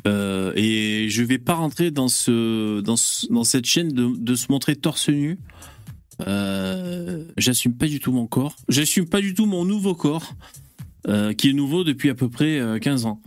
Euh, 0.06 0.52
et 0.54 1.08
je 1.08 1.22
vais 1.22 1.38
pas 1.38 1.54
rentrer 1.54 1.90
dans 1.90 2.08
ce 2.08 2.80
dans, 2.80 2.94
dans 3.30 3.44
cette 3.44 3.66
chaîne 3.66 3.88
de, 3.92 4.34
se 4.34 4.50
montrer 4.50 4.76
torse 4.76 5.08
nu. 5.08 5.38
Euh, 6.26 7.24
J'assume 7.36 7.74
pas 7.74 7.86
du 7.86 8.00
tout 8.00 8.12
mon 8.12 8.26
corps. 8.26 8.56
J'assume 8.68 9.08
pas 9.08 9.20
du 9.20 9.34
tout 9.34 9.46
mon 9.46 9.64
nouveau 9.64 9.94
corps, 9.94 10.34
euh, 11.08 11.32
qui 11.32 11.50
est 11.50 11.52
nouveau 11.54 11.84
depuis 11.84 12.10
à 12.10 12.14
peu 12.14 12.28
près 12.28 12.58
euh, 12.60 12.78
15 12.78 13.06
ans. 13.06 13.20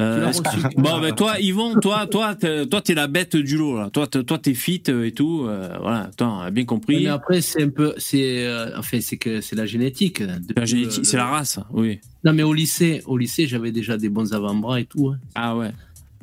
Euh, 0.00 0.32
que- 0.32 0.80
bon, 0.80 1.00
ben 1.00 1.14
toi, 1.14 1.38
Yvon, 1.38 1.78
toi, 1.78 2.06
toi, 2.08 2.34
t'es, 2.34 2.66
toi, 2.66 2.80
t'es 2.80 2.94
la 2.94 3.06
bête 3.06 3.36
du 3.36 3.56
lot 3.56 3.78
là. 3.78 3.90
Toi, 3.90 4.08
t'es, 4.08 4.24
toi, 4.24 4.38
t'es 4.38 4.54
fit 4.54 4.82
euh, 4.88 5.06
et 5.06 5.12
tout. 5.12 5.44
euh, 5.46 5.76
voilà, 5.80 6.10
toi, 6.16 6.28
on 6.28 6.40
a 6.40 6.50
bien 6.50 6.64
compris. 6.64 7.04
Mais 7.04 7.06
après, 7.08 7.40
c'est 7.40 7.62
un 7.62 7.68
peu, 7.70 7.94
c'est, 7.96 8.44
euh, 8.44 8.76
enfin, 8.76 9.00
c'est 9.00 9.16
que 9.18 9.40
c'est 9.40 9.54
la 9.54 9.66
génétique. 9.66 10.18
C'est 10.18 10.58
la 10.58 10.64
génétique, 10.64 11.06
c'est 11.06 11.16
la 11.16 11.26
race, 11.26 11.60
oui. 11.72 12.00
Non, 12.24 12.32
mais 12.32 12.42
au 12.42 12.52
lycée, 12.52 13.02
au 13.06 13.16
lycée, 13.16 13.46
j'avais 13.46 13.70
déjà 13.70 13.96
des 13.96 14.08
bons 14.08 14.32
avant-bras 14.32 14.80
et 14.80 14.84
tout. 14.84 15.10
hein. 15.10 15.18
Ah 15.36 15.56
ouais. 15.56 15.70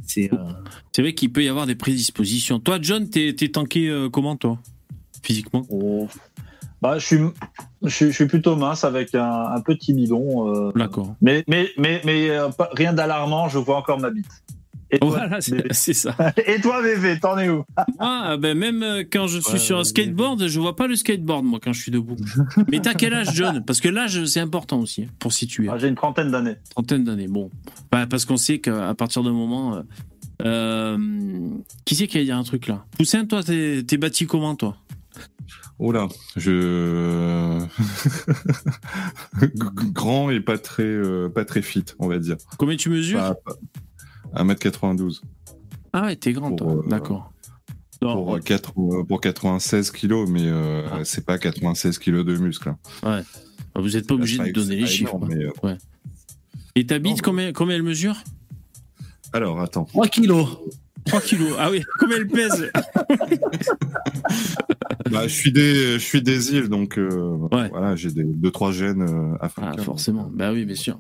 C'est, 0.06 0.34
euh, 0.34 0.38
C'est 0.92 1.02
vrai 1.02 1.14
qu'il 1.14 1.32
peut 1.32 1.44
y 1.44 1.48
avoir 1.48 1.66
des 1.66 1.76
prédispositions. 1.76 2.60
Toi, 2.60 2.80
John, 2.82 3.10
t'es, 3.10 3.34
t'es 3.34 3.48
tanké 3.50 3.88
euh, 3.88 4.10
comment, 4.10 4.36
toi? 4.36 4.60
Physiquement? 5.24 5.66
Oh. 5.70 6.10
Bah, 6.82 6.98
je 6.98 7.06
suis, 7.06 7.18
je, 7.84 7.90
suis- 7.90 8.06
je 8.08 8.12
suis 8.12 8.26
plutôt 8.26 8.56
mince 8.56 8.84
avec 8.84 9.14
un, 9.16 9.24
un 9.56 9.62
petit 9.62 9.94
bidon. 9.94 10.48
euh, 10.50 10.72
D'accord. 10.76 11.16
mais 11.22 11.44
mais, 11.48 11.70
mais, 11.78 12.02
mais 12.06 12.30
euh, 12.32 12.50
pas- 12.50 12.70
rien 12.74 12.92
d'alarmant, 12.94 13.48
je 13.50 13.60
vois 13.60 13.78
encore 13.78 14.00
ma 14.00 14.10
bite. 14.10 14.26
Et 14.94 15.00
toi, 15.00 15.10
Voilà, 15.10 15.40
c'est, 15.72 15.94
ça. 15.94 16.14
Et 16.48 16.60
toi, 16.60 16.82
bébé, 16.82 17.18
t'en 17.20 17.38
es 17.38 17.50
où? 17.50 17.64
Moi, 18.00 18.24
euh, 18.26 18.38
ben, 18.38 18.58
même 18.58 18.84
euh, 18.84 19.04
quand 19.10 19.28
je 19.28 19.40
suis 19.40 19.54
Ouais, 19.54 19.58
sur 19.60 19.78
un 19.80 19.84
skateboard, 19.86 20.48
je 20.48 20.60
vois 20.60 20.76
pas 20.76 20.88
le 20.88 20.96
skateboard, 20.98 21.46
moi, 21.46 21.60
quand 21.64 21.72
je 21.72 21.82
suis 21.82 21.92
debout. 21.92 22.18
Mais 22.70 22.82
t'as 22.82 22.94
quel 22.94 23.14
âge, 23.14 23.30
John? 23.34 23.64
Parce 23.64 23.80
que 23.80 23.88
l'âge, 23.88 24.26
c'est 24.26 24.42
important 24.42 24.80
aussi, 24.80 25.04
hein, 25.04 25.08
pour 25.20 25.32
situer. 25.32 25.70
Ah, 25.72 25.78
J'ai 25.78 25.88
une 25.88 25.96
trentaine 25.96 26.30
d'années. 26.32 26.56
Trentaine 26.72 27.04
d'années, 27.06 27.28
bon. 27.30 27.50
Bah, 27.92 28.06
parce 28.06 28.26
qu'on 28.26 28.36
sait 28.38 28.60
qu'à 28.60 28.94
partir 28.96 29.24
d'un 29.24 29.32
moment. 29.32 29.82
euh, 30.42 30.98
qui 31.86 31.96
c'est 31.96 32.08
qui 32.08 32.18
a 32.18 32.24
dit 32.24 32.32
un 32.32 32.44
truc 32.44 32.68
là? 32.68 32.84
Poussin, 32.98 33.26
toi, 33.26 33.44
t'es 33.44 33.98
bâti 33.98 34.26
comment, 34.26 34.56
toi? 34.56 34.76
Oh 35.84 35.92
là, 35.92 36.08
je 36.38 37.60
grand 39.94 40.30
et 40.30 40.40
pas 40.40 40.60
très 40.60 40.84
euh, 40.84 41.28
pas 41.28 41.44
très 41.44 41.64
fit, 41.64 41.84
on 41.98 42.08
va 42.08 42.20
dire. 42.20 42.38
Combien 42.60 42.76
tu 42.76 42.90
mesures? 42.90 43.18
Pas- 43.20 43.34
pas- 44.34 44.44
1m92 44.44 45.22
Ah 45.94 46.04
ouais, 46.04 46.16
t'es 46.16 46.34
grand, 46.34 46.52
toi. 46.56 46.72
euh, 46.76 46.82
D'accord. 46.88 47.34
Pour, 48.00 48.36
euh, 48.36 48.40
quatre- 48.40 48.74
euh, 48.80 49.04
pour 49.04 49.22
96 49.22 49.90
kilos, 49.92 50.30
mais 50.30 50.44
euh, 50.46 50.88
Ah. 50.92 51.00
c'est 51.04 51.26
pas 51.26 51.40
96 51.40 51.98
kilos 51.98 52.26
de 52.26 52.36
muscle. 52.38 52.70
hein. 53.04 53.24
vous 53.76 53.98
êtes 53.98 54.08
pas 54.08 54.14
obligé 54.14 54.38
de 54.38 54.52
donner 54.52 54.76
les 54.76 54.86
chiffres. 54.88 55.16
énorme, 55.16 55.52
quoi. 55.60 55.70
mais, 55.72 55.74
euh, 55.74 55.78
Et 56.76 56.86
ta 56.86 57.00
bite, 57.00 57.18
Non, 57.18 57.22
combien, 57.24 57.54
combien 57.54 57.76
elle 57.76 57.84
mesure? 57.84 58.18
Alors, 59.34 59.60
attends. 59.62 59.86
3 59.86 60.08
kilos. 60.08 60.48
3 61.06 61.22
kilos. 61.22 61.56
Ah 61.60 61.70
oui, 61.72 61.82
combien 62.00 62.18
elle 62.18 62.28
pèse 62.28 62.72
Bah, 65.10 65.28
je 65.28 65.34
suis 65.34 65.52
des, 65.52 65.94
je 65.94 65.98
suis 66.00 66.22
des 66.22 66.54
îles, 66.54 66.70
donc 66.70 66.98
euh, 66.98 67.38
Ouais. 67.52 67.70
voilà, 67.70 67.96
j'ai 67.96 68.12
des 68.12 68.24
deux 68.24 68.52
trois 68.52 68.72
gènes 68.72 69.02
euh, 69.02 69.36
africains. 69.42 69.74
Ah, 69.78 69.82
forcément. 69.82 70.30
Bah 70.34 70.52
oui, 70.54 70.66
bien 70.66 70.76
sûr. 70.76 71.00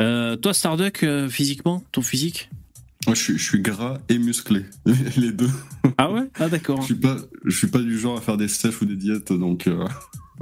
Euh, 0.00 0.36
toi, 0.36 0.54
Starduck, 0.54 1.02
euh, 1.02 1.28
physiquement, 1.28 1.82
ton 1.92 2.02
physique 2.02 2.50
Moi 3.06 3.14
je 3.14 3.22
suis, 3.22 3.38
je 3.38 3.42
suis 3.44 3.60
gras 3.60 3.98
et 4.08 4.18
musclé, 4.18 4.64
les 5.16 5.32
deux. 5.32 5.50
Ah 5.98 6.10
ouais? 6.12 6.28
Ah 6.38 6.48
d'accord. 6.48 6.80
Je 6.80 6.86
suis 6.86 6.94
pas, 6.94 7.16
je 7.44 7.56
suis 7.56 7.66
pas 7.68 7.80
du 7.80 7.98
genre 7.98 8.18
à 8.18 8.20
faire 8.20 8.36
des 8.36 8.48
sèches 8.48 8.80
ou 8.80 8.86
des 8.86 8.96
diètes, 8.96 9.32
donc 9.32 9.66
euh, 9.66 9.86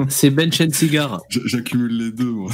C'est 0.09 0.31
bench 0.31 0.61
and 0.61 0.71
cigar. 0.73 1.21
j'accumule 1.29 1.97
les 1.97 2.13
deux. 2.13 2.31
Moi. 2.31 2.51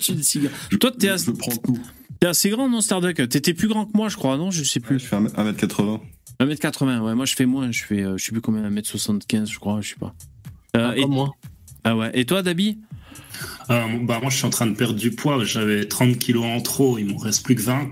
Chez 0.00 0.14
le 0.14 0.22
cigare. 0.22 0.52
Je, 0.70 0.76
Toi, 0.76 0.92
t'es 0.96 1.08
je, 1.08 1.12
assez- 1.12 1.26
je 1.26 1.30
prends 1.32 1.56
tout. 1.56 1.78
T'es 2.20 2.26
assez 2.26 2.50
grand, 2.50 2.68
non, 2.68 2.80
Starduck? 2.80 3.16
T'étais 3.28 3.54
plus 3.54 3.68
grand 3.68 3.86
que 3.86 3.96
moi, 3.96 4.08
je 4.08 4.16
crois, 4.16 4.36
non? 4.36 4.50
Je 4.50 4.64
sais 4.64 4.80
Je 4.80 4.84
plus. 4.86 4.98
fais 4.98 5.16
1m80. 5.16 6.00
1m80, 6.40 7.00
ouais. 7.00 7.14
Moi, 7.14 7.24
je 7.26 7.34
fais 7.34 7.46
moins. 7.46 7.70
Je 7.70 7.84
fais, 7.84 8.02
euh, 8.02 8.16
je 8.16 8.24
sais 8.24 8.32
plus 8.32 8.40
combien, 8.40 8.68
1m75, 8.68 9.46
je 9.50 9.58
crois, 9.58 9.80
je 9.80 9.90
sais 9.90 9.96
pas. 10.00 10.14
Euh, 10.76 10.90
Ah, 10.90 10.96
et, 10.96 11.02
comme 11.02 11.12
moi. 11.12 11.30
ah 11.84 11.96
ouais. 11.96 12.10
Et 12.14 12.24
toi, 12.24 12.42
Dabi? 12.42 12.78
Euh, 13.70 13.82
bah, 14.02 14.18
moi, 14.20 14.30
je 14.30 14.36
suis 14.36 14.46
en 14.46 14.50
train 14.50 14.66
de 14.66 14.74
perdre 14.74 14.94
du 14.98 15.12
poids. 15.12 15.44
J'avais 15.44 15.86
30 15.86 16.18
kilos 16.18 16.44
en 16.44 16.60
trop. 16.60 16.98
Il 16.98 17.06
m'en 17.06 17.18
reste 17.18 17.44
plus 17.44 17.54
que 17.54 17.62
20. 17.62 17.90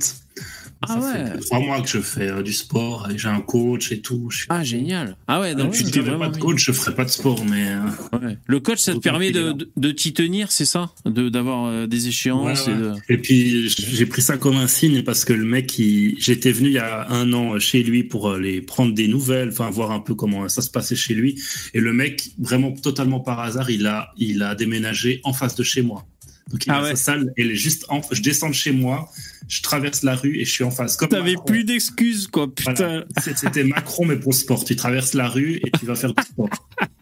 Ah 0.82 0.88
Ça 0.88 0.98
ouais. 0.98 1.30
fait 1.32 1.38
trois 1.40 1.60
mois 1.60 1.80
que 1.80 1.88
je 1.88 1.98
fais 2.00 2.28
euh, 2.28 2.42
du 2.42 2.52
sport 2.52 3.08
et 3.10 3.16
j'ai 3.18 3.28
un 3.28 3.40
coach 3.40 3.90
et 3.92 4.00
tout. 4.00 4.28
Je 4.30 4.36
suis- 4.38 4.46
Ah, 4.50 4.62
génial. 4.62 5.16
Ah 5.26 5.40
ouais, 5.40 5.54
Donc, 5.54 5.66
donc 5.66 5.76
si 5.76 5.90
tu 5.90 6.00
n'avais 6.02 6.18
pas 6.18 6.28
de 6.28 6.36
coach, 6.38 6.62
je 6.64 6.72
ferais 6.72 6.94
pas 6.94 7.04
de 7.04 7.10
sport. 7.10 7.44
Mais 7.46 7.68
euh, 7.68 8.18
Ouais. 8.18 8.36
Le 8.46 8.60
coach, 8.60 8.78
ça 8.80 8.92
te 8.94 8.98
permet 8.98 9.30
de, 9.32 9.52
de, 9.52 9.70
de 9.76 9.90
t'y 9.90 10.12
tenir, 10.12 10.52
c'est 10.52 10.64
ça? 10.66 10.92
De, 11.04 11.28
D'avoir 11.28 11.66
euh, 11.66 11.86
des 11.86 12.08
échéances 12.08 12.66
Ouais, 12.66 12.72
et 12.72 12.76
de... 12.76 12.92
Et 13.08 13.18
puis 13.18 13.68
j'ai 13.68 14.06
pris 14.06 14.22
ça 14.22 14.36
comme 14.36 14.56
un 14.56 14.66
signe 14.68 15.02
parce 15.02 15.24
que 15.24 15.32
le 15.32 15.44
mec, 15.44 15.78
il... 15.78 16.16
j'étais 16.18 16.52
venu 16.52 16.68
il 16.68 16.74
y 16.74 16.78
a 16.78 17.08
un 17.10 17.32
an 17.32 17.58
chez 17.58 17.82
lui 17.82 18.04
pour 18.04 18.34
les 18.36 18.60
prendre 18.60 18.92
des 18.94 19.08
nouvelles, 19.08 19.48
enfin 19.48 19.70
voir 19.70 19.90
un 19.92 20.00
peu 20.00 20.14
comment 20.14 20.48
ça 20.48 20.62
se 20.62 20.70
passait 20.70 20.96
chez 20.96 21.14
lui. 21.14 21.40
Et 21.74 21.80
le 21.80 21.92
mec, 21.92 22.30
vraiment 22.38 22.72
totalement 22.72 23.20
par 23.20 23.40
hasard, 23.40 23.70
il 23.70 23.86
a, 23.86 24.12
il 24.18 24.42
a 24.42 24.54
déménagé 24.54 25.20
en 25.24 25.32
face 25.32 25.54
de 25.56 25.62
chez 25.62 25.82
moi. 25.82 26.06
Donc 26.50 26.64
il 26.64 26.70
Ah 26.70 26.76
a 26.78 26.82
ouais. 26.84 26.90
sa 26.90 26.96
salle, 26.96 27.32
elle 27.36 27.50
est 27.50 27.56
juste 27.56 27.86
en. 27.88 28.00
Je 28.12 28.22
descends 28.22 28.48
de 28.50 28.54
chez 28.54 28.70
moi, 28.70 29.08
je 29.48 29.62
traverse 29.62 30.02
la 30.02 30.14
rue 30.16 30.38
et 30.40 30.44
je 30.44 30.50
suis 30.50 30.64
en 30.64 30.70
face. 30.70 30.96
T'avais 30.96 31.36
plus 31.46 31.64
d'excuses, 31.64 32.26
quoi, 32.26 32.52
putain. 32.52 32.74
Voilà. 32.74 33.04
C'était 33.36 33.64
Macron, 33.64 34.04
mais 34.06 34.16
pour 34.16 34.32
le 34.32 34.36
sport. 34.36 34.64
Tu 34.64 34.76
traverses 34.76 35.14
la 35.14 35.28
rue 35.28 35.60
et 35.64 35.70
tu 35.78 35.86
vas 35.86 35.94
faire 35.94 36.12
du 36.14 36.22
sport. 36.22 36.48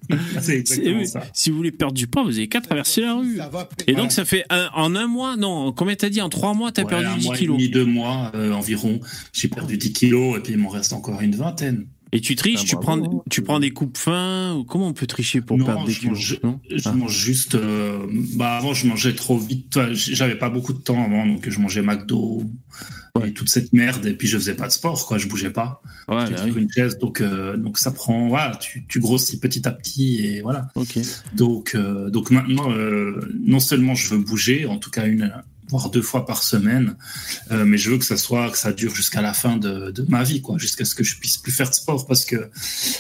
C'est 0.40 0.59
exactement 0.59 1.05
ça. 1.07 1.22
Si 1.32 1.51
vous 1.51 1.57
voulez 1.57 1.72
perdre 1.72 1.95
du 1.95 2.07
poids, 2.07 2.22
vous 2.24 2.36
avez 2.36 2.47
qu'à 2.49 2.61
traverser 2.61 3.01
la 3.01 3.14
rue. 3.14 3.38
Et 3.86 3.95
donc, 3.95 4.12
ça 4.12 4.24
fait 4.26 4.45
un- 4.51 4.68
en 4.74 4.95
un 4.95 5.07
mois, 5.07 5.36
non, 5.36 5.72
combien 5.72 5.95
t'as 5.97 6.11
dit? 6.11 6.20
En 6.20 6.28
trois 6.28 6.53
mois, 6.53 6.70
t'as 6.72 6.82
Ouais, 6.82 6.88
perdu 6.90 7.07
un 7.07 7.16
10 7.16 7.24
mois 7.26 7.36
kilos. 7.36 7.57
et 7.57 7.59
demi, 7.62 7.70
deux 7.72 7.84
mois 7.86 8.30
euh, 8.34 8.53
environ. 8.53 9.01
J'ai 9.32 9.49
perdu 9.49 9.78
10 9.78 9.92
kilos 9.95 10.36
et 10.36 10.40
puis 10.40 10.53
il 10.53 10.59
m'en 10.59 10.68
reste 10.68 10.92
encore 10.92 11.22
une 11.22 11.34
vingtaine. 11.34 11.86
Et 12.14 12.20
tu 12.20 12.36
triches, 12.36 12.60
Ah, 12.62 12.66
tu, 12.66 12.76
bravo. 12.76 13.02
prends, 13.02 13.24
tu 13.28 13.42
prends 13.42 13.58
des 13.60 13.70
coupes 13.72 13.98
fins 13.98 14.54
ou 14.54 14.64
Comment 14.64 14.86
on 14.88 14.92
peut 14.92 15.06
tricher 15.06 15.40
pour 15.40 15.58
Non, 15.58 15.66
perdre 15.66 15.84
des 15.84 15.92
je 15.92 16.00
kilos 16.00 16.14
mange- 16.16 16.40
non 16.44 16.60
Je 16.70 16.88
Ah. 16.88 16.92
mange 16.92 17.12
juste. 17.18 17.56
euh, 17.56 17.98
bah 18.36 18.56
avant, 18.56 18.72
je 18.72 18.86
mangeais 18.86 19.14
trop 19.14 19.36
vite. 19.36 19.78
J'avais 19.92 20.36
pas 20.38 20.48
beaucoup 20.48 20.72
de 20.72 20.78
temps 20.78 21.02
avant, 21.04 21.26
donc 21.26 21.48
je 21.48 21.58
mangeais 21.58 21.82
McDo 21.82 22.44
Ouais. 23.16 23.28
et 23.28 23.32
toute 23.32 23.48
cette 23.48 23.72
merde. 23.72 24.06
Et 24.06 24.14
puis 24.14 24.26
je 24.28 24.36
faisais 24.38 24.54
pas 24.54 24.66
de 24.68 24.72
sport, 24.72 25.06
quoi. 25.06 25.18
Je 25.18 25.26
bougeais 25.28 25.50
pas. 25.50 25.82
Ouais, 26.08 26.20
J'étais 26.22 26.34
bah 26.34 26.46
sur 26.46 26.54
oui. 26.56 26.62
une 26.62 26.70
chaise, 26.70 26.98
donc 26.98 27.20
euh, 27.20 27.56
donc 27.56 27.78
ça 27.78 27.90
prend. 27.90 28.28
Voilà, 28.28 28.56
tu, 28.56 28.86
tu 28.88 29.00
grossis 29.00 29.38
petit 29.40 29.66
à 29.66 29.72
petit 29.72 30.24
et 30.24 30.40
voilà. 30.40 30.68
Ok. 30.76 30.98
Donc 31.34 31.74
euh, 31.74 32.10
donc 32.10 32.30
maintenant, 32.30 32.70
euh, 32.72 33.20
non 33.44 33.58
seulement 33.60 33.94
je 33.96 34.08
veux 34.14 34.18
bouger, 34.22 34.66
en 34.66 34.78
tout 34.78 34.90
cas 34.90 35.06
une 35.06 35.32
voire 35.68 35.90
deux 35.90 36.02
fois 36.02 36.26
par 36.26 36.42
semaine, 36.42 36.96
euh, 37.52 37.64
mais 37.64 37.78
je 37.78 37.90
veux 37.90 37.98
que 37.98 38.04
ça 38.04 38.16
soit 38.16 38.50
que 38.50 38.58
ça 38.58 38.72
dure 38.72 38.94
jusqu'à 38.94 39.22
la 39.22 39.32
fin 39.32 39.56
de, 39.56 39.90
de 39.90 40.04
ma 40.08 40.22
vie, 40.22 40.40
quoi, 40.42 40.58
jusqu'à 40.58 40.84
ce 40.84 40.94
que 40.94 41.02
je 41.04 41.16
puisse 41.16 41.36
plus 41.38 41.52
faire 41.52 41.68
de 41.70 41.74
sport, 41.74 42.06
parce 42.06 42.24
que 42.24 42.50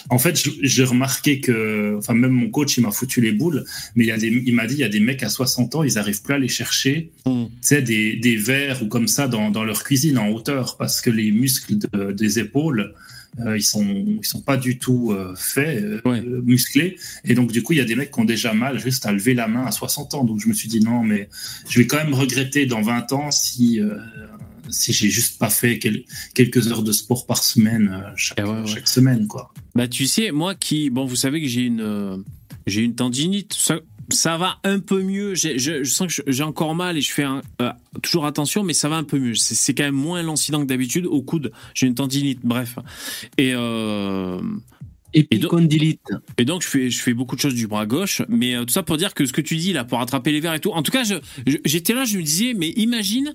en 0.08 0.18
fait, 0.18 0.38
j'ai 0.62 0.84
remarqué 0.84 1.40
que, 1.40 1.96
enfin 1.98 2.14
même 2.14 2.30
mon 2.32 2.48
coach, 2.50 2.76
il 2.78 2.82
m'a 2.82 2.90
foutu 2.90 3.20
les 3.20 3.32
boules, 3.32 3.64
mais 3.94 4.04
il 4.04 4.08
y 4.08 4.12
a 4.12 4.16
des, 4.18 4.28
il 4.28 4.54
m'a 4.54 4.66
dit, 4.66 4.74
il 4.74 4.80
y 4.80 4.84
a 4.84 4.88
des 4.88 5.00
mecs 5.00 5.22
à 5.22 5.28
60 5.28 5.74
ans, 5.74 5.82
ils 5.82 5.98
arrivent 5.98 6.22
plus 6.22 6.32
à 6.32 6.36
aller 6.36 6.48
chercher, 6.48 7.10
Mm. 7.26 7.44
tu 7.46 7.50
sais, 7.62 7.82
des, 7.82 8.16
des 8.16 8.36
verres 8.36 8.82
ou 8.82 8.86
comme 8.88 9.08
ça 9.08 9.28
dans, 9.28 9.50
dans 9.50 9.64
leur 9.64 9.82
cuisine 9.84 10.18
en 10.18 10.28
hauteur, 10.28 10.76
parce 10.76 11.00
que 11.00 11.10
les 11.10 11.32
muscles 11.32 11.78
de- 11.78 12.12
des 12.12 12.38
épaules, 12.38 12.94
ils 13.56 13.62
sont 13.62 13.84
ils 13.84 14.24
sont 14.24 14.40
pas 14.42 14.56
du 14.56 14.78
tout 14.78 15.12
euh, 15.12 15.34
faits 15.36 15.82
euh, 15.82 16.00
Ouais. 16.04 16.20
euh, 16.20 16.40
musclés 16.44 16.96
et 17.24 17.34
donc 17.34 17.50
du 17.52 17.62
coup 17.62 17.72
il 17.72 17.78
y 17.78 17.82
a 17.82 17.84
des 17.84 17.96
mecs 17.96 18.10
qui 18.12 18.20
ont 18.20 18.24
déjà 18.24 18.52
mal 18.54 18.78
juste 18.78 19.06
à 19.06 19.12
lever 19.12 19.34
la 19.34 19.48
main 19.48 19.64
à 19.66 19.70
60 19.72 20.14
ans 20.14 20.24
donc 20.24 20.40
je 20.40 20.48
me 20.48 20.54
suis 20.54 20.68
dit 20.68 20.80
non 20.80 21.02
mais 21.02 21.28
je 21.68 21.78
vais 21.80 21.86
quand 21.86 21.96
même 21.96 22.14
regretter 22.14 22.66
dans 22.66 22.80
20 22.82 23.12
ans 23.12 23.30
si 23.30 23.80
euh, 23.80 23.96
si 24.70 24.92
j'ai 24.92 25.10
juste 25.10 25.38
pas 25.38 25.50
fait 25.50 25.78
quel- 25.78 26.04
quelques 26.34 26.68
heures 26.72 26.82
de 26.82 26.92
sport 26.92 27.26
par 27.26 27.42
semaine 27.42 27.90
euh, 27.92 28.10
chaque, 28.16 28.38
Eh 28.40 28.44
ouais, 28.44 28.60
ouais. 28.60 28.66
chaque 28.66 28.88
semaine 28.88 29.26
quoi 29.26 29.52
Bah, 29.74 29.88
tu 29.88 30.06
sais, 30.06 30.30
moi 30.30 30.54
qui. 30.54 30.88
Bon, 30.88 31.04
vous 31.04 31.16
savez 31.16 31.40
que 31.42 31.48
j'ai 31.48 31.62
une. 31.62 31.80
euh, 31.82 32.16
j'ai 32.66 32.80
une 32.80 32.94
tendinite. 32.94 33.52
Ça, 33.52 33.80
ça 34.10 34.36
va 34.38 34.58
un 34.64 34.78
peu 34.80 35.02
mieux. 35.02 35.34
Je, 35.34 35.58
je 35.58 35.84
sens 35.84 36.16
que 36.16 36.22
j'ai 36.30 36.42
encore 36.42 36.74
mal 36.74 36.96
et 36.96 37.00
je 37.00 37.12
fais 37.12 37.24
un- 37.24 37.42
euh, 37.62 37.70
toujours 38.02 38.26
attention, 38.26 38.62
mais 38.64 38.72
ça 38.74 38.88
va 38.88 38.96
un 38.96 39.04
peu 39.04 39.18
mieux. 39.18 39.34
C'est 39.34 39.74
quand 39.74 39.84
même 39.84 39.94
moins 39.94 40.22
lancinant 40.22 40.60
que 40.60 40.66
d'habitude. 40.66 41.06
Au 41.06 41.22
coude, 41.22 41.52
j'ai 41.74 41.86
une 41.86 41.94
tendinite. 41.94 42.40
Bref. 42.44 42.78
Et. 43.38 43.52
euh, 43.54 44.40
Épicondylite. 45.16 46.00
Et 46.38 46.44
donc, 46.44 46.62
je 46.62 46.66
fais, 46.66 46.90
je 46.90 47.00
fais 47.00 47.14
beaucoup 47.14 47.36
de 47.36 47.40
choses 47.40 47.54
du 47.54 47.68
bras 47.68 47.86
gauche. 47.86 48.22
Mais 48.28 48.56
euh, 48.56 48.64
tout 48.64 48.72
ça 48.72 48.82
pour 48.82 48.96
dire 48.96 49.14
que 49.14 49.24
ce 49.26 49.32
que 49.32 49.40
tu 49.40 49.54
dis 49.56 49.72
là, 49.72 49.84
pour 49.84 50.00
attraper 50.00 50.32
les 50.32 50.40
verres 50.40 50.54
et 50.54 50.60
tout. 50.60 50.72
En 50.72 50.82
tout 50.82 50.90
cas, 50.90 51.04
j'étais 51.64 51.94
là, 51.94 52.04
je 52.04 52.18
me 52.18 52.22
disais, 52.24 52.52
mais 52.54 52.70
imagine 52.70 53.32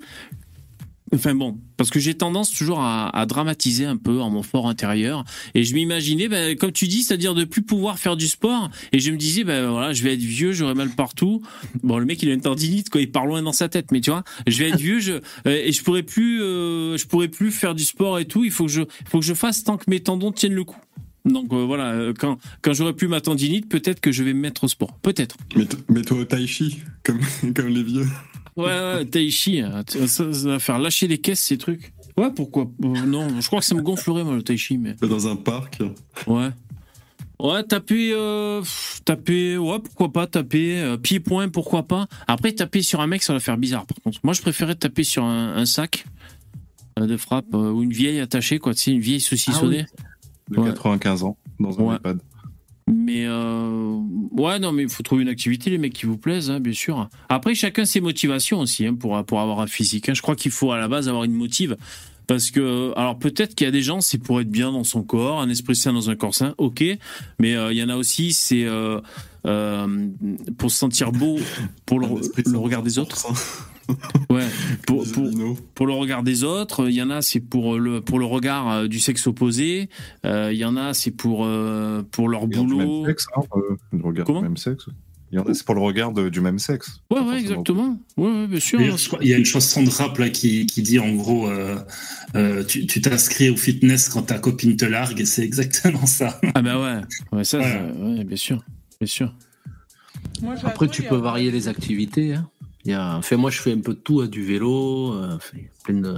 Enfin 1.14 1.34
bon, 1.34 1.58
parce 1.76 1.90
que 1.90 2.00
j'ai 2.00 2.14
tendance 2.14 2.52
toujours 2.52 2.82
à, 2.82 3.26
dramatiser 3.28 3.86
un 3.86 3.98
peu 3.98 4.22
en 4.22 4.30
mon 4.30 4.44
fort 4.44 4.68
intérieur. 4.70 5.24
Et 5.56 5.64
je 5.64 5.74
m'imaginais, 5.74 6.28
ben, 6.28 6.56
comme 6.56 6.72
tu 6.72 6.88
dis, 6.88 7.04
c'est-à-dire 7.04 7.34
de 7.34 7.46
plus 7.46 7.64
pouvoir 7.64 7.98
faire 7.98 8.16
du 8.16 8.28
sport. 8.28 8.70
Et 8.92 9.00
je 9.00 9.12
me 9.12 9.18
disais, 9.18 9.44
ben 9.44 9.70
voilà, 9.70 9.94
je 9.94 10.04
vais 10.04 10.14
être 10.14 10.20
vieux, 10.20 10.52
j'aurai 10.52 10.76
mal 10.76 10.90
partout. 10.90 11.42
Bon, 11.84 11.98
le 11.98 12.06
mec, 12.06 12.22
il 12.22 12.30
a 12.30 12.34
une 12.34 12.42
tendinite, 12.42 12.90
quoi, 12.90 13.02
il 13.02 13.12
part 13.12 13.26
loin 13.26 13.42
dans 13.42 13.52
sa 13.54 13.70
tête, 13.70 13.92
mais 13.92 14.02
tu 14.02 14.12
vois, 14.12 14.24
je 14.46 14.58
vais 14.60 14.70
être 14.70 14.78
vieux, 14.80 15.00
je, 15.00 15.14
euh, 15.14 15.20
et 15.46 15.72
je 15.72 15.84
pourrais 15.84 16.04
plus, 16.04 16.42
euh, 16.42 16.98
je 16.98 17.06
pourrais 17.08 17.28
plus 17.28 17.52
faire 17.52 17.74
du 17.74 17.84
sport 17.84 18.20
et 18.20 18.26
tout. 18.26 18.44
Il 18.44 18.52
faut 18.52 18.66
que 18.66 18.72
je, 18.72 18.82
faut 19.10 19.20
que 19.20 19.26
je 19.26 19.34
fasse 19.34 19.64
tant 19.64 19.78
que 19.78 19.86
mes 19.90 20.00
tendons 20.02 20.32
tiennent 20.32 20.54
le 20.54 20.64
coup. 20.64 20.78
Donc 21.26 21.52
euh, 21.54 21.66
voilà, 21.66 21.92
euh, 21.92 22.14
quand, 22.18 22.38
quand 22.62 22.74
j'aurai 22.74 22.94
plus 22.94 23.08
ma 23.08 23.20
tendinite, 23.22 23.68
peut-être 23.68 24.00
que 24.00 24.12
je 24.12 24.24
vais 24.24 24.34
me 24.34 24.40
mettre 24.40 24.64
au 24.64 24.68
sport. 24.68 24.98
Peut-être. 25.02 25.38
Mets- 25.56 25.68
Mets-toi 25.90 26.20
au 26.20 26.26
tai 26.26 26.46
chi, 26.48 26.80
comme, 27.04 27.20
comme 27.56 27.68
les 27.68 27.84
vieux. 27.84 28.08
Ouais, 28.60 28.96
ouais, 28.98 29.06
tai 29.06 29.30
chi, 29.30 29.62
hein. 29.62 29.84
ça, 29.88 30.32
ça 30.34 30.48
va 30.50 30.60
faire 30.60 30.80
lâcher 30.80 31.08
les 31.08 31.18
caisses, 31.18 31.40
ces 31.42 31.58
trucs. 31.58 31.94
Ouais, 32.18 32.32
pourquoi 32.36 32.64
euh, 32.84 32.88
Non, 33.06 33.40
je 33.40 33.48
crois 33.48 33.60
que 33.60 33.66
ça 33.66 33.76
me 33.76 33.82
gonflerait, 33.82 34.24
moi, 34.24 34.36
le 34.36 34.44
tai 34.44 34.58
chi, 34.58 34.78
mais. 34.78 34.94
Dans 35.02 35.28
un 35.28 35.36
parc. 35.36 35.80
Ouais. 36.28 36.50
Ouais, 37.40 37.64
taper, 37.64 38.12
euh, 38.14 38.62
taper, 39.06 39.58
ouais, 39.58 39.80
pourquoi 39.80 40.12
pas, 40.12 40.28
taper, 40.28 40.82
euh, 40.82 40.98
pied-point, 40.98 41.48
pourquoi 41.48 41.84
pas. 41.84 42.08
Après, 42.28 42.52
taper 42.52 42.82
sur 42.82 43.00
un 43.00 43.08
mec, 43.08 43.24
ça 43.24 43.32
va 43.32 43.40
faire 43.40 43.58
bizarre, 43.58 43.86
par 43.86 43.98
contre. 44.04 44.20
Moi, 44.24 44.34
je 44.34 44.42
préférais 44.42 44.76
taper 44.76 45.06
sur 45.06 45.24
un, 45.24 45.56
un 45.56 45.66
sac 45.66 46.06
euh, 47.00 47.08
de 47.08 47.16
frappe 47.16 47.54
ou 47.54 47.82
une 47.82 47.94
vieille 47.94 48.20
attachée, 48.20 48.60
quoi, 48.60 48.74
tu 48.74 48.82
sais, 48.82 48.92
une 48.92 49.00
vieille 49.00 49.22
saucissonnée. 49.22 49.86
De 50.50 50.60
Ouais. 50.60 50.66
95 50.70 51.24
ans, 51.24 51.38
dans 51.60 51.80
un 51.80 51.84
Ouais. 51.84 51.96
EHPAD. 51.96 52.20
Mais 52.90 53.26
euh, 53.28 54.00
ouais, 54.32 54.60
non, 54.60 54.72
mais 54.72 54.84
il 54.84 54.90
faut 54.90 55.04
trouver 55.04 55.22
une 55.22 55.30
activité, 55.30 55.70
les 55.70 55.78
mecs 55.78 55.94
qui 55.94 56.08
vous 56.08 56.18
plaisent, 56.18 56.50
hein, 56.50 56.60
bien 56.60 56.74
sûr. 56.74 57.08
Après, 57.30 57.54
chacun 57.54 57.86
ses 57.86 58.02
motivations 58.02 58.60
aussi 58.60 58.86
hein, 58.86 58.96
pour 58.96 59.24
pour 59.26 59.40
avoir 59.42 59.60
un 59.60 59.68
physique. 59.68 60.10
hein. 60.10 60.14
Je 60.14 60.22
crois 60.22 60.36
qu'il 60.36 60.52
faut 60.52 60.72
à 60.72 60.80
la 60.80 60.88
base 60.88 61.08
avoir 61.08 61.24
une 61.24 61.34
motive. 61.34 61.78
Parce 62.26 62.52
que, 62.52 62.94
alors 62.96 63.18
peut-être 63.18 63.56
qu'il 63.56 63.66
y 63.66 63.68
a 63.68 63.72
des 63.72 63.82
gens, 63.82 64.02
c'est 64.02 64.20
pour 64.20 64.40
être 64.40 64.52
bien 64.52 64.72
dans 64.72 64.84
son 64.84 65.02
corps, 65.02 65.42
un 65.42 65.50
esprit 65.50 65.76
sain 65.76 65.94
dans 65.94 66.12
un 66.12 66.16
corps 66.16 66.36
sain, 66.36 66.54
ok. 66.60 66.84
Mais 67.40 67.56
euh, 67.56 67.74
il 67.74 67.80
y 67.80 67.84
en 67.84 67.90
a 67.90 67.96
aussi, 67.96 68.34
c'est 68.34 68.66
euh, 68.66 69.02
pour 70.58 70.70
se 70.70 70.78
sentir 70.78 71.12
beau, 71.12 71.40
pour 71.88 72.00
le, 72.00 72.08
regard 72.58 72.84
des 72.84 73.00
autres. 73.00 73.28
Ouais, 74.30 74.46
pour, 74.86 75.04
pour, 75.12 75.30
pour 75.76 75.88
le 75.88 75.94
regard 75.94 76.24
des 76.24 76.44
autres. 76.44 76.88
Il 76.90 76.94
y 76.96 77.02
en 77.02 77.10
a, 77.10 77.22
c'est 77.22 77.40
pour 77.40 77.78
le 77.78 78.02
pour 78.02 78.20
le 78.20 78.26
regard 78.26 78.70
euh, 78.72 78.88
du 78.88 79.00
sexe 79.00 79.26
opposé. 79.28 79.90
Euh, 80.26 80.52
Il 80.54 80.58
y 80.60 80.66
en 80.66 80.78
a, 80.78 80.94
c'est 80.94 81.12
pour 81.12 81.46
euh, 81.46 82.04
pour 82.12 82.30
leur 82.30 82.48
boulot. 82.48 82.78
même 82.78 83.06
sexe, 83.06 83.26
hein, 83.36 83.42
euh, 83.56 83.76
le 83.92 84.04
regard 84.04 84.26
Comment? 84.26 84.40
du 84.42 84.46
même 84.48 84.58
sexe. 84.58 84.86
Il 85.32 85.36
y 85.36 85.40
en 85.40 85.44
a, 85.44 85.54
c'est 85.54 85.64
pour 85.66 85.76
le 85.76 85.82
regard 85.82 86.12
de- 86.12 86.30
du 86.30 86.42
même 86.42 86.58
sexe. 86.58 87.02
Ouais, 87.12 87.20
ouais, 87.20 87.40
exactement. 87.40 88.00
Ouais, 88.18 88.32
ouais, 88.32 88.48
bien 88.48 88.60
sûr. 88.60 88.80
Il 89.22 89.28
y 89.28 89.34
a 89.34 89.38
une 89.38 89.46
chanson 89.46 89.84
de 89.84 89.90
rap 89.90 90.18
là 90.18 90.30
qui, 90.30 90.66
qui 90.66 90.82
dit 90.82 90.98
en 91.00 91.14
gros, 91.14 91.48
euh, 91.48 91.78
euh, 92.36 92.64
tu 92.64 92.86
t'inscris 93.02 93.50
au 93.52 93.56
fitness 93.56 94.10
quand 94.10 94.24
ta 94.24 94.40
copine 94.40 94.76
te 94.76 94.86
largue, 94.86 95.22
et 95.22 95.26
c'est 95.26 95.44
exactement 95.44 96.06
ça. 96.08 96.40
Ah 96.56 96.62
bah 96.64 96.80
ouais, 96.82 97.02
ouais 97.38 97.44
ça, 97.44 97.60
Voilà. 97.60 97.74
ça- 97.94 98.00
ouais, 98.00 98.24
bien 98.24 98.38
sûr, 98.38 98.64
bien 99.00 99.08
sûr. 99.08 99.36
Moi, 100.42 100.56
Après, 100.64 100.88
tu 100.88 101.04
peux 101.04 101.16
varier 101.18 101.52
les 101.52 101.68
activités. 101.68 102.34
Hein. 102.34 102.50
Il 102.90 102.94
y 102.94 102.96
a... 102.96 103.18
enfin, 103.18 103.38
moi, 103.38 103.52
je 103.52 103.62
fais 103.62 103.72
un 103.72 103.82
peu 103.82 103.94
de 103.94 104.00
tout, 104.00 104.22
hein, 104.22 104.26
du 104.28 104.44
vélo, 104.44 105.14
euh, 105.14 105.36
enfin, 105.36 105.58
plein 105.84 106.00
de. 106.02 106.18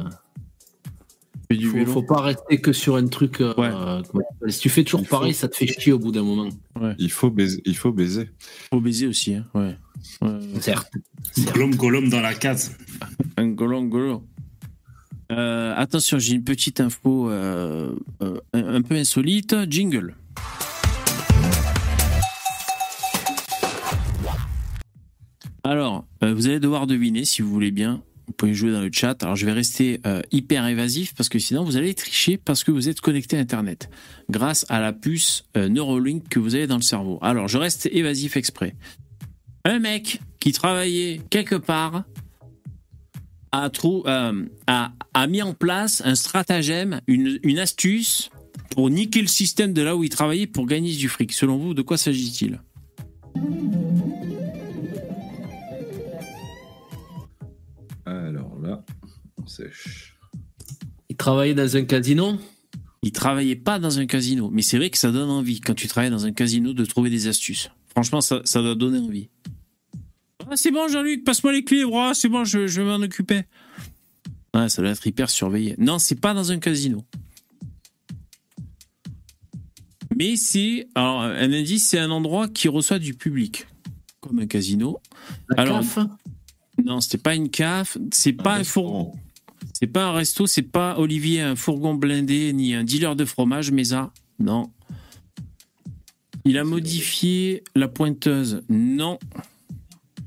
Du 1.49 1.67
faut, 1.67 1.73
vélo. 1.75 1.91
faut 1.91 2.03
pas 2.03 2.21
rester 2.21 2.61
que 2.61 2.71
sur 2.71 2.95
un 2.95 3.07
truc. 3.07 3.41
euh, 3.41 3.53
Ouais. 3.57 3.71
Si 4.49 4.59
tu 4.61 4.69
fais 4.69 4.85
toujours 4.85 5.01
Il 5.01 5.05
faut- 5.05 5.17
pareil, 5.17 5.33
ça 5.33 5.49
te 5.49 5.57
fait 5.57 5.67
chier 5.67 5.91
au 5.91 5.99
bout 5.99 6.13
d'un 6.13 6.23
moment. 6.23 6.47
Il 6.97 7.11
faut 7.11 7.29
baiser. 7.29 7.61
Il 7.65 7.75
faut 7.75 7.91
baiser. 7.91 8.29
Faut 8.73 8.79
baiser 8.79 9.05
aussi, 9.07 9.33
hein. 9.35 9.45
ouais. 9.53 9.75
ouais. 10.21 10.39
Certes. 10.61 10.93
Golom 11.53 11.75
Golom 11.75 12.07
dans 12.09 12.21
la 12.21 12.33
case. 12.35 12.77
Un 13.35 13.49
golo, 13.49 13.83
golo. 13.83 14.23
Euh, 15.33 15.73
attention, 15.75 16.19
j'ai 16.19 16.35
une 16.35 16.45
petite 16.45 16.79
info 16.79 17.29
euh, 17.29 17.93
euh, 18.21 18.39
un, 18.53 18.75
un 18.75 18.81
peu 18.81 18.95
insolite. 18.95 19.53
Jingle. 19.69 20.15
Alors, 25.63 26.05
euh, 26.23 26.33
vous 26.33 26.47
allez 26.47 26.59
devoir 26.59 26.87
deviner 26.87 27.25
si 27.25 27.41
vous 27.41 27.49
voulez 27.49 27.71
bien. 27.71 28.03
Vous 28.27 28.33
pouvez 28.33 28.53
jouer 28.53 28.71
dans 28.71 28.81
le 28.81 28.89
chat. 28.91 29.21
Alors, 29.23 29.35
je 29.35 29.45
vais 29.45 29.51
rester 29.51 29.99
euh, 30.05 30.21
hyper 30.31 30.65
évasif 30.67 31.13
parce 31.15 31.29
que 31.29 31.37
sinon, 31.37 31.63
vous 31.63 31.77
allez 31.77 31.93
tricher 31.93 32.37
parce 32.37 32.63
que 32.63 32.71
vous 32.71 32.89
êtes 32.89 33.01
connecté 33.01 33.37
à 33.37 33.39
Internet 33.39 33.89
grâce 34.29 34.65
à 34.69 34.79
la 34.79 34.93
puce 34.93 35.43
euh, 35.57 35.69
Neuralink 35.69 36.29
que 36.29 36.39
vous 36.39 36.55
avez 36.55 36.67
dans 36.67 36.77
le 36.77 36.81
cerveau. 36.81 37.19
Alors, 37.21 37.47
je 37.47 37.57
reste 37.57 37.89
évasif 37.91 38.37
exprès. 38.37 38.75
Un 39.65 39.79
mec 39.79 40.21
qui 40.39 40.51
travaillait 40.51 41.21
quelque 41.29 41.55
part 41.55 42.03
a, 43.51 43.69
mis 45.27 45.41
en 45.41 45.53
place 45.53 46.01
un 46.05 46.15
stratagème, 46.15 47.01
une 47.07 47.59
astuce 47.59 48.31
pour 48.71 48.89
niquer 48.89 49.21
le 49.21 49.27
système 49.27 49.73
de 49.73 49.81
là 49.81 49.95
où 49.95 50.03
il 50.03 50.09
travaillait 50.09 50.47
pour 50.47 50.65
gagner 50.65 50.95
du 50.95 51.09
fric. 51.09 51.33
Selon 51.33 51.57
vous, 51.57 51.73
de 51.73 51.81
quoi 51.81 51.97
s'agit-il? 51.97 52.59
Travaillait 61.21 61.53
dans 61.53 61.77
un 61.77 61.83
casino? 61.83 62.37
Il 63.03 63.11
travaillait 63.11 63.55
pas 63.55 63.79
dans 63.79 63.99
un 63.99 64.05
casino, 64.05 64.49
mais 64.51 64.61
c'est 64.61 64.77
vrai 64.77 64.89
que 64.89 64.97
ça 64.97 65.11
donne 65.11 65.29
envie 65.29 65.59
quand 65.59 65.73
tu 65.73 65.87
travailles 65.87 66.11
dans 66.11 66.25
un 66.25 66.31
casino 66.31 66.73
de 66.73 66.85
trouver 66.85 67.09
des 67.09 67.27
astuces. 67.27 67.69
Franchement, 67.89 68.21
ça, 68.21 68.41
ça 68.43 68.61
doit 68.61 68.75
donner 68.75 68.99
envie. 68.99 69.29
Ah, 70.49 70.55
c'est 70.55 70.71
bon, 70.71 70.87
Jean-Luc, 70.87 71.23
passe-moi 71.23 71.53
les 71.53 71.63
clés. 71.63 71.83
Ah, 71.93 72.11
c'est 72.13 72.27
bon, 72.29 72.43
je, 72.43 72.67
je 72.67 72.81
vais 72.81 72.87
m'en 72.87 73.03
occuper. 73.03 73.43
Ouais, 74.53 74.67
ça 74.69 74.81
doit 74.81 74.91
être 74.91 75.05
hyper 75.05 75.29
surveillé. 75.29 75.75
Non, 75.77 75.99
c'est 75.99 76.19
pas 76.19 76.33
dans 76.33 76.51
un 76.51 76.59
casino. 76.59 77.05
Mais 80.15 80.35
c'est. 80.35 80.87
Alors, 80.95 81.21
un 81.21 81.53
indice, 81.53 81.87
c'est 81.87 81.99
un 81.99 82.11
endroit 82.11 82.47
qui 82.47 82.67
reçoit 82.67 82.99
du 82.99 83.13
public. 83.13 83.67
Comme 84.19 84.39
un 84.39 84.47
casino. 84.47 84.99
La 85.49 85.63
Alors, 85.63 85.79
CAF? 85.81 85.99
Non, 86.83 86.99
c'était 86.99 87.17
pas 87.17 87.35
une 87.35 87.49
caf, 87.49 87.97
c'est 88.11 88.33
pas 88.33 88.55
un 88.55 88.63
fourgon. 88.63 89.11
restaurant. 89.11 89.30
C'est 89.81 89.87
pas 89.87 90.05
un 90.05 90.11
resto, 90.13 90.45
c'est 90.47 90.61
pas 90.61 90.97
Olivier 90.99 91.41
un 91.41 91.55
fourgon 91.55 91.95
blindé 91.95 92.53
ni 92.53 92.73
un 92.75 92.83
dealer 92.83 93.15
de 93.15 93.25
fromage, 93.25 93.71
mais 93.71 93.85
ça, 93.85 94.11
non. 94.39 94.69
Il 96.45 96.57
a 96.57 96.63
modifié 96.63 97.63
la 97.75 97.87
pointeuse, 97.87 98.61
non. 98.69 99.19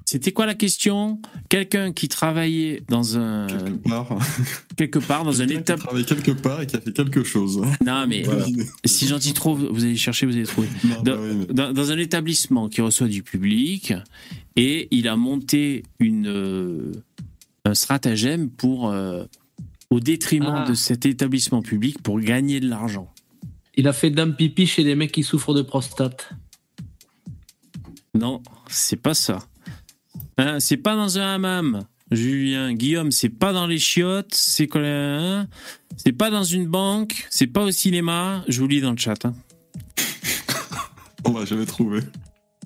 C'était 0.07 0.33
quoi 0.33 0.47
la 0.47 0.55
question? 0.55 1.21
Quelqu'un 1.49 1.93
qui 1.93 2.09
travaillait 2.09 2.83
dans 2.89 3.17
un 3.19 3.47
Quelque 3.47 3.89
part. 3.89 4.19
quelque 4.77 4.99
part 4.99 5.25
dans 5.25 5.41
un 5.41 5.47
Quelqu'un 5.47 5.75
qui 5.77 5.81
travaille 5.83 6.05
quelque 6.05 6.31
part 6.33 6.61
et 6.61 6.67
qui 6.67 6.77
a 6.77 6.81
fait 6.81 6.93
quelque 6.93 7.25
chose. 7.25 7.61
Non 7.85 8.07
mais 8.07 8.23
Voilà. 8.23 8.45
si 8.85 9.07
j'en 9.09 9.19
dis 9.19 9.33
trop, 9.33 9.55
vous 9.57 9.83
allez 9.83 9.97
chercher, 9.97 10.27
vous 10.27 10.35
allez 10.35 10.45
trouver. 10.47 10.69
Non, 10.85 11.03
Dans, 11.03 11.15
bah 11.17 11.19
oui, 11.23 11.37
mais- 11.49 11.55
dans- 11.55 11.73
dans 11.73 11.91
un 11.91 11.99
établissement 11.99 12.69
qui 12.69 12.81
reçoit 12.81 13.09
du 13.09 13.23
public 13.23 13.93
et 14.57 14.89
il 14.91 15.09
a 15.09 15.17
monté 15.17 15.85
une 15.99 16.27
euh, 16.29 16.93
un 17.65 17.75
stratagème 17.75 18.51
pour 18.51 18.91
euh, 18.91 19.25
au 19.91 20.01
détriment 20.01 20.63
Ah. 20.65 20.69
de 20.69 20.75
cet 20.75 21.07
établissement 21.07 21.63
public 21.63 22.03
pour 22.03 22.19
gagner 22.21 22.61
de 22.61 22.69
l'argent. 22.69 23.13
Il 23.77 23.89
a 23.89 23.93
fait 23.93 24.11
dame 24.11 24.37
pipi 24.37 24.67
chez 24.67 24.85
les 24.85 24.95
mecs 24.95 25.13
qui 25.13 25.23
souffrent 25.23 25.55
de 25.55 25.63
prostate. 25.63 26.31
Non, 28.15 28.43
c'est 28.69 29.01
pas 29.01 29.15
ça. 29.15 29.47
Hein, 30.39 30.61
c'est 30.61 30.77
pas 30.77 30.95
dans 30.95 31.19
un 31.19 31.35
hammam. 31.35 31.85
Julien, 32.11 32.75
Guillaume, 32.75 33.11
c'est 33.11 33.29
pas 33.31 33.53
dans 33.53 33.67
les 33.67 33.79
chiottes, 33.79 34.35
c'est 34.35 34.69
quoi, 34.69 34.83
hein? 34.85 35.49
C'est 35.97 36.13
pas 36.13 36.31
dans 36.31 36.45
une 36.45 36.67
banque, 36.67 37.27
c'est 37.31 37.47
pas 37.47 37.65
au 37.65 37.71
cinéma. 37.71 38.45
Je 38.47 38.61
vous 38.61 38.69
lis 38.69 38.81
dans 38.81 38.93
le 38.93 38.97
chat. 38.99 39.25
hein. 39.25 39.35
On 41.25 41.33
va 41.33 41.45
jamais 41.45 41.67
trouver. 41.67 42.01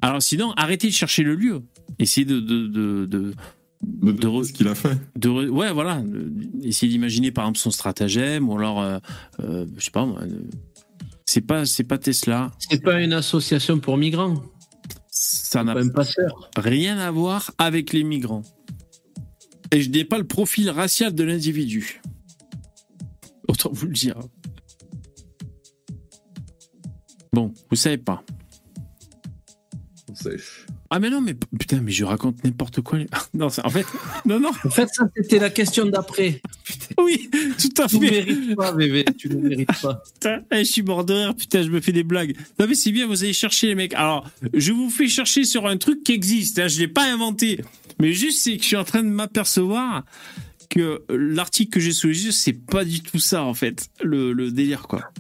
Alors 0.03 0.21
sinon, 0.23 0.53
arrêtez 0.57 0.89
de 0.89 0.93
chercher 0.93 1.23
le 1.23 1.35
lieu. 1.35 1.63
Essayez 1.99 2.25
de, 2.27 2.41
de, 2.41 2.67
de, 2.67 3.07
de, 3.07 3.35
De, 3.81 4.43
ce 4.43 4.53
qu'il 4.53 4.67
a 4.67 4.75
fait. 4.75 4.99
de 5.17 5.29
re- 5.29 5.49
ouais 5.49 5.73
voilà. 5.73 5.99
Euh, 5.99 6.31
essayer 6.63 6.91
d'imaginer 6.91 7.31
par 7.31 7.45
exemple 7.45 7.59
son 7.59 7.71
stratagème 7.71 8.49
ou 8.49 8.57
alors 8.59 8.81
euh, 8.83 8.99
euh, 9.41 9.67
je 9.77 9.85
sais 9.85 9.91
pas 9.93 10.05
moi 10.05 10.21
euh, 10.23 10.43
c'est 11.27 11.43
pas 11.43 11.65
c'est 11.65 11.85
pas 11.85 11.99
Tesla. 11.99 12.51
C'est 12.59 12.83
pas 12.83 13.01
une 13.01 13.13
association 13.13 13.79
pour 13.79 13.97
migrants. 13.97 14.43
ça 15.11 15.63
n'a 15.63 15.75
rien 16.57 16.99
à 16.99 17.11
voir 17.13 17.53
avec 17.59 17.93
les 17.93 18.03
migrants. 18.03 18.43
Et 19.71 19.81
je 19.81 19.91
n'ai 19.91 20.05
pas 20.05 20.19
le 20.19 20.27
profil 20.27 20.71
racial 20.71 21.15
de 21.15 21.23
l'individu. 21.23 22.01
Autant 23.47 23.71
vous 23.73 23.87
le 23.87 23.93
dire. 23.93 24.19
Bon 27.33 27.53
vous 27.71 27.77
savez 27.77 27.99
pas. 27.99 28.25
On 30.11 30.15
sèche. 30.15 30.67
Ah 30.91 30.99
mais 31.01 31.11
non 31.11 31.21
mais 31.21 31.35
putain 31.59 31.81
mais 31.83 31.93
je 31.93 32.05
raconte 32.05 32.43
n'importe 32.45 32.81
quoi 32.81 32.99
non 33.35 33.49
c'est- 33.51 33.65
en 33.65 33.69
fait 33.71 33.85
non 34.25 34.41
non 34.41 34.51
En 34.65 34.71
fait, 34.71 34.89
ça, 34.93 35.05
c'était 35.17 35.39
la 35.39 35.51
question 35.51 35.85
d'après. 35.87 36.41
oui 36.99 37.29
tout 37.59 37.83
à 37.83 37.87
Tu 37.89 37.99
ne 37.99 38.07
fait 38.07 38.11
mérites 38.25 38.57
pas, 38.57 38.73
bébé. 38.73 39.05
Tu 39.19 39.29
ne 39.29 39.37
mérites 39.37 39.81
pas. 39.83 40.03
Putain, 40.15 40.41
eh, 40.53 40.59
je 40.65 40.71
suis 40.71 40.83
mort 40.83 41.05
de 41.05 41.13
rire, 41.15 41.35
putain, 41.35 41.63
je 41.63 41.69
me 41.69 41.81
fais 41.81 41.93
des 41.93 42.03
blagues. 42.05 42.35
Non 42.59 42.67
mais 42.67 42.75
c'est 42.75 42.93
bien, 42.93 43.07
vous 43.07 43.23
allez 43.23 43.33
chercher 43.33 43.67
les 43.69 43.75
mecs. 43.75 43.95
Alors, 43.95 44.29
je 44.55 44.73
vous 44.73 44.91
fais 44.91 45.09
chercher 45.09 45.45
sur 45.45 45.67
un 45.67 45.77
truc 45.77 46.03
qui 46.05 46.13
existe, 46.13 46.59
hein, 46.59 46.69
je 46.69 46.79
l'ai 46.81 46.89
pas 46.89 47.05
inventé. 47.13 47.61
Mais 48.01 48.13
juste, 48.13 48.41
c'est 48.41 48.57
que 48.57 48.63
je 48.63 48.69
suis 48.69 48.77
en 48.77 48.85
train 48.85 49.03
de 49.03 49.09
m'apercevoir 49.09 50.05
que 50.71 51.03
l'article 51.09 51.71
que 51.71 51.81
j'ai 51.81 51.93
sous 51.93 52.09
les 52.09 52.27
yeux, 52.27 52.31
c'est 52.33 52.53
pas 52.53 52.85
du 52.85 53.01
tout 53.03 53.19
ça 53.19 53.43
en 53.43 53.55
fait, 53.55 53.89
le, 54.03 54.33
le 54.33 54.51
délire 54.51 54.83
quoi. 54.83 55.11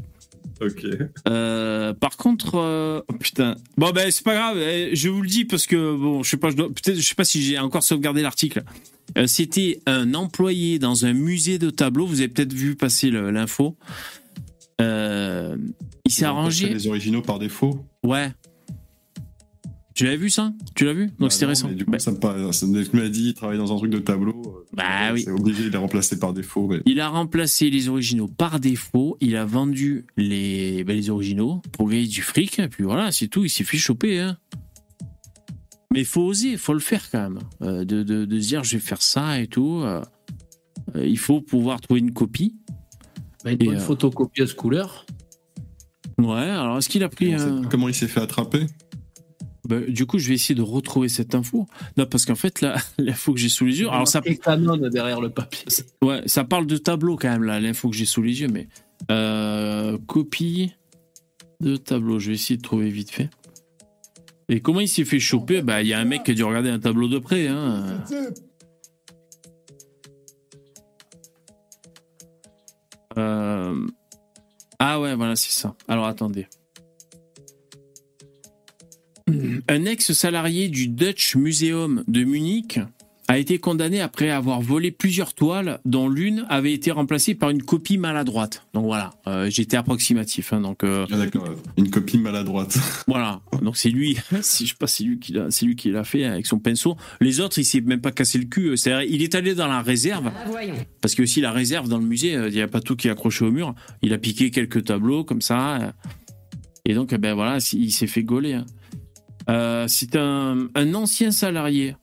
Ok. 0.60 0.84
Euh, 1.28 1.92
par 1.94 2.16
contre, 2.16 2.56
euh, 2.56 3.00
oh, 3.08 3.12
putain. 3.14 3.54
Bon 3.76 3.90
ben 3.90 4.10
c'est 4.10 4.24
pas 4.24 4.34
grave. 4.34 4.56
euh, 4.58 4.90
Je 4.92 5.08
vous 5.08 5.22
le 5.22 5.28
dis 5.28 5.44
parce 5.44 5.66
que 5.66 5.96
bon, 5.96 6.22
je 6.22 6.30
sais 6.30 6.36
pas, 6.36 6.50
je 6.50 6.56
dois- 6.56 6.68
peut-être, 6.68 6.96
je 6.96 7.00
sais 7.06 7.14
pas 7.14 7.24
si 7.24 7.42
j'ai 7.42 7.58
encore 7.58 7.82
sauvegardé 7.82 8.22
l'article. 8.22 8.62
Euh, 9.16 9.26
C'était 9.26 9.80
un 9.86 10.14
employé 10.14 10.78
dans 10.78 11.04
un 11.06 11.12
musée 11.12 11.58
de 11.58 11.70
tableaux. 11.70 12.06
Vous 12.06 12.20
avez 12.20 12.28
peut-être 12.28 12.52
vu 12.52 12.74
passer 12.76 13.10
le- 13.10 13.30
l'info. 13.30 13.76
Il 14.80 16.12
s'est 16.12 16.24
arrangé. 16.24 16.68
Les 16.72 16.86
originaux 16.86 17.22
par 17.22 17.38
défaut. 17.38 17.84
Ouais. 18.04 18.30
Tu 19.98 20.04
l'avais 20.04 20.16
vu 20.16 20.30
ça? 20.30 20.52
Tu 20.76 20.84
l'as 20.84 20.92
vu? 20.92 21.06
Donc 21.08 21.16
Bah 21.18 21.30
c'était 21.30 21.46
récent. 21.46 21.68
Du 21.72 21.84
coup, 21.84 21.90
Bah, 21.90 21.98
ça 21.98 22.12
me 22.12 22.18
paraît. 22.20 22.52
Ça 22.52 22.66
m'as 22.66 23.08
dit, 23.08 23.30
il 23.30 23.34
travaille 23.34 23.58
dans 23.58 23.72
un 23.72 23.76
truc 23.78 23.90
de 23.90 23.98
tableau. 23.98 24.40
euh, 24.46 24.64
Bah 24.72 25.12
oui. 25.12 25.22
C'est 25.22 25.32
obligé, 25.32 25.64
il 25.66 25.74
est 25.74 25.76
remplacé 25.76 26.20
par 26.20 26.32
défaut. 26.32 26.68
Mais... 26.68 26.80
Il 26.86 27.00
a 27.00 27.08
remplacé 27.08 27.68
les 27.68 27.88
originaux 27.88 28.28
par 28.28 28.60
défaut. 28.60 29.16
Il 29.20 29.34
a 29.34 29.44
vendu 29.44 30.06
les, 30.16 30.84
ben, 30.84 30.94
les 30.94 31.10
originaux 31.10 31.62
pour 31.72 31.88
gagner 31.88 32.06
du 32.06 32.22
fric. 32.22 32.60
Et 32.60 32.68
puis 32.68 32.84
voilà, 32.84 33.10
c'est 33.10 33.26
tout. 33.26 33.44
Il 33.44 33.48
s'est 33.50 33.64
fait 33.64 33.76
choper. 33.76 34.20
Hein. 34.20 34.36
Mais 35.92 36.02
il 36.02 36.06
faut 36.06 36.22
oser, 36.22 36.50
il 36.52 36.58
faut 36.58 36.74
le 36.74 36.78
faire 36.78 37.10
quand 37.10 37.18
même. 37.30 37.40
Euh, 37.62 37.84
de, 37.84 38.04
de, 38.04 38.24
de 38.24 38.40
se 38.40 38.46
dire, 38.46 38.62
je 38.62 38.76
vais 38.76 38.80
faire 38.80 39.02
ça 39.02 39.40
et 39.40 39.48
tout. 39.48 39.80
Euh, 39.82 40.00
euh, 40.94 41.04
il 41.04 41.18
faut 41.18 41.40
pouvoir 41.40 41.80
trouver 41.80 41.98
une 41.98 42.12
copie. 42.12 42.54
Bah, 43.44 43.50
une 43.50 43.56
bonne 43.58 43.74
euh, 43.74 43.80
photocopieuse 43.80 44.54
couleur. 44.54 45.06
Ouais, 46.18 46.36
alors 46.38 46.78
est-ce 46.78 46.88
qu'il 46.88 47.02
a 47.02 47.08
pris. 47.08 47.34
Comment 47.68 47.88
il 47.88 47.94
s'est 47.96 48.06
fait 48.06 48.20
attraper? 48.20 48.64
Ben, 49.68 49.84
du 49.84 50.06
coup, 50.06 50.18
je 50.18 50.28
vais 50.28 50.34
essayer 50.34 50.54
de 50.54 50.62
retrouver 50.62 51.08
cette 51.08 51.34
info. 51.34 51.66
Non, 51.98 52.06
parce 52.06 52.24
qu'en 52.24 52.34
fait, 52.34 52.62
là, 52.62 52.76
l'info 52.98 53.34
que 53.34 53.38
j'ai 53.38 53.50
sous 53.50 53.66
les 53.66 53.80
yeux. 53.80 53.88
Alors, 53.90 54.08
ça, 54.08 54.22
Canon 54.22 54.76
derrière 54.88 55.20
le 55.20 55.28
papier. 55.28 55.66
Ouais, 56.02 56.22
ça 56.26 56.44
parle 56.44 56.66
de 56.66 56.78
tableau 56.78 57.16
quand 57.16 57.28
même, 57.28 57.44
là, 57.44 57.60
l'info 57.60 57.90
que 57.90 57.96
j'ai 57.96 58.06
sous 58.06 58.22
les 58.22 58.40
yeux, 58.40 58.48
mais. 58.48 58.68
Euh, 59.10 59.96
copie 60.06 60.74
de 61.60 61.76
tableau, 61.76 62.18
je 62.18 62.28
vais 62.28 62.34
essayer 62.34 62.56
de 62.56 62.62
trouver 62.62 62.88
vite 62.88 63.10
fait. 63.10 63.30
Et 64.48 64.60
comment 64.60 64.80
il 64.80 64.88
s'est 64.88 65.04
fait 65.04 65.20
choper? 65.20 65.60
Bah, 65.60 65.82
il 65.82 65.88
y 65.88 65.92
a 65.92 65.98
un 65.98 66.04
mec 66.04 66.24
qui 66.24 66.30
a 66.30 66.34
dû 66.34 66.42
regarder 66.42 66.70
un 66.70 66.78
tableau 66.78 67.08
de 67.08 67.18
près, 67.18 67.46
hein. 67.48 68.02
Euh, 73.18 73.86
Ah 74.78 75.00
ouais, 75.00 75.14
voilà, 75.14 75.36
c'est 75.36 75.50
ça. 75.50 75.74
Alors 75.88 76.06
attendez. 76.06 76.46
Un 79.68 79.84
ex-salarié 79.84 80.68
du 80.68 80.88
Dutch 80.88 81.34
Museum 81.36 82.04
de 82.06 82.24
Munich 82.24 82.78
a 83.30 83.36
été 83.36 83.58
condamné 83.58 84.00
après 84.00 84.30
avoir 84.30 84.62
volé 84.62 84.90
plusieurs 84.90 85.34
toiles 85.34 85.80
dont 85.84 86.08
l'une 86.08 86.46
avait 86.48 86.72
été 86.72 86.90
remplacée 86.90 87.34
par 87.34 87.50
une 87.50 87.62
copie 87.62 87.98
maladroite. 87.98 88.66
Donc 88.72 88.84
voilà, 88.86 89.10
euh, 89.26 89.50
j'étais 89.50 89.76
approximatif. 89.76 90.54
hein, 90.54 90.62
donc 90.62 90.82
euh, 90.82 91.04
Ah, 91.12 91.16
D'accord. 91.18 91.46
Une 91.76 91.90
copie 91.90 92.16
maladroite. 92.16 92.78
voilà, 93.06 93.42
donc 93.60 93.76
c'est 93.76 93.90
lui. 93.90 94.16
si 94.40 94.64
je 94.64 94.70
sais 94.70 94.76
pas, 94.78 94.86
c'est 94.86 95.04
lui 95.04 95.18
qui 95.18 95.32
l'a, 95.32 95.50
c'est 95.50 95.66
lui 95.66 95.76
qui 95.76 95.90
l'a 95.90 96.04
fait 96.04 96.24
avec 96.24 96.46
son 96.46 96.58
pinceau. 96.58 96.96
Les 97.20 97.40
autres, 97.40 97.58
il 97.58 97.64
s'est 97.66 97.82
même 97.82 98.00
pas 98.00 98.12
cassé 98.12 98.38
le 98.38 98.46
cul. 98.46 98.76
C'est, 98.78 99.06
il 99.08 99.22
est 99.22 99.34
allé 99.34 99.54
dans 99.54 99.68
la 99.68 99.82
réserve 99.82 100.30
parce 101.02 101.14
que 101.14 101.22
aussi 101.22 101.42
la 101.42 101.52
réserve 101.52 101.86
dans 101.88 101.98
le 101.98 102.06
musée, 102.06 102.34
euh, 102.34 102.48
il 102.48 102.54
n'y 102.54 102.62
a 102.62 102.68
pas 102.68 102.80
tout 102.80 102.96
qui 102.96 103.08
est 103.08 103.10
accroché 103.10 103.44
au 103.44 103.50
mur. 103.50 103.74
Il 104.00 104.14
a 104.14 104.18
piqué 104.18 104.50
quelques 104.50 104.84
tableaux 104.84 105.24
comme 105.24 105.42
ça, 105.42 105.76
euh, 105.76 105.90
et 106.86 106.94
donc 106.94 107.12
eh 107.12 107.18
ben 107.18 107.34
voilà, 107.34 107.58
il 107.74 107.92
s'est 107.92 108.06
fait 108.06 108.22
gauler. 108.22 108.54
hein. 108.54 108.64
Euh, 109.50 109.86
c'est 109.88 110.16
un, 110.16 110.68
un 110.74 110.94
ancien 110.94 111.30
salarié. 111.30 111.96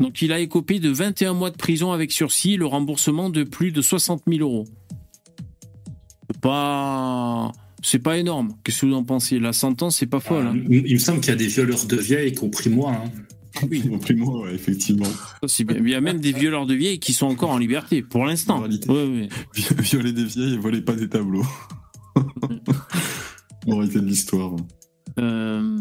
Donc 0.00 0.20
il 0.22 0.32
a 0.32 0.40
écopé 0.40 0.80
de 0.80 0.90
21 0.90 1.32
mois 1.34 1.50
de 1.50 1.56
prison 1.56 1.92
avec 1.92 2.10
sursis, 2.12 2.54
et 2.54 2.56
le 2.56 2.66
remboursement 2.66 3.30
de 3.30 3.44
plus 3.44 3.70
de 3.70 3.80
60 3.82 4.22
000 4.26 4.40
euros. 4.40 4.64
C'est 6.30 6.40
pas, 6.40 7.52
c'est 7.82 7.98
pas 8.00 8.18
énorme. 8.18 8.54
Qu'est-ce 8.64 8.80
que 8.80 8.86
vous 8.86 8.94
en 8.94 9.04
pensez? 9.04 9.38
La 9.38 9.52
sentence, 9.52 9.98
c'est 9.98 10.06
pas 10.06 10.18
folle. 10.20 10.46
hein. 10.46 10.56
Il 10.70 10.94
me 10.94 10.98
semble 10.98 11.20
qu'il 11.20 11.28
y 11.30 11.32
a 11.32 11.36
des 11.36 11.46
violeurs 11.46 11.84
de 11.86 11.96
vieilles, 11.96 12.30
y 12.30 12.34
compris 12.34 12.68
moi. 12.70 12.92
hein. 12.92 13.10
Oui, 13.70 13.82
compris 13.88 14.14
moi, 14.14 14.42
ouais, 14.44 14.54
effectivement. 14.54 15.04
Ça, 15.04 15.46
c'est 15.46 15.62
bien. 15.64 15.76
Il 15.78 15.88
y 15.88 15.94
a 15.94 16.00
même 16.00 16.18
des 16.18 16.32
violeurs 16.32 16.66
de 16.66 16.74
vieilles 16.74 16.98
qui 16.98 17.12
sont 17.12 17.26
encore 17.26 17.50
en 17.50 17.58
liberté 17.58 18.02
pour 18.02 18.24
l'instant. 18.24 18.60
Ouais, 18.62 18.68
ouais. 18.88 19.28
Vi- 19.54 19.66
Violer 19.82 20.12
des 20.12 20.24
vieilles 20.24 20.54
et 20.54 20.58
voler 20.58 20.80
pas 20.80 20.94
des 20.94 21.08
tableaux. 21.08 21.44
Moralité 23.66 24.00
de 24.00 24.06
l'histoire. 24.06 24.56
Euh, 25.18 25.78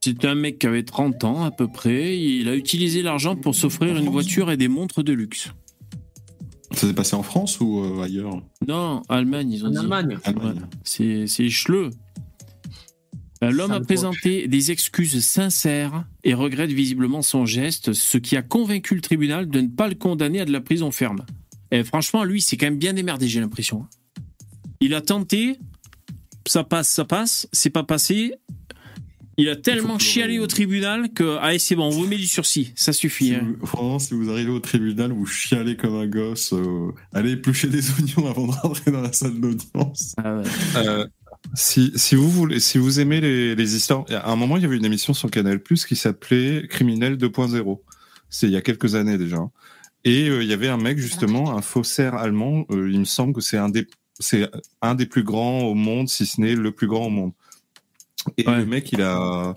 C'était 0.00 0.28
un 0.28 0.34
mec 0.34 0.58
qui 0.58 0.66
avait 0.66 0.82
30 0.84 1.24
ans 1.24 1.44
à 1.44 1.50
peu 1.50 1.68
près. 1.68 2.18
Il 2.18 2.48
a 2.48 2.54
utilisé 2.56 3.02
l'argent 3.02 3.36
pour 3.36 3.54
s'offrir 3.54 3.96
une 3.96 4.08
voiture 4.08 4.50
et 4.50 4.56
des 4.56 4.68
montres 4.68 5.02
de 5.02 5.12
luxe. 5.12 5.50
Ça 6.72 6.86
s'est 6.86 6.94
passé 6.94 7.16
en 7.16 7.22
France 7.22 7.60
ou 7.60 7.80
euh, 7.84 8.02
ailleurs? 8.02 8.40
Non, 8.66 9.02
Allemagne, 9.08 9.52
ils 9.52 9.64
ont 9.64 9.68
En 9.68 9.70
dit. 9.70 9.78
Allemagne. 9.78 10.18
C'est 10.84 11.26
c'est 11.26 11.50
cheleux. 11.50 11.90
Euh, 13.44 13.50
L'homme 13.50 13.72
a 13.72 13.80
présenté 13.80 14.46
des 14.48 14.70
excuses 14.70 15.22
sincères 15.24 16.04
et 16.24 16.32
regrette 16.32 16.70
visiblement 16.72 17.22
son 17.22 17.44
geste, 17.44 17.92
ce 17.92 18.16
qui 18.16 18.36
a 18.36 18.42
convaincu 18.42 18.94
le 18.94 19.00
tribunal 19.00 19.48
de 19.48 19.60
ne 19.60 19.68
pas 19.68 19.88
le 19.88 19.96
condamner 19.96 20.40
à 20.40 20.44
de 20.44 20.52
la 20.52 20.60
prison 20.60 20.90
ferme. 20.92 21.26
Et 21.72 21.82
franchement, 21.84 22.22
lui, 22.24 22.40
c'est 22.40 22.56
quand 22.56 22.66
même 22.66 22.78
bien 22.78 22.92
démerdé, 22.92 23.26
j'ai 23.28 23.40
l'impression. 23.40 23.86
Il 24.80 24.94
a 24.94 25.00
tenté, 25.00 25.58
ça 26.46 26.64
passe, 26.64 26.88
ça 26.88 27.04
passe, 27.04 27.48
c'est 27.52 27.70
pas 27.70 27.84
passé. 27.84 28.34
Il 29.38 29.48
a 29.48 29.56
tellement 29.56 29.98
chialé 29.98 30.38
au 30.38 30.46
tribunal 30.46 31.10
que, 31.14 31.38
allez, 31.38 31.58
c'est 31.58 31.74
bon, 31.74 31.86
on 31.86 31.90
vous 31.90 32.06
met 32.06 32.16
du 32.18 32.26
sursis, 32.26 32.72
ça 32.76 32.92
suffit. 32.92 33.28
Si 33.28 33.34
hein. 33.34 33.54
vous- 33.60 33.66
franchement, 33.66 33.98
si 33.98 34.12
vous 34.14 34.28
arrivez 34.30 34.50
au 34.50 34.60
tribunal, 34.60 35.10
vous 35.12 35.24
chialez 35.26 35.74
comme 35.76 35.94
un 35.94 36.06
gosse. 36.06 36.52
euh, 36.52 36.92
allez 37.14 37.32
éplucher 37.32 37.68
des 37.68 37.80
oignons 37.98 38.28
avant 38.30 38.46
de 38.46 38.52
rentrer 38.52 38.90
dans 38.90 39.00
la 39.00 39.12
salle 39.12 39.40
d'audience. 39.40 40.14
Ah 40.22 40.36
ouais. 40.36 40.42
Euh, 40.76 41.06
si, 41.54 41.92
si 41.96 42.14
vous 42.14 42.30
voulez, 42.30 42.60
si 42.60 42.76
vous 42.76 43.00
aimez 43.00 43.20
les, 43.22 43.54
les 43.56 43.74
histoires, 43.74 44.04
à 44.10 44.30
un 44.30 44.36
moment 44.36 44.58
il 44.58 44.62
y 44.64 44.66
avait 44.66 44.76
une 44.76 44.84
émission 44.84 45.14
sur 45.14 45.30
Canal 45.30 45.60
Plus 45.60 45.86
qui 45.86 45.96
s'appelait 45.96 46.66
Criminel 46.68 47.16
2.0. 47.16 47.80
C'est 48.28 48.46
il 48.46 48.52
y 48.52 48.56
a 48.56 48.60
quelques 48.62 48.94
années 48.96 49.16
déjà. 49.18 49.38
Et 50.04 50.28
euh, 50.28 50.42
il 50.42 50.48
y 50.48 50.52
avait 50.52 50.68
un 50.68 50.76
mec 50.76 50.98
justement, 50.98 51.56
un 51.56 51.62
faussaire 51.62 52.14
allemand. 52.16 52.66
euh, 52.70 52.90
il 52.92 52.98
me 53.00 53.04
semble 53.06 53.32
que 53.32 53.40
c'est 53.40 53.56
un 53.58 53.70
des, 53.70 53.86
c'est 54.18 54.48
un 54.80 54.94
des 54.94 55.06
plus 55.06 55.22
grands 55.24 55.62
au 55.62 55.74
monde, 55.74 56.08
si 56.08 56.26
ce 56.26 56.40
n'est 56.40 56.54
le 56.54 56.72
plus 56.72 56.86
grand 56.86 57.06
au 57.06 57.10
monde. 57.10 57.32
Et 58.38 58.46
Ouais. 58.48 58.58
le 58.58 58.66
mec, 58.66 58.92
il 58.92 59.02
a. 59.02 59.54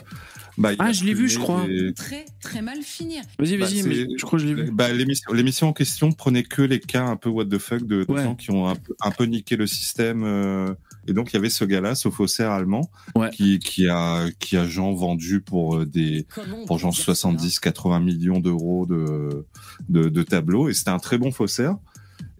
Bah, 0.57 0.71
il 0.71 0.77
Ah, 0.79 0.85
a 0.85 0.91
je 0.93 1.03
l'ai 1.03 1.13
vu, 1.13 1.27
je 1.27 1.37
crois. 1.37 1.67
des- 1.67 1.93
Très, 1.93 2.23
très 2.41 2.61
mal 2.61 2.81
finir. 2.81 3.21
Vas-y, 3.37 3.57
Bah, 3.57 3.65
vas-y, 3.65 3.79
c'est- 3.81 3.89
mais 3.89 4.07
je 4.17 4.25
crois 4.25 4.39
que 4.39 4.45
je 4.45 4.53
l'ai 4.53 4.63
vu. 4.63 4.71
Bah, 4.71 4.87
l'émission, 4.93 5.67
en 5.67 5.73
question 5.73 6.13
prenait 6.13 6.43
que 6.43 6.61
les 6.61 6.79
cas 6.79 7.03
un 7.03 7.17
peu 7.17 7.27
what 7.29 7.45
the 7.45 7.57
fuck 7.57 7.83
de, 7.83 8.05
de 8.05 8.11
Ouais. 8.11 8.23
gens 8.23 8.35
qui 8.35 8.51
ont 8.51 8.65
un 8.65 8.75
peu, 8.75 8.95
un 9.01 9.11
peu 9.11 9.25
niqué 9.25 9.57
le 9.57 9.67
système. 9.67 10.23
euh, 10.23 10.73
et 11.07 11.13
donc, 11.13 11.31
il 11.31 11.33
y 11.33 11.37
avait 11.37 11.49
ce 11.49 11.65
gars-là, 11.65 11.93
ce 11.93 12.09
faussaire 12.09 12.51
allemand, 12.51 12.89
Ouais. 13.15 13.29
qui, 13.31 13.59
qui 13.59 13.89
a, 13.89 14.27
qui 14.39 14.55
a 14.55 14.65
genre 14.65 14.95
vendu 14.95 15.41
pour 15.41 15.75
euh, 15.75 15.85
des, 15.85 16.25
pour 16.67 16.79
genre 16.79 16.95
70, 16.95 17.59
80 17.59 17.99
millions 17.99 18.39
d'euros 18.39 18.85
de, 18.85 19.45
de, 19.89 20.07
de 20.07 20.23
tableaux. 20.23 20.69
Et 20.69 20.73
c'était 20.73 20.89
un 20.91 20.99
très 20.99 21.17
bon 21.17 21.31
faussaire. 21.33 21.75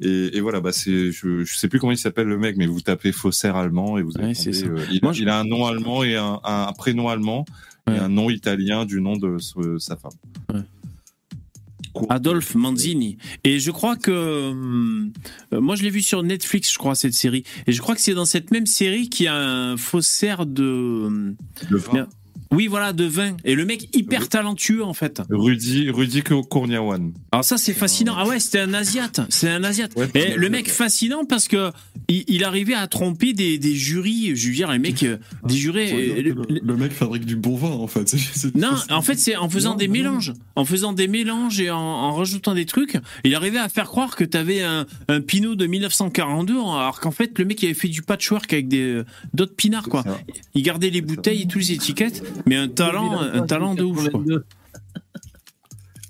Et, 0.02 0.36
et 0.38 0.42
voilà, 0.42 0.60
bah 0.60 0.72
c'est, 0.74 1.12
je, 1.12 1.44
je 1.46 1.56
sais 1.56 1.70
plus 1.70 1.80
comment 1.80 1.92
il 1.94 1.98
s'appelle 1.98 2.28
le 2.28 2.38
mec, 2.38 2.58
mais 2.58 2.66
vous 2.66 2.82
tapez 2.82 3.12
faussaire 3.14 3.56
allemand 3.56 3.98
et 3.98 4.02
vous 4.04 4.12
Ouais, 4.18 4.34
ça. 4.34 4.50
il, 4.50 5.00
Moi, 5.02 5.12
a- 5.12 5.14
je- 5.14 5.22
il 5.22 5.30
a 5.30 5.40
un 5.40 5.46
nom 5.46 5.66
allemand 5.66 6.04
et 6.04 6.16
un, 6.18 6.40
un 6.44 6.74
prénom 6.74 7.08
allemand 7.10 7.46
Ouais. 7.88 7.96
et 7.96 8.00
un 8.00 8.10
nom 8.10 8.30
italien 8.30 8.84
du 8.86 9.00
nom 9.00 9.16
de 9.16 9.38
ce- 9.38 9.78
sa 9.78 9.96
femme. 9.96 10.12
Ouais. 10.54 10.62
Adolphe 12.10 12.56
Manzini. 12.56 13.18
Et 13.46 13.60
je 13.60 13.72
crois 13.72 13.96
que. 13.96 14.12
euh, 14.12 15.62
moi, 15.62 15.76
je 15.76 15.84
l'ai 15.84 15.90
vu 15.90 16.02
sur 16.02 16.24
Netflix, 16.24 16.74
je 16.74 16.78
crois, 16.78 16.94
cette 16.96 17.14
série. 17.14 17.44
Et 17.68 17.72
je 17.72 17.82
crois 17.82 17.96
que 17.96 18.02
c'est 18.02 18.14
dans 18.14 18.26
cette 18.26 18.52
même 18.52 18.66
série 18.66 19.08
qu'il 19.10 19.26
y 19.26 19.30
a 19.30 19.36
un 19.38 19.78
faussaire 19.78 20.46
de. 20.46 21.34
Le 21.70 21.78
vin. 21.78 22.08
Oui, 22.52 22.68
voilà, 22.68 22.94
de 22.94 23.06
vin. 23.06 23.36
Et 23.44 23.56
le 23.56 23.66
mec 23.66 23.90
hyper 23.96 24.30
talentueux, 24.30 24.84
en 24.84 24.94
fait. 24.94 25.22
Rudy, 25.30 25.90
Rudy 25.90 26.22
Kourniawan. 26.22 27.12
Alors, 27.32 27.44
ça, 27.44 27.58
c'est 27.58 27.74
fascinant. 27.74 28.16
Ah 28.18 28.28
ouais, 28.28 28.40
c'était 28.40 28.60
un 28.60 28.74
Asiate. 28.74 29.22
C'est 29.30 29.50
un 29.50 29.64
Asiate. 29.64 29.94
Ouais, 29.98 30.10
Et 30.16 30.36
le 30.36 30.50
mec 30.50 30.70
fascinant 30.70 31.26
parce 31.26 31.48
que 31.48 31.72
il, 32.08 32.24
il 32.28 32.44
arrivait 32.44 32.74
à 32.76 32.88
tromper 32.88 33.34
des, 33.34 33.58
des 33.58 33.76
jurys. 33.76 34.36
Je 34.36 34.48
veux 34.50 34.54
dire, 34.54 34.72
les 34.72 34.80
mecs, 34.80 35.04
euh, 35.04 35.18
des 35.46 35.56
jurés. 35.56 35.92
Euh, 35.92 36.22
le- 36.22 36.32
le, 36.50 36.60
le 36.64 36.78
mec 36.78 36.92
fabrique 36.92 37.26
du 37.26 37.36
bon 37.36 37.56
vin, 37.56 37.70
en 37.72 37.88
fait. 37.88 38.16
Non, 38.56 38.76
en 38.90 39.02
fait, 39.02 39.18
c'est 39.18 39.36
en 39.36 39.50
faisant 39.50 39.72
Non, 39.72 39.76
des 39.78 39.88
non. 39.88 39.94
mélanges. 39.94 40.34
En 40.56 40.66
faisant 40.66 40.94
des 40.94 41.08
mélanges 41.08 41.60
et 41.60 41.72
en, 41.72 41.78
en 41.80 42.14
rajoutant 42.16 42.54
des 42.54 42.66
trucs, 42.66 42.98
il 43.24 43.34
arrivait 43.36 43.58
à 43.60 43.70
faire 43.70 43.86
croire 43.88 44.16
que 44.16 44.24
t'avais 44.24 44.62
un, 44.62 44.86
un 45.08 45.20
pinot 45.22 45.56
de 45.56 45.66
1942, 45.66 46.54
alors 46.54 47.00
qu'en 47.02 47.12
fait, 47.12 47.38
le 47.40 47.46
mec, 47.46 47.62
il 47.64 47.66
avait 47.66 47.74
fait 47.74 47.88
du 47.88 48.02
patchwork 48.02 48.52
avec 48.54 48.68
des, 48.68 49.02
d'autres 49.34 49.56
pinards, 49.56 49.90
quoi. 49.90 50.04
Ça. 50.04 50.18
Il 50.54 50.62
gardait 50.64 50.90
les 50.90 51.02
bouteilles 51.02 51.42
et 51.44 51.48
toutes 51.48 51.62
les 51.62 51.72
étiquettes, 51.74 52.24
mais 52.46 52.56
un 52.56 52.68
talent, 52.68 53.20
un 53.22 53.42
talent 53.46 53.76
de 53.76 53.84
ouf, 53.84 54.10
quoi. 54.10 54.24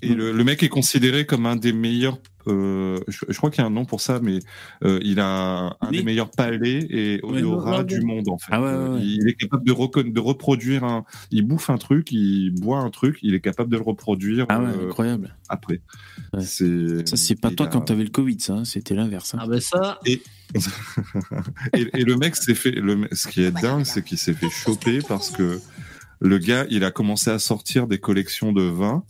Et 0.02 0.14
le, 0.14 0.32
le 0.32 0.44
mec 0.44 0.62
est 0.62 0.70
considéré 0.70 1.26
comme 1.26 1.46
un 1.48 1.56
des 1.56 1.74
meilleurs. 1.74 2.20
euh, 2.48 3.00
je, 3.08 3.26
je 3.28 3.38
crois 3.38 3.50
qu'il 3.50 3.62
y 3.62 3.64
a 3.64 3.68
un 3.68 3.72
nom 3.72 3.86
pour 3.86 4.02
ça, 4.02 4.20
mais 4.22 4.38
euh, 4.84 5.00
il 5.02 5.20
a 5.20 5.76
un, 5.82 5.90
des 5.92 6.04
meilleurs 6.04 6.30
palais 6.30 6.86
et 6.92 7.20
odorat 7.24 7.80
Ouais. 7.80 7.84
du 7.86 8.02
monde 8.02 8.28
en 8.30 8.38
fait. 8.38 8.52
Ah 8.52 8.62
ouais, 8.62 8.68
ouais, 8.68 8.74
Euh, 8.74 8.94
ouais. 8.98 9.02
Il 9.04 9.28
est 9.28 9.34
capable 9.34 9.64
de, 9.66 9.72
reproduire 10.20 10.84
un. 10.84 11.06
Il 11.32 11.48
bouffe 11.48 11.72
un 11.72 11.78
truc, 11.80 12.12
il 12.12 12.52
boit 12.52 12.80
un 12.80 12.92
truc, 12.92 13.18
il 13.24 13.34
est 13.34 13.40
capable 13.40 13.72
de 13.72 13.78
le 13.78 13.82
reproduire 13.84 14.46
Ah 14.50 14.60
ouais, 14.62 14.68
euh, 14.68 14.90
incroyable. 14.90 15.36
après. 15.50 15.82
Ouais. 16.34 16.42
C'est. 16.44 17.08
Ça, 17.10 17.16
c'est 17.16 17.40
pas 17.40 17.50
toi 17.50 17.66
a- 17.66 17.70
quand 17.70 17.82
t'avais 17.82 18.04
le 18.04 18.12
Covid, 18.12 18.40
ça. 18.40 18.54
hein, 18.54 18.66
C'était 18.66 18.94
l'inverse. 18.94 19.34
hein. 19.34 19.40
Ah 19.42 19.48
ben 19.48 19.60
ça, 19.62 20.00
Et, 20.06 20.22
et 21.74 22.04
le 22.04 22.16
mec 22.18 22.36
s'est 22.36 22.54
fait. 22.54 22.72
Le, 22.72 23.08
ce 23.14 23.28
qui 23.28 23.42
est 23.42 23.52
dingue, 23.52 23.86
c'est 23.86 24.04
qu'il 24.04 24.20
s'est 24.20 24.34
fait 24.34 24.50
choper 24.52 25.00
parce 25.08 25.32
que 25.32 25.60
le 26.26 26.38
gars, 26.38 26.66
il 26.70 26.84
a 26.84 26.92
commencé 26.92 27.30
à 27.30 27.40
sortir 27.40 27.88
des 27.88 27.98
collections 28.00 28.52
de 28.52 28.64
vins 28.64 29.04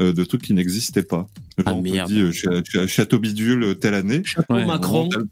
euh, 0.00 0.12
de 0.12 0.24
trucs 0.24 0.42
qui 0.42 0.54
n'existaient 0.54 1.02
pas. 1.02 1.26
Genre, 1.58 1.66
Ah, 1.66 1.74
on 1.74 1.82
merde. 1.82 2.08
dit 2.10 2.20
euh, 2.20 2.32
Ch- 2.32 2.62
Ch- 2.70 2.86
Château 2.86 3.18
Bidule 3.18 3.62
euh, 3.62 3.74
telle 3.74 3.94
année. 3.94 4.22
Ouais, 4.50 4.64
Macron. 4.66 5.08
Et 5.10 5.14
à 5.14 5.18
un 5.18 5.22
moment, 5.22 5.26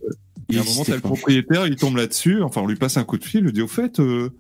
Il 0.49 0.55
t'as- 0.55 0.55
et 0.55 0.59
à 0.59 0.61
un 0.61 0.65
moment, 0.65 0.85
t'as 0.85 0.95
le 0.95 1.01
propriétaire, 1.01 1.67
il 1.67 1.77
tombe 1.77 1.97
là-dessus. 1.97 2.43
Enfin, 2.43 2.61
on 2.63 2.67
lui 2.67 2.77
passe 2.77 2.97
un 2.97 3.05
coup 3.05 3.19
de 3.19 3.25
fil, 3.25 3.41
il 3.41 3.45
lui 3.47 3.53
dit 3.53 3.63
au 3.63 3.69
fait. 3.69 4.01
euh, 4.01 4.31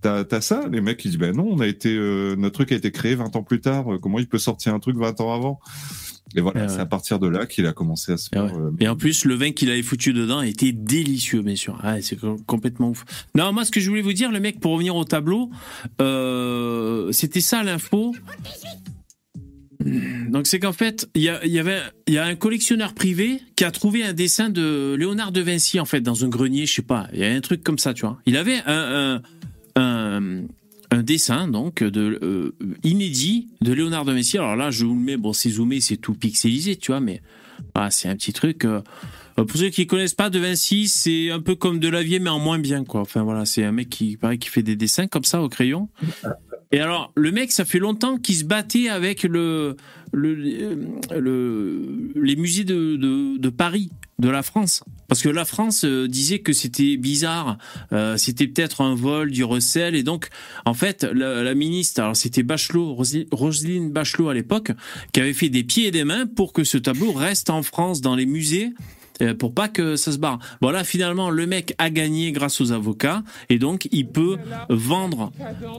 T'as 0.00 0.24
t'as 0.24 0.40
ça? 0.40 0.64
Les 0.72 0.80
mecs, 0.80 1.04
ils 1.04 1.10
disent 1.10 1.18
ben 1.18 1.36
non, 1.36 1.46
on 1.48 1.60
a 1.60 1.66
été, 1.68 1.94
euh, 1.94 2.34
notre 2.34 2.54
truc 2.54 2.72
a 2.72 2.74
été 2.74 2.90
créé 2.90 3.14
20 3.14 3.36
ans 3.36 3.44
plus 3.44 3.60
tard. 3.60 3.92
euh, 3.94 3.98
Comment 4.00 4.18
il 4.18 4.26
peut 4.26 4.38
sortir 4.38 4.74
un 4.74 4.80
truc 4.80 4.96
20 4.96 5.20
ans 5.20 5.32
avant? 5.32 5.60
Et 6.36 6.40
voilà, 6.40 6.60
Ah 6.62 6.66
ouais. 6.66 6.72
c'est 6.72 6.80
à 6.80 6.86
partir 6.86 7.18
de 7.18 7.28
là 7.28 7.46
qu'il 7.46 7.66
a 7.66 7.72
commencé 7.72 8.12
à 8.12 8.16
se 8.16 8.28
Ah 8.32 8.46
faire. 8.46 8.56
ouais. 8.56 8.62
euh, 8.62 8.70
Et 8.80 8.88
en 8.88 8.96
plus, 8.96 9.24
le 9.24 9.34
vin 9.34 9.52
qu'il 9.52 9.70
avait 9.70 9.82
foutu 9.82 10.12
dedans 10.12 10.40
était 10.42 10.72
délicieux, 10.72 11.42
bien 11.42 11.56
sûr. 11.56 11.78
Ah, 11.82 12.00
c'est 12.00 12.16
co- 12.16 12.38
complètement 12.46 12.90
ouf. 12.90 13.04
Non, 13.34 13.52
moi, 13.52 13.64
ce 13.64 13.70
que 13.70 13.80
je 13.80 13.88
voulais 13.88 14.02
vous 14.02 14.12
dire, 14.14 14.30
le 14.32 14.40
mec, 14.40 14.60
pour 14.60 14.72
revenir 14.72 14.96
au 14.96 15.04
tableau, 15.04 15.50
euh, 16.00 17.10
c'était 17.12 17.40
ça 17.40 17.62
l'info. 17.62 18.14
Donc, 20.28 20.46
c'est 20.46 20.60
qu'en 20.60 20.72
fait, 20.72 21.08
il 21.16 21.22
y, 21.22 21.28
a- 21.28 21.44
y 21.44 21.58
avait, 21.58 21.80
y 22.06 22.16
a 22.16 22.24
un 22.24 22.36
collectionneur 22.36 22.94
privé 22.94 23.40
qui 23.56 23.64
a 23.64 23.72
trouvé 23.72 24.04
un 24.04 24.12
dessin 24.12 24.48
de 24.48 24.94
Léonard 24.96 25.32
de 25.32 25.40
Vinci, 25.40 25.80
en 25.80 25.84
fait, 25.84 26.00
dans 26.00 26.24
un 26.24 26.28
grenier, 26.28 26.66
je 26.66 26.74
sais 26.74 26.82
pas. 26.82 27.08
Il 27.12 27.18
y 27.18 27.24
a 27.24 27.32
un 27.32 27.40
truc 27.40 27.64
comme 27.64 27.78
ça, 27.78 27.92
tu 27.92 28.02
vois. 28.02 28.20
Il 28.26 28.36
avait 28.36 28.58
un, 28.66 29.22
un, 29.76 29.82
un, 29.82 30.42
un 30.92 31.02
dessin, 31.02 31.48
donc, 31.48 31.82
de, 31.82 32.18
euh, 32.22 32.54
inédit 32.84 33.48
de 33.62 33.72
Léonard 33.72 34.04
de 34.04 34.12
Vinci. 34.12 34.36
Alors 34.38 34.56
là, 34.56 34.70
je 34.70 34.84
vous 34.84 34.94
le 34.94 35.00
mets, 35.00 35.16
bon, 35.16 35.32
c'est 35.32 35.50
zoomé, 35.50 35.80
c'est 35.80 35.96
tout 35.96 36.14
pixelisé, 36.14 36.76
tu 36.76 36.92
vois, 36.92 37.00
mais 37.00 37.22
ah, 37.74 37.90
c'est 37.90 38.08
un 38.08 38.14
petit 38.14 38.32
truc. 38.32 38.64
euh, 38.64 38.82
euh, 39.38 39.44
pour 39.44 39.56
ceux 39.56 39.70
qui 39.70 39.86
connaissent 39.86 40.14
pas 40.14 40.28
De 40.28 40.38
Vinci, 40.38 40.88
c'est 40.88 41.30
un 41.30 41.40
peu 41.40 41.54
comme 41.54 41.78
de 41.78 41.88
Lavier, 41.88 42.18
mais 42.18 42.28
en 42.28 42.38
moins 42.38 42.58
bien, 42.58 42.84
quoi. 42.84 43.00
Enfin 43.00 43.22
voilà, 43.22 43.46
c'est 43.46 43.64
un 43.64 43.72
mec 43.72 43.88
qui 43.88 44.18
paraît 44.18 44.36
qui 44.36 44.50
fait 44.50 44.62
des 44.62 44.76
dessins 44.76 45.06
comme 45.06 45.24
ça 45.24 45.42
au 45.42 45.48
crayon. 45.48 45.88
Et 46.72 46.80
alors, 46.80 47.12
le 47.14 47.30
mec, 47.32 47.52
ça 47.52 47.64
fait 47.66 47.78
longtemps 47.78 48.16
qu'il 48.16 48.34
se 48.34 48.44
battait 48.44 48.88
avec 48.88 49.24
le, 49.24 49.76
le, 50.12 50.34
le- 50.34 52.12
les 52.14 52.36
musées 52.36 52.64
de, 52.64 52.96
de, 52.96 53.36
de 53.36 53.48
Paris, 53.50 53.90
de 54.18 54.30
la 54.30 54.42
France. 54.42 54.82
Parce 55.06 55.20
que 55.20 55.28
la 55.28 55.44
France 55.44 55.84
euh, 55.84 56.08
disait 56.08 56.38
que 56.38 56.54
c'était 56.54 56.96
bizarre, 56.96 57.58
euh, 57.92 58.16
c'était 58.16 58.46
peut-être 58.46 58.80
un 58.80 58.94
vol 58.94 59.30
du 59.30 59.44
recel. 59.44 59.94
Et 59.94 60.02
donc, 60.02 60.28
en 60.64 60.72
fait, 60.72 61.04
la, 61.04 61.42
la 61.42 61.54
ministre, 61.54 62.00
alors 62.00 62.16
c'était 62.16 62.42
Bachelot, 62.42 62.96
Roselyne 63.30 63.90
Bachelot 63.92 64.30
à 64.30 64.34
l'époque, 64.34 64.72
qui 65.12 65.20
avait 65.20 65.34
fait 65.34 65.50
des 65.50 65.64
pieds 65.64 65.88
et 65.88 65.90
des 65.90 66.04
mains 66.04 66.26
pour 66.26 66.54
que 66.54 66.64
ce 66.64 66.78
tableau 66.78 67.12
reste 67.12 67.50
en 67.50 67.62
France 67.62 68.00
dans 68.00 68.16
les 68.16 68.24
musées 68.26 68.70
pour 69.38 69.54
pas 69.54 69.68
que 69.68 69.96
ça 69.96 70.10
se 70.12 70.18
barre. 70.18 70.38
Bon 70.60 70.70
là 70.70 70.84
finalement 70.84 71.30
le 71.30 71.46
mec 71.46 71.74
a 71.78 71.90
gagné 71.90 72.32
grâce 72.32 72.60
aux 72.60 72.72
avocats 72.72 73.22
et 73.48 73.58
donc 73.58 73.88
il 73.92 74.08
peut 74.08 74.36
vendre 74.68 75.32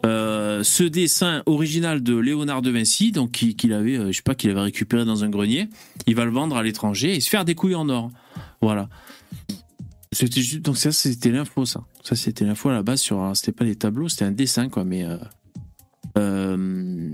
euh, 0.05 0.63
ce 0.63 0.83
dessin 0.83 1.43
original 1.45 2.01
de 2.01 2.15
Léonard 2.15 2.61
de 2.61 2.71
Vinci 2.71 3.11
donc 3.11 3.31
qui- 3.31 3.55
qu'il 3.55 3.73
avait 3.73 3.97
euh, 3.97 4.11
je 4.11 4.17
sais 4.17 4.23
pas 4.23 4.35
qu'il 4.35 4.49
avait 4.51 4.61
récupéré 4.61 5.03
dans 5.05 5.23
un 5.23 5.29
grenier, 5.29 5.67
il 6.07 6.15
va 6.15 6.25
le 6.25 6.31
vendre 6.31 6.55
à 6.55 6.63
l'étranger 6.63 7.15
et 7.15 7.19
se 7.19 7.29
faire 7.29 7.43
des 7.45 7.55
couilles 7.55 7.75
en 7.75 7.89
or. 7.89 8.09
Voilà. 8.61 8.87
C'était 10.11 10.41
juste 10.41 10.61
donc 10.61 10.77
ça 10.77 10.91
c'était 10.91 11.31
l'info 11.31 11.65
ça. 11.65 11.83
Ça 12.03 12.15
c'était 12.15 12.45
l'info 12.45 12.69
à 12.69 12.73
la 12.73 12.83
base 12.83 13.01
sur 13.01 13.31
c'était 13.35 13.51
pas 13.51 13.65
des 13.65 13.75
tableaux, 13.75 14.09
c'était 14.09 14.25
un 14.25 14.31
dessin 14.31 14.69
quoi 14.69 14.83
mais 14.83 15.03
euh, 15.03 15.17
euh, 16.17 17.09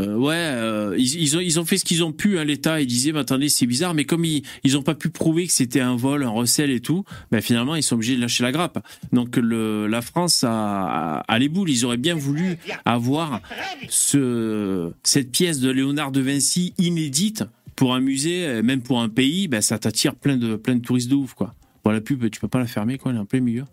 Euh, 0.00 0.14
ouais, 0.14 0.34
euh, 0.36 0.94
ils, 0.96 1.58
ont, 1.58 1.64
fait 1.64 1.76
ce 1.76 1.84
qu'ils 1.84 2.04
ont 2.04 2.12
pu 2.12 2.38
à 2.38 2.44
l'État. 2.44 2.80
Ils 2.80 2.86
disaient, 2.86 3.10
bah, 3.10 3.20
attendez, 3.20 3.48
c'est 3.48 3.66
bizarre, 3.66 3.94
mais 3.94 4.04
comme 4.04 4.24
ils, 4.24 4.42
ils 4.62 4.76
ont 4.76 4.82
pas 4.82 4.94
pu 4.94 5.08
prouver 5.10 5.46
que 5.46 5.52
c'était 5.52 5.80
un 5.80 5.96
vol, 5.96 6.22
un 6.22 6.30
recel 6.30 6.70
et 6.70 6.80
tout, 6.80 7.04
bah, 7.32 7.40
finalement, 7.40 7.74
ils 7.74 7.82
sont 7.82 7.96
obligés 7.96 8.14
de 8.14 8.20
lâcher 8.20 8.44
la 8.44 8.52
grappe. 8.52 8.78
Donc, 9.12 9.36
la 9.36 10.02
France 10.02 10.44
a, 10.46 11.24
les 11.38 11.48
boules. 11.48 11.70
Ils 11.70 11.84
auraient 11.84 11.96
bien 11.96 12.14
voulu 12.14 12.58
avoir 12.84 13.40
ce, 13.88 14.92
cette 15.02 15.32
pièce 15.32 15.58
de 15.58 15.70
Léonard 15.70 16.12
de 16.12 16.20
Vinci 16.20 16.74
inédite 16.78 17.44
pour 17.74 17.94
un 17.94 18.00
musée, 18.00 18.62
même 18.62 18.82
pour 18.82 19.00
un 19.00 19.08
pays, 19.08 19.48
bah, 19.48 19.62
ça 19.62 19.78
t'attire 19.78 20.14
plein 20.14 20.36
de, 20.36 20.56
touristes 20.78 21.10
de 21.10 21.14
ouf, 21.14 21.34
quoi. 21.34 21.54
Bon, 21.84 21.90
la 21.90 22.00
pub, 22.00 22.28
tu 22.30 22.40
peux 22.40 22.48
pas 22.48 22.58
la 22.58 22.66
fermer, 22.66 22.98
quoi, 22.98 23.12
elle 23.12 23.18
est 23.18 23.20
en 23.20 23.24
plein 23.24 23.40
milieu. 23.40 23.64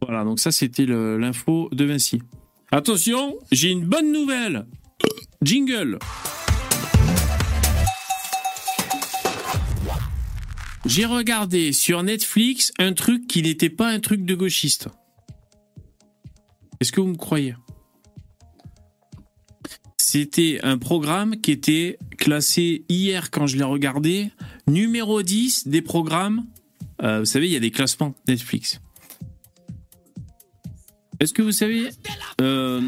Voilà, 0.00 0.24
donc 0.24 0.40
ça, 0.40 0.50
c'était 0.50 0.86
l'info 0.86 1.68
de 1.72 1.84
Vinci. 1.84 2.20
Attention, 2.70 3.36
j'ai 3.50 3.70
une 3.70 3.84
bonne 3.84 4.12
nouvelle. 4.12 4.64
Jingle. 5.42 5.98
J'ai 10.86 11.04
regardé 11.04 11.72
sur 11.72 12.02
Netflix 12.02 12.72
un 12.78 12.92
truc 12.92 13.26
qui 13.26 13.42
n'était 13.42 13.70
pas 13.70 13.88
un 13.88 13.98
truc 13.98 14.24
de 14.24 14.34
gauchiste. 14.34 14.88
Est-ce 16.80 16.92
que 16.92 17.00
vous 17.00 17.08
me 17.08 17.16
croyez? 17.16 17.54
C'était 19.96 20.60
un 20.62 20.76
programme 20.76 21.40
qui 21.40 21.52
était 21.52 21.98
classé 22.18 22.84
hier 22.90 23.30
quand 23.30 23.46
je 23.46 23.56
l'ai 23.56 23.64
regardé, 23.64 24.30
numéro 24.66 25.22
10 25.22 25.68
des 25.68 25.80
programmes. 25.80 26.44
Euh, 27.02 27.20
vous 27.20 27.24
savez, 27.24 27.46
il 27.46 27.52
y 27.52 27.56
a 27.56 27.60
des 27.60 27.70
classements 27.70 28.14
Netflix. 28.28 28.81
Est-ce 31.22 31.32
que 31.32 31.42
vous 31.42 31.52
savez 31.52 31.88
euh, 32.40 32.80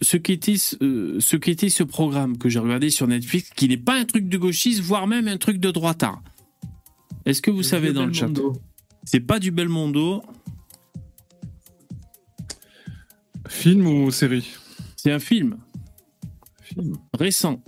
ce 0.00 0.16
qu'était 0.16 0.56
ce, 0.56 1.18
ce 1.20 1.36
qu'était 1.36 1.68
ce 1.68 1.82
programme 1.82 2.38
que 2.38 2.48
j'ai 2.48 2.58
regardé 2.58 2.88
sur 2.88 3.06
Netflix, 3.06 3.50
qui 3.54 3.68
n'est 3.68 3.76
pas 3.76 3.96
un 3.96 4.06
truc 4.06 4.30
de 4.30 4.38
gauchiste, 4.38 4.80
voire 4.80 5.06
même 5.06 5.28
un 5.28 5.36
truc 5.36 5.58
de 5.58 5.70
droitard 5.70 6.22
Est-ce 7.26 7.42
que 7.42 7.50
vous 7.50 7.62
savez 7.62 7.92
dans 7.92 8.06
le 8.06 8.14
chat? 8.14 8.30
C'est 9.04 9.20
pas 9.20 9.38
du 9.38 9.50
Belmondo, 9.50 10.22
Film 13.46 13.86
ou 13.86 14.10
série? 14.10 14.48
C'est 14.96 15.12
un 15.12 15.18
film 15.18 15.58
Film. 16.62 16.96
récent. 17.12 17.62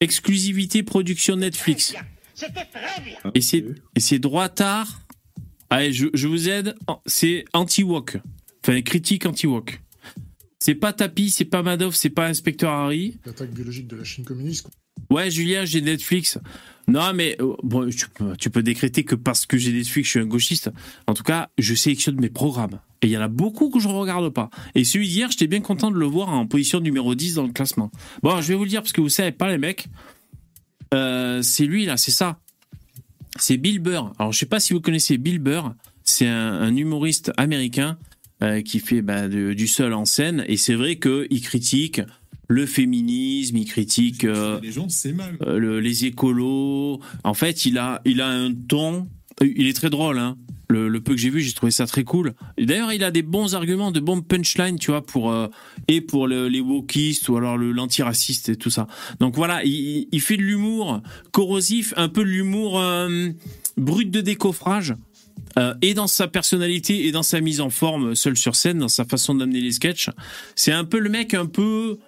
Exclusivité 0.00 0.82
production 0.82 1.36
Netflix. 1.36 1.94
Et 3.34 3.40
c'est 3.40 3.64
et 3.94 4.00
c'est 4.00 4.18
droitard. 4.18 5.02
Allez, 5.70 5.92
je, 5.92 6.08
je 6.12 6.26
vous 6.26 6.48
aide. 6.48 6.74
C'est 7.06 7.44
anti-wok. 7.52 8.18
Enfin, 8.68 8.82
critique 8.82 9.24
anti-wok. 9.24 9.80
C'est 10.58 10.74
pas 10.74 10.92
Tapi, 10.92 11.30
c'est 11.30 11.46
pas 11.46 11.62
Madoff, 11.62 11.94
c'est 11.94 12.10
pas 12.10 12.26
Inspecteur 12.26 12.70
Harry. 12.70 13.16
L'attaque 13.24 13.50
biologique 13.50 13.86
de 13.86 13.96
la 13.96 14.04
Chine 14.04 14.26
communiste. 14.26 14.68
Ouais, 15.08 15.30
Julien, 15.30 15.64
j'ai 15.64 15.80
Netflix. 15.80 16.38
Non, 16.86 17.14
mais 17.14 17.36
euh, 17.40 17.54
bon, 17.62 17.88
tu, 17.88 18.10
peux, 18.10 18.36
tu 18.36 18.50
peux 18.50 18.62
décréter 18.62 19.04
que 19.04 19.14
parce 19.14 19.46
que 19.46 19.56
j'ai 19.56 19.72
Netflix, 19.72 20.08
je 20.08 20.10
suis 20.10 20.20
un 20.20 20.26
gauchiste. 20.26 20.70
En 21.06 21.14
tout 21.14 21.22
cas, 21.22 21.48
je 21.56 21.74
sélectionne 21.74 22.20
mes 22.20 22.28
programmes. 22.28 22.78
Et 23.00 23.06
il 23.06 23.10
y 23.10 23.16
en 23.16 23.22
a 23.22 23.28
beaucoup 23.28 23.70
que 23.70 23.80
je 23.80 23.88
ne 23.88 23.94
regarde 23.94 24.28
pas. 24.28 24.50
Et 24.74 24.84
celui 24.84 25.08
d'hier, 25.08 25.30
j'étais 25.30 25.46
bien 25.46 25.60
content 25.60 25.90
de 25.90 25.96
le 25.96 26.06
voir 26.06 26.28
en 26.28 26.46
position 26.46 26.80
numéro 26.80 27.14
10 27.14 27.36
dans 27.36 27.46
le 27.46 27.52
classement. 27.52 27.90
Bon, 28.22 28.38
je 28.42 28.48
vais 28.48 28.54
vous 28.54 28.64
le 28.64 28.70
dire 28.70 28.82
parce 28.82 28.92
que 28.92 29.00
vous 29.00 29.08
savez 29.08 29.32
pas, 29.32 29.48
les 29.48 29.56
mecs. 29.56 29.86
Euh, 30.92 31.40
c'est 31.40 31.64
lui, 31.64 31.86
là, 31.86 31.96
c'est 31.96 32.10
ça. 32.10 32.38
C'est 33.38 33.56
Bill 33.56 33.78
Burr. 33.78 34.12
Alors, 34.18 34.32
je 34.32 34.38
sais 34.38 34.46
pas 34.46 34.60
si 34.60 34.74
vous 34.74 34.82
connaissez 34.82 35.16
Bill 35.16 35.38
Burr. 35.38 35.72
C'est 36.04 36.26
un, 36.26 36.52
un 36.52 36.76
humoriste 36.76 37.32
américain 37.38 37.96
euh, 38.42 38.62
qui 38.62 38.78
fait 38.80 39.02
bah, 39.02 39.28
de- 39.28 39.52
du 39.52 39.66
seul 39.66 39.92
en 39.94 40.04
scène. 40.04 40.44
Et 40.48 40.56
c'est 40.56 40.74
vrai 40.74 40.96
qu'il 40.98 41.40
critique 41.42 42.00
le 42.48 42.64
féminisme, 42.64 43.56
il 43.58 43.66
critique 43.66 44.24
euh, 44.24 44.58
Les 44.62 44.72
gens, 44.72 44.88
c'est 44.88 45.12
mal. 45.12 45.36
euh, 45.42 45.58
le- 45.58 45.80
les 45.80 46.06
écolos. 46.06 47.00
En 47.24 47.34
fait, 47.34 47.66
il 47.66 47.76
a, 47.78 48.00
il 48.04 48.20
a 48.20 48.28
un 48.28 48.52
ton. 48.54 49.08
Il 49.42 49.66
est 49.68 49.72
très 49.74 49.90
drôle, 49.90 50.18
hein. 50.18 50.36
Le, 50.70 50.88
le 50.88 51.00
peu 51.00 51.12
que 51.14 51.18
j'ai 51.20 51.30
vu, 51.30 51.40
j'ai 51.40 51.52
trouvé 51.52 51.72
ça 51.72 51.86
très 51.86 52.04
cool. 52.04 52.34
D'ailleurs, 52.58 52.92
il 52.92 53.02
a 53.02 53.10
des 53.10 53.22
bons 53.22 53.54
arguments, 53.54 53.90
de 53.90 54.00
bons 54.00 54.20
punchlines, 54.20 54.78
tu 54.78 54.90
vois, 54.90 55.00
pour 55.04 55.30
euh, 55.32 55.46
et 55.86 56.02
pour 56.02 56.26
le- 56.26 56.48
les 56.48 56.60
wokistes 56.60 57.28
ou 57.30 57.36
alors 57.38 57.56
le 57.56 57.72
l'antiraciste 57.72 58.50
et 58.50 58.56
tout 58.56 58.68
ça. 58.68 58.86
Donc 59.20 59.34
voilà, 59.34 59.64
il, 59.64 60.08
il 60.12 60.20
fait 60.20 60.36
de 60.36 60.42
l'humour 60.42 61.00
corrosif, 61.32 61.94
un 61.96 62.08
peu 62.10 62.22
de 62.22 62.28
l'humour 62.28 62.82
brut 63.76 64.10
de 64.10 64.20
décoffrage. 64.20 64.94
Euh, 65.58 65.74
et 65.82 65.94
dans 65.94 66.06
sa 66.06 66.28
personnalité 66.28 67.06
et 67.06 67.12
dans 67.12 67.22
sa 67.22 67.40
mise 67.40 67.60
en 67.60 67.70
forme 67.70 68.14
seul 68.14 68.36
sur 68.36 68.54
scène, 68.54 68.78
dans 68.78 68.88
sa 68.88 69.04
façon 69.04 69.34
d'amener 69.34 69.60
les 69.60 69.72
sketchs, 69.72 70.10
c'est 70.54 70.72
un 70.72 70.84
peu 70.84 70.98
le 70.98 71.10
mec 71.10 71.34
un 71.34 71.46
peu 71.46 71.98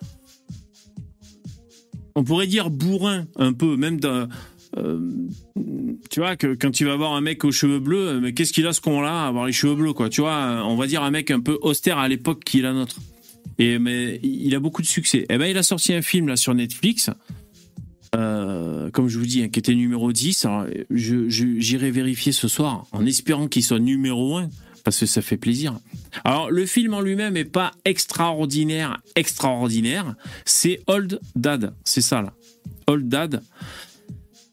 on 2.15 2.25
pourrait 2.25 2.47
dire 2.47 2.71
bourrin 2.71 3.27
un 3.37 3.53
peu, 3.53 3.77
même 3.77 3.99
dans, 3.99 4.29
euh, 4.77 5.01
tu 6.11 6.21
vois 6.21 6.37
que 6.37 6.55
quand 6.55 6.71
tu 6.71 6.85
vas 6.85 6.97
voir 6.97 7.15
un 7.15 7.21
mec 7.21 7.45
aux 7.45 7.53
cheveux 7.53 7.79
bleus, 7.81 8.09
euh, 8.09 8.21
mais 8.21 8.33
qu'est-ce 8.33 8.53
qu'il 8.53 8.67
a 8.67 8.73
ce 8.73 8.81
con 8.81 9.01
là, 9.01 9.27
avoir 9.27 9.47
les 9.47 9.53
cheveux 9.53 9.75
bleus 9.75 9.93
quoi, 9.93 10.09
tu 10.09 10.21
vois, 10.21 10.63
on 10.65 10.77
va 10.77 10.87
dire 10.87 11.03
un 11.03 11.11
mec 11.11 11.31
un 11.31 11.41
peu 11.41 11.59
austère 11.63 11.99
à 11.99 12.09
l'époque 12.09 12.45
qui 12.45 12.61
est 12.61 12.63
la 12.63 12.73
nôtre. 12.73 12.97
Et 13.59 13.79
mais 13.79 14.21
il 14.23 14.55
a 14.55 14.61
beaucoup 14.61 14.81
de 14.81 14.87
succès. 14.87 15.27
Et 15.29 15.37
ben 15.37 15.47
il 15.47 15.59
a 15.59 15.63
sorti 15.63 15.93
un 15.93 16.03
film 16.03 16.29
là 16.29 16.37
sur 16.37 16.55
Netflix. 16.55 17.11
Euh, 18.16 18.91
comme 18.91 19.09
je 19.09 19.19
vous 19.19 19.27
dis, 19.27 19.43
hein, 19.43 19.49
qui 19.49 19.59
était 19.59 19.74
numéro 19.74 20.12
10. 20.12 20.45
Alors, 20.45 20.66
je- 20.91 21.28
je- 21.28 21.59
j'irai 21.59 21.91
vérifier 21.91 22.32
ce 22.32 22.49
soir 22.49 22.87
en 22.93 23.07
espérant 23.07 23.47
qu'il 23.49 23.62
soit 23.62 23.78
numéro 23.78 24.37
1 24.39 24.49
parce 24.85 24.99
que 24.99 25.07
ça 25.07 25.23
fait 25.23 25.37
plaisir. 25.37 25.78
Alors, 26.24 26.51
le 26.51 26.66
film 26.66 26.95
en 26.95 27.01
lui-même 27.03 27.37
est 27.37 27.45
pas 27.45 27.73
extraordinaire, 27.85 29.01
extraordinaire. 29.15 30.15
C'est 30.45 30.81
Old 30.87 31.20
Dad, 31.37 31.74
c'est 31.85 32.01
ça 32.01 32.23
là. 32.23 32.32
Old 32.87 33.09
Dad. 33.09 33.43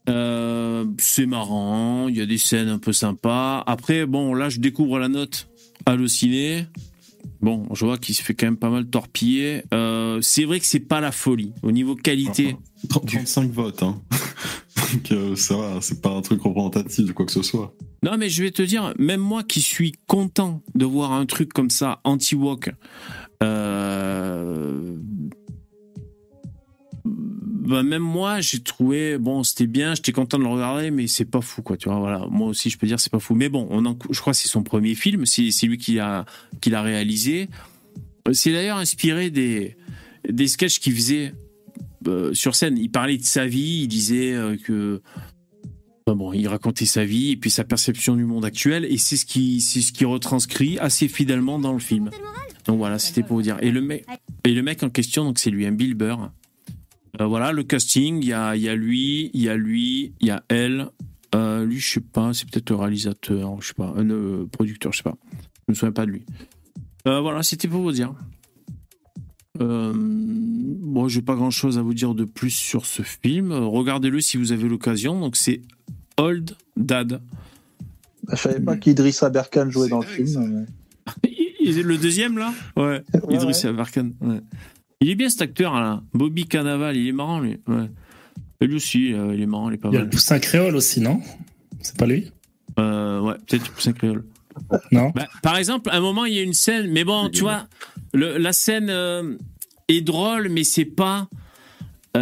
Euh, 0.10 0.86
c'est 1.00 1.26
marrant, 1.26 2.08
il 2.08 2.16
y 2.18 2.22
a 2.22 2.26
des 2.26 2.38
scènes 2.38 2.70
un 2.70 2.80
peu 2.80 2.94
sympas. 2.94 3.64
Après, 3.68 4.06
bon, 4.06 4.34
là, 4.34 4.50
je 4.50 4.60
découvre 4.60 5.00
la 5.00 5.10
note 5.10 5.48
hallucinée. 5.86 6.66
Bon, 7.42 7.68
je 7.74 7.86
vois 7.86 7.98
qu'il 7.98 8.16
se 8.16 8.24
fait 8.24 8.34
quand 8.34 8.48
même 8.48 8.58
pas 8.58 8.70
mal 8.70 8.88
torpiller. 8.88 9.64
Euh, 9.74 10.20
c'est 10.22 10.46
vrai 10.46 10.60
que 10.60 10.66
c'est 10.66 10.80
pas 10.80 11.02
la 11.02 11.12
folie. 11.12 11.54
Au 11.62 11.72
niveau 11.72 11.96
qualité, 11.96 12.56
30 12.90 13.06
35 13.06 13.52
votes, 13.52 13.84
hein. 13.84 14.02
Donc 14.94 15.12
euh, 15.12 15.36
ça 15.36 15.58
va, 15.58 15.82
c'est 15.82 16.02
pas 16.02 16.12
un 16.12 16.22
truc 16.22 16.42
représentatif 16.42 17.06
de 17.06 17.12
quoi 17.12 17.26
que 17.26 17.32
ce 17.32 17.42
soit. 17.42 17.74
Non, 18.04 18.18
mais 18.18 18.30
je 18.30 18.44
vais 18.44 18.52
te 18.52 18.62
dire, 18.62 18.94
même 18.98 19.22
moi 19.22 19.44
qui 19.44 19.62
suis 19.62 19.94
content 20.08 20.62
de 20.76 20.86
voir 20.86 21.12
un 21.12 21.26
truc 21.26 21.52
comme 21.52 21.70
ça, 21.70 22.00
anti-walk, 22.04 22.72
euh, 23.44 24.96
bah, 27.68 27.84
même 27.84 28.02
moi, 28.02 28.40
j'ai 28.40 28.60
trouvé, 28.62 29.18
bon, 29.18 29.44
c'était 29.44 29.68
bien, 29.68 29.94
j'étais 29.94 30.14
content 30.14 30.38
de 30.40 30.44
le 30.44 30.50
regarder, 30.50 30.90
mais 30.90 31.08
c'est 31.08 31.26
pas 31.26 31.42
fou, 31.42 31.62
quoi, 31.62 31.76
tu 31.78 31.90
vois, 31.90 32.00
voilà. 32.00 32.26
Moi 32.32 32.48
aussi, 32.48 32.70
je 32.70 32.78
peux 32.78 32.88
dire, 32.88 33.00
c'est 33.00 33.12
pas 33.12 33.20
fou. 33.20 33.36
Mais 33.36 33.50
bon, 33.50 33.68
on 33.70 33.86
en- 33.86 33.98
je 34.10 34.20
crois 34.22 34.34
que 34.34 34.40
c'est 34.40 34.48
son 34.48 34.64
premier 34.64 34.96
film, 34.96 35.26
c'est 35.26 35.52
lui 35.64 35.78
qui 35.78 35.96
l'a 35.96 36.26
qui 36.62 36.70
l'a 36.70 36.82
réalisé. 36.82 37.50
C'est 38.32 38.52
d'ailleurs 38.52 38.78
inspiré 38.78 39.30
des, 39.30 39.76
des 40.28 40.48
sketchs 40.48 40.80
qu'il 40.80 40.94
faisait 40.94 41.34
euh, 42.08 42.34
sur 42.34 42.56
scène. 42.56 42.78
Il 42.78 42.90
parlait 42.90 43.18
de 43.18 43.24
sa 43.24 43.46
vie, 43.46 43.82
il 43.84 43.88
disait 43.88 44.34
euh, 44.34 44.56
que 44.58 45.02
bon, 46.06 46.32
il 46.34 46.48
racontait 46.48 46.86
sa 46.86 47.04
vie 47.04 47.32
et 47.32 47.38
puis 47.38 47.50
sa 47.50 47.64
perception 47.66 48.16
du 48.16 48.24
monde 48.24 48.46
actuel 48.46 48.86
et 48.86 48.98
c'est 48.98 49.18
ce 49.18 49.26
qui 49.26 49.60
c'est 49.62 49.82
ce 49.82 49.92
qui 49.92 50.06
retranscrit 50.06 50.78
assez 50.80 51.08
fidèlement 51.10 51.60
dans 51.60 51.74
le 51.74 51.80
film. 51.80 52.10
Donc 52.66 52.78
voilà, 52.78 52.98
c'était 53.00 53.24
pour 53.24 53.38
vous 53.38 53.42
dire. 53.44 53.58
Et 53.62 53.72
le 53.72 53.82
mec 53.82 54.06
et 54.46 54.54
le 54.54 54.62
mec 54.62 54.84
en 54.84 54.90
question 54.90 55.26
donc 55.26 55.38
c'est 55.40 55.50
lui 55.50 55.66
un 55.66 55.72
Bill 55.74 55.96
Burr. 55.96 56.32
Euh, 57.20 57.26
voilà 57.26 57.52
le 57.52 57.64
casting, 57.64 58.22
il 58.22 58.28
y 58.30 58.34
a 58.34 58.56
il 58.56 58.62
y 58.62 58.70
a 58.70 58.76
lui, 58.76 59.32
il 59.34 59.42
y 59.42 59.50
a 59.50 59.56
lui, 59.56 60.14
il 60.20 60.28
y 60.28 60.32
a 60.32 60.44
elle. 60.50 60.90
Euh, 61.36 61.66
lui 61.66 61.80
je 61.80 61.94
sais 61.94 62.00
pas, 62.00 62.34
c'est 62.34 62.50
peut-être 62.50 62.70
le 62.70 62.76
réalisateur, 62.78 63.62
je 63.62 63.68
sais 63.70 63.74
pas, 63.74 63.94
un 63.98 64.10
euh, 64.10 64.46
producteur, 64.52 64.92
je 64.94 64.98
sais 64.98 65.04
pas. 65.04 65.18
Je 65.68 65.72
me 65.72 65.76
souviens 65.76 65.92
pas 65.92 66.06
de 66.06 66.12
lui. 66.12 66.24
Euh, 67.08 67.20
voilà, 67.22 67.44
c'était 67.44 67.68
pour 67.68 67.82
vous 67.82 67.92
dire. 67.92 68.14
Euh, 69.60 69.92
bon, 69.96 71.08
j'ai 71.08 71.22
pas 71.22 71.36
grand 71.36 71.50
chose 71.52 71.78
à 71.78 71.82
vous 71.82 71.94
dire 71.94 72.14
de 72.14 72.26
plus 72.26 72.52
sur 72.52 72.86
ce 72.86 73.02
film. 73.02 73.52
Regardez-le 73.52 74.22
si 74.22 74.38
vous 74.38 74.52
avez 74.52 74.68
l'occasion. 74.68 75.20
Donc, 75.20 75.36
c'est 75.36 75.62
Old 76.18 76.56
Dad. 76.76 77.22
Je 78.30 78.36
savais 78.36 78.60
pas 78.60 78.78
qu'Idriss 78.78 79.24
Aberkan 79.24 79.70
jouait 79.70 79.90
dans 79.90 80.00
le 80.00 80.06
film. 80.06 80.68
Il 81.60 81.80
est 81.80 81.84
Le 81.84 81.98
deuxième, 81.98 82.38
là? 82.38 82.54
Ouais, 82.76 83.04
Ouais, 83.24 83.36
Idriss 83.36 83.66
Aberkan. 83.66 84.12
ouais. 84.22 84.42
Il 85.02 85.10
est 85.10 85.16
bien 85.16 85.30
cet 85.30 85.42
acteur, 85.42 85.76
là. 85.76 86.02
Bobby 86.14 86.46
Cannavale, 86.46 86.98
il 86.98 87.08
est 87.08 87.12
marrant, 87.12 87.40
lui. 87.40 87.58
Ouais. 87.68 87.90
Et 88.62 88.66
lui 88.68 88.76
aussi, 88.76 89.14
euh, 89.14 89.36
il 89.36 89.42
est 89.42 89.46
marrant, 89.46 89.70
il 89.70 89.76
est 89.76 89.78
pas 89.78 89.90
Il 89.90 89.94
y 89.94 89.98
a 89.98 90.00
mal. 90.00 90.06
le 90.06 90.10
poussin 90.10 90.40
créole 90.40 90.76
aussi, 90.76 91.00
non? 91.02 91.22
C'est 91.82 91.96
pas 91.98 92.08
lui? 92.08 92.32
Euh, 92.80 93.20
ouais, 93.22 93.36
peut-être 93.48 93.72
Poussin 93.72 93.94
Créole. 93.94 94.24
Non? 94.92 95.12
Bah, 95.16 95.28
par 95.44 95.58
exemple, 95.58 95.90
à 95.92 95.98
un 95.98 96.00
moment, 96.00 96.26
il 96.26 96.34
y 96.34 96.40
a 96.40 96.44
une 96.44 96.54
scène, 96.54 96.92
mais 96.92 97.04
bon, 97.04 97.30
tu 97.30 97.42
vois, 97.42 97.68
le- 98.14 98.38
la 98.38 98.54
scène 98.54 98.88
euh, 98.90 99.36
est 99.88 100.02
drôle, 100.02 100.50
mais 100.50 100.64
c'est 100.64 100.86
pas, 100.86 101.28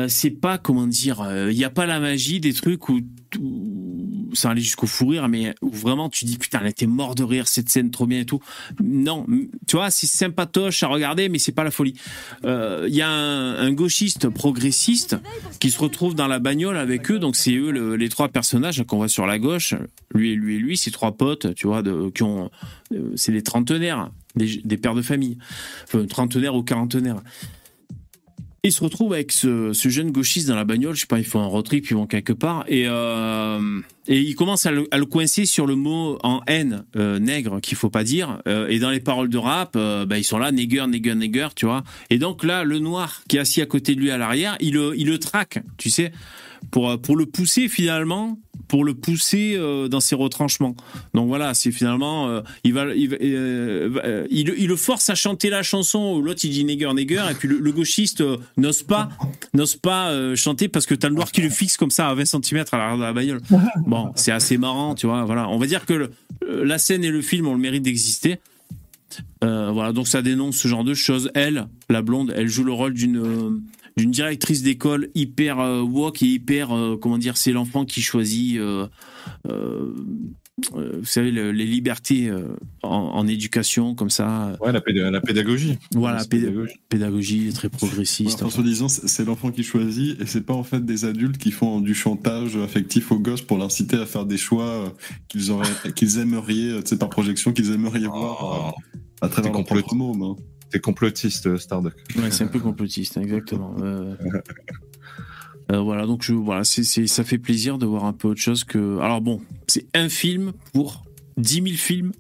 c'est 0.10 0.32
pas 0.32 0.58
comment 0.58 0.88
dire, 0.88 1.26
il 1.50 1.56
n'y 1.56 1.64
a 1.64 1.70
pas 1.70 1.86
la 1.86 2.02
magie 2.02 2.42
des 2.42 2.52
trucs 2.52 2.90
où, 2.90 3.00
où 3.40 3.85
ça 4.36 4.52
allait 4.52 4.62
jusqu'au 4.62 4.86
fou 4.88 5.07
rire, 5.07 5.28
mais 5.28 5.56
vraiment 5.62 6.10
tu 6.10 6.26
dis 6.26 6.38
putain, 6.38 6.60
elle 6.62 6.68
était 6.68 6.86
mort 6.88 7.16
de 7.16 7.24
rire 7.24 7.48
cette 7.48 7.70
scène 7.70 7.91
trop 7.91 8.06
bien 8.06 8.20
et 8.20 8.26
tout. 8.26 8.40
Non, 8.84 9.26
tu 9.68 9.76
vois, 9.78 9.90
c'est 9.90 10.07
sympatoche 10.07 10.84
à 10.84 10.88
regarder, 10.88 11.30
mais 11.30 11.40
c'est 11.40 11.52
pas 11.52 11.64
la 11.64 11.72
folie. 11.72 11.95
Euh, 12.45 12.86
Il 12.88 12.95
y 12.95 13.02
a 13.02 13.10
un, 13.10 13.72
gauchiste 13.74 14.30
progressiste 14.30 15.18
qui 15.60 15.72
se 15.72 15.80
retrouve 15.80 16.16
dans 16.16 16.28
la 16.28 16.40
bagnole 16.40 16.78
avec 16.78 17.10
eux, 17.12 17.20
donc 17.20 17.36
c'est 17.36 17.53
eux 17.56 17.72
le- 17.72 17.95
les 17.95 18.10
trois 18.10 18.30
personnages 18.30 18.84
qu'on 18.86 18.98
voit 18.98 19.07
sur 19.10 19.26
la 19.26 19.40
gauche, 19.40 19.74
lui 20.14 20.32
et 20.32 20.36
lui 20.36 20.56
et 20.56 20.60
lui, 20.60 20.78
ces 20.78 20.91
trois 20.91 21.14
potes, 21.14 21.53
tu 21.56 21.68
vois, 21.68 21.82
qui 22.14 22.24
ont 22.24 22.49
euh, 22.94 23.12
c'est 23.16 23.32
des 23.32 23.41
trentenaires, 23.44 24.12
des, 24.36 24.62
des 24.64 24.78
pères 24.78 24.95
de 24.95 25.02
famille, 25.02 25.38
enfin, 25.86 26.06
trentenaires 26.06 26.56
ou 26.56 26.64
quarantenaires. 26.64 27.22
Ils 28.66 28.72
se 28.72 28.84
retrouvent 28.84 29.14
avec 29.14 29.32
ce, 29.32 29.74
jeune 29.74 30.10
gauchiste 30.10 30.48
dans 30.48 30.56
la 30.56 30.64
bagnole, 30.64 30.96
je 30.96 31.02
sais 31.02 31.06
pas, 31.06 31.20
ils 31.20 31.26
font 31.26 31.40
un 31.40 31.46
road 31.46 31.64
trip, 31.64 31.88
ils 31.92 31.96
vont 31.96 32.08
quelque 32.08 32.34
part, 32.34 32.66
et, 32.68 32.86
euh, 32.88 33.80
et 34.08 34.20
ils 34.20 34.34
commencent 34.34 34.66
à 34.66 34.72
le, 34.72 35.06
coincer 35.06 35.46
sur 35.46 35.68
le 35.68 35.76
mot 35.76 36.18
en 36.24 36.42
haine, 36.48 36.84
euh, 36.96 37.20
nègre, 37.20 37.62
qu'il 37.62 37.78
faut 37.78 37.92
pas 37.92 38.04
dire, 38.04 38.42
euh, 38.48 38.68
et 38.68 38.80
dans 38.80 38.90
les 38.90 39.00
paroles 39.00 39.30
de 39.30 39.38
rap, 39.38 39.78
bah, 39.78 40.18
ils 40.18 40.24
sont 40.24 40.40
là, 40.40 40.52
nègre, 40.52 40.88
nègre, 40.88 41.14
nègre, 41.14 41.54
tu 41.54 41.68
vois. 41.68 41.84
Et 42.10 42.18
donc 42.18 42.44
là, 42.44 42.64
le 42.64 42.80
noir 42.80 43.22
qui 43.30 43.38
est 43.38 43.40
assis 43.40 43.62
à 43.62 43.68
côté 43.68 43.94
de 43.94 44.02
lui 44.02 44.10
à 44.10 44.18
l'arrière, 44.18 44.58
il 44.60 44.74
le, 44.74 44.94
il 44.98 45.06
le 45.10 45.20
traque, 45.20 45.60
tu 45.78 45.92
sais, 45.92 46.12
pour, 46.72 47.00
pour 47.00 47.18
le 47.18 47.28
pousser 47.28 47.68
finalement, 47.68 48.40
pour 48.68 48.84
le 48.84 48.94
pousser 48.94 49.56
euh, 49.56 49.88
dans 49.88 50.00
ses 50.00 50.16
retranchements. 50.16 50.76
Donc 51.14 51.28
voilà, 51.28 51.54
c'est 51.54 51.72
finalement, 51.72 52.28
euh, 52.28 52.42
euh, 52.66 54.28
il, 54.30 54.68
le 54.68 54.76
force 54.76 55.10
à 55.10 55.16
chanter 55.16 55.50
la 55.50 55.64
chanson 55.64 56.20
l'autre 56.20 56.42
il 56.44 56.52
dit 56.52 56.66
nègre, 56.66 56.94
nègre, 56.94 57.30
et 57.30 57.34
puis 57.34 57.48
le, 57.48 57.72
gauchiste 57.72 58.24
n'ose 58.58 58.84
pas, 58.84 59.10
n'ose 59.54 59.76
pas 59.76 60.36
chanter 60.36 60.68
parce 60.68 60.86
que 60.86 60.96
t'as 60.96 61.10
le 61.10 61.16
noir 61.16 61.32
qui 61.32 61.42
le 61.42 61.50
fixe 61.50 61.78
comme 61.78 61.92
ça 61.92 62.10
à 62.10 62.14
20 62.14 62.26
cm 62.26 62.66
à 62.72 62.78
l'arrière 62.78 62.98
de 62.98 63.04
la 63.04 63.14
bagnole. 63.14 63.42
Bon, 63.86 64.12
c'est 64.16 64.32
assez 64.32 64.58
marrant, 64.58 64.96
tu 64.96 65.08
vois. 65.08 65.26
Voilà, 65.26 65.50
on 65.50 65.58
va 65.58 65.68
dire 65.68 65.86
que 65.86 66.10
la 66.48 66.78
scène 66.78 67.04
et 67.04 67.10
le 67.10 67.22
film 67.22 67.48
ont 67.48 67.54
le 67.54 67.60
mérite 67.60 67.84
d'exister. 67.84 68.40
Voilà, 69.42 69.94
donc 69.94 70.08
ça 70.08 70.22
dénonce 70.22 70.58
ce 70.58 70.68
genre 70.68 70.84
de 70.84 70.94
choses. 70.94 71.30
Elle, 71.36 71.68
la 71.90 72.02
blonde, 72.02 72.34
elle 72.36 72.48
joue 72.48 72.64
le 72.64 72.72
rôle 72.72 72.94
d'une 72.94 73.62
d'une 73.98 74.12
directrice 74.12 74.62
d'école 74.62 75.10
hyper 75.16 75.60
euh, 75.60 75.82
woke 75.82 76.22
et 76.22 76.28
hyper 76.28 76.76
euh, 76.76 76.98
comment 76.98 77.18
dire, 77.18 77.38
c'est 77.38 77.52
l'enfant 77.54 77.86
qui 77.86 78.02
choisit. 78.02 78.58
euh, 78.58 78.88
vous 79.48 81.04
savez 81.04 81.32
le- 81.32 81.52
les 81.52 81.66
libertés 81.66 82.30
euh, 82.30 82.56
en, 82.82 82.90
en 82.90 83.28
éducation 83.28 83.94
comme 83.94 84.10
ça. 84.10 84.56
Ouais, 84.62 84.72
la, 84.72 84.80
péda- 84.80 85.12
la 85.12 85.20
pédagogie. 85.20 85.78
Voilà, 85.94 86.20
La 86.20 86.24
péd- 86.24 86.42
pédagogie. 86.46 86.74
pédagogie 86.88 87.50
très 87.54 87.68
progressiste. 87.70 88.42
Enfin, 88.42 88.50
soi-disant, 88.50 88.88
c'est 88.88 89.08
c'est 89.08 89.26
l'enfant 89.26 89.52
qui 89.52 89.64
choisit 89.64 90.20
et 90.22 90.26
c'est 90.26 90.46
pas 90.46 90.54
en 90.54 90.64
fait 90.64 90.86
des 90.86 91.04
adultes 91.04 91.38
qui 91.38 91.52
font 91.52 91.82
du 91.82 91.94
chantage 91.94 92.56
affectif 92.56 93.12
aux 93.12 93.20
gosses 93.20 93.42
pour 93.42 93.58
l'inciter 93.58 93.98
à 93.98 94.06
faire 94.06 94.26
des 94.26 94.38
choix 94.38 94.94
qu'ils 95.28 95.52
auraient, 95.52 95.68
qu'ils 95.94 96.20
aimeraient, 96.20 96.82
tu 96.84 96.88
sais, 96.88 96.98
par 96.98 97.10
projection, 97.10 97.52
qu'ils 97.52 97.72
aimeraient 97.72 98.00
voir 98.00 98.76
à 99.22 99.28
travers 99.28 99.52
leur 99.52 99.66
propre 99.66 99.94
môme. 99.96 100.22
hein. 100.22 100.36
T'es 100.76 100.82
complotiste, 100.82 101.56
Starduck. 101.56 101.94
Ouais, 102.18 102.32
c'est 102.32 102.44
un 102.44 102.48
peu 102.48 102.60
complotiste, 102.60 103.16
exactement. 103.16 103.74
Euh, 103.82 104.16
euh, 105.72 105.80
voilà, 105.80 106.06
donc 106.06 106.22
je, 106.22 106.34
voilà, 106.34 106.66
ça 106.66 107.24
fait 107.24 107.38
plaisir 107.38 107.78
de 107.78 107.86
voir 107.86 108.04
un 108.04 108.12
peu 108.12 108.28
autre 108.28 108.42
chose 108.42 108.66
que. 108.66 109.00
Alors 109.00 109.22
bon, 109.22 109.40
c'est 109.68 109.88
un 109.94 110.10
film 110.10 110.52
pour 110.74 111.06
10 111.38 111.54
000 111.54 111.66
films 111.78 112.12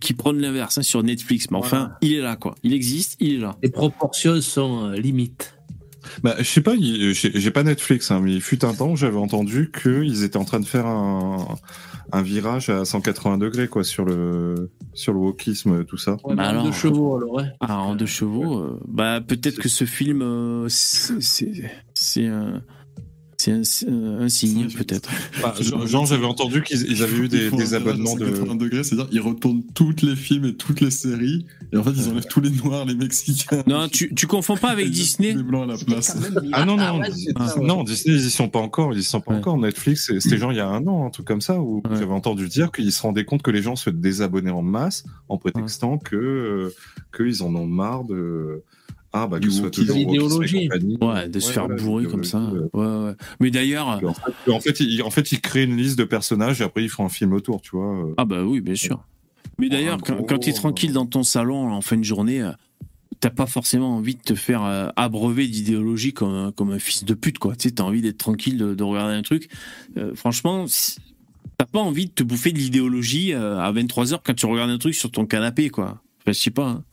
qui 0.00 0.14
prennent 0.14 0.40
l'inverse 0.40 0.78
hein, 0.78 0.82
sur 0.82 1.02
Netflix, 1.02 1.50
mais 1.50 1.58
enfin, 1.58 1.94
il 2.02 2.14
est 2.14 2.20
là, 2.20 2.36
quoi. 2.36 2.54
Il 2.62 2.72
existe, 2.72 3.16
il 3.18 3.34
est 3.34 3.38
là. 3.38 3.56
Les 3.64 3.68
proportions 3.68 4.40
sont 4.40 4.84
euh, 4.84 4.94
limites. 4.94 5.56
Bah, 6.22 6.34
je 6.38 6.44
sais 6.44 6.60
pas, 6.60 6.72
j'ai 6.78 7.50
pas 7.50 7.62
Netflix, 7.62 8.10
hein, 8.10 8.20
mais 8.22 8.32
il 8.32 8.40
fut 8.42 8.64
un 8.64 8.74
temps 8.74 8.90
où 8.90 8.96
j'avais 8.96 9.16
entendu 9.18 9.70
qu'ils 9.70 10.24
étaient 10.24 10.36
en 10.36 10.44
train 10.44 10.60
de 10.60 10.66
faire 10.66 10.86
un, 10.86 11.56
un 12.12 12.22
virage 12.22 12.68
à 12.70 12.84
180 12.84 13.38
degrés, 13.38 13.68
quoi, 13.68 13.84
sur 13.84 14.04
le, 14.04 14.70
sur 14.94 15.12
le 15.12 15.18
wokisme, 15.20 15.84
tout 15.84 15.96
ça. 15.96 16.12
Ouais, 16.24 16.34
Bah 16.34 16.34
mais 16.36 16.42
alors- 16.44 16.64
deux 16.64 16.72
chevaux, 16.72 17.16
alors, 17.16 17.32
ouais. 17.34 17.44
Ah, 17.60 17.78
en 17.80 17.94
deux 17.94 18.06
chevaux, 18.06 18.58
euh, 18.60 18.80
bah 18.88 19.20
peut-être 19.20 19.58
que 19.58 19.68
ce 19.68 19.84
film, 19.84 20.22
euh, 20.22 20.66
c'est, 20.68 22.30
c'est, 23.42 23.64
c'est 23.64 23.88
un, 23.88 24.28
signe, 24.28 24.68
peut-être. 24.70 25.10
Bah, 25.42 25.54
Jean, 25.86 26.04
j'avais 26.06 26.26
entendu 26.26 26.62
qu'ils 26.62 26.90
ils 26.90 27.02
avaient 27.02 27.16
eu 27.16 27.28
des, 27.28 27.74
abonnements 27.74 28.14
de. 28.14 28.26
180 28.26 28.54
degrés, 28.56 28.84
c'est-à-dire 28.84 29.08
ils 29.10 29.20
retournent 29.20 29.62
tous 29.74 29.94
les 30.02 30.14
films 30.16 30.44
et 30.44 30.54
toutes 30.54 30.80
les 30.80 30.90
séries 30.90 31.46
et 31.72 31.76
en 31.76 31.82
fait 31.82 31.90
ils 31.96 32.08
enlèvent 32.08 32.26
tous 32.26 32.40
les 32.40 32.50
noirs, 32.50 32.84
les 32.84 32.94
mexicains. 32.94 33.62
Non, 33.66 33.88
tu, 33.88 34.14
tu 34.14 34.26
confonds 34.26 34.56
pas 34.56 34.70
avec 34.70 34.90
Disney 34.90 35.32
Les 35.32 35.42
blancs 35.42 35.64
à 35.64 35.72
la 35.72 35.78
place. 35.78 36.16
Ah 36.52 36.64
non, 36.64 36.76
non, 36.76 36.82
Ah 36.82 36.98
ouais, 36.98 37.10
Dis- 37.10 37.28
c'est 37.36 37.46
ça, 37.46 37.58
ouais. 37.58 37.66
non, 37.66 37.82
Disney, 37.82 38.16
ils 38.16 38.26
y 38.26 38.30
sont 38.30 38.48
pas 38.48 38.60
encore, 38.60 38.92
ils 38.92 39.00
y 39.00 39.02
sont 39.02 39.20
pas 39.20 39.32
Ouais. 39.32 39.38
encore. 39.38 39.58
Netflix, 39.58 40.12
c'était 40.20 40.36
genre 40.38 40.52
il 40.52 40.56
y 40.56 40.60
a 40.60 40.68
un 40.68 40.86
an, 40.86 41.06
un 41.06 41.10
truc 41.10 41.26
comme 41.26 41.40
ça, 41.40 41.60
où 41.60 41.78
Ouais. 41.78 41.96
j'avais 41.98 42.12
entendu 42.12 42.48
dire 42.48 42.70
qu'ils 42.70 42.92
se 42.92 43.02
rendaient 43.02 43.24
compte 43.24 43.42
que 43.42 43.50
les 43.50 43.62
gens 43.62 43.76
se 43.76 43.90
désabonnaient 43.90 44.50
en 44.50 44.62
masse 44.62 45.04
en 45.28 45.38
prétextant 45.38 45.98
que 45.98 46.16
euh, 46.16 46.74
qu'ils 47.16 47.42
en 47.42 47.54
ont 47.54 47.66
marre 47.66 48.04
de 48.04 48.62
ah 49.12 49.26
bah 49.26 49.38
que 49.38 49.44
Du 49.44 49.50
ce 49.50 49.58
soit 49.60 49.70
toujours 49.70 49.96
L'idéologie. 49.96 50.68
Ouais, 51.00 51.28
de 51.28 51.38
se 51.40 51.48
Ouais, 51.48 51.52
faire 51.52 51.66
voilà, 51.66 51.82
bourrer 51.82 52.04
comme 52.06 52.24
ça. 52.24 52.40
Ouais, 52.72 52.84
ouais. 52.86 53.12
Mais 53.40 53.50
d'ailleurs, 53.50 53.88
En 53.88 53.98
fait, 54.14 54.50
en 54.50 54.60
fait, 54.60 54.80
ils, 54.80 55.02
en 55.02 55.10
fait, 55.10 55.22
créent 55.40 55.64
une 55.64 55.76
liste 55.76 55.98
de 55.98 56.04
personnages 56.04 56.60
et 56.60 56.64
après 56.64 56.82
ils 56.82 56.88
font 56.88 57.04
un 57.04 57.08
film 57.10 57.32
autour, 57.32 57.60
tu 57.60 57.76
vois. 57.76 58.06
euh. 58.06 58.14
Ah 58.16 58.24
bah 58.24 58.42
oui, 58.44 58.60
bien 58.60 58.74
sûr. 58.74 59.04
Mais 59.58 59.68
d'ailleurs, 59.68 59.98
quand, 60.02 60.14
gros, 60.16 60.24
quand 60.24 60.38
tu 60.38 60.50
es 60.50 60.52
tranquille 60.52 60.92
dans 60.92 61.06
ton 61.06 61.22
salon 61.22 61.70
en 61.72 61.80
fin 61.82 61.96
de 61.96 62.02
journée, 62.04 62.40
euh, 62.42 62.52
t'as 63.20 63.30
pas 63.30 63.46
forcément 63.46 63.96
envie 63.96 64.14
de 64.16 64.22
te 64.22 64.34
faire 64.34 64.64
euh, 64.64 64.88
abreuver 64.96 65.46
d'idéologie 65.46 66.12
comme, 66.12 66.32
un- 66.34 66.52
comme 66.52 66.72
un 66.72 66.78
fils 66.78 67.04
de 67.04 67.14
pute, 67.14 67.38
quoi. 67.38 67.54
Tu 67.54 67.68
sais, 67.68 67.74
t'as 67.74 67.84
envie 67.84 68.00
d'être 68.00 68.18
tranquille, 68.18 68.56
de, 68.56 68.74
de 68.74 68.82
regarder 68.82 69.14
un 69.14 69.22
truc. 69.22 69.48
Euh, 69.98 70.14
franchement, 70.14 70.64
t'as 71.58 71.66
pas 71.66 71.78
envie 71.80 72.06
de 72.06 72.10
te 72.12 72.22
bouffer 72.22 72.52
de 72.52 72.58
l'idéologie 72.58 73.34
à 73.34 73.70
23h 73.72 74.20
quand 74.24 74.34
tu 74.34 74.46
regardes 74.46 74.70
un 74.70 74.78
truc 74.78 74.94
sur 74.94 75.10
ton 75.10 75.26
canapé, 75.26 75.68
quoi. 75.70 76.02
Enfin, 76.22 76.32
je 76.32 76.32
sais 76.32 76.50
pas. 76.50 76.68
hein. 76.68 76.84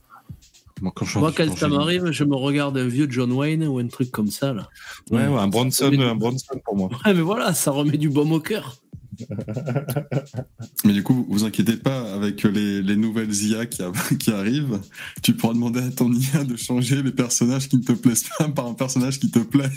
Moi, 0.80 0.92
quand 0.94 1.04
Moi, 1.16 1.32
ça 1.56 1.68
m'arrive, 1.68 2.10
je 2.10 2.24
me 2.24 2.34
regarde 2.36 2.78
un 2.78 2.86
vieux 2.88 3.06
John 3.10 3.32
Wayne 3.32 3.64
ou 3.66 3.78
un 3.78 3.86
truc 3.88 4.10
comme 4.10 4.30
ça, 4.30 4.52
là. 4.54 4.68
Ouais, 5.10 5.26
ouais, 5.26 5.38
un 5.40 5.48
Bronson, 5.48 5.90
un 5.92 6.14
Bronson 6.14 6.58
pour 6.64 6.76
moi. 6.76 6.88
Ouais, 7.04 7.12
mais 7.14 7.20
voilà, 7.20 7.52
ça 7.54 7.70
remet 7.70 7.98
du 7.98 8.08
baume 8.08 8.32
au 8.32 8.40
cœur. 8.40 8.76
Mais 10.84 10.92
du 10.94 11.02
coup, 11.02 11.12
vous 11.14 11.26
vous 11.28 11.44
inquiétez 11.44 11.76
pas, 11.76 12.14
avec 12.14 12.42
les, 12.44 12.80
les 12.80 12.96
nouvelles 12.96 13.34
IA 13.34 13.66
qui, 13.66 13.82
a- 13.82 13.92
qui 14.18 14.30
arrivent, 14.30 14.80
tu 15.22 15.34
pourras 15.34 15.52
demander 15.52 15.80
à 15.80 15.90
ton 15.90 16.10
IA 16.12 16.44
de 16.44 16.56
changer 16.56 17.02
les 17.02 17.12
personnages 17.12 17.68
qui 17.68 17.76
ne 17.76 17.82
te 17.82 17.92
plaisent 17.92 18.24
pas 18.38 18.48
par 18.48 18.66
un 18.66 18.74
personnage 18.74 19.20
qui 19.20 19.30
te 19.30 19.40
plaît. 19.40 19.68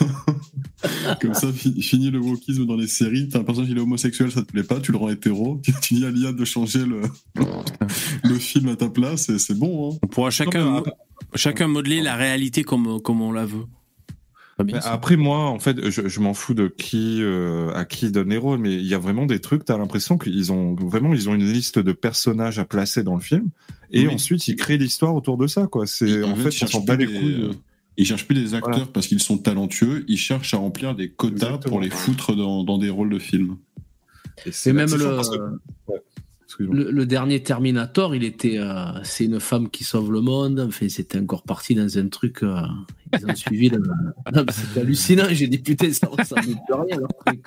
Comme 1.20 1.34
ça, 1.34 1.52
fi- 1.52 1.80
fini 1.82 2.10
le 2.10 2.18
wokisme 2.18 2.66
dans 2.66 2.76
les 2.76 2.86
séries. 2.86 3.28
T'as 3.28 3.40
un 3.40 3.44
personnage 3.44 3.70
il 3.70 3.78
est 3.78 3.80
homosexuel, 3.80 4.30
ça 4.32 4.42
te 4.42 4.50
plaît 4.52 4.62
pas, 4.64 4.80
tu 4.80 4.92
le 4.92 4.98
rends 4.98 5.10
hétéro. 5.10 5.60
Tu, 5.82 5.94
dis 5.94 6.04
à 6.04 6.10
l'IA 6.10 6.32
de 6.32 6.44
changer 6.44 6.84
le, 6.84 7.02
le 8.24 8.34
film 8.34 8.68
à 8.68 8.76
ta 8.76 8.88
place 8.88 9.28
et 9.28 9.38
c'est 9.38 9.54
bon. 9.58 9.92
Hein. 9.92 9.98
On 10.02 10.06
pourra 10.06 10.30
chacun, 10.30 10.64
Non, 10.64 10.82
mais 10.84 10.92
chacun 11.34 11.68
modeler 11.68 12.00
la 12.00 12.16
réalité 12.16 12.62
comme, 12.64 13.00
comme 13.00 13.20
on 13.22 13.32
la 13.32 13.44
veut. 13.46 13.64
Bien, 14.62 14.80
ça. 14.80 14.92
Après 14.92 15.16
moi, 15.16 15.46
en 15.48 15.58
fait, 15.58 15.90
je, 15.90 16.06
je 16.08 16.20
m'en 16.20 16.34
fous 16.34 16.54
de 16.54 16.68
qui 16.68 17.18
euh, 17.20 17.72
à 17.74 17.84
qui 17.84 18.10
donne 18.12 18.28
les 18.28 18.36
rôles, 18.36 18.60
mais 18.60 18.74
il 18.74 18.86
y 18.86 18.94
a 18.94 18.98
vraiment 18.98 19.26
des 19.26 19.40
trucs. 19.40 19.64
T'as 19.64 19.76
l'impression 19.76 20.18
qu'ils 20.18 20.52
ont 20.52 20.74
vraiment 20.76 21.14
ils 21.14 21.28
ont 21.28 21.34
une 21.34 21.50
liste 21.50 21.80
de 21.80 21.90
personnages 21.92 22.60
à 22.60 22.64
placer 22.64 23.02
dans 23.02 23.14
le 23.16 23.20
film, 23.20 23.48
et 23.90 24.06
Oui. 24.06 24.14
ensuite 24.14 24.46
ils 24.46 24.54
créent 24.54 24.76
l'histoire 24.76 25.16
autour 25.16 25.36
de 25.36 25.48
ça, 25.48 25.66
quoi. 25.66 25.86
C'est 25.88 26.22
en, 26.22 26.36
fait, 26.36 26.50
ils 26.50 26.64
on 26.64 26.66
s'en 26.68 26.80
pas 26.84 26.96
bat 26.96 27.04
les 27.04 27.06
couilles. 27.06 27.50
Ils 27.98 28.06
cherchent 28.06 28.26
plus 28.26 28.34
des 28.34 28.54
acteurs 28.54 28.70
Voilà. 28.72 28.86
parce 28.92 29.06
qu'ils 29.06 29.20
sont 29.20 29.38
talentueux, 29.38 30.04
ils 30.08 30.16
cherchent 30.18 30.54
à 30.54 30.56
remplir 30.58 30.94
des 30.94 31.10
quotas 31.10 31.34
Exactement. 31.46 31.70
pour 31.70 31.80
les 31.80 31.90
foutre 31.90 32.34
dans, 32.34 32.64
dans 32.64 32.78
des 32.78 32.88
rôles 32.90 33.10
de 33.10 33.18
films. 33.18 33.56
c'est 34.50 34.70
Et 34.70 34.72
même 34.72 34.88
c'est 34.88 34.96
le, 34.96 35.04
chaud 35.04 35.16
parce 35.16 35.30
que- 35.30 35.42
Ouais. 35.88 35.98
Excuse-moi. 36.44 36.74
le, 36.76 36.90
le 36.90 37.06
dernier 37.06 37.42
Terminator, 37.42 38.14
il 38.14 38.24
était, 38.24 38.58
euh, 38.58 39.02
c'est 39.04 39.24
une 39.24 39.40
femme 39.40 39.70
qui 39.70 39.84
sauve 39.84 40.12
le 40.12 40.20
monde. 40.20 40.60
Enfin, 40.60 40.88
c'était 40.90 41.18
encore 41.18 41.42
parti 41.44 41.74
dans 41.74 41.98
un 41.98 42.08
truc. 42.08 42.42
euh, 42.42 42.60
ils 43.18 43.24
ont 43.26 43.34
suivi. 43.34 43.70
C'était 44.50 44.80
hallucinant. 44.80 45.24
J'ai 45.30 45.46
dit 45.48 45.58
putain, 45.58 45.90
ça 45.92 46.08
ressemble 46.08 46.42
plus 46.42 46.74
à 46.74 46.82
rien. 46.82 46.98
leur 46.98 47.08
truc. 47.26 47.44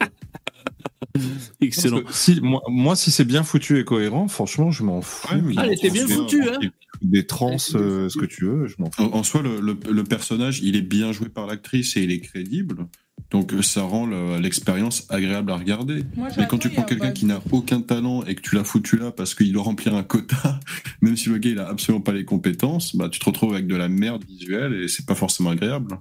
Excellent. 1.61 2.01
Si, 2.11 2.39
moi, 2.41 2.61
moi, 2.67 2.95
si 2.95 3.11
c'est 3.11 3.25
bien 3.25 3.43
foutu 3.43 3.79
et 3.79 3.85
cohérent, 3.85 4.27
franchement, 4.27 4.71
je 4.71 4.83
m'en 4.83 5.01
fous. 5.01 5.33
Ouais, 5.33 5.41
mais 5.41 5.53
Ah, 5.57 5.63
elle 5.65 5.73
était 5.73 5.89
bien 5.89 6.07
foutue, 6.07 6.43
hein. 6.43 6.59
Des 7.01 7.25
trans, 7.25 7.57
euh, 7.75 8.07
ce 8.09 8.17
que 8.17 8.25
tu 8.25 8.45
veux, 8.45 8.67
je 8.67 8.75
m'en 8.79 8.89
fous. 8.89 9.03
En, 9.03 9.17
en 9.19 9.23
soi, 9.23 9.41
le, 9.41 9.59
le- 9.59 9.77
le 9.91 10.03
personnage, 10.03 10.59
il 10.61 10.75
est 10.75 10.81
bien 10.81 11.11
joué 11.11 11.27
par 11.29 11.45
l'actrice 11.45 11.97
et 11.97 12.03
il 12.03 12.11
est 12.11 12.19
crédible. 12.21 12.87
Donc 13.31 13.53
euh, 13.53 13.61
ça 13.61 13.81
rend 13.81 14.05
le- 14.05 14.37
l'expérience 14.39 15.05
agréable 15.09 15.51
à 15.51 15.57
regarder. 15.57 16.03
Mais 16.37 16.47
quand 16.47 16.57
tu 16.57 16.69
prends 16.69 16.83
quelqu'un 16.83 17.07
qui 17.13 17.25
n'a 17.25 17.41
aucun 17.51 17.81
talent 17.81 18.23
et 18.23 18.35
que 18.35 18.41
tu 18.41 18.55
l'as 18.55 18.63
foutu 18.63 18.97
là 18.97 19.11
parce 19.11 19.35
qu'il 19.35 19.51
doit 19.51 19.63
remplir 19.63 19.93
un 19.95 20.03
quota, 20.03 20.59
même 21.01 21.17
si 21.17 21.29
le 21.29 21.37
gars 21.37 21.49
il 21.49 21.59
a 21.59 21.67
absolument 21.67 22.01
pas 22.01 22.13
les 22.13 22.23
compétences, 22.23 22.95
bah 22.95 23.09
tu 23.09 23.19
te 23.19 23.25
retrouves 23.25 23.53
avec 23.53 23.67
de 23.67 23.75
la 23.75 23.89
merde 23.89 24.23
visuelle 24.25 24.73
et 24.73 24.87
c'est 24.87 25.05
pas 25.05 25.15
forcément 25.15 25.49
agréable. 25.49 25.97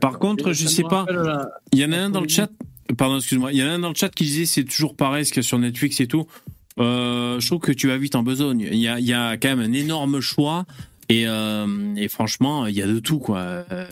Par 0.00 0.18
contre, 0.18 0.52
je 0.52 0.66
sais 0.68 0.84
me 0.84 0.88
pas. 0.88 1.06
la- 1.10 1.48
Il 1.72 1.78
y 1.80 1.84
en 1.84 1.92
a 1.92 1.98
un 1.98 2.10
dans 2.10 2.20
le 2.20 2.28
chat. 2.28 2.50
Pardon, 2.96 3.16
excuse-moi. 3.18 3.52
Il 3.52 3.58
y 3.58 3.62
en 3.62 3.66
a 3.66 3.70
un 3.72 3.78
dans 3.78 3.88
le 3.90 3.94
chat 3.94 4.08
qui 4.08 4.24
disait 4.24 4.46
c'est 4.46 4.64
toujours 4.64 4.96
pareil 4.96 5.24
ce 5.26 5.32
qu'il 5.32 5.42
y 5.42 5.44
a 5.44 5.48
sur 5.48 5.58
Netflix 5.58 6.00
et 6.00 6.06
tout. 6.06 6.26
Euh, 6.78 7.38
je 7.40 7.46
trouve 7.46 7.58
que 7.60 7.72
tu 7.72 7.88
vas 7.88 7.98
vite 7.98 8.14
en 8.14 8.22
besogne. 8.22 8.60
Il 8.72 8.78
y 8.78 8.88
a, 8.88 8.98
il 9.00 9.04
y 9.06 9.12
a 9.12 9.36
quand 9.36 9.48
même 9.54 9.60
un 9.60 9.72
énorme 9.72 10.20
choix 10.20 10.64
et, 11.08 11.26
euh, 11.26 11.94
et 11.96 12.08
franchement, 12.08 12.66
il 12.66 12.74
y 12.74 12.82
a 12.82 12.86
de 12.86 12.98
tout 12.98 13.18
quoi. 13.18 13.38
Euh, 13.40 13.84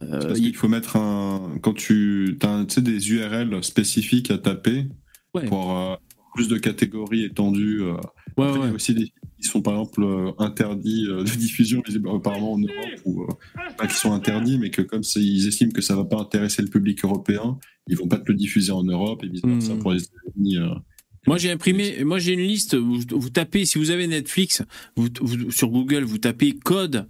Parce 0.00 0.38
il- 0.38 0.44
qu'il 0.46 0.56
faut 0.56 0.68
mettre 0.68 0.96
un 0.96 1.52
quand 1.62 1.72
tu 1.74 2.36
as 2.42 2.64
des 2.80 3.10
URL 3.12 3.62
spécifiques 3.64 4.30
à 4.30 4.38
taper 4.38 4.86
Ouais. 5.34 5.46
pour 5.46 5.98
plus 6.34 6.48
de 6.48 6.58
catégories 6.58 7.24
étendues. 7.24 7.80
Ouais, 8.36 8.44
Après, 8.46 8.58
il 8.58 8.62
y 8.62 8.64
ouais. 8.64 8.70
a 8.70 8.74
aussi 8.74 8.94
des 8.94 9.12
qui 9.40 9.48
sont 9.48 9.60
par 9.60 9.74
exemple 9.74 10.02
euh, 10.02 10.32
interdits 10.38 11.06
euh, 11.08 11.22
de 11.22 11.28
diffusion 11.30 11.82
apparemment 12.14 12.52
en 12.54 12.58
Europe 12.58 13.00
ou 13.04 13.22
euh, 13.24 13.26
pas 13.76 13.86
qui 13.86 13.94
sont 13.94 14.12
interdits 14.12 14.58
mais 14.58 14.70
que 14.70 14.80
comme 14.80 15.02
ils 15.16 15.46
estiment 15.46 15.72
que 15.72 15.82
ça 15.82 15.94
va 15.94 16.04
pas 16.06 16.18
intéresser 16.18 16.62
le 16.62 16.68
public 16.68 17.04
européen 17.04 17.58
ils 17.86 17.96
vont 17.98 18.08
pas 18.08 18.16
te 18.16 18.32
le 18.32 18.34
diffuser 18.34 18.72
en 18.72 18.82
Europe 18.82 19.22
et 19.24 19.28
vice 19.28 19.42
versa 19.44 19.74
Mhm. 19.74 19.78
pour 19.80 19.92
les 19.92 20.02
États-Unis 20.02 20.56
euh. 20.58 20.68
Moi 21.26 21.36
j'ai 21.38 21.50
imprimé, 21.50 22.02
moi 22.04 22.18
j'ai 22.20 22.32
une 22.34 22.40
liste. 22.40 22.76
Vous, 22.76 23.00
vous 23.10 23.30
tapez, 23.30 23.64
si 23.64 23.78
vous 23.78 23.90
avez 23.90 24.06
Netflix, 24.06 24.62
vous, 24.96 25.08
vous- 25.20 25.50
sur 25.50 25.68
Google, 25.70 26.04
vous 26.04 26.18
tapez 26.18 26.52
code 26.52 27.08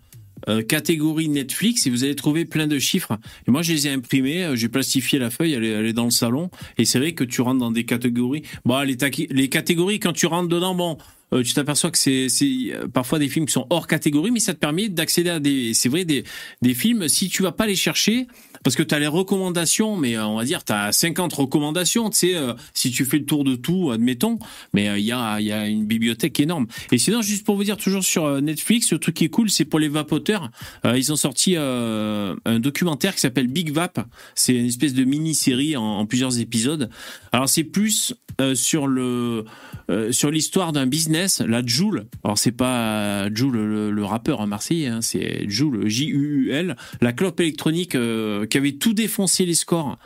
euh, 0.48 0.62
catégorie 0.62 1.28
Netflix 1.28 1.86
et 1.86 1.90
vous 1.90 2.02
allez 2.02 2.14
trouver 2.16 2.44
plein 2.46 2.66
de 2.66 2.78
chiffres. 2.78 3.18
Et 3.46 3.50
moi 3.50 3.60
je 3.62 3.72
les 3.72 3.86
ai 3.86 3.90
imprimés, 3.90 4.42
euh, 4.44 4.56
j'ai 4.56 4.68
plastifié 4.68 5.18
la 5.18 5.30
feuille, 5.30 5.52
elle 5.52 5.64
est, 5.64 5.68
elle 5.68 5.86
est 5.86 5.92
dans 5.92 6.04
le 6.06 6.10
salon. 6.10 6.50
Et 6.78 6.84
c'est 6.86 6.98
vrai 6.98 7.12
que 7.12 7.24
tu 7.24 7.40
rentres 7.42 7.60
dans 7.60 7.70
des 7.70 7.84
catégories. 7.84 8.42
Bon, 8.64 8.80
les, 8.82 8.96
taqui- 8.96 9.28
les 9.30 9.48
catégories 9.48 10.00
quand 10.00 10.12
tu 10.14 10.26
rentres 10.26 10.48
dedans, 10.48 10.74
bon. 10.74 10.96
Euh, 11.32 11.42
tu 11.42 11.54
t'aperçois 11.54 11.90
que 11.90 11.98
c'est 11.98 12.72
parfois 12.92 13.18
des 13.18 13.28
films 13.28 13.46
qui 13.46 13.52
sont 13.52 13.66
hors 13.70 13.86
catégorie, 13.86 14.30
mais 14.30 14.40
ça 14.40 14.54
te 14.54 14.58
permet 14.58 14.88
d'accéder 14.88 15.30
à 15.30 15.40
des, 15.40 15.74
c'est 15.74 15.88
vrai, 15.88 16.04
des, 16.04 16.24
des 16.62 16.74
films. 16.74 17.08
Si 17.08 17.28
tu 17.28 17.42
vas 17.42 17.52
pas 17.52 17.66
les 17.66 17.76
chercher, 17.76 18.26
parce 18.66 18.74
que 18.74 18.82
tu 18.82 18.96
as 18.96 18.98
les 18.98 19.06
recommandations, 19.06 19.96
mais 19.96 20.16
euh, 20.16 20.26
on 20.26 20.36
va 20.36 20.44
dire 20.44 20.64
tu 20.64 20.72
as 20.72 20.90
50 20.90 21.32
recommandations, 21.32 22.10
tu 22.10 22.18
sais, 22.18 22.34
euh, 22.34 22.52
si 22.74 22.90
tu 22.90 23.04
fais 23.04 23.18
le 23.18 23.24
tour 23.24 23.44
de 23.44 23.54
tout, 23.54 23.92
admettons, 23.92 24.40
mais 24.72 24.88
euh, 24.88 24.98
il 24.98 25.04
y, 25.04 25.12
a, 25.12 25.40
y 25.40 25.52
a 25.52 25.68
une 25.68 25.86
bibliothèque 25.86 26.40
énorme. 26.40 26.66
Et 26.90 26.98
sinon, 26.98 27.22
juste 27.22 27.46
pour 27.46 27.54
vous 27.54 27.62
dire, 27.62 27.76
toujours 27.76 28.02
sur 28.02 28.42
Netflix, 28.42 28.90
le 28.90 28.98
truc 28.98 29.14
qui 29.14 29.24
est 29.24 29.28
cool, 29.28 29.50
c'est 29.50 29.64
pour 29.64 29.78
les 29.78 29.86
vapoteurs. 29.86 30.50
Euh, 30.84 30.98
ils 30.98 31.12
ont 31.12 31.16
sorti 31.16 31.54
un 31.56 32.58
documentaire 32.58 33.14
qui 33.14 33.20
s'appelle 33.20 33.46
Big 33.46 33.70
Vap. 33.70 34.04
C'est 34.34 34.54
une 34.54 34.66
espèce 34.66 34.94
de 34.94 35.04
mini-série 35.04 35.76
en, 35.76 35.82
en 35.82 36.06
plusieurs 36.06 36.40
épisodes. 36.40 36.90
Alors 37.30 37.48
c'est 37.48 37.62
plus 37.62 38.14
euh, 38.40 38.54
sur 38.54 38.86
le 38.86 39.44
euh, 39.88 40.10
sur 40.10 40.30
l'histoire 40.32 40.72
d'un 40.72 40.86
business, 40.86 41.40
la 41.46 41.64
Joule. 41.64 42.06
Alors 42.24 42.38
c'est 42.38 42.50
pas 42.50 43.32
Joule 43.32 43.56
le, 43.56 43.90
le 43.92 44.04
rappeur 44.04 44.40
à 44.40 44.46
Marseille, 44.46 44.86
hein, 44.86 45.00
c'est 45.00 45.48
Joule 45.48 45.88
J 45.88 46.08
U 46.08 46.50
L, 46.50 46.76
la 47.00 47.12
clope 47.12 47.38
électronique 47.40 47.94
euh, 47.94 48.46
qui 48.46 48.58
avait 48.58 48.72
tout 48.72 48.94
défoncé 48.94 49.46
les 49.46 49.54
scores 49.54 49.96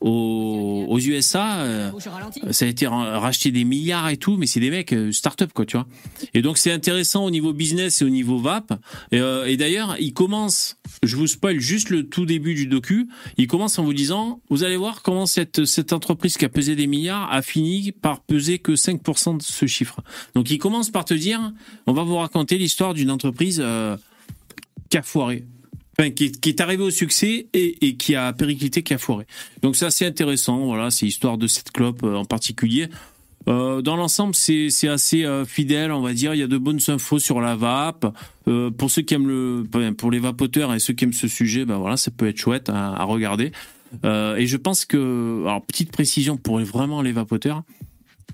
aux, 0.00 0.86
aux 0.88 0.98
USA. 0.98 1.64
ça 2.50 2.64
a 2.64 2.68
été 2.68 2.86
ra- 2.86 3.20
racheté 3.20 3.52
des 3.52 3.64
milliards 3.64 4.08
et 4.08 4.16
tout, 4.16 4.36
mais 4.36 4.46
c'est 4.46 4.60
des 4.60 4.70
mecs 4.70 4.94
start-up 5.12 5.50
quoi, 5.54 5.66
tu 5.66 5.76
vois. 5.76 5.86
Et 6.34 6.42
donc 6.42 6.58
c'est 6.58 6.72
intéressant 6.72 7.24
au 7.24 7.30
niveau 7.30 7.52
business 7.52 8.02
et 8.02 8.04
au 8.04 8.10
niveau 8.10 8.38
VAP. 8.38 8.72
Et, 9.12 9.18
et 9.46 9.56
d'ailleurs, 9.56 9.96
il 10.00 10.12
commence, 10.12 10.76
je 11.02 11.16
vous 11.16 11.26
spoil 11.28 11.60
juste 11.60 11.90
le 11.90 12.08
tout 12.08 12.26
début 12.26 12.54
du 12.54 12.66
docu, 12.66 13.06
il 13.36 13.46
commence 13.46 13.78
en 13.78 13.84
vous 13.84 13.94
disant, 13.94 14.40
vous 14.50 14.64
allez 14.64 14.76
voir 14.76 15.02
comment 15.02 15.26
cette, 15.26 15.64
cette 15.64 15.92
entreprise 15.92 16.36
qui 16.36 16.44
a 16.44 16.48
pesé 16.48 16.74
des 16.74 16.86
milliards 16.86 17.32
a 17.32 17.40
fini 17.42 17.77
par 17.92 18.20
peser 18.20 18.58
que 18.58 18.72
5% 18.72 19.38
de 19.38 19.42
ce 19.42 19.66
chiffre. 19.66 20.00
Donc 20.34 20.50
il 20.50 20.58
commence 20.58 20.90
par 20.90 21.04
te 21.04 21.14
dire, 21.14 21.52
on 21.86 21.92
va 21.92 22.02
vous 22.02 22.16
raconter 22.16 22.58
l'histoire 22.58 22.94
d'une 22.94 23.10
entreprise 23.10 23.60
euh, 23.62 23.96
qui 24.90 24.96
a 24.96 25.02
foiré. 25.02 25.44
Qui, 26.14 26.32
est, 26.46 26.60
arrivé 26.60 26.84
au 26.84 26.90
succès 26.90 27.48
et, 27.52 27.96
qui 27.96 28.14
a 28.14 28.32
périclité, 28.32 28.84
qui 28.84 28.94
a 28.94 28.98
foiré. 28.98 29.26
Donc 29.62 29.74
c'est 29.74 29.86
assez 29.86 30.06
intéressant, 30.06 30.64
voilà, 30.64 30.92
c'est 30.92 31.06
l'histoire 31.06 31.38
de 31.38 31.48
cette 31.48 31.72
clope 31.72 32.04
euh, 32.04 32.14
en 32.14 32.24
particulier. 32.24 32.88
Euh, 33.48 33.82
dans 33.82 33.96
l'ensemble, 33.96 34.32
c'est 34.36 34.88
assez 34.88 35.26
fidèle, 35.46 35.90
on 35.90 36.02
va 36.02 36.12
dire. 36.12 36.34
Il 36.34 36.38
y 36.38 36.42
a 36.42 36.46
de 36.46 36.58
bonnes 36.58 36.80
infos 36.86 37.18
sur 37.18 37.40
la 37.40 37.56
vape. 37.56 38.06
Pour 38.44 38.90
ceux 38.90 39.02
qui 39.02 39.14
aiment 39.14 39.26
le, 39.26 39.64
pour 39.94 40.10
les 40.10 40.18
vapoteurs 40.18 40.72
et 40.72 40.78
ceux 40.78 40.92
qui 40.92 41.04
aiment 41.04 41.12
ce 41.12 41.28
sujet, 41.28 41.64
ben 41.64 41.78
voilà, 41.78 41.96
ça 41.96 42.10
peut 42.10 42.28
être 42.28 42.38
chouette 42.38 42.68
à 42.68 43.02
regarder. 43.04 43.52
Euh, 44.04 44.36
et 44.36 44.46
je 44.46 44.56
pense 44.56 44.84
que, 44.84 45.42
alors 45.42 45.64
petite 45.64 45.92
précision 45.92 46.36
pour 46.36 46.60
vraiment 46.60 47.02
les 47.02 47.12
vapoteurs, 47.12 47.62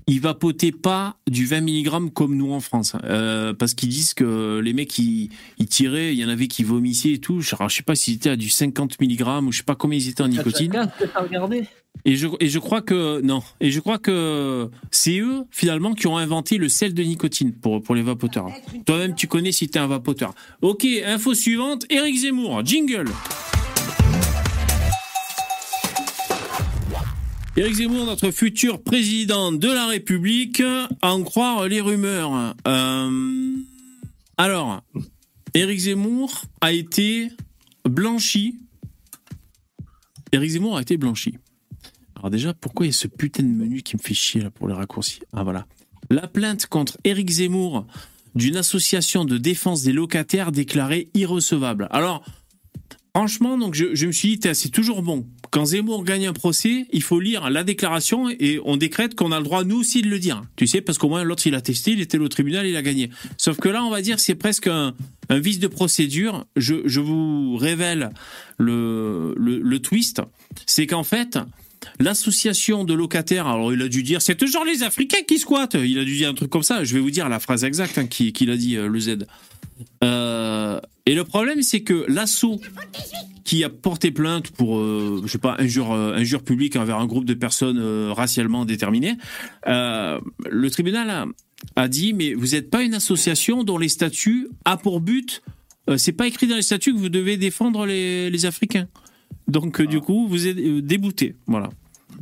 ils 0.07 0.21
vapotaient 0.21 0.73
pas 0.73 1.17
du 1.27 1.47
20 1.47 1.63
mg 1.63 2.13
comme 2.13 2.37
nous 2.37 2.53
en 2.53 2.61
France, 2.61 2.95
euh, 3.05 3.55
parce 3.55 3.75
qu'ils 3.75 3.89
disent 3.89 4.15
que 4.15 4.61
les 4.63 4.73
mecs 4.73 4.99
ils, 4.99 5.31
ils 5.59 5.67
tiraient, 5.67 6.13
il 6.15 6.21
y 6.21 6.25
en 6.25 6.29
avait 6.29 6.49
qui 6.49 6.63
vomissaient 6.63 7.13
et 7.13 7.19
tout. 7.19 7.41
Alors, 7.53 7.71
je 7.71 7.77
sais 7.77 7.83
pas 7.83 7.95
s'ils 7.95 8.15
étaient 8.15 8.31
à 8.31 8.37
du 8.37 8.49
50 8.51 9.01
mg 9.01 9.43
ou 9.45 9.53
je 9.53 9.59
sais 9.59 9.65
pas 9.65 9.75
combien 9.75 9.99
ils 9.99 10.09
étaient 10.09 10.23
en 10.23 10.29
nicotine. 10.29 10.75
À 11.15 11.21
regarder. 11.21 11.67
Et 12.05 12.17
je, 12.17 12.27
et 12.41 12.49
je 12.49 12.59
crois 12.59 12.83
que 12.83 13.21
non. 13.23 13.43
Et 13.61 13.71
je 13.71 13.81
crois 13.81 13.99
que 13.99 14.69
c'est 14.91 15.19
eux 15.21 15.45
finalement 15.51 15.95
qui 15.95 16.07
ont 16.07 16.19
inventé 16.19 16.59
le 16.59 16.69
sel 16.69 16.93
de 16.93 17.03
nicotine 17.03 17.53
pour 17.53 17.83
pour 17.83 17.95
les 17.95 18.03
vapoteurs. 18.03 18.49
Toi-même, 18.85 19.15
tu 19.15 19.27
connais 19.27 19.53
si 19.53 19.69
t'es 19.69 19.79
un 19.79 19.87
vapoteur. 19.87 20.35
Ok, 20.61 20.85
info 21.07 21.35
suivante. 21.35 21.87
Éric 21.91 22.19
Zemmour, 22.19 22.65
jingle. 22.65 23.07
Éric 27.57 27.75
Zemmour, 27.75 28.05
notre 28.05 28.33
futur 28.33 28.83
président 28.83 29.53
de 29.53 29.69
la 29.69 29.87
République, 29.87 30.61
à 31.03 31.15
en 31.15 31.23
croire 31.23 31.69
les 31.69 31.81
rumeurs. 31.81 32.57
Euh, 32.67 33.57
alors, 34.37 34.83
Éric 35.55 35.79
Zemmour 35.79 36.43
a 36.61 36.73
été 36.73 37.31
blanchi. 37.89 38.59
Éric 40.33 40.51
Zemmour 40.51 40.77
a 40.79 40.83
été 40.83 40.97
blanchi. 40.97 41.39
Alors 42.17 42.31
déjà, 42.31 42.55
pourquoi 42.55 42.87
il 42.87 42.89
y 42.89 42.91
a 42.91 42.93
ce 42.93 43.07
putain 43.07 43.45
de 43.45 43.49
menu 43.49 43.83
qui 43.83 43.95
me 43.95 44.03
fait 44.03 44.15
chier 44.15 44.41
là 44.41 44.51
pour 44.51 44.67
les 44.67 44.75
raccourcis? 44.75 45.21
Ah 45.33 45.45
voilà. 45.45 45.65
La 46.11 46.27
plainte 46.27 46.67
contre 46.67 46.99
Éric 47.05 47.31
Zemmour 47.31 47.87
d'une 48.35 48.57
association 48.57 49.25
de 49.25 49.39
défense 49.39 49.85
des 49.85 49.93
locataires 49.93 50.51
déclarée 50.51 51.09
irrecevable. 51.15 51.87
Alors, 51.93 52.25
franchement, 53.17 53.57
donc 53.57 53.75
je, 53.75 54.07
me 54.07 54.13
suis 54.13 54.37
dit, 54.37 54.49
c'est 54.55 54.71
toujours 54.71 55.03
bon. 55.03 55.25
Quand 55.51 55.67
Zemmour 55.67 56.03
gagne 56.03 56.27
un 56.27 56.33
procès, 56.33 56.87
il 56.93 57.03
faut 57.03 57.21
lire 57.21 57.49
la 57.49 57.63
déclaration 57.63 58.29
et 58.29 58.59
on 58.65 58.77
décrète 58.77 59.15
qu'on 59.15 59.31
a 59.31 59.39
le 59.39 59.45
droit, 59.45 59.63
nous 59.63 59.79
aussi, 59.79 60.03
de 60.03 60.09
le 60.09 60.19
dire. 60.19 60.43
Tu 60.57 60.67
sais, 60.67 60.81
parce 60.81 60.99
qu'au 60.99 61.09
moins, 61.09 61.23
l'autre, 61.23 61.47
il 61.47 61.55
a 61.55 61.61
testé, 61.61 61.93
il 61.93 62.01
était 62.01 62.19
au 62.19 62.27
tribunal, 62.27 62.67
il 62.67 62.75
a 62.75 62.83
gagné. 62.83 63.11
Sauf 63.39 63.59
que 63.59 63.69
là, 63.69 63.85
on 63.85 63.91
va 63.91 64.03
dire, 64.03 64.19
c'est 64.19 64.35
presque 64.35 64.67
un, 64.67 64.95
vice 65.31 65.61
de 65.61 65.69
procédure. 65.69 66.45
Je, 66.57 66.99
vous 66.99 67.57
révèle 67.57 68.11
le, 68.59 69.33
le, 69.37 69.79
twist. 69.79 70.21
C'est 70.67 70.87
qu'en 70.87 71.05
fait, 71.05 71.39
L'association 72.01 72.85
de 72.85 72.95
locataires, 72.95 73.47
alors 73.47 73.73
il 73.73 73.83
a 73.83 73.89
dû 73.89 74.03
dire, 74.03 74.23
c'est 74.23 74.37
toujours 74.37 74.65
les 74.65 74.83
Africains 74.83 75.23
qui 75.29 75.39
squattent. 75.39 75.75
Il 75.75 75.99
a 75.99 76.05
dû 76.05 76.17
dire 76.17 76.31
un 76.31 76.35
truc 76.35 76.51
comme 76.51 76.63
ça. 76.63 76.83
Je 76.83 76.95
vais 76.95 77.01
vous 77.01 77.11
dire 77.11 77.29
la 77.29 77.39
phrase 77.39 77.63
exacte 77.63 77.99
hein, 77.99 78.07
qu'il 78.07 78.33
qu'il 78.33 78.51
a 78.51 78.57
dit, 78.57 78.77
euh, 78.77 78.89
le 78.89 78.99
Z. 78.99 79.19
Euh, 80.03 80.81
et 81.07 81.15
le 81.15 81.25
problème, 81.25 81.63
c'est 81.63 81.83
que 81.83 82.05
l'assaut 82.09 82.61
qui 83.45 83.63
a 83.63 83.69
porté 83.69 84.11
plainte 84.11 84.51
pour, 84.51 84.79
euh, 84.79 85.21
je 85.25 85.33
sais 85.33 85.39
pas, 85.39 85.57
injure, 85.59 85.93
euh, 85.93 86.15
injure 86.15 86.43
publique 86.43 86.77
envers 86.77 86.99
un 86.99 87.07
groupe 87.07 87.27
de 87.27 87.35
personnes 87.35 87.79
euh, 87.79 88.11
racialement 88.13 88.65
déterminées, 88.65 89.17
le 89.67 90.69
tribunal 90.71 91.11
a, 91.11 91.27
a 91.77 91.89
dit, 91.89 92.15
mais 92.15 92.33
vous 92.35 92.49
n'êtes 92.49 92.71
pas 92.71 92.83
une 92.83 92.95
association 92.95 93.63
dont 93.63 93.77
les 93.77 93.91
statuts 93.91 94.49
a 94.65 94.77
pour 94.77 95.01
but, 95.01 95.43
c'est 95.99 96.13
pas 96.13 96.27
écrit 96.27 96.47
dans 96.47 96.57
les 96.57 96.63
statuts 96.63 96.95
que 96.95 96.99
vous 96.99 97.11
devez 97.11 97.37
défendre 97.37 97.85
les, 97.85 98.31
les 98.31 98.47
Africains. 98.47 98.89
Donc 99.49 99.83
du 99.83 100.01
coup, 100.01 100.27
vous 100.27 100.47
êtes 100.47 100.57
débouté, 100.57 101.37
voilà. 101.47 101.69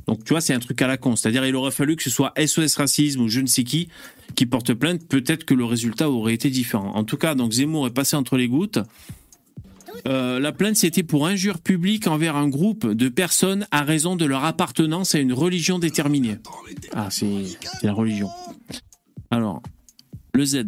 Donc 0.07 0.25
tu 0.25 0.33
vois, 0.33 0.41
c'est 0.41 0.55
un 0.55 0.59
truc 0.59 0.81
à 0.83 0.87
la 0.87 0.97
con. 0.97 1.17
C'est-à-dire, 1.17 1.45
il 1.47 1.57
aurait 1.57 1.71
fallu 1.71 1.97
que 1.97 2.03
ce 2.03 2.11
soit 2.11 2.33
SOS 2.39 2.77
Racisme 2.77 3.21
ou 3.23 3.29
je 3.29 3.41
ne 3.41 3.47
sais 3.47 3.65
qui 3.65 3.89
qui 4.35 4.47
porte 4.47 4.73
plainte. 4.75 5.07
Peut-être 5.07 5.45
que 5.45 5.55
le 5.55 5.65
résultat 5.65 6.11
aurait 6.11 6.35
été 6.35 6.51
différent. 6.51 6.93
En 6.95 7.05
tout 7.05 7.17
cas, 7.17 7.35
donc 7.35 7.53
Zemmour 7.53 7.87
est 7.87 7.95
passé 7.95 8.17
entre 8.17 8.37
les 8.37 8.49
gouttes. 8.49 8.79
Euh, 10.09 10.41
la 10.41 10.53
plainte, 10.53 10.77
c'était 10.77 11.03
pour 11.03 11.27
injure 11.27 11.61
publique 11.61 12.07
envers 12.07 12.37
un 12.37 12.49
groupe 12.49 12.87
de 12.87 13.09
personnes 13.09 13.67
à 13.71 13.83
raison 13.83 14.17
de 14.17 14.25
leur 14.25 14.45
appartenance 14.45 15.15
à 15.15 15.19
une 15.19 15.33
religion 15.33 15.79
déterminée. 15.79 16.37
Ah, 16.93 17.09
c'est 17.11 17.27
la 17.83 17.93
religion. 17.93 18.29
Alors, 19.31 19.63
le 20.35 20.45
Z. 20.45 20.65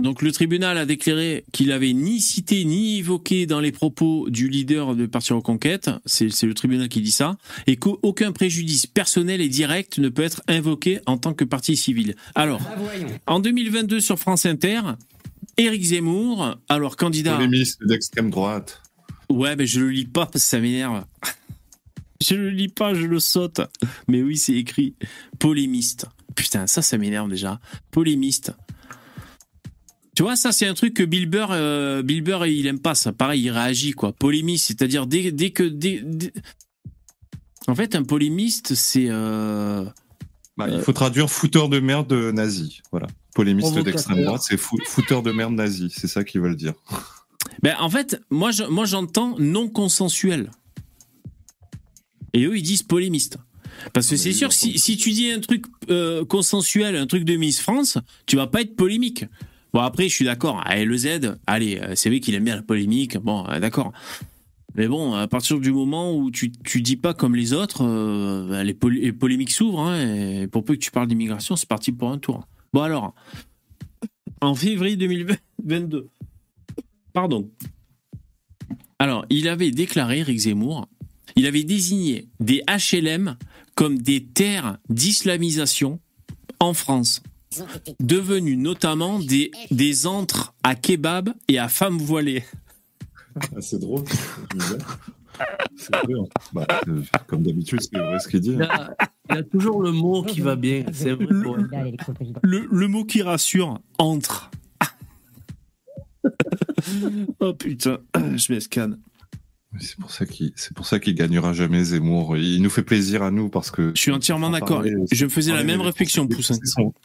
Donc 0.00 0.22
le 0.22 0.32
tribunal 0.32 0.78
a 0.78 0.86
déclaré 0.86 1.44
qu'il 1.52 1.72
avait 1.72 1.92
ni 1.92 2.20
cité 2.20 2.64
ni 2.64 2.98
évoqué 2.98 3.46
dans 3.46 3.60
les 3.60 3.70
propos 3.70 4.28
du 4.30 4.48
leader 4.48 4.96
de 4.96 5.06
Parti 5.06 5.32
Reconquête, 5.32 5.90
c'est 6.06 6.30
c'est 6.30 6.46
le 6.46 6.54
tribunal 6.54 6.88
qui 6.88 7.02
dit 7.02 7.10
ça, 7.10 7.36
et 7.66 7.76
qu'aucun 7.76 8.32
préjudice 8.32 8.86
personnel 8.86 9.40
et 9.40 9.48
direct 9.48 9.98
ne 9.98 10.08
peut 10.08 10.22
être 10.22 10.42
invoqué 10.48 11.00
en 11.06 11.18
tant 11.18 11.34
que 11.34 11.44
parti 11.44 11.76
civil. 11.76 12.14
Alors, 12.34 12.60
en 13.26 13.40
2022 13.40 14.00
sur 14.00 14.18
France 14.18 14.46
Inter, 14.46 14.80
Éric 15.58 15.82
Zemmour, 15.82 16.56
alors 16.68 16.96
candidat... 16.96 17.36
Polémiste 17.36 17.84
d'extrême 17.84 18.30
droite. 18.30 18.82
Ouais, 19.28 19.54
mais 19.54 19.66
je 19.66 19.80
le 19.80 19.90
lis 19.90 20.06
pas 20.06 20.26
parce 20.26 20.44
que 20.44 20.50
ça 20.50 20.60
m'énerve. 20.60 21.04
Je 22.22 22.34
le 22.34 22.50
lis 22.50 22.68
pas, 22.68 22.92
je 22.92 23.06
le 23.06 23.18
saute. 23.18 23.62
Mais 24.06 24.20
oui, 24.20 24.36
c'est 24.36 24.52
écrit 24.52 24.94
polémiste. 25.38 26.04
Putain, 26.36 26.66
ça, 26.66 26.82
ça 26.82 26.98
m'énerve 26.98 27.30
déjà. 27.30 27.60
Polémiste. 27.90 28.52
Tu 30.20 30.24
vois, 30.24 30.36
ça, 30.36 30.52
c'est 30.52 30.66
un 30.66 30.74
truc 30.74 30.92
que 30.92 31.02
Bill 31.02 31.24
Burr, 31.24 31.48
euh, 31.50 32.02
Bill 32.02 32.20
Burr, 32.20 32.44
il 32.44 32.66
aime 32.66 32.78
pas 32.78 32.94
ça. 32.94 33.10
Pareil, 33.10 33.40
il 33.40 33.48
réagit, 33.50 33.92
quoi. 33.92 34.12
Polémiste, 34.12 34.66
c'est-à-dire 34.66 35.06
dès, 35.06 35.32
dès 35.32 35.48
que. 35.48 35.62
dès- 35.62 36.02
dès- 36.04 36.34
En 37.66 37.74
fait, 37.74 37.94
un 37.94 38.02
polémiste, 38.02 38.74
c'est. 38.74 39.06
euh, 39.08 39.82
Bah, 40.58 40.66
il 40.70 40.82
faut 40.82 40.92
traduire 40.92 41.30
fouteur 41.30 41.70
de 41.70 41.80
merde 41.80 42.12
nazi. 42.12 42.82
Voilà. 42.90 43.06
Polémiste 43.34 43.78
d'extrême 43.78 44.22
droite, 44.22 44.42
c'est 44.46 44.58
fou- 44.58 44.76
fouteur 44.86 45.22
de 45.22 45.32
merde 45.32 45.54
nazi. 45.54 45.88
C'est 45.90 46.06
ça 46.06 46.22
qu'ils 46.22 46.42
veulent 46.42 46.54
dire. 46.54 46.74
Ben, 47.62 47.74
en 47.80 47.88
fait, 47.88 48.20
moi, 48.28 48.50
je- 48.50 48.64
moi, 48.64 48.84
j'entends 48.84 49.36
non 49.38 49.70
consensuel. 49.70 50.50
Et 52.34 52.44
eux, 52.44 52.58
ils 52.58 52.62
disent 52.62 52.82
polémiste. 52.82 53.38
Parce 53.94 54.06
que 54.08 54.12
Mais 54.12 54.18
c'est 54.18 54.32
sûr, 54.34 54.52
si, 54.52 54.78
si 54.78 54.98
tu 54.98 55.12
dis 55.12 55.30
un 55.30 55.40
truc 55.40 55.64
euh, 55.88 56.26
consensuel, 56.26 56.94
un 56.96 57.06
truc 57.06 57.24
de 57.24 57.36
Miss 57.36 57.58
France, 57.62 57.96
tu 58.26 58.36
vas 58.36 58.46
pas 58.48 58.60
être 58.60 58.76
polémique. 58.76 59.24
Bon, 59.72 59.80
après, 59.80 60.08
je 60.08 60.14
suis 60.14 60.24
d'accord. 60.24 60.62
Le 60.68 60.96
Z, 60.96 61.36
allez, 61.46 61.78
euh, 61.78 61.92
c'est 61.94 62.08
vrai 62.08 62.20
qu'il 62.20 62.34
aime 62.34 62.44
bien 62.44 62.56
la 62.56 62.62
polémique. 62.62 63.16
Bon, 63.18 63.46
euh, 63.48 63.60
d'accord. 63.60 63.92
Mais 64.74 64.86
bon, 64.88 65.14
à 65.14 65.26
partir 65.28 65.58
du 65.60 65.72
moment 65.72 66.16
où 66.16 66.30
tu, 66.30 66.52
tu 66.52 66.80
dis 66.82 66.96
pas 66.96 67.12
comme 67.14 67.34
les 67.36 67.52
autres, 67.52 67.84
euh, 67.84 68.48
ben, 68.48 68.62
les, 68.64 68.74
polé- 68.74 69.00
les 69.00 69.12
polémiques 69.12 69.50
s'ouvrent. 69.50 69.80
hein, 69.80 70.00
et 70.42 70.46
pour 70.46 70.64
peu 70.64 70.74
que 70.74 70.78
tu 70.80 70.90
parles 70.90 71.08
d'immigration, 71.08 71.56
c'est 71.56 71.68
parti 71.68 71.92
pour 71.92 72.10
un 72.10 72.18
tour. 72.18 72.46
Bon, 72.72 72.82
alors, 72.82 73.14
en 74.40 74.54
février 74.54 74.96
2022, 74.96 76.08
pardon. 77.12 77.48
Alors, 78.98 79.24
il 79.30 79.48
avait 79.48 79.70
déclaré, 79.70 80.18
Eric 80.18 80.38
Zemmour, 80.38 80.86
il 81.36 81.46
avait 81.46 81.64
désigné 81.64 82.28
des 82.38 82.62
HLM 82.68 83.36
comme 83.74 83.98
des 83.98 84.24
terres 84.24 84.78
d'islamisation 84.88 86.00
en 86.58 86.74
France, 86.74 87.22
devenues 88.00 88.56
notamment 88.56 89.18
des, 89.18 89.50
des 89.70 90.06
antres 90.06 90.54
à 90.62 90.74
kebab 90.74 91.30
et 91.48 91.58
à 91.58 91.68
femmes 91.68 91.98
voilées. 91.98 92.44
Ah, 93.36 93.60
c'est 93.60 93.78
drôle. 93.78 94.04
Vrai. 94.54 94.78
hein. 95.92 96.24
Bah, 96.52 96.66
euh, 96.88 97.02
comme 97.26 97.42
d'habitude, 97.42 97.80
c'est 97.80 97.98
vrai 97.98 98.18
ce 98.18 98.28
qu'il 98.28 98.40
dit. 98.40 98.52
Il 98.52 98.62
a, 98.62 98.94
il 99.30 99.36
a 99.38 99.42
toujours 99.42 99.82
le 99.82 99.92
mot 99.92 100.22
qui 100.22 100.40
va 100.40 100.56
bien. 100.56 100.84
C'est 100.92 101.12
vrai. 101.12 101.26
Le, 102.42 102.66
le 102.70 102.88
mot 102.88 103.04
qui 103.04 103.22
rassure, 103.22 103.80
entre. 103.98 104.50
oh 107.40 107.54
putain, 107.54 107.98
je 108.14 108.52
m'escanne. 108.52 108.98
C'est 109.78 109.96
pour 109.98 110.10
ça 110.10 110.26
qu'il, 110.26 110.52
c'est 110.56 110.74
pour 110.74 110.84
ça 110.86 110.98
qu'il 110.98 111.14
gagnera 111.14 111.52
jamais 111.52 111.84
Zemmour. 111.84 112.36
Il 112.36 112.60
nous 112.60 112.70
fait 112.70 112.82
plaisir 112.82 113.22
à 113.22 113.30
nous 113.30 113.48
parce 113.48 113.70
que. 113.70 113.92
Je 113.94 114.00
suis 114.00 114.10
entièrement 114.10 114.50
d'accord. 114.50 114.84
Je 115.12 115.28
faisais 115.28 115.52
la 115.52 115.62
même 115.62 115.80
réflexion, 115.80 116.26
Poussin. 116.26 116.56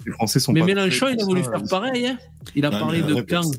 Les 0.06 0.12
Français 0.14 0.40
sont, 0.40 0.52
Mais 0.52 0.64
Mélenchon, 0.64 1.08
il 1.10 1.22
a 1.22 1.26
voulu 1.26 1.44
ça. 1.44 1.52
faire 1.52 1.64
pareil. 1.70 2.08
Hein 2.08 2.18
il 2.56 2.66
a 2.66 2.72
parlé 2.72 3.02
de 3.02 3.22
camp. 3.22 3.50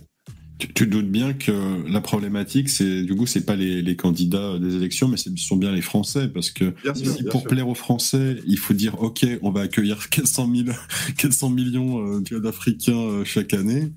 Tu, 0.59 0.73
tu 0.73 0.87
doutes 0.87 1.11
bien 1.11 1.35
que 1.35 1.53
la 1.87 2.01
problématique, 2.01 2.71
c'est 2.71 3.03
du 3.03 3.15
coup, 3.15 3.27
c'est 3.27 3.45
pas 3.45 3.57
les, 3.57 3.83
les 3.83 3.95
candidats 3.95 4.59
des 4.59 4.75
élections, 4.75 5.07
mais 5.07 5.19
ce 5.19 5.29
sont 5.37 5.57
bien 5.57 5.71
les 5.71 5.83
Français, 5.83 6.29
parce 6.29 6.51
que 6.51 6.73
Bien 6.83 6.95
si 6.95 7.03
bien 7.03 7.31
pour 7.31 7.43
sûr. 7.43 7.51
plaire 7.51 7.69
aux 7.69 7.75
Français, 7.75 8.39
il 8.47 8.57
faut 8.59 8.73
dire 8.73 9.01
ok, 9.03 9.27
on 9.43 9.51
va 9.51 9.61
accueillir 9.61 10.09
400 10.09 10.51
000, 10.65 10.77
400 11.19 11.51
millions 11.51 12.21
euh, 12.33 12.41
d'Africains 12.41 12.93
euh, 12.97 13.23
chaque 13.25 13.53
année. 13.53 13.93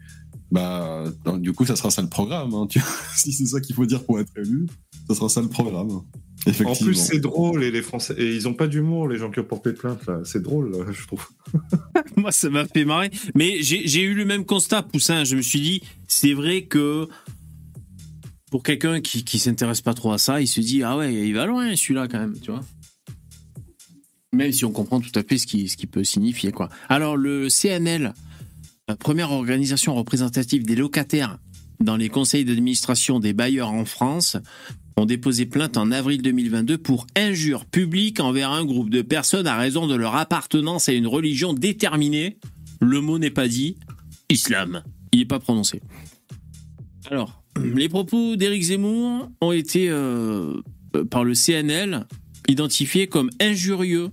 Bah, 0.52 1.04
donc, 1.26 1.42
du 1.42 1.54
coup, 1.54 1.66
ça 1.66 1.76
sera 1.76 1.92
ça 1.92 2.02
le 2.02 2.10
programme. 2.10 2.54
hein, 2.54 2.68
tu 2.70 2.80
vois. 2.80 2.90
si 3.16 3.34
c'est 3.34 3.46
ça 3.46 3.62
qu'il 3.62 3.76
faut 3.76 3.86
dire 3.86 4.04
pour 4.04 4.20
être 4.20 4.32
élu, 4.38 4.68
ça 5.08 5.16
sera 5.16 5.30
ça 5.30 5.42
le 5.42 5.48
programme. 5.48 6.02
En 6.66 6.76
plus, 6.76 6.96
c'est 6.96 7.20
drôle 7.20 7.64
et 7.64 7.72
les 7.72 7.82
Français 7.82 8.16
et 8.18 8.34
ils 8.34 8.48
ont 8.48 8.54
pas 8.54 8.68
d'humour, 8.68 9.10
les 9.10 9.18
gens 9.18 9.30
qui 9.30 9.40
ont 9.40 9.44
porté 9.44 9.74
plainte 9.74 10.06
là. 10.08 10.22
C'est 10.24 10.42
drôle, 10.42 10.72
là, 10.72 10.86
je 10.90 11.06
trouve. 11.06 11.28
Moi, 12.16 12.32
ça 12.32 12.50
m'a 12.50 12.66
fait 12.66 12.86
marrer. 12.86 13.12
Mais 13.36 13.62
j'ai 13.62 14.02
eu 14.02 14.14
le 14.14 14.26
même 14.26 14.46
constat, 14.46 14.84
Poussin. 14.84 15.24
Je 15.26 15.36
me 15.36 15.42
suis 15.42 15.60
dit, 15.60 15.82
c'est 16.08 16.34
vrai 16.34 16.64
que 16.64 17.08
pour 18.50 18.64
quelqu'un 18.64 19.02
qui, 19.02 19.24
qui 19.24 19.38
s'intéresse 19.38 19.82
pas 19.82 19.94
trop 19.94 20.12
à 20.12 20.18
ça, 20.18 20.42
il 20.42 20.48
se 20.48 20.62
dit, 20.62 20.82
ah 20.82 20.98
ouais, 20.98 21.14
il 21.14 21.34
va 21.34 21.46
loin 21.46 21.76
celui-là 21.76 22.08
quand 22.08 22.20
même, 22.20 22.40
tu 22.40 22.52
vois. 22.52 22.64
Même 24.32 24.52
si 24.52 24.64
on 24.64 24.72
comprend 24.72 25.02
tout 25.02 25.12
à 25.16 25.24
fait 25.24 25.38
ce 25.38 25.46
qui, 25.46 25.68
ce 25.68 25.76
qui 25.76 25.88
peut 25.88 26.04
signifier, 26.04 26.52
quoi. 26.52 26.70
Alors, 26.88 27.18
le 27.18 27.48
CNL, 27.50 28.14
première 28.96 29.32
organisation 29.32 29.96
représentative 29.96 30.64
des 30.64 30.76
locataires 30.76 31.38
dans 31.80 31.96
les 31.96 32.10
conseils 32.10 32.46
d'administration 32.46 33.20
des 33.20 33.34
bailleurs 33.34 33.70
en 33.70 33.86
France, 33.86 34.38
ont 34.98 35.06
déposé 35.06 35.46
plainte 35.46 35.78
en 35.78 35.92
avril 35.92 36.22
2022 36.22 36.78
pour 36.78 37.08
injure 37.16 37.66
publique 37.66 38.20
envers 38.20 38.52
un 38.52 38.66
groupe 38.66 38.90
de 38.90 39.02
personnes 39.02 39.48
à 39.48 39.58
raison 39.58 39.88
de 39.88 39.96
leur 39.96 40.16
appartenance 40.16 40.90
à 40.90 40.94
une 40.94 41.08
religion 41.08 41.54
déterminée. 41.54 42.38
Le 42.82 43.00
mot 43.00 43.18
n'est 43.18 43.30
pas 43.30 43.48
dit. 43.48 43.78
Islam. 44.30 44.84
Il 45.12 45.20
n'est 45.20 45.26
pas 45.26 45.40
prononcé. 45.40 45.82
Alors, 47.10 47.42
les 47.64 47.90
propos 47.90 48.36
d'Éric 48.36 48.64
Zemmour 48.64 49.30
ont 49.42 49.52
été, 49.52 49.90
euh, 49.90 50.62
euh, 50.96 51.06
par 51.06 51.24
le 51.24 51.34
CNL, 51.34 52.06
identifiés 52.48 53.08
comme 53.08 53.30
injurieux 53.40 54.10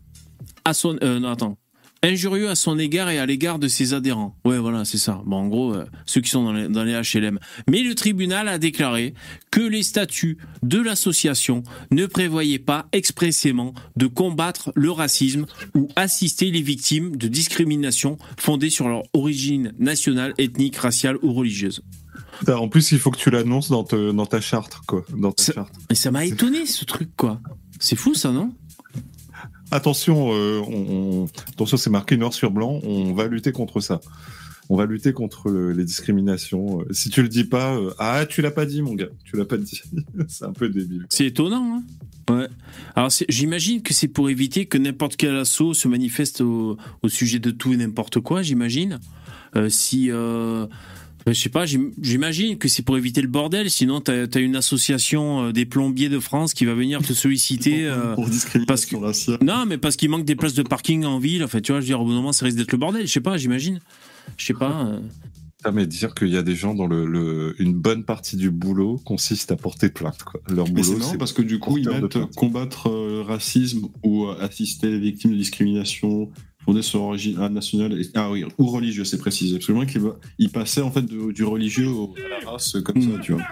à 0.65 0.73
son... 0.73 0.97
euh, 1.03 1.19
non, 1.19 1.29
attends. 1.29 1.59
Injurieux 2.03 2.49
à 2.49 2.55
son 2.55 2.79
égard 2.79 3.09
et 3.09 3.19
à 3.19 3.27
l'égard 3.27 3.59
de 3.59 3.69
ses 3.69 3.95
adhérents. 3.95 4.37
Ouais, 4.45 4.59
voilà, 4.59 4.85
c'est 4.85 4.99
ça. 4.99 5.23
Bon, 5.25 5.37
en 5.37 5.49
gros, 5.49 5.75
euh, 5.75 5.87
ceux 6.05 6.21
qui 6.21 6.31
sont 6.31 6.45
dans 6.45 6.53
les, 6.53 6.69
dans 6.69 6.85
les 6.85 6.93
HLM. 6.93 7.39
Mais 7.69 7.83
le 7.83 7.95
tribunal 7.95 8.49
a 8.49 8.59
déclaré 8.59 9.15
que 9.51 9.61
les 9.61 9.83
statuts 9.83 10.39
de 10.63 10.81
l'association 10.81 11.63
ne 11.91 12.07
prévoyaient 12.07 12.59
pas 12.59 12.87
expressément 12.93 13.75
de 13.97 14.07
combattre 14.07 14.73
le 14.75 14.91
racisme 14.91 15.47
ou 15.75 15.89
assister 15.97 16.51
les 16.51 16.63
victimes 16.63 17.17
de 17.17 17.29
discrimination 17.29 18.19
fondée 18.39 18.71
sur 18.71 18.89
leur 18.89 19.03
origine 19.15 19.73
nationale, 19.79 20.35
ethnique, 20.39 20.77
raciale 20.77 21.17
ou 21.23 21.33
religieuse. 21.33 21.83
Putain, 22.39 22.57
En 22.57 22.69
plus, 22.69 22.93
il 22.93 22.99
faut 22.99 23.11
que 23.11 23.19
tu 23.19 23.31
l'annonces 23.31 23.71
dans, 23.71 23.85
ta 23.85 24.41
charte, 24.41 24.79
quoi. 24.87 25.05
Dans 25.17 25.33
ta 25.33 25.53
charte. 25.53 25.75
Et 25.91 25.95
ça 25.95 26.11
m'a 26.11 26.25
étonné 26.25 26.67
ce 26.67 26.85
truc, 26.85 27.11
quoi. 27.17 27.41
C'est 27.79 27.97
fou 27.97 28.15
ça, 28.15 28.31
non? 28.33 28.53
Attention, 29.71 30.31
euh, 30.33 30.61
on, 30.67 31.23
on- 31.23 31.25
attention, 31.53 31.77
c'est 31.77 31.91
marqué 31.91 32.17
noir 32.17 32.33
sur 32.33 32.51
blanc. 32.51 32.81
On 32.85 33.13
va 33.13 33.27
lutter 33.27 33.53
contre 33.53 33.81
ça. 33.81 34.01
On 34.69 34.77
va 34.77 34.85
lutter 34.87 35.13
contre 35.13 35.49
le- 35.49 35.73
les 35.73 35.85
discriminations. 35.85 36.81
Euh, 36.81 36.93
Si 36.93 37.11
tu 37.11 37.23
le 37.23 37.29
dis 37.29 37.45
pas, 37.45 37.77
euh, 37.77 37.93
ah, 37.99 38.27
tu 38.29 38.43
l'as 38.43 38.51
pas 38.51 38.67
dit, 38.67 38.83
mon 38.83 38.95
gars. 38.95 39.09
Tu 39.25 39.37
l'as 39.37 39.45
pas 39.45 39.57
dit. 39.57 39.81
c'est 40.29 40.45
un 40.45 40.53
peu 40.53 40.69
débile. 40.69 41.07
C'est 41.09 41.27
étonnant, 41.27 41.77
hein 41.77 41.83
Ouais. 42.29 42.49
Alors 42.97 43.09
j'imagine 43.29 43.83
que 43.83 43.95
c'est 43.95 44.09
pour 44.09 44.29
éviter 44.29 44.67
que 44.67 44.79
n'importe 44.79 45.15
quel 45.15 45.37
assaut 45.37 45.75
se 45.75 45.87
manifeste 45.87 46.41
au, 46.41 46.77
sujet 47.07 47.39
de 47.39 47.53
tout 47.53 47.73
et 47.73 47.77
n'importe 47.77 48.19
quoi, 48.19 48.43
j'imagine. 48.43 48.99
Si... 49.69 50.11
Euh, 51.29 51.33
je 51.33 51.41
sais 51.41 51.49
pas, 51.49 51.67
j'im- 51.67 51.91
j'imagine 52.01 52.57
que 52.57 52.69
c'est 52.69 52.83
pour 52.83 52.97
éviter 52.97 53.21
le 53.21 53.27
bordel, 53.29 53.69
sinon 53.71 54.01
t'as 54.01 54.27
as 54.33 54.39
une 54.39 54.55
association 54.57 55.47
euh, 55.47 55.53
des 55.53 55.67
plombiers 55.67 56.09
de 56.09 56.21
France 56.21 56.55
qui 56.55 56.65
va 56.65 56.75
venir 56.75 57.03
te 57.03 57.13
solliciter... 57.13 57.87
euh, 57.87 58.15
pour 58.15 58.29
parce 58.69 58.87
que- 58.87 58.97
raciale. 58.97 59.39
Non, 59.43 59.65
mais 59.67 59.77
parce 59.79 59.97
qu'il 59.97 60.09
manque 60.09 60.25
des 60.25 60.37
places 60.37 60.55
de 60.55 60.63
parking 60.63 61.05
en 61.05 61.19
ville, 61.19 61.43
en 61.43 61.49
fait, 61.49 61.61
tu 61.63 61.73
vois, 61.73 61.81
je 61.81 61.87
veux 61.87 61.89
dire, 61.89 62.01
au 62.01 62.05
bout 62.05 62.11
d'un 62.11 62.17
moment, 62.19 62.33
ça 62.33 62.45
risque 62.45 62.59
d'être 62.59 62.71
le 62.73 62.79
bordel, 62.79 63.07
je 63.07 63.13
sais 63.13 63.21
pas, 63.21 63.37
j'imagine. 63.37 63.81
Je 64.37 64.45
sais 64.47 64.55
pas. 64.55 65.01
Ah, 65.65 65.73
mais 65.73 65.87
dire 65.89 66.15
qu'il 66.15 66.29
y 66.29 66.37
a 66.37 66.43
des 66.43 66.55
gens 66.55 66.75
dont 66.75 66.87
le, 66.87 67.05
le- 67.07 67.57
une 67.61 67.73
bonne 67.73 68.05
partie 68.05 68.37
du 68.37 68.51
boulot 68.53 69.01
consiste 69.05 69.51
à 69.51 69.57
porter 69.57 69.89
plainte. 69.89 70.23
Quoi. 70.23 70.41
Leur 70.49 70.67
Mais 70.67 70.81
boulot, 70.83 71.01
c'est 71.01 71.19
parce 71.19 71.33
que 71.33 71.43
du 71.43 71.59
coup, 71.59 71.77
ils 71.79 71.89
mettent 71.89 72.19
combattre 72.37 72.89
le 72.89 73.23
racisme 73.23 73.89
ou 74.05 74.29
assister 74.29 74.91
les 74.91 75.01
victimes 75.01 75.33
de 75.33 75.37
discrimination 75.37 76.31
fondée 76.67 76.83
sur 76.83 76.99
l'origine 76.99 77.39
ah, 77.41 77.49
nationale 77.49 77.99
et- 77.99 78.11
ah 78.15 78.31
oui, 78.31 78.45
ou 78.59 78.67
religieux, 78.67 79.05
c'est 79.05 79.17
précisé. 79.19 79.55
Parce 79.57 79.67
que 79.67 79.73
mec, 79.73 79.91
il, 79.95 80.01
va- 80.03 80.17
il 80.39 80.51
passait 80.51 80.83
en 80.83 80.91
fait 80.91 81.03
de- 81.03 81.33
du 81.33 81.45
religieux 81.45 81.89
au- 81.89 82.15
à 82.17 82.45
la 82.45 82.51
race 82.51 82.77
euh, 82.77 82.83
comme 82.83 82.99
Mm. 82.99 83.13
ça, 83.13 83.19
tu 83.23 83.33
vois. 83.33 83.43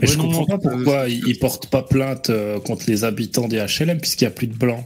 Mais 0.00 0.08
je 0.08 0.16
non, 0.18 0.24
comprends 0.24 0.46
pas 0.46 0.58
pourquoi 0.58 1.08
ils 1.08 1.22
ils 1.28 1.38
portent 1.38 1.68
pas 1.70 1.82
plainte 1.82 2.30
euh, 2.30 2.58
contre 2.58 2.84
les 2.88 3.04
habitants 3.04 3.46
des 3.46 3.58
HLM 3.58 4.00
puisqu'il 4.00 4.24
n'y 4.24 4.28
a 4.28 4.32
plus 4.32 4.48
de 4.48 4.56
blancs. 4.56 4.84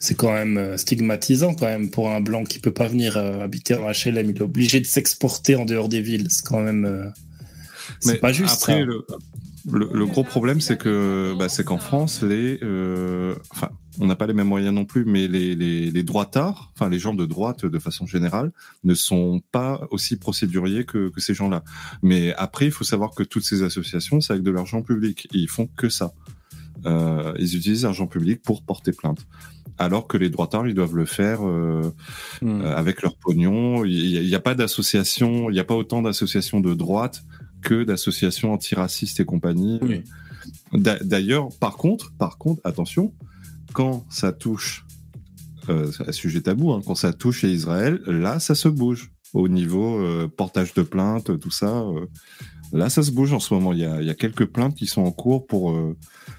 C'est 0.00 0.16
quand 0.16 0.32
même 0.32 0.56
euh, 0.58 0.76
stigmatisant 0.76 1.54
quand 1.54 1.66
même 1.66 1.90
pour 1.90 2.10
un 2.10 2.20
blanc 2.20 2.42
qui 2.42 2.58
peut 2.58 2.72
pas 2.72 2.88
venir 2.88 3.16
euh, 3.16 3.38
habiter 3.40 3.74
en 3.74 3.86
HLM. 3.88 4.30
Il 4.30 4.36
est 4.36 4.42
obligé 4.42 4.80
de 4.80 4.86
s'exporter 4.86 5.54
en 5.54 5.64
dehors 5.64 5.88
des 5.88 6.00
villes. 6.00 6.26
C'est 6.28 6.44
quand 6.44 6.60
même. 6.60 6.84
euh, 6.84 7.04
c'est 8.00 8.14
Mais 8.14 8.18
pas 8.18 8.32
juste. 8.32 8.54
Après, 8.62 8.80
ça. 8.80 8.84
le, 8.84 9.06
le, 9.70 9.88
le 9.92 10.06
gros 10.06 10.24
problème, 10.24 10.60
c'est 10.60 10.76
que 10.76 11.34
bah, 11.38 11.48
c'est 11.48 11.62
qu'en 11.62 11.78
France, 11.78 12.22
les, 12.22 12.58
euh, 12.64 13.36
enfin, 13.50 13.70
on 14.00 14.06
n'a 14.06 14.16
pas 14.16 14.26
les 14.26 14.32
mêmes 14.34 14.48
moyens 14.48 14.74
non 14.74 14.84
plus, 14.84 15.04
mais 15.04 15.28
les, 15.28 15.54
les, 15.54 15.90
les 15.90 16.02
droitards, 16.02 16.72
enfin 16.74 16.88
les 16.88 16.98
gens 16.98 17.14
de 17.14 17.26
droite 17.26 17.66
de 17.66 17.78
façon 17.78 18.06
générale, 18.06 18.50
ne 18.84 18.94
sont 18.94 19.42
pas 19.52 19.86
aussi 19.90 20.16
procéduriers 20.16 20.84
que, 20.84 21.08
que 21.10 21.20
ces 21.20 21.34
gens-là. 21.34 21.62
Mais 22.02 22.32
après, 22.34 22.64
il 22.66 22.72
faut 22.72 22.84
savoir 22.84 23.10
que 23.14 23.22
toutes 23.22 23.44
ces 23.44 23.62
associations, 23.62 24.20
c'est 24.20 24.32
avec 24.32 24.42
de 24.42 24.50
l'argent 24.50 24.82
public. 24.82 25.28
Et 25.34 25.38
ils 25.38 25.48
font 25.48 25.68
que 25.76 25.88
ça. 25.88 26.12
Euh, 26.86 27.32
ils 27.38 27.54
utilisent 27.56 27.84
l'argent 27.84 28.06
public 28.06 28.42
pour 28.42 28.62
porter 28.62 28.92
plainte. 28.92 29.26
Alors 29.78 30.06
que 30.08 30.16
les 30.16 30.30
droitards, 30.30 30.66
ils 30.68 30.74
doivent 30.74 30.96
le 30.96 31.04
faire 31.06 31.46
euh, 31.46 31.92
Hmm. 32.40 32.60
euh, 32.62 32.76
avec 32.76 33.02
leur 33.02 33.16
pognon. 33.16 33.84
Il 33.84 34.26
n'y 34.26 34.34
a, 34.34 34.40
pas 34.40 34.54
d'association, 34.54 35.48
il 35.50 35.52
n'y 35.54 35.60
a 35.60 35.64
pas 35.64 35.74
autant 35.76 36.02
d'associations 36.02 36.60
de 36.60 36.74
droite 36.74 37.24
que 37.62 37.84
d'associations 37.84 38.52
antiracistes 38.52 39.20
et 39.20 39.24
compagnie. 39.24 39.78
Oui. 39.82 40.02
D'a- 40.72 40.98
D'ailleurs, 40.98 41.48
par 41.60 41.76
contre, 41.76 42.12
par 42.18 42.36
contre, 42.38 42.60
attention, 42.64 43.12
quand 43.72 44.04
ça 44.10 44.32
touche, 44.32 44.84
euh, 45.68 45.90
un 46.06 46.12
sujet 46.12 46.40
tabou, 46.42 46.72
hein, 46.72 46.80
quand 46.84 46.94
ça 46.94 47.12
touche 47.12 47.44
à 47.44 47.48
Israël, 47.48 48.00
là, 48.06 48.38
ça 48.40 48.54
se 48.54 48.68
bouge 48.68 49.10
au 49.34 49.48
niveau 49.48 49.98
euh, 49.98 50.28
portage 50.28 50.74
de 50.74 50.82
plainte, 50.82 51.38
tout 51.40 51.50
ça. 51.50 51.80
euh, 51.80 52.06
là, 52.72 52.90
ça 52.90 53.02
se 53.02 53.10
bouge 53.10 53.32
en 53.32 53.38
ce 53.40 53.54
moment. 53.54 53.72
Il 53.72 53.78
y 53.80 53.84
a, 53.84 54.00
il 54.02 54.06
y 54.06 54.10
a 54.10 54.14
quelques 54.14 54.46
plaintes 54.46 54.74
qui 54.74 54.86
sont 54.86 55.02
en 55.02 55.10
cours 55.12 55.46
pour 55.46 55.70
euh, 55.72 55.96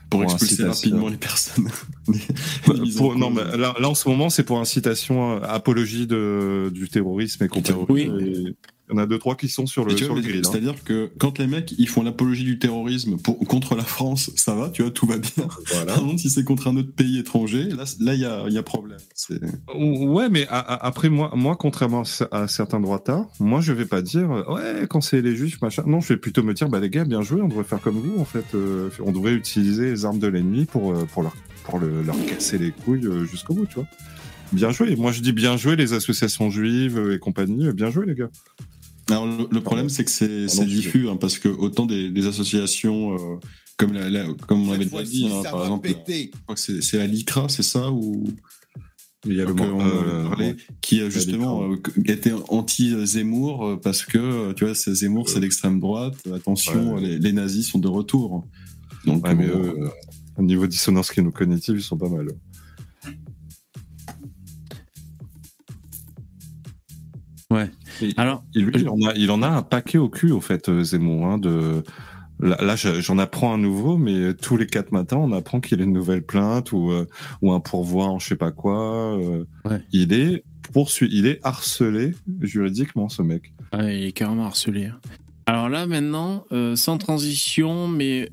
Pour 0.10 0.22
Pour 0.22 0.32
expulser 0.32 0.64
rapidement 0.66 1.08
les 1.10 1.18
personnes. 1.18 1.68
Les- 2.08 2.94
pour- 2.96 3.16
non, 3.16 3.30
mais 3.32 3.44
là, 3.58 3.74
là, 3.80 3.90
en 3.90 3.96
ce 3.96 4.08
moment, 4.08 4.30
c'est 4.30 4.44
pour 4.44 4.60
incitation, 4.60 5.42
apologie 5.42 6.06
de, 6.06 6.70
du 6.74 6.88
terrorisme 6.90 7.44
et 7.44 7.48
compagnie. 7.48 7.86
Oui. 7.90 8.12
Et 8.20 8.56
y 8.94 9.00
en 9.00 9.04
a 9.04 9.06
deux, 9.06 9.18
trois 9.20 9.36
qui 9.36 9.50
sont 9.50 9.66
sur 9.66 9.86
le, 9.86 9.96
sur 9.98 10.08
vois, 10.08 10.16
le 10.18 10.22
mais 10.22 10.28
grill. 10.30 10.42
hein. 10.46 10.50
C'est-à-dire 10.52 10.84
que 10.84 11.10
quand 11.20 11.40
les 11.40 11.48
mecs 11.48 11.74
ils 11.78 11.88
font 11.88 12.04
l'apologie 12.04 12.44
du 12.44 12.60
terrorisme 12.60 13.18
pour, 13.18 13.38
contre 13.40 13.76
la 13.76 13.84
France, 13.84 14.32
ça 14.36 14.56
va, 14.56 14.70
tu 14.70 14.82
vois, 14.82 14.92
tout 14.92 15.06
va 15.06 15.18
bien. 15.18 15.48
Voilà. 15.72 15.94
Par 15.94 16.04
contre, 16.04 16.20
si 16.20 16.30
c'est 16.30 16.44
contre 16.44 16.68
un 16.68 16.78
autre 16.78 16.92
pays 16.94 17.18
étranger, 17.20 17.64
là, 17.66 17.84
là, 18.00 18.14
il 18.14 18.20
y 18.20 18.26
a, 18.26 18.48
y 18.50 18.58
a 18.58 18.64
problème. 18.64 18.98
Ouais, 19.76 20.30
mais 20.30 20.48
a- 20.48 20.60
a- 20.60 20.86
après, 20.86 21.10
moi, 21.10 21.32
moi 21.36 21.56
contrairement 21.56 22.04
à 22.32 22.48
certains 22.48 22.80
droitards, 22.80 23.28
moi, 23.40 23.62
je 23.62 23.74
vais 23.74 23.86
pas 23.86 24.02
dire, 24.02 24.32
euh, 24.32 24.54
ouais, 24.54 24.88
quand 24.88 25.02
c'est 25.02 25.22
les 25.22 25.36
juifs, 25.36 25.62
machin. 25.62 25.84
Non, 25.86 26.00
je 26.02 26.10
vais 26.10 26.18
plutôt 26.18 26.44
me 26.44 26.54
dire, 26.54 26.70
bah, 26.70 26.80
les 26.80 26.90
gars, 26.90 27.06
bien 27.06 27.22
joué, 27.22 27.42
on 27.42 27.48
devrait 27.48 27.64
faire 27.64 27.82
comme 27.82 27.96
vous, 28.00 28.20
en 28.20 28.26
fait. 28.26 28.46
euh, 28.56 28.90
on 29.04 29.12
devrait 29.12 29.34
utiliser 29.34 29.86
les 29.92 30.06
armes 30.06 30.20
de 30.20 30.28
l'ennemi 30.28 30.66
pour, 30.66 30.92
euh, 30.92 31.06
pour, 31.12 31.24
leur, 31.24 31.36
pour 31.64 31.80
le- 31.80 32.02
leur 32.04 32.16
casser 32.26 32.58
les 32.58 32.72
couilles 32.72 33.08
jusqu'au 33.30 33.54
bout, 33.54 33.66
tu 33.66 33.76
vois. 33.76 33.88
Bien 34.52 34.70
joué. 34.72 34.96
Moi, 34.96 35.12
je 35.12 35.22
dis 35.22 35.32
bien 35.34 35.58
joué, 35.58 35.76
les 35.76 35.94
associations 35.94 36.50
juives 36.52 37.12
et 37.14 37.18
compagnie, 37.20 37.72
bien 37.74 37.90
joué, 37.90 38.06
les 38.06 38.14
gars. 38.16 38.30
Alors, 39.10 39.26
le, 39.26 39.48
le 39.52 39.62
problème, 39.62 39.90
c'est 39.90 40.06
que 40.06 40.12
c'est 40.12 40.66
diffus, 40.66 41.10
hein, 41.10 41.18
parce 41.18 41.38
que 41.38 41.50
autant 41.50 41.86
des, 41.86 42.10
des 42.10 42.26
associations, 42.28 43.14
euh, 43.16 43.40
comme, 43.78 43.94
la, 43.94 44.10
la- 44.10 44.28
comme 44.48 44.68
on 44.70 44.72
avait 44.72 44.86
déjà 44.86 45.04
dit, 45.04 45.28
hein, 45.32 45.42
par 45.44 45.62
exemple, 45.64 45.90
je 45.90 46.28
crois 46.44 46.56
que 46.56 46.62
c'est 46.62 46.82
c'est 46.82 46.98
la 46.98 47.08
LICRA, 47.08 47.50
c'est 47.50 47.64
ça, 47.64 47.92
ou 47.92 48.24
Il 49.26 49.34
y 49.34 49.42
a 49.42 49.46
le 49.46 49.50
avait 49.52 49.62
euh, 49.64 50.30
parlé, 50.30 50.46
ouais. 50.48 50.56
qui 50.82 51.02
a 51.02 51.10
justement 51.10 51.70
euh, 51.72 51.76
était 52.06 52.34
anti-Zemmour 52.48 53.66
euh, 53.66 53.76
parce 53.78 54.04
que, 54.06 54.18
euh, 54.18 54.54
tu 54.54 54.64
vois, 54.66 54.74
c'est 54.76 54.94
Zemmour, 54.94 55.28
c'est 55.28 55.40
l'extrême 55.42 55.80
droite, 55.82 56.16
attention, 56.34 56.96
Ouais. 56.96 57.02
les, 57.02 57.20
les 57.20 57.34
nazis 57.34 57.68
sont 57.70 57.80
de 57.80 57.88
retour. 57.90 58.48
Donc, 59.06 59.26
Ouais, 59.28 59.36
mais 59.36 59.48
eux, 59.48 59.76
euh, 59.82 59.90
au 60.38 60.44
niveau 60.44 60.66
dissonance 60.66 61.12
cognitive, 61.12 61.76
ils 61.78 61.84
sont 61.84 61.98
pas 61.98 62.08
mal. 62.10 62.28
Ouais. 67.50 67.70
Et- 68.02 68.14
Alors, 68.18 68.44
Et 68.56 68.60
lui, 68.60 68.74
il 68.76 68.90
en, 68.90 68.98
a, 69.08 69.14
il 69.16 69.30
en 69.32 69.42
a 69.42 69.48
un 69.48 69.62
paquet 69.62 69.98
au 69.98 70.10
cul, 70.10 70.32
au 70.32 70.42
fait, 70.42 70.70
euh, 70.70 70.84
Zemmour. 70.84 71.26
Hein, 71.28 71.38
de... 71.38 71.84
Là, 72.40 72.58
là, 72.62 72.76
je- 72.76 73.00
j'en 73.00 73.18
apprends 73.20 73.54
un 73.54 73.58
nouveau, 73.58 73.98
mais 73.98 74.34
tous 74.34 74.58
les 74.58 74.66
quatre 74.68 74.92
matins, 74.92 75.18
on 75.18 75.32
apprend 75.32 75.60
qu'il 75.62 75.80
a 75.80 75.84
une 75.84 75.94
nouvelle 75.94 76.24
plainte 76.24 76.72
ou, 76.72 76.92
euh, 76.92 77.06
ou 77.42 77.54
un 77.54 77.60
pourvoi 77.60 78.06
en 78.06 78.20
je 78.20 78.28
sais 78.30 78.36
pas 78.36 78.52
quoi. 78.52 79.18
euh, 79.20 79.46
Ouais. 79.66 79.82
Il 79.92 80.14
est 80.14 80.44
poursuivi, 80.74 81.20
il 81.20 81.28
est 81.28 81.40
harcelé 81.44 82.14
juridiquement, 82.42 83.08
ce 83.08 83.22
mec. 83.22 83.54
Ouais, 83.74 84.00
il 84.00 84.06
est 84.08 84.12
carrément 84.12 84.46
harcelé. 84.46 84.86
hein. 84.88 85.00
Alors 85.46 85.70
là, 85.70 85.86
maintenant, 85.86 86.46
euh, 86.52 86.76
sans 86.76 86.98
transition, 86.98 87.88
mais 87.88 88.30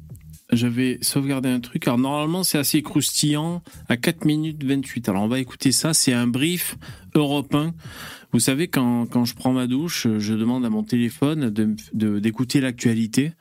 j'avais 0.52 0.98
sauvegardé 1.02 1.48
un 1.48 1.60
truc. 1.60 1.86
Alors 1.86 1.98
normalement, 1.98 2.42
c'est 2.42 2.58
assez 2.58 2.82
croustillant 2.82 3.62
à 3.88 3.96
4 3.96 4.24
minutes 4.24 4.64
28. 4.64 5.08
Alors 5.08 5.22
on 5.24 5.28
va 5.28 5.38
écouter 5.40 5.72
ça. 5.72 5.92
C'est 5.92 6.12
un 6.12 6.26
brief 6.26 6.76
européen. 7.14 7.74
Vous 8.32 8.40
savez, 8.40 8.68
quand, 8.68 9.06
quand 9.06 9.24
je 9.24 9.34
prends 9.34 9.52
ma 9.52 9.66
douche, 9.66 10.06
je 10.18 10.34
demande 10.34 10.64
à 10.64 10.70
mon 10.70 10.82
téléphone 10.84 11.50
de- 11.50 11.74
de- 11.94 12.18
d'écouter 12.20 12.60
l'actualité. 12.60 13.32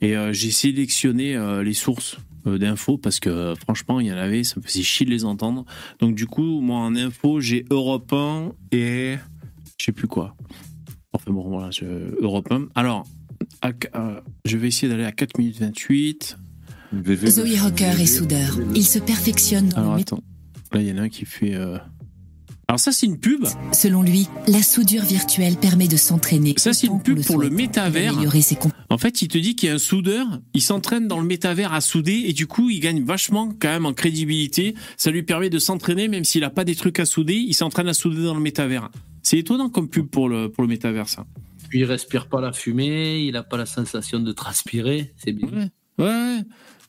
Et 0.00 0.16
euh, 0.16 0.32
j'ai 0.32 0.50
sélectionné 0.50 1.36
euh, 1.36 1.62
les 1.62 1.74
sources 1.74 2.16
euh, 2.46 2.56
d'infos 2.56 2.96
parce 2.96 3.20
que 3.20 3.54
franchement, 3.60 4.00
il 4.00 4.06
y 4.06 4.12
en 4.12 4.16
avait, 4.16 4.42
ça 4.44 4.54
me 4.58 4.62
faisait 4.62 4.82
chier 4.82 5.04
de 5.04 5.10
les 5.10 5.24
entendre. 5.26 5.64
Donc 5.98 6.14
du 6.14 6.26
coup, 6.26 6.60
moi 6.62 6.78
en 6.78 6.96
info, 6.96 7.40
j'ai 7.40 7.66
Europe 7.70 8.12
1 8.12 8.52
et 8.72 9.16
je 9.78 9.84
sais 9.84 9.92
plus 9.92 10.08
quoi. 10.08 10.34
Enfin 11.12 11.32
bon, 11.32 11.46
voilà, 11.48 11.70
je... 11.70 11.84
Europe 12.22 12.50
1. 12.50 12.68
Alors, 12.74 13.04
à- 13.62 13.72
je 14.46 14.56
vais 14.56 14.68
essayer 14.68 14.88
d'aller 14.88 15.04
à 15.04 15.12
4 15.12 15.38
minutes 15.38 15.58
28. 15.60 16.38
VV, 16.92 17.30
Zoé 17.30 17.58
Rocker 17.58 18.00
est 18.00 18.06
soudeur. 18.06 18.58
Il 18.74 18.84
se 18.86 18.98
perfectionne 18.98 19.68
dans 19.68 19.76
Alors 19.76 19.94
attends, 19.94 20.22
là 20.72 20.80
il 20.80 20.88
y 20.88 20.92
en 20.92 20.96
a 20.98 21.02
un 21.02 21.08
qui 21.10 21.24
fait... 21.26 21.54
euh, 21.54 21.76
Alors 22.70 22.78
ça 22.78 22.92
c'est 22.92 23.06
une 23.06 23.18
pub. 23.18 23.46
Selon 23.72 24.00
lui, 24.00 24.28
la 24.46 24.62
soudure 24.62 25.02
virtuelle 25.02 25.56
permet 25.56 25.88
de 25.88 25.96
s'entraîner. 25.96 26.54
ça 26.56 26.72
c'est 26.72 26.86
une 26.86 27.02
pub 27.02 27.20
pour 27.24 27.36
le 27.40 27.50
métavers. 27.50 28.14
ses 28.40 28.54
compétences. 28.54 28.84
En 28.90 28.96
fait 28.96 29.22
il 29.22 29.26
te 29.26 29.38
dit 29.38 29.56
qu'il 29.56 29.68
y 29.68 29.72
a 29.72 29.74
un 29.74 29.78
soudeur, 29.78 30.24
il 30.54 30.62
s'entraîne 30.62 31.08
dans 31.08 31.18
le 31.18 31.26
métavers 31.26 31.72
à 31.72 31.80
souder 31.80 32.22
et 32.26 32.32
du 32.32 32.46
coup 32.46 32.70
il 32.70 32.78
gagne 32.78 33.02
vachement 33.02 33.52
quand 33.60 33.70
même 33.70 33.86
en 33.86 33.92
crédibilité. 33.92 34.76
Ça 34.96 35.10
lui 35.10 35.24
permet 35.24 35.50
de 35.50 35.58
s'entraîner 35.58 36.06
même 36.06 36.22
s'il 36.22 36.44
a 36.44 36.50
pas 36.50 36.62
des 36.62 36.76
trucs 36.76 37.00
à 37.00 37.06
souder, 37.06 37.34
il 37.34 37.54
s'entraîne 37.54 37.88
à 37.88 37.92
souder 37.92 38.22
dans 38.22 38.34
le 38.34 38.40
métavers. 38.40 38.88
C'est 39.24 39.38
étonnant 39.38 39.68
comme 39.68 39.88
pub 39.88 40.06
pour 40.06 40.28
le, 40.28 40.48
pour 40.48 40.62
le 40.62 40.68
métavers 40.68 41.08
ça. 41.08 41.26
Puis 41.70 41.80
il 41.80 41.84
respire 41.86 42.28
pas 42.28 42.40
la 42.40 42.52
fumée, 42.52 43.18
il 43.24 43.36
a 43.36 43.42
pas 43.42 43.56
la 43.56 43.66
sensation 43.66 44.20
de 44.20 44.30
transpirer, 44.30 45.12
c'est 45.16 45.32
bien. 45.32 45.48
Ouais, 45.48 46.04
ouais. 46.04 46.40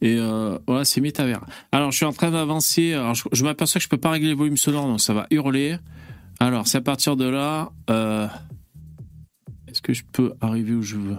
Et 0.01 0.15
euh, 0.17 0.57
voilà, 0.67 0.83
c'est 0.85 0.99
métavers. 1.01 1.45
Alors, 1.71 1.91
je 1.91 1.97
suis 1.97 2.05
en 2.05 2.13
train 2.13 2.31
d'avancer. 2.31 2.93
Alors, 2.93 3.13
je, 3.13 3.23
je 3.31 3.43
m'aperçois 3.43 3.79
que 3.79 3.83
je 3.83 3.89
peux 3.89 3.97
pas 3.97 4.09
régler 4.11 4.29
le 4.31 4.35
volume 4.35 4.57
sonore, 4.57 4.87
donc 4.87 4.99
ça 5.01 5.13
va 5.13 5.27
hurler. 5.29 5.77
Alors, 6.39 6.67
c'est 6.67 6.79
à 6.79 6.81
partir 6.81 7.15
de 7.15 7.25
là. 7.29 7.69
euh, 7.89 8.27
Est-ce 9.67 9.81
que 9.81 9.93
je 9.93 10.03
peux 10.11 10.33
arriver 10.41 10.73
où 10.73 10.81
je 10.81 10.95
veux? 10.95 11.17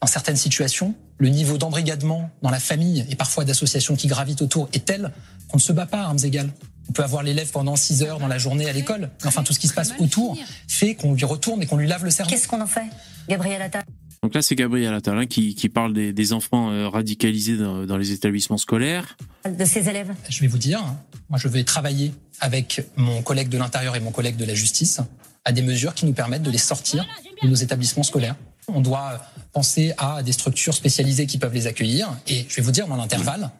Dans 0.00 0.06
certaines 0.06 0.36
situations, 0.36 0.94
le 1.16 1.28
niveau 1.30 1.58
d'embrigadement 1.58 2.30
dans 2.42 2.50
la 2.50 2.60
famille 2.60 3.04
et 3.08 3.16
parfois 3.16 3.44
d'associations 3.44 3.96
qui 3.96 4.06
gravitent 4.08 4.42
autour 4.42 4.68
est 4.72 4.84
tel 4.84 5.12
qu'on 5.48 5.56
ne 5.56 5.62
se 5.62 5.72
bat 5.72 5.86
pas 5.86 6.02
à 6.02 6.04
armes 6.04 6.18
égales. 6.22 6.50
On 6.88 6.92
peut 6.92 7.02
avoir 7.02 7.22
l'élève 7.22 7.50
pendant 7.50 7.76
6 7.76 8.02
heures 8.02 8.18
dans 8.18 8.28
la 8.28 8.38
journée 8.38 8.68
à 8.68 8.72
l'école. 8.72 9.10
Enfin, 9.24 9.42
tout 9.42 9.52
ce 9.52 9.58
qui 9.58 9.68
se 9.68 9.74
passe 9.74 9.92
autour 9.98 10.36
fait 10.68 10.94
qu'on 10.94 11.14
lui 11.14 11.24
retourne 11.24 11.62
et 11.62 11.66
qu'on 11.66 11.76
lui 11.78 11.88
lave 11.88 12.04
le 12.04 12.10
cerveau. 12.10 12.30
Qu'est-ce 12.30 12.46
qu'on 12.46 12.60
en 12.60 12.66
fait? 12.66 12.86
Gabriel 13.28 13.60
Attal 13.62 13.82
Donc 14.22 14.34
là, 14.34 14.42
c'est 14.42 14.56
Gabriel 14.56 14.92
Attal 14.94 15.18
hein, 15.18 15.26
qui, 15.26 15.54
qui 15.54 15.68
parle 15.68 15.92
des, 15.92 16.12
des 16.12 16.32
enfants 16.32 16.70
euh, 16.70 16.88
radicalisés 16.88 17.56
dans, 17.56 17.86
dans 17.86 17.96
les 17.96 18.12
établissements 18.12 18.58
scolaires. 18.58 19.16
de 19.48 19.64
ces 19.64 19.88
élèves 19.88 20.12
Je 20.28 20.40
vais 20.40 20.48
vous 20.48 20.58
dire, 20.58 20.82
moi 21.30 21.38
je 21.38 21.48
vais 21.48 21.64
travailler 21.64 22.12
avec 22.40 22.82
mon 22.96 23.22
collègue 23.22 23.48
de 23.48 23.58
l'Intérieur 23.58 23.96
et 23.96 24.00
mon 24.00 24.10
collègue 24.10 24.36
de 24.36 24.44
la 24.44 24.54
Justice 24.54 25.00
à 25.44 25.52
des 25.52 25.62
mesures 25.62 25.94
qui 25.94 26.04
nous 26.06 26.12
permettent 26.12 26.42
de 26.42 26.50
les 26.50 26.58
sortir 26.58 27.06
de 27.42 27.48
nos 27.48 27.54
établissements 27.54 28.02
scolaires. 28.02 28.36
On 28.68 28.80
doit 28.80 29.24
penser 29.52 29.94
à 29.96 30.22
des 30.22 30.32
structures 30.32 30.74
spécialisées 30.74 31.26
qui 31.26 31.38
peuvent 31.38 31.54
les 31.54 31.66
accueillir. 31.66 32.10
Et 32.26 32.44
je 32.48 32.56
vais 32.56 32.62
vous 32.62 32.70
dire, 32.70 32.86
dans 32.86 32.96
l'intervalle, 32.96 33.50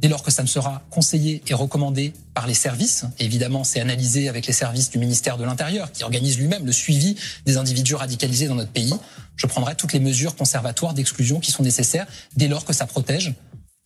dès 0.00 0.08
lors 0.08 0.22
que 0.22 0.30
ça 0.30 0.42
me 0.42 0.46
sera 0.46 0.82
conseillé 0.90 1.42
et 1.48 1.54
recommandé 1.54 2.12
par 2.34 2.46
les 2.46 2.54
services, 2.54 3.06
évidemment 3.18 3.64
c'est 3.64 3.80
analysé 3.80 4.28
avec 4.28 4.46
les 4.46 4.52
services 4.52 4.90
du 4.90 4.98
ministère 4.98 5.38
de 5.38 5.44
l'Intérieur, 5.44 5.90
qui 5.92 6.04
organise 6.04 6.38
lui-même 6.38 6.66
le 6.66 6.72
suivi 6.72 7.16
des 7.46 7.56
individus 7.56 7.94
radicalisés 7.94 8.46
dans 8.46 8.54
notre 8.54 8.72
pays, 8.72 8.94
je 9.36 9.46
prendrai 9.46 9.74
toutes 9.74 9.92
les 9.92 10.00
mesures 10.00 10.36
conservatoires 10.36 10.94
d'exclusion 10.94 11.40
qui 11.40 11.50
sont 11.50 11.62
nécessaires 11.62 12.06
dès 12.36 12.48
lors 12.48 12.64
que 12.64 12.72
ça 12.72 12.86
protège 12.86 13.34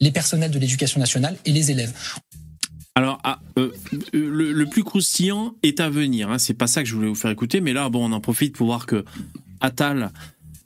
les 0.00 0.10
personnels 0.10 0.50
de 0.50 0.58
l'éducation 0.58 0.98
nationale 0.98 1.36
et 1.44 1.52
les 1.52 1.70
élèves. 1.70 1.92
Alors, 2.94 3.20
ah, 3.22 3.38
euh, 3.58 3.72
le, 4.12 4.64
plus 4.64 4.82
croustillant 4.82 5.54
est 5.62 5.80
à 5.80 5.88
venir. 5.90 6.30
Hein. 6.30 6.38
C'est 6.38 6.54
pas 6.54 6.66
ça 6.66 6.82
que 6.82 6.88
je 6.88 6.94
voulais 6.94 7.08
vous 7.08 7.14
faire 7.14 7.30
écouter, 7.30 7.60
mais 7.60 7.72
là, 7.72 7.88
on 7.92 8.12
en 8.12 8.20
profite 8.20 8.56
pour 8.56 8.66
voir 8.66 8.86
que 8.86 9.04
Attal, 9.60 10.10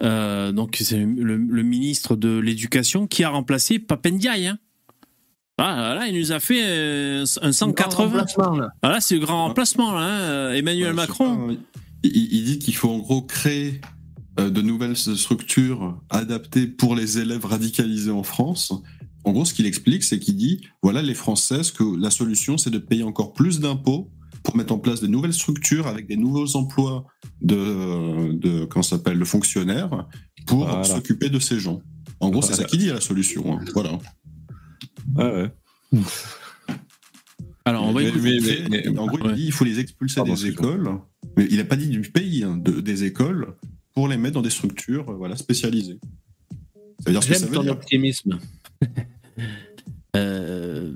euh, 0.03 0.53
donc 0.53 0.79
c'est 0.81 0.99
le, 0.99 1.37
le 1.37 1.63
ministre 1.63 2.17
de 2.17 2.39
l'Éducation, 2.39 3.07
qui 3.07 3.25
a 3.25 3.29
remplacé 3.29 3.79
Papendiaï. 3.79 4.47
Hein. 4.47 4.59
Ah, 5.59 5.95
là, 5.95 6.09
il 6.09 6.19
nous 6.19 6.33
a 6.33 6.41
fait 6.41 6.63
euh, 6.65 7.25
un 7.43 7.53
180. 7.53 8.25
Ah, 8.83 8.89
là, 8.89 9.01
c'est 9.01 9.15
le 9.15 9.21
grand 9.21 9.47
remplacement, 9.47 9.93
là, 9.93 10.01
hein, 10.01 10.21
euh, 10.21 10.53
Emmanuel 10.55 10.89
Ouais, 10.89 10.95
Macron. 10.95 11.47
pas, 11.49 11.53
il, 12.03 12.17
il 12.35 12.45
dit 12.45 12.59
qu'il 12.59 12.75
faut 12.75 12.91
en 12.91 12.99
gros 12.99 13.23
créer 13.23 13.81
euh, 14.41 14.51
de 14.51 14.61
nouvelles 14.63 14.97
structures 14.97 15.97
adaptées 16.11 16.67
pour 16.67 16.97
les 16.97 17.19
élèves 17.19 17.45
radicalisés 17.45 18.11
en 18.11 18.25
France. 18.25 18.73
En 19.23 19.33
gros, 19.33 19.45
ce 19.45 19.55
qu'il 19.55 19.67
explique, 19.67 20.03
c'est 20.03 20.19
qu'il 20.19 20.37
dit 20.37 20.61
voilà, 20.83 21.03
les 21.03 21.15
Français, 21.15 21.63
ce 21.63 21.73
que 21.73 21.85
la 22.01 22.11
solution, 22.11 22.59
c'est 22.59 22.71
de 22.71 22.79
payer 22.79 23.05
encore 23.05 23.33
plus 23.33 23.61
d'impôts 23.61 24.11
pour 24.43 24.57
mettre 24.57 24.75
en 24.75 24.79
place 24.79 25.01
des 25.01 25.09
nouvelles 25.09 25.33
structures 25.33 25.87
avec 25.87 26.07
des 26.09 26.17
nouveaux 26.17 26.57
emplois 26.57 27.05
de, 27.41 28.33
de 28.33 28.65
comment 28.65 28.83
s'appelle, 28.83 29.19
de 29.21 29.25
fonctionnaires 29.25 30.05
pour 30.47 30.67
Voilà. 30.67 30.83
s'occuper 30.85 31.31
de 31.31 31.39
ces 31.39 31.61
gens. 31.61 31.81
En 32.21 32.29
gros, 32.31 32.43
c'est 32.43 32.55
ça 32.55 32.65
qu'il 32.69 32.81
dit 32.81 32.89
la 32.89 33.01
solution. 33.01 33.57
hein. 33.59 33.65
Voilà. 33.73 33.93
Ouais, 35.17 35.51
ouais. 35.93 36.01
Alors, 37.65 37.85
on 37.85 37.93
va 37.93 38.03
Mais- 38.03 38.09
écouter- 38.09 38.41
mais- 38.69 38.83
mais- 38.91 38.99
en 38.99 39.07
gros, 39.07 39.19
Ouais. 39.19 39.31
il 39.31 39.35
dit 39.37 39.47
il 39.47 39.53
faut 39.53 39.65
les 39.65 39.79
expulser 39.81 40.17
Pardon, 40.17 40.35
des 40.35 40.47
écoles. 40.47 40.99
Mais 41.37 41.47
il 41.51 41.57
n'a 41.57 41.65
pas 41.65 41.77
dit 41.77 41.89
du 41.89 42.01
pays, 42.03 42.45
hein, 42.45 42.57
de- 42.59 42.81
des 42.81 43.05
écoles, 43.05 43.55
pour 43.95 44.07
les 44.09 44.17
mettre 44.17 44.35
dans 44.35 44.43
des 44.43 44.51
structures 44.51 45.09
euh, 45.11 45.15
voilà, 45.15 45.37
spécialisées. 45.37 45.99
Ça 47.01 47.07
veut 47.07 47.13
dire 47.13 47.23
ce 47.23 47.29
que 47.29 47.35
ça 47.35 47.47
veut 47.47 47.55
ton 47.55 47.63
dire. 47.63 47.73
optimisme. 47.73 48.39
Euh, 50.17 50.93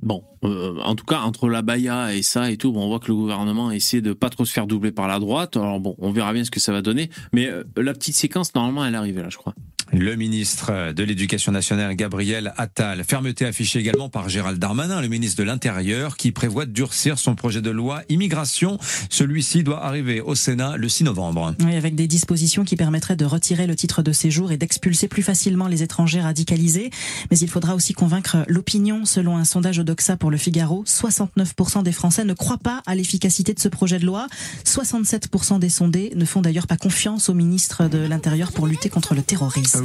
bon, 0.00 0.24
euh, 0.44 0.78
en 0.80 0.94
tout 0.94 1.04
cas, 1.04 1.20
entre 1.20 1.50
la 1.50 1.60
Baïa 1.60 2.14
et 2.14 2.22
ça 2.22 2.50
et 2.50 2.56
tout, 2.56 2.72
bon, 2.72 2.84
on 2.84 2.88
voit 2.88 2.98
que 2.98 3.08
le 3.08 3.14
gouvernement 3.14 3.70
essaie 3.70 4.00
de 4.00 4.14
pas 4.14 4.30
trop 4.30 4.46
se 4.46 4.52
faire 4.54 4.66
doubler 4.66 4.90
par 4.90 5.06
la 5.06 5.18
droite. 5.18 5.56
Alors 5.58 5.80
bon, 5.80 5.94
on 5.98 6.12
verra 6.12 6.32
bien 6.32 6.42
ce 6.42 6.50
que 6.50 6.58
ça 6.60 6.72
va 6.72 6.80
donner. 6.80 7.10
Mais 7.34 7.46
euh, 7.48 7.62
la 7.76 7.92
petite 7.92 8.14
séquence, 8.16 8.54
normalement, 8.54 8.86
elle 8.86 8.94
est 8.94 8.96
arrivée 8.96 9.20
là, 9.22 9.28
je 9.28 9.36
crois. 9.36 9.54
Le 9.94 10.16
ministre 10.16 10.92
de 10.94 11.04
l'Éducation 11.04 11.52
nationale, 11.52 11.94
Gabriel 11.94 12.54
Attal. 12.56 13.04
Fermeté 13.04 13.44
affichée 13.44 13.78
également 13.78 14.08
par 14.08 14.30
Gérald 14.30 14.58
Darmanin, 14.58 15.02
le 15.02 15.08
ministre 15.08 15.36
de 15.36 15.42
l'Intérieur, 15.42 16.16
qui 16.16 16.32
prévoit 16.32 16.64
de 16.64 16.70
durcir 16.70 17.18
son 17.18 17.34
projet 17.34 17.60
de 17.60 17.68
loi 17.68 18.00
immigration. 18.08 18.78
Celui-ci 19.10 19.64
doit 19.64 19.84
arriver 19.84 20.22
au 20.22 20.34
Sénat 20.34 20.78
le 20.78 20.88
6 20.88 21.04
novembre. 21.04 21.54
Oui, 21.60 21.76
avec 21.76 21.94
des 21.94 22.06
dispositions 22.06 22.64
qui 22.64 22.74
permettraient 22.74 23.16
de 23.16 23.26
retirer 23.26 23.66
le 23.66 23.76
titre 23.76 24.02
de 24.02 24.12
séjour 24.12 24.50
et 24.50 24.56
d'expulser 24.56 25.08
plus 25.08 25.22
facilement 25.22 25.68
les 25.68 25.82
étrangers 25.82 26.22
radicalisés. 26.22 26.88
Mais 27.30 27.38
il 27.38 27.48
faudra 27.48 27.74
aussi 27.74 27.92
convaincre 27.92 28.38
l'opinion. 28.48 29.04
Selon 29.04 29.36
un 29.36 29.44
sondage 29.44 29.78
Odoxa 29.78 30.16
pour 30.16 30.30
le 30.30 30.38
Figaro, 30.38 30.84
69% 30.86 31.82
des 31.82 31.92
Français 31.92 32.24
ne 32.24 32.32
croient 32.32 32.56
pas 32.56 32.80
à 32.86 32.94
l'efficacité 32.94 33.52
de 33.52 33.60
ce 33.60 33.68
projet 33.68 33.98
de 33.98 34.06
loi. 34.06 34.26
67% 34.64 35.58
des 35.58 35.68
sondés 35.68 36.12
ne 36.16 36.24
font 36.24 36.40
d'ailleurs 36.40 36.66
pas 36.66 36.78
confiance 36.78 37.28
au 37.28 37.34
ministre 37.34 37.88
de 37.88 37.98
l'Intérieur 37.98 38.52
pour 38.52 38.66
lutter 38.66 38.88
contre 38.88 39.14
le 39.14 39.20
terrorisme. 39.20 39.81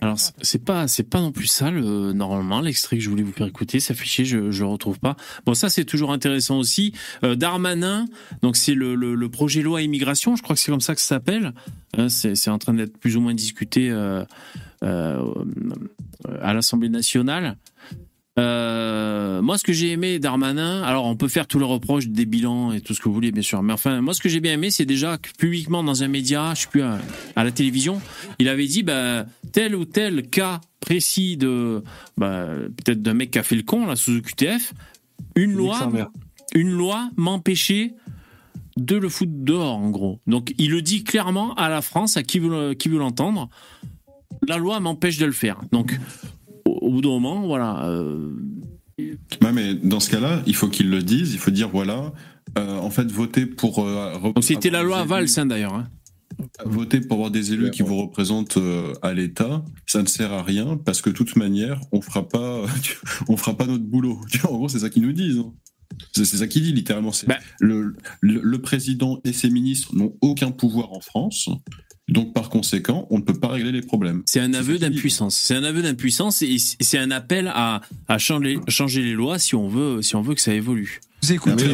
Alors 0.00 0.18
c'est 0.18 0.64
pas 0.64 0.88
c'est 0.88 1.02
pas 1.02 1.20
non 1.20 1.32
plus 1.32 1.46
ça 1.46 1.70
le, 1.70 2.12
normalement 2.12 2.60
l'extrait 2.60 2.96
que 2.96 3.02
je 3.02 3.10
voulais 3.10 3.22
vous 3.22 3.32
faire 3.32 3.46
écouter 3.46 3.80
s'afficher 3.80 4.24
je 4.24 4.50
je 4.50 4.62
le 4.62 4.68
retrouve 4.68 4.98
pas. 4.98 5.16
Bon 5.46 5.54
ça 5.54 5.68
c'est 5.68 5.84
toujours 5.84 6.12
intéressant 6.12 6.58
aussi. 6.58 6.92
Euh, 7.24 7.34
Darmanin 7.34 8.06
donc 8.42 8.56
c'est 8.56 8.74
le, 8.74 8.94
le, 8.94 9.14
le 9.14 9.28
projet 9.28 9.62
loi 9.62 9.82
immigration 9.82 10.36
je 10.36 10.42
crois 10.42 10.56
que 10.56 10.60
c'est 10.60 10.70
comme 10.70 10.80
ça 10.80 10.94
que 10.94 11.00
ça 11.00 11.08
s'appelle. 11.08 11.52
Hein, 11.96 12.08
c'est 12.08 12.34
c'est 12.34 12.50
en 12.50 12.58
train 12.58 12.74
d'être 12.74 12.96
plus 12.98 13.16
ou 13.16 13.20
moins 13.20 13.34
discuté 13.34 13.90
euh, 13.90 14.24
euh, 14.82 15.34
à 16.40 16.54
l'Assemblée 16.54 16.88
nationale. 16.88 17.56
Euh, 18.38 19.42
moi, 19.42 19.58
ce 19.58 19.64
que 19.64 19.72
j'ai 19.72 19.90
aimé 19.90 20.18
Darmanin, 20.18 20.82
alors 20.82 21.04
on 21.06 21.16
peut 21.16 21.28
faire 21.28 21.46
tous 21.46 21.58
les 21.58 21.64
reproches 21.64 22.06
des 22.08 22.26
bilans 22.26 22.72
et 22.72 22.80
tout 22.80 22.94
ce 22.94 23.00
que 23.00 23.08
vous 23.08 23.14
voulez, 23.14 23.32
bien 23.32 23.42
sûr, 23.42 23.62
mais 23.62 23.72
enfin, 23.72 24.00
moi, 24.00 24.14
ce 24.14 24.20
que 24.20 24.28
j'ai 24.28 24.40
bien 24.40 24.52
aimé, 24.54 24.70
c'est 24.70 24.86
déjà 24.86 25.18
que 25.18 25.30
publiquement 25.36 25.82
dans 25.82 26.02
un 26.02 26.08
média, 26.08 26.52
je 26.54 26.62
sais 26.62 26.68
plus, 26.68 26.82
à, 26.82 26.98
à 27.36 27.44
la 27.44 27.50
télévision, 27.50 28.00
il 28.38 28.48
avait 28.48 28.66
dit, 28.66 28.82
bah, 28.82 29.26
tel 29.52 29.74
ou 29.74 29.84
tel 29.84 30.28
cas 30.28 30.60
précis 30.78 31.36
de, 31.36 31.82
bah, 32.16 32.46
peut-être 32.84 33.02
d'un 33.02 33.14
mec 33.14 33.32
qui 33.32 33.38
a 33.38 33.42
fait 33.42 33.56
le 33.56 33.62
con, 33.62 33.86
là, 33.86 33.96
sous 33.96 34.22
QTF, 34.22 34.72
une 35.36 35.52
loi, 35.52 35.78
une 36.54 36.70
loi 36.70 37.10
m'empêchait 37.16 37.94
de 38.76 38.96
le 38.96 39.08
foutre 39.08 39.32
dehors, 39.34 39.76
en 39.76 39.90
gros. 39.90 40.20
Donc, 40.26 40.54
il 40.56 40.70
le 40.70 40.80
dit 40.82 41.02
clairement 41.04 41.52
à 41.54 41.68
la 41.68 41.82
France, 41.82 42.16
à 42.16 42.22
qui 42.22 42.38
veut, 42.38 42.48
le- 42.48 42.74
qui 42.74 42.88
veut 42.88 42.98
l'entendre. 42.98 43.50
La 44.48 44.56
loi 44.56 44.80
m'empêche 44.80 45.18
de 45.18 45.26
le 45.26 45.32
faire. 45.32 45.60
Donc, 45.72 45.98
au, 46.80 46.90
bout 46.90 47.00
d'un 47.00 47.08
moment, 47.10 47.46
voilà. 47.46 47.86
euh, 47.88 48.32
Ouais, 48.98 49.52
mais 49.52 49.74
dans 49.74 50.00
ce 50.00 50.10
cas-là, 50.10 50.42
il 50.46 50.54
faut 50.54 50.68
qu'ils 50.68 50.90
le 50.90 51.02
disent. 51.02 51.32
Il 51.32 51.38
faut 51.38 51.50
dire 51.50 51.70
voilà, 51.70 52.12
euh, 52.58 52.76
en 52.78 52.90
fait, 52.90 53.10
voter 53.10 53.46
pour. 53.46 53.78
euh, 53.86 54.12
c'était 54.42 54.68
la 54.70 54.82
loi 54.82 55.04
Valls 55.04 55.26
hein, 55.38 55.46
d'ailleurs. 55.46 55.74
hein. 55.74 55.88
Voter 56.64 57.00
pour 57.00 57.14
avoir 57.16 57.30
des 57.30 57.52
élus 57.52 57.70
qui 57.70 57.82
vous 57.82 57.96
représentent 57.96 58.56
euh, 58.56 58.92
à 59.02 59.12
l'État, 59.14 59.62
ça 59.86 60.00
ne 60.02 60.06
sert 60.06 60.32
à 60.32 60.42
rien 60.42 60.76
parce 60.76 61.00
que 61.02 61.10
de 61.10 61.14
toute 61.14 61.36
manière, 61.36 61.80
on 61.92 62.00
fera 62.00 62.28
pas, 62.28 62.62
on 63.28 63.36
fera 63.36 63.56
pas 63.56 63.66
notre 63.66 63.84
boulot. 63.84 64.20
En 64.48 64.56
gros, 64.56 64.68
c'est 64.68 64.78
ça 64.80 64.90
qu'ils 64.90 65.02
nous 65.02 65.12
disent. 65.12 65.38
hein. 65.38 65.52
C'est 66.12 66.24
ça 66.24 66.46
qu'il 66.46 66.62
dit 66.62 66.72
littéralement. 66.72 67.10
Le, 67.58 67.94
le, 68.20 68.40
le 68.42 68.58
président 68.60 69.20
et 69.24 69.32
ses 69.32 69.50
ministres 69.50 69.94
n'ont 69.94 70.14
aucun 70.20 70.50
pouvoir 70.50 70.92
en 70.92 71.00
France. 71.00 71.48
Donc 72.10 72.34
par 72.34 72.50
conséquent, 72.50 73.06
on 73.10 73.18
ne 73.18 73.22
peut 73.22 73.38
pas 73.38 73.48
régler 73.48 73.72
les 73.72 73.82
problèmes. 73.82 74.22
C'est 74.26 74.40
un 74.40 74.52
aveu 74.54 74.78
d'impuissance. 74.78 75.36
C'est 75.36 75.54
un 75.54 75.64
aveu 75.64 75.82
d'impuissance 75.82 76.42
et 76.42 76.56
c'est 76.58 76.98
un 76.98 77.10
appel 77.10 77.50
à, 77.54 77.80
à 78.08 78.18
changer, 78.18 78.58
changer 78.68 79.02
les 79.02 79.12
lois 79.14 79.38
si 79.38 79.54
on 79.54 79.68
veut, 79.68 80.02
si 80.02 80.16
on 80.16 80.22
veut 80.22 80.34
que 80.34 80.40
ça 80.40 80.54
évolue. 80.54 81.00
Vous 81.22 81.34
Mais 81.54 81.62
il 81.64 81.72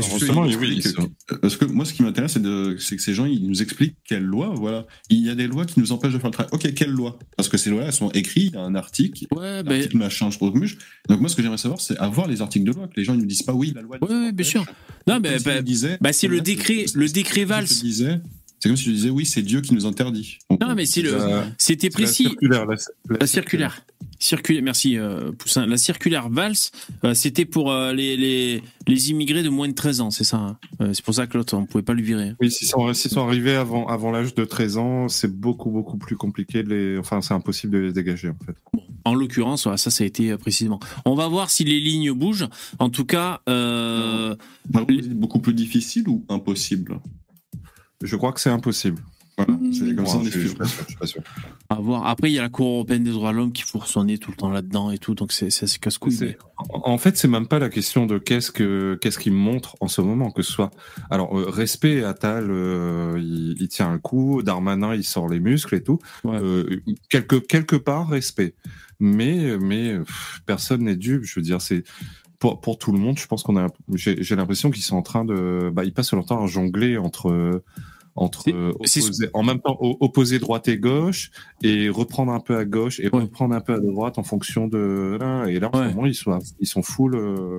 explique 0.49 0.83
que- 1.27 1.35
parce 1.37 1.57
que 1.57 1.65
moi, 1.67 1.85
ce 1.85 1.93
qui 1.95 2.03
m'intéresse, 2.03 2.37
c'est 2.79 2.97
que 2.97 3.03
ces 3.03 3.15
gens, 3.15 3.27
ils 3.27 3.47
nous 3.47 3.63
expliquent 3.63 3.95
quelle 4.05 4.25
loi, 4.25 4.53
voilà. 4.57 4.87
Il 5.09 5.25
y 5.25 5.31
a 5.31 5.37
des 5.37 5.47
lois 5.47 5.65
qui 5.65 5.79
nous 5.79 5.93
empêchent 5.93 6.15
de 6.15 6.19
faire 6.19 6.31
le 6.31 6.33
travail. 6.33 6.51
Ok, 6.53 6.75
quelle 6.75 6.91
loi 6.91 7.19
Parce 7.37 7.49
que 7.49 7.57
ces 7.57 7.71
lois, 7.71 7.85
elles 7.85 7.93
sont 7.93 8.11
écrites, 8.11 8.53
il 8.53 8.57
y 8.57 8.59
a 8.59 8.63
un 8.63 8.75
article, 8.75 9.27
ouais, 9.37 9.63
l'article 9.63 9.97
machin, 9.99 10.31
je 10.31 10.37
trouve. 10.39 10.53
Donc 11.09 11.21
moi, 11.21 11.29
ce 11.29 11.37
que 11.37 11.43
j'aimerais 11.43 11.59
savoir, 11.59 11.81
c'est 11.81 11.97
avoir 11.99 12.27
les 12.27 12.43
articles 12.43 12.67
de 12.67 12.73
loi, 12.73 12.89
que 12.89 12.95
les 12.97 13.05
gens 13.05 13.15
ils 13.15 13.21
nous 13.21 13.27
disent 13.27 13.43
pas 13.43 13.55
oui, 13.55 13.73
la 13.75 13.83
loi. 13.83 13.99
Oui, 14.03 14.33
bien 14.33 14.45
sûr. 14.45 14.65
Non, 15.07 15.21
mais 15.23 15.39
bah, 15.39 15.61
bah, 16.01 16.13
c'est 16.13 16.27
le 16.27 16.41
décret, 16.41 16.87
le 16.95 17.09
décret 17.09 17.45
Valls. 17.45 17.69
C'est 18.67 18.71
comme 18.71 18.77
si 18.77 18.85
je 18.85 18.91
disais 18.91 19.11
oui, 19.11 19.25
c'est 19.25 19.43
Dieu 19.43 19.61
qui 19.61 19.75
nous 19.75 19.87
interdit. 19.87 20.39
Non, 20.51 20.75
mais 20.75 20.87
c'est 20.87 21.03
le, 21.03 21.17
c'était 21.57 21.89
précis. 21.91 22.25
La 22.25 22.31
circulaire, 22.31 22.67
la, 22.67 22.75
la 23.11 23.17
La 23.21 23.27
circulaire. 23.27 23.83
Circulaire, 24.19 24.63
merci 24.63 24.97
euh, 24.99 25.31
Poussin. 25.33 25.67
La 25.67 25.77
circulaire 25.77 26.31
Valls, 26.31 26.55
euh, 27.05 27.13
c'était 27.13 27.45
pour 27.45 27.71
euh, 27.71 27.93
les, 27.93 28.17
les, 28.17 28.63
les 28.87 29.11
immigrés 29.11 29.43
de 29.43 29.51
moins 29.51 29.69
de 29.69 29.75
13 29.75 30.01
ans, 30.01 30.11
c'est 30.11 30.25
ça. 30.25 30.39
hein 30.39 30.59
Euh, 30.81 30.95
c'est 30.95 31.05
pour 31.05 31.15
ça 31.15 31.27
que 31.27 31.37
l'autre, 31.37 31.55
on 31.55 31.67
pouvait 31.67 31.83
pas 31.85 31.93
lui 31.93 32.03
virer. 32.03 32.33
Oui, 32.41 32.51
s'ils 32.51 32.67
sont, 32.67 32.93
s'ils 32.95 33.11
sont 33.11 33.27
arrivés 33.27 33.55
avant, 33.55 33.87
avant 33.89 34.11
l'âge 34.11 34.35
de 34.35 34.45
13 34.45 34.79
ans, 34.79 35.09
c'est 35.09 35.31
beaucoup, 35.31 35.71
beaucoup 35.71 35.99
plus 35.99 36.17
compliqué 36.17 36.63
de 36.63 36.71
les. 36.71 36.99
Enfin, 36.99 37.21
c'est 37.21 37.35
impossible 37.35 37.75
de 37.75 37.79
les 37.79 37.93
dégager, 37.93 38.31
en 38.31 38.39
fait. 38.45 38.57
En 39.05 39.15
l'occurrence, 39.15 39.65
voilà, 39.65 39.77
ça, 39.77 39.91
ça 39.91 40.03
a 40.03 40.07
été 40.07 40.31
euh, 40.33 40.39
précisément. 40.39 40.81
On 41.05 41.15
va 41.15 41.29
voir 41.29 41.51
si 41.51 41.65
les 41.65 41.79
lignes 41.79 42.13
bougent. 42.13 42.49
En 42.79 42.89
tout 42.89 43.05
cas, 43.05 43.43
euh, 43.51 44.35
beaucoup 44.71 45.41
plus 45.41 45.55
difficile 45.55 46.09
ou 46.09 46.25
impossible? 46.31 47.01
Je 48.02 48.16
crois 48.16 48.32
que 48.32 48.40
c'est 48.40 48.51
impossible. 48.51 49.02
Voilà, 49.39 49.52
c'est 49.70 49.94
comme 49.94 50.06
ça, 50.06 50.16
on 50.16 50.20
Moi, 50.20 50.28
est 50.28 50.31
je, 50.32 50.47
suis 50.48 50.56
pas 50.56 50.64
sûr. 50.64 50.82
Je 50.85 50.89
suis 50.89 50.97
pas 50.97 51.06
sûr. 51.06 51.23
à 51.68 51.74
voir. 51.74 52.06
Après, 52.06 52.31
il 52.31 52.35
y 52.35 52.39
a 52.39 52.43
la 52.43 52.48
Cour 52.48 52.68
européenne 52.68 53.05
des 53.05 53.10
droits 53.10 53.32
de 53.32 53.36
l'homme 53.36 53.52
qui 53.52 53.62
fout 53.62 53.82
son 53.85 54.05
nez 54.05 54.16
tout 54.16 54.31
le 54.31 54.36
temps 54.36 54.48
là-dedans 54.48 54.90
et 54.90 54.98
tout, 54.98 55.14
donc 55.14 55.31
c'est 55.31 55.51
c'est 55.51 55.64
assez 55.64 55.78
casse-couille. 55.78 56.36
En 56.56 56.93
en 56.93 56.98
fait, 56.98 57.18
c'est 57.18 57.28
même 57.28 57.47
pas 57.47 57.59
la 57.59 57.68
question 57.68 58.06
de 58.06 58.16
qu'est-ce 58.16 58.51
que 58.51 58.98
qu'est-ce 59.02 59.18
qu'il 59.18 59.35
montre 59.35 59.77
en 59.81 59.89
ce 59.89 60.01
moment, 60.01 60.31
que 60.31 60.40
ce 60.40 60.52
soit. 60.52 60.70
Alors, 61.10 61.39
euh, 61.39 61.51
respect, 61.51 62.02
Attal, 62.02 62.47
euh, 62.51 63.16
il, 63.18 63.56
il 63.60 63.68
tient 63.68 63.90
un 63.90 63.98
coup, 63.98 64.43
Darmanin, 64.43 64.94
il 64.94 65.05
sort 65.05 65.28
les 65.28 65.40
muscles 65.40 65.74
et 65.74 65.82
tout. 65.82 65.98
Euh, 66.24 66.81
quelque 67.10 67.36
quelque 67.36 67.77
part, 67.77 68.09
respect. 68.09 68.55
Mais 69.01 69.59
mais 69.59 69.98
pff, 69.98 70.40
personne 70.47 70.85
n'est 70.85 70.97
dupe. 70.97 71.24
Je 71.24 71.39
veux 71.39 71.44
dire, 71.44 71.60
c'est 71.60 71.85
pour 72.39 72.61
pour 72.61 72.79
tout 72.79 72.93
le 72.93 72.99
monde. 72.99 73.19
Je 73.19 73.27
pense 73.27 73.43
qu'on 73.43 73.57
a. 73.57 73.69
J'ai 73.95 74.37
l'impression 74.37 74.71
qu'ils 74.71 74.83
sont 74.83 74.97
en 74.97 75.03
train 75.03 75.25
de. 75.25 75.71
Bah, 75.73 75.85
ils 75.85 75.93
passent 75.93 76.13
leur 76.13 76.27
temps 76.27 76.43
à 76.43 76.47
jongler 76.47 76.99
entre 76.99 77.63
entre 78.17 78.51
en 79.35 79.43
même 79.43 79.61
temps 79.61 79.77
opposer 79.81 80.39
droite 80.39 80.69
et 80.69 80.79
gauche 80.79 81.31
et 81.63 81.91
reprendre 81.91 82.33
un 82.33 82.41
peu 82.41 82.57
à 82.57 82.65
gauche 82.65 82.99
et 82.99 83.09
reprendre 83.09 83.55
un 83.55 83.61
peu 83.61 83.75
à 83.75 83.79
droite 83.79 84.19
en 84.19 84.23
fonction 84.23 84.69
de 84.69 85.19
là 85.21 85.45
et 85.47 85.61
là 85.61 85.69
en 85.71 85.77
ce 85.77 85.89
moment 85.95 86.07
ils 86.07 86.15
sont 86.15 86.39
ils 86.59 86.67
sont 86.67 86.83
full 86.83 87.15
euh, 87.15 87.59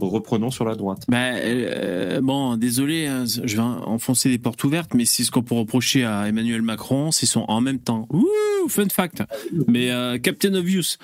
reprenons 0.00 0.50
sur 0.50 0.64
la 0.64 0.74
droite. 0.74 1.04
Bah, 1.08 1.34
euh, 1.34 2.20
bon, 2.20 2.56
désolé, 2.56 3.06
hein, 3.06 3.24
je 3.26 3.56
vais 3.56 3.62
enfoncer 3.62 4.28
des 4.28 4.38
portes 4.38 4.62
ouvertes, 4.64 4.94
mais 4.94 5.04
c'est 5.04 5.22
ce 5.22 5.30
qu'on 5.30 5.42
peut 5.42 5.54
reprocher 5.54 6.04
à 6.04 6.28
Emmanuel 6.28 6.62
Macron, 6.62 7.12
c'est 7.12 7.26
son 7.26 7.44
en 7.48 7.60
même 7.60 7.78
temps. 7.78 8.08
Ouh, 8.10 8.68
fun 8.68 8.88
fact. 8.90 9.22
Mais 9.68 9.90
euh, 9.90 10.18
Captain 10.18 10.54
Obvious. 10.54 10.96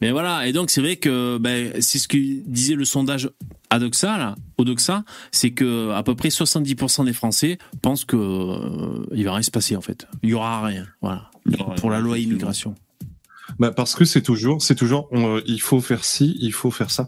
Mais 0.00 0.10
voilà, 0.12 0.46
et 0.46 0.52
donc 0.52 0.70
c'est 0.70 0.80
vrai 0.80 0.96
que 0.96 1.38
ben, 1.38 1.72
c'est 1.80 1.98
ce 1.98 2.08
que 2.08 2.16
disait 2.16 2.74
le 2.74 2.84
sondage 2.84 3.30
Adoxa, 3.70 4.16
là, 4.16 4.34
Odoxa, 4.56 5.04
c'est 5.30 5.50
que 5.50 5.90
à 5.90 6.02
peu 6.02 6.14
près 6.14 6.28
70% 6.28 7.04
des 7.04 7.12
Français 7.12 7.58
pensent 7.82 8.04
que 8.04 8.16
euh, 8.16 9.06
il 9.12 9.24
va 9.24 9.34
rien 9.34 9.42
se 9.42 9.50
passer 9.50 9.76
en 9.76 9.80
fait. 9.80 10.06
Il 10.22 10.30
y 10.30 10.34
aura 10.34 10.64
rien, 10.64 10.86
voilà. 11.02 11.30
Pour 11.76 11.90
la 11.90 12.00
loi 12.00 12.18
immigration. 12.18 12.74
Bah 13.58 13.72
parce 13.72 13.94
que 13.96 14.04
c'est 14.04 14.22
toujours, 14.22 14.62
c'est 14.62 14.74
toujours, 14.76 15.08
on, 15.10 15.36
euh, 15.36 15.40
il 15.46 15.60
faut 15.60 15.80
faire 15.80 16.04
ci, 16.04 16.36
il 16.40 16.52
faut 16.52 16.70
faire 16.70 16.90
ça. 16.90 17.06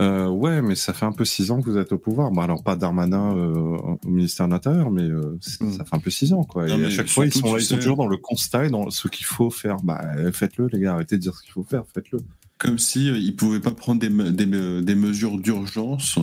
Euh, 0.00 0.26
ouais, 0.28 0.60
mais 0.60 0.74
ça 0.74 0.92
fait 0.92 1.06
un 1.06 1.12
peu 1.12 1.24
six 1.24 1.50
ans 1.50 1.60
que 1.62 1.70
vous 1.70 1.78
êtes 1.78 1.92
au 1.92 1.98
pouvoir. 1.98 2.30
Bon, 2.30 2.42
alors 2.42 2.62
pas 2.62 2.76
Darmanin 2.76 3.34
euh, 3.36 3.54
au 3.54 3.98
ministère 4.08 4.46
de 4.46 4.52
l'Intérieur, 4.52 4.90
mais 4.90 5.02
euh, 5.04 5.38
c'est- 5.40 5.64
ça 5.70 5.84
fait 5.84 5.96
un 5.96 5.98
peu 6.00 6.10
six 6.10 6.32
ans, 6.34 6.44
quoi. 6.44 6.66
Non, 6.66 6.78
et 6.78 6.84
à 6.86 6.90
chaque 6.90 7.08
fois, 7.08 7.24
ils 7.26 7.32
sont, 7.32 7.46
là, 7.54 7.60
ils 7.60 7.64
sont 7.64 7.74
toujours 7.80 7.96
dans 7.96 8.08
le 8.08 8.16
constat 8.18 8.66
et 8.66 8.70
dans 8.70 8.90
ce 8.90 9.08
qu'il 9.08 9.24
faut 9.26 9.50
faire. 9.50 9.76
Bah, 9.82 10.02
faites-le, 10.32 10.68
les 10.72 10.80
gars. 10.80 10.94
Arrêtez 10.94 11.16
de 11.16 11.22
dire 11.22 11.34
ce 11.34 11.42
qu'il 11.42 11.52
faut 11.52 11.64
faire, 11.64 11.84
faites-le. 11.94 12.18
Comme 12.58 12.78
si 12.78 13.10
euh, 13.10 13.18
ils 13.18 13.36
pouvaient 13.36 13.60
pas 13.60 13.70
prendre 13.72 14.00
des, 14.00 14.08
me- 14.08 14.30
des, 14.32 14.46
me- 14.46 14.80
des 14.80 14.94
mesures 14.94 15.38
d'urgence 15.38 16.18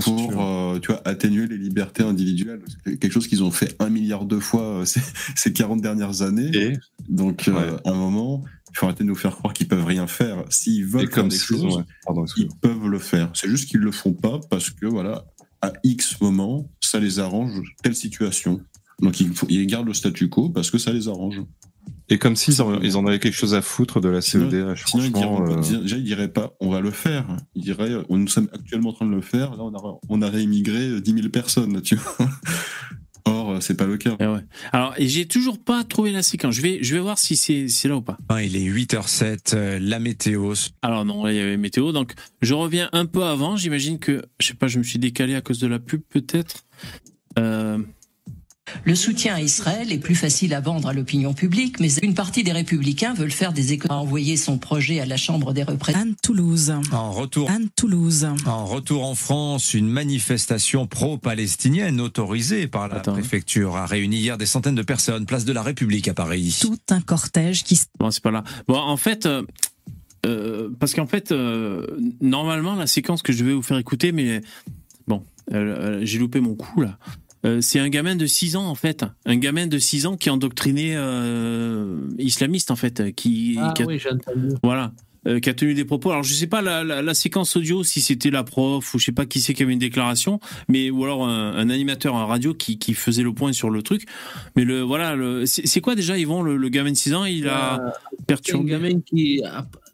pour 0.00 0.18
sûr. 0.30 0.40
euh, 0.40 0.78
tu 0.80 0.88
vois, 0.92 1.02
atténuer 1.06 1.46
les 1.46 1.58
libertés 1.58 2.02
individuelles. 2.02 2.62
C'est 2.86 2.96
quelque 2.98 3.12
chose 3.12 3.26
qu'ils 3.28 3.42
ont 3.44 3.50
fait 3.50 3.76
un 3.80 3.90
milliard 3.90 4.24
de 4.24 4.38
fois 4.38 4.62
euh, 4.62 4.84
ces, 4.86 5.00
ces 5.36 5.52
40 5.52 5.82
dernières 5.82 6.22
années. 6.22 6.50
Donc, 7.08 7.48
euh, 7.48 7.76
à 7.84 7.90
un 7.90 7.94
moment, 7.94 8.44
il 8.72 8.78
faut 8.78 8.86
arrêter 8.86 9.04
de 9.04 9.08
nous 9.08 9.14
faire 9.14 9.36
croire 9.36 9.52
qu'ils 9.52 9.68
peuvent 9.68 9.84
rien 9.84 10.06
faire. 10.06 10.42
S'ils 10.48 10.86
veulent 10.86 11.02
Et 11.02 11.06
faire 11.06 11.14
comme 11.16 11.28
des 11.28 11.36
choses, 11.36 11.62
ont- 11.64 11.76
ouais. 11.78 11.84
Pardon, 12.06 12.24
ils 12.38 12.48
peuvent 12.62 12.88
le 12.88 12.98
faire. 12.98 13.30
C'est 13.34 13.48
juste 13.50 13.68
qu'ils 13.68 13.80
le 13.80 13.92
font 13.92 14.14
pas 14.14 14.40
parce 14.48 14.70
que, 14.70 14.86
voilà, 14.86 15.26
à 15.60 15.72
X 15.84 16.18
moment, 16.22 16.70
ça 16.80 16.98
les 16.98 17.18
arrange 17.18 17.60
telle 17.82 17.94
situation. 17.94 18.60
Donc, 19.02 19.20
ils 19.20 19.66
gardent 19.66 19.88
le 19.88 19.92
statu 19.94 20.28
quo 20.30 20.48
parce 20.48 20.70
que 20.70 20.78
ça 20.78 20.92
les 20.94 21.08
arrange. 21.08 21.42
Et 22.10 22.18
comme 22.18 22.36
s'ils 22.36 22.60
en, 22.60 22.80
ils 22.82 22.96
en 22.96 23.06
avaient 23.06 23.18
quelque 23.18 23.34
chose 23.34 23.54
à 23.54 23.62
foutre 23.62 24.00
de 24.00 24.08
la 24.08 24.20
CEDH. 24.20 24.84
Sinon, 24.86 25.04
ils 25.04 25.10
franchement, 25.10 25.44
diraient, 25.46 25.58
euh, 25.58 25.80
déjà, 25.82 25.96
ils 25.96 26.04
diraient 26.04 26.28
pas, 26.28 26.52
on 26.60 26.68
va 26.70 26.80
le 26.80 26.90
faire. 26.90 27.26
Ils 27.54 27.62
diraient, 27.62 27.90
euh, 27.90 28.04
nous 28.10 28.28
sommes 28.28 28.48
actuellement 28.52 28.90
en 28.90 28.92
train 28.92 29.06
de 29.06 29.14
le 29.14 29.22
faire. 29.22 29.52
Là, 29.56 29.62
on 29.62 29.74
a, 29.74 29.98
on 30.08 30.22
a 30.22 30.28
réimmigré 30.28 31.00
10 31.00 31.12
000 31.14 31.28
personnes, 31.30 31.80
tu 31.80 31.96
vois. 31.96 32.28
Or, 33.26 33.52
euh, 33.52 33.60
c'est 33.60 33.74
pas 33.74 33.86
le 33.86 33.96
cas. 33.96 34.16
Et 34.20 34.26
ouais. 34.26 34.44
Alors, 34.72 34.94
et 34.98 35.08
j'ai 35.08 35.26
toujours 35.26 35.58
pas 35.58 35.82
trouvé 35.84 36.12
la 36.12 36.22
séquence. 36.22 36.54
Je 36.54 36.60
vais, 36.60 36.78
je 36.82 36.94
vais 36.94 37.00
voir 37.00 37.18
si 37.18 37.36
c'est 37.36 37.68
c'est 37.68 37.88
là 37.88 37.96
ou 37.96 38.02
pas. 38.02 38.18
Ah, 38.28 38.42
Il 38.42 38.54
est 38.56 38.68
8h07, 38.68 39.54
euh, 39.54 39.78
la 39.80 39.98
météo. 39.98 40.52
Alors 40.82 41.04
non, 41.04 41.24
là, 41.24 41.32
il 41.32 41.36
y 41.36 41.40
avait 41.40 41.56
météo. 41.56 41.92
Donc, 41.92 42.12
je 42.42 42.52
reviens 42.52 42.90
un 42.92 43.06
peu 43.06 43.24
avant. 43.24 43.56
J'imagine 43.56 43.98
que, 43.98 44.22
je 44.40 44.48
sais 44.48 44.54
pas, 44.54 44.66
je 44.66 44.78
me 44.78 44.84
suis 44.84 44.98
décalé 44.98 45.34
à 45.34 45.40
cause 45.40 45.58
de 45.58 45.66
la 45.66 45.78
pub, 45.78 46.02
peut-être. 46.02 46.64
Euh, 47.38 47.78
Le 48.82 48.94
soutien 48.94 49.34
à 49.34 49.40
Israël 49.40 49.92
est 49.92 49.98
plus 49.98 50.14
facile 50.14 50.54
à 50.54 50.60
vendre 50.60 50.88
à 50.88 50.92
l'opinion 50.92 51.32
publique, 51.32 51.80
mais 51.80 51.92
une 52.02 52.14
partie 52.14 52.42
des 52.42 52.52
républicains 52.52 53.14
veulent 53.14 53.30
faire 53.30 53.52
des 53.52 53.72
économies. 53.72 53.98
A 53.98 54.02
envoyé 54.02 54.36
son 54.36 54.58
projet 54.58 55.00
à 55.00 55.06
la 55.06 55.16
Chambre 55.16 55.52
des 55.52 55.62
représentants. 55.62 56.02
Anne 56.02 56.14
Toulouse. 56.22 56.74
En 56.92 57.12
retour. 57.12 57.50
Anne 57.50 57.68
Toulouse. 57.76 58.26
En 58.46 58.66
retour 58.66 59.04
en 59.04 59.14
France, 59.14 59.74
une 59.74 59.88
manifestation 59.88 60.86
pro-palestinienne 60.86 62.00
autorisée 62.00 62.66
par 62.66 62.88
la 62.88 63.00
préfecture 63.00 63.76
a 63.76 63.86
réuni 63.86 64.18
hier 64.18 64.38
des 64.38 64.46
centaines 64.46 64.74
de 64.74 64.82
personnes, 64.82 65.26
place 65.26 65.44
de 65.44 65.52
la 65.52 65.62
République 65.62 66.08
à 66.08 66.14
Paris. 66.14 66.58
Tout 66.60 66.78
un 66.90 67.00
cortège 67.00 67.64
qui. 67.64 67.80
Bon, 67.98 68.10
c'est 68.10 68.22
pas 68.22 68.30
là. 68.30 68.44
Bon, 68.66 68.76
en 68.76 68.96
fait, 68.96 69.26
euh, 69.26 69.42
euh, 70.26 70.70
parce 70.78 70.94
qu'en 70.94 71.06
fait, 71.06 71.32
euh, 71.32 71.86
normalement, 72.20 72.74
la 72.74 72.86
séquence 72.86 73.22
que 73.22 73.32
je 73.32 73.44
vais 73.44 73.52
vous 73.52 73.62
faire 73.62 73.78
écouter, 73.78 74.12
mais 74.12 74.40
bon, 75.06 75.22
euh, 75.52 75.56
euh, 75.56 76.00
j'ai 76.02 76.18
loupé 76.18 76.40
mon 76.40 76.54
coup 76.54 76.80
là. 76.80 76.98
Euh, 77.44 77.60
c'est 77.60 77.78
un 77.78 77.88
gamin 77.90 78.16
de 78.16 78.26
6 78.26 78.56
ans 78.56 78.66
en 78.66 78.74
fait, 78.74 79.04
un 79.26 79.36
gamin 79.36 79.66
de 79.66 79.78
6 79.78 80.06
ans 80.06 80.16
qui 80.16 80.28
est 80.28 80.32
endoctriné 80.32 80.94
euh, 80.96 81.98
islamiste 82.18 82.70
en 82.70 82.76
fait, 82.76 83.14
qui, 83.14 83.56
Ah 83.60 83.72
qui 83.76 83.82
a- 83.82 83.86
oui, 83.86 84.00
voilà, 84.62 84.92
euh, 85.26 85.40
qui 85.40 85.48
a 85.50 85.54
tenu 85.54 85.74
des 85.74 85.84
propos. 85.84 86.10
Alors 86.10 86.22
je 86.22 86.32
sais 86.34 86.46
pas 86.46 86.62
la, 86.62 86.84
la, 86.84 87.02
la 87.02 87.14
séquence 87.14 87.56
audio 87.56 87.82
si 87.84 88.00
c'était 88.00 88.30
la 88.30 88.44
prof 88.44 88.94
ou 88.94 88.98
je 88.98 89.06
sais 89.06 89.12
pas 89.12 89.26
qui 89.26 89.40
c'est 89.40 89.54
qui 89.54 89.62
avait 89.62 89.72
une 89.72 89.78
déclaration, 89.78 90.40
mais 90.68 90.90
ou 90.90 91.04
alors 91.04 91.26
un, 91.26 91.52
un 91.56 91.70
animateur 91.70 92.14
en 92.14 92.26
radio 92.26 92.54
qui, 92.54 92.78
qui 92.78 92.94
faisait 92.94 93.22
le 93.22 93.32
point 93.32 93.52
sur 93.52 93.70
le 93.70 93.82
truc. 93.82 94.06
Mais 94.56 94.64
le 94.64 94.80
voilà, 94.82 95.14
le, 95.16 95.46
c'est 95.46 95.80
quoi 95.80 95.94
déjà 95.94 96.18
Yvon 96.18 96.42
le, 96.42 96.56
le 96.56 96.68
gamin 96.68 96.90
de 96.92 96.96
6 96.96 97.14
ans 97.14 97.24
Il 97.24 97.48
a 97.48 97.80
Euh, 97.80 97.90
perturbé. 98.26 98.74
Un 98.74 98.78
gamin 98.78 99.00
qui, 99.00 99.42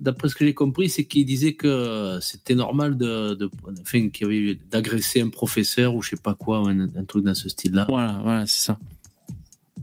d'après 0.00 0.28
ce 0.28 0.34
que 0.34 0.44
j'ai 0.44 0.54
compris, 0.54 0.88
c'est 0.88 1.04
qu'il 1.04 1.24
disait 1.24 1.54
que 1.54 2.18
c'était 2.20 2.54
normal 2.54 2.96
de, 2.96 3.34
de 3.34 3.50
enfin, 3.80 4.08
qu'il 4.08 4.26
y 4.26 4.30
avait 4.30 4.38
eu 4.38 4.58
d'agresser 4.70 5.20
un 5.20 5.28
professeur 5.28 5.94
ou 5.94 6.02
je 6.02 6.10
sais 6.10 6.16
pas 6.22 6.34
quoi, 6.34 6.62
ou 6.62 6.66
un, 6.68 6.80
un 6.80 7.04
truc 7.06 7.24
dans 7.24 7.34
ce 7.34 7.48
style-là. 7.48 7.86
Voilà, 7.88 8.20
voilà, 8.22 8.46
c'est 8.46 8.64
ça. 8.66 8.78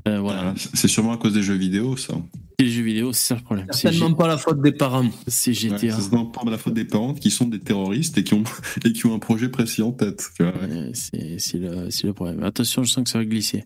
Euh, 0.07 0.19
voilà. 0.19 0.53
C'est 0.74 0.88
sûrement 0.88 1.11
à 1.14 1.18
cause 1.18 1.34
des 1.34 1.44
jeux 1.44 1.56
vidéo, 1.56 1.98
ça. 1.98 2.14
Les 2.59 2.67
jeux 2.69 2.81
vidéo, 2.81 3.13
c'est 3.13 3.27
ça 3.27 3.35
le 3.35 3.41
problème. 3.41 3.67
C'est 3.71 3.81
Certainement 3.91 4.15
pas 4.15 4.27
la 4.27 4.38
faute 4.38 4.61
des 4.63 4.71
parents. 4.71 5.05
C'est 5.27 5.51
Ouais, 5.51 5.55
GTA. 5.55 5.77
c'est 5.77 5.91
certainement 5.91 6.25
pas 6.25 6.49
la 6.49 6.57
faute 6.57 6.73
des 6.73 6.85
parents 6.85 7.13
qui 7.13 7.29
sont 7.29 7.45
des 7.45 7.59
terroristes 7.59 8.17
et 8.17 8.23
qui 8.23 8.34
ont, 8.34 8.43
et 8.85 8.93
qui 8.93 9.05
ont 9.05 9.13
un 9.13 9.19
projet 9.19 9.49
précis 9.49 9.84
en 9.84 9.91
tête. 9.91 10.27
Ouais, 10.39 10.89
c'est 10.93 11.38
c'est 11.38 11.59
le, 11.59 11.91
c'est 11.91 12.07
le 12.07 12.13
problème. 12.13 12.41
Attention, 12.43 12.81
je 12.84 12.91
sens 12.91 13.03
que 13.03 13.09
ça 13.11 13.19
va 13.19 13.25
glisser. 13.25 13.63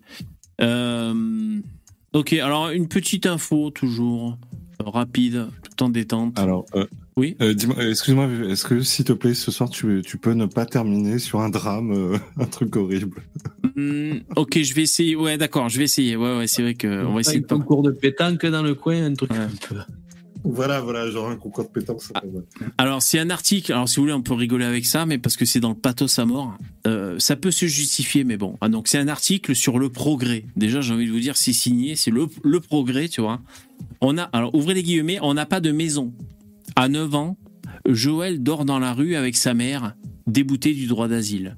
Euh, 0.60 1.62
ok, 2.12 2.34
alors 2.34 2.70
une 2.72 2.90
petite 2.90 3.26
info 3.28 3.72
toujours 3.72 4.38
euh, 4.82 4.90
rapide, 4.90 5.48
tout 5.64 5.84
en 5.84 5.90
détente. 5.90 6.38
Alors, 6.38 6.66
euh, 6.76 6.86
oui. 7.18 7.36
euh, 7.42 7.54
dis-moi, 7.54 7.76
euh, 7.80 7.90
excuse-moi, 7.90 8.28
est-ce 8.50 8.66
que 8.66 8.82
s'il 8.82 9.06
te 9.06 9.14
plaît, 9.14 9.34
ce 9.34 9.52
soir, 9.52 9.70
tu, 9.70 10.02
tu 10.06 10.18
peux 10.18 10.34
ne 10.34 10.46
pas 10.46 10.66
terminer 10.66 11.20
sur 11.20 11.42
un 11.42 11.50
drame, 11.50 11.92
euh, 11.92 12.18
un 12.40 12.46
truc 12.46 12.76
horrible? 12.76 13.22
Hmm, 13.76 14.20
ok, 14.36 14.62
je 14.62 14.74
vais 14.74 14.84
essayer. 14.84 15.16
Ouais, 15.16 15.38
d'accord, 15.38 15.70
je 15.70 15.78
vais 15.78 15.84
essayer. 15.86 16.16
Ouais, 16.16 16.38
ouais, 16.38 16.48
c'est 16.48 16.62
vrai 16.62 16.74
que 16.76 17.06
on 17.06 17.14
va 17.14 17.22
essayer 17.22 17.40
de 17.40 17.46
un 17.46 17.48
pas. 17.48 17.56
concours 17.56 17.84
de 17.84 17.92
pétanque 17.92 18.46
dans 18.46 18.64
le 18.64 18.76
coin, 18.76 19.04
un 19.06 19.14
truc 19.14 19.32
un 19.32 19.50
peu. 19.70 19.76
Voilà, 20.44 20.82
voilà, 20.82 21.08
genre 21.12 21.30
un 21.30 21.36
concours 21.36 21.66
de 21.66 21.70
pétanque, 21.70 22.02
ça 22.02 22.14
Alors, 22.80 23.04
c'est 23.04 23.20
un 23.20 23.30
article. 23.30 23.72
Alors, 23.74 23.88
si 23.88 23.98
vous 23.98 24.04
voulez, 24.04 24.14
on 24.14 24.24
peut 24.24 24.34
rigoler 24.34 24.66
avec 24.66 24.88
ça, 24.88 25.06
mais 25.06 25.20
parce 25.20 25.38
que 25.38 25.46
c'est 25.46 25.60
dans 25.60 25.70
le 25.70 25.76
pathos 25.76 26.18
à 26.18 26.26
mort. 26.26 26.58
Euh, 26.88 27.20
ça 27.20 27.36
peut 27.36 27.52
se 27.52 27.68
justifier, 27.68 28.24
mais 28.24 28.38
bon. 28.38 28.58
Ah, 28.60 28.68
donc, 28.68 28.88
c'est 28.88 28.98
un 28.98 29.08
article 29.08 29.54
sur 29.56 29.78
le 29.78 29.90
progrès. 29.90 30.46
Déjà, 30.56 30.82
j'ai 30.82 30.94
envie 30.96 31.06
de 31.06 31.12
vous 31.12 31.20
dire, 31.20 31.38
c'est 31.38 31.54
signé, 31.54 31.96
c'est 31.96 32.10
le, 32.10 32.26
le 32.44 32.60
progrès, 32.60 33.08
tu 33.08 33.22
vois. 33.22 33.40
On 34.02 34.18
a, 34.18 34.24
alors, 34.24 34.56
ouvrez 34.56 34.74
les 34.74 34.82
guillemets, 34.82 35.20
on 35.22 35.36
n'a 35.36 35.46
pas 35.46 35.60
de 35.60 35.72
maison. 35.72 36.12
À 36.76 36.90
9 36.90 37.16
ans, 37.16 37.38
Joël 37.88 38.42
dort 38.42 38.66
dans 38.66 38.80
la 38.80 38.94
rue 38.94 39.16
avec 39.16 39.36
sa 39.36 39.54
mère, 39.54 39.96
déboutée 40.28 40.74
du 40.74 40.88
droit 40.88 41.08
d'asile. 41.08 41.58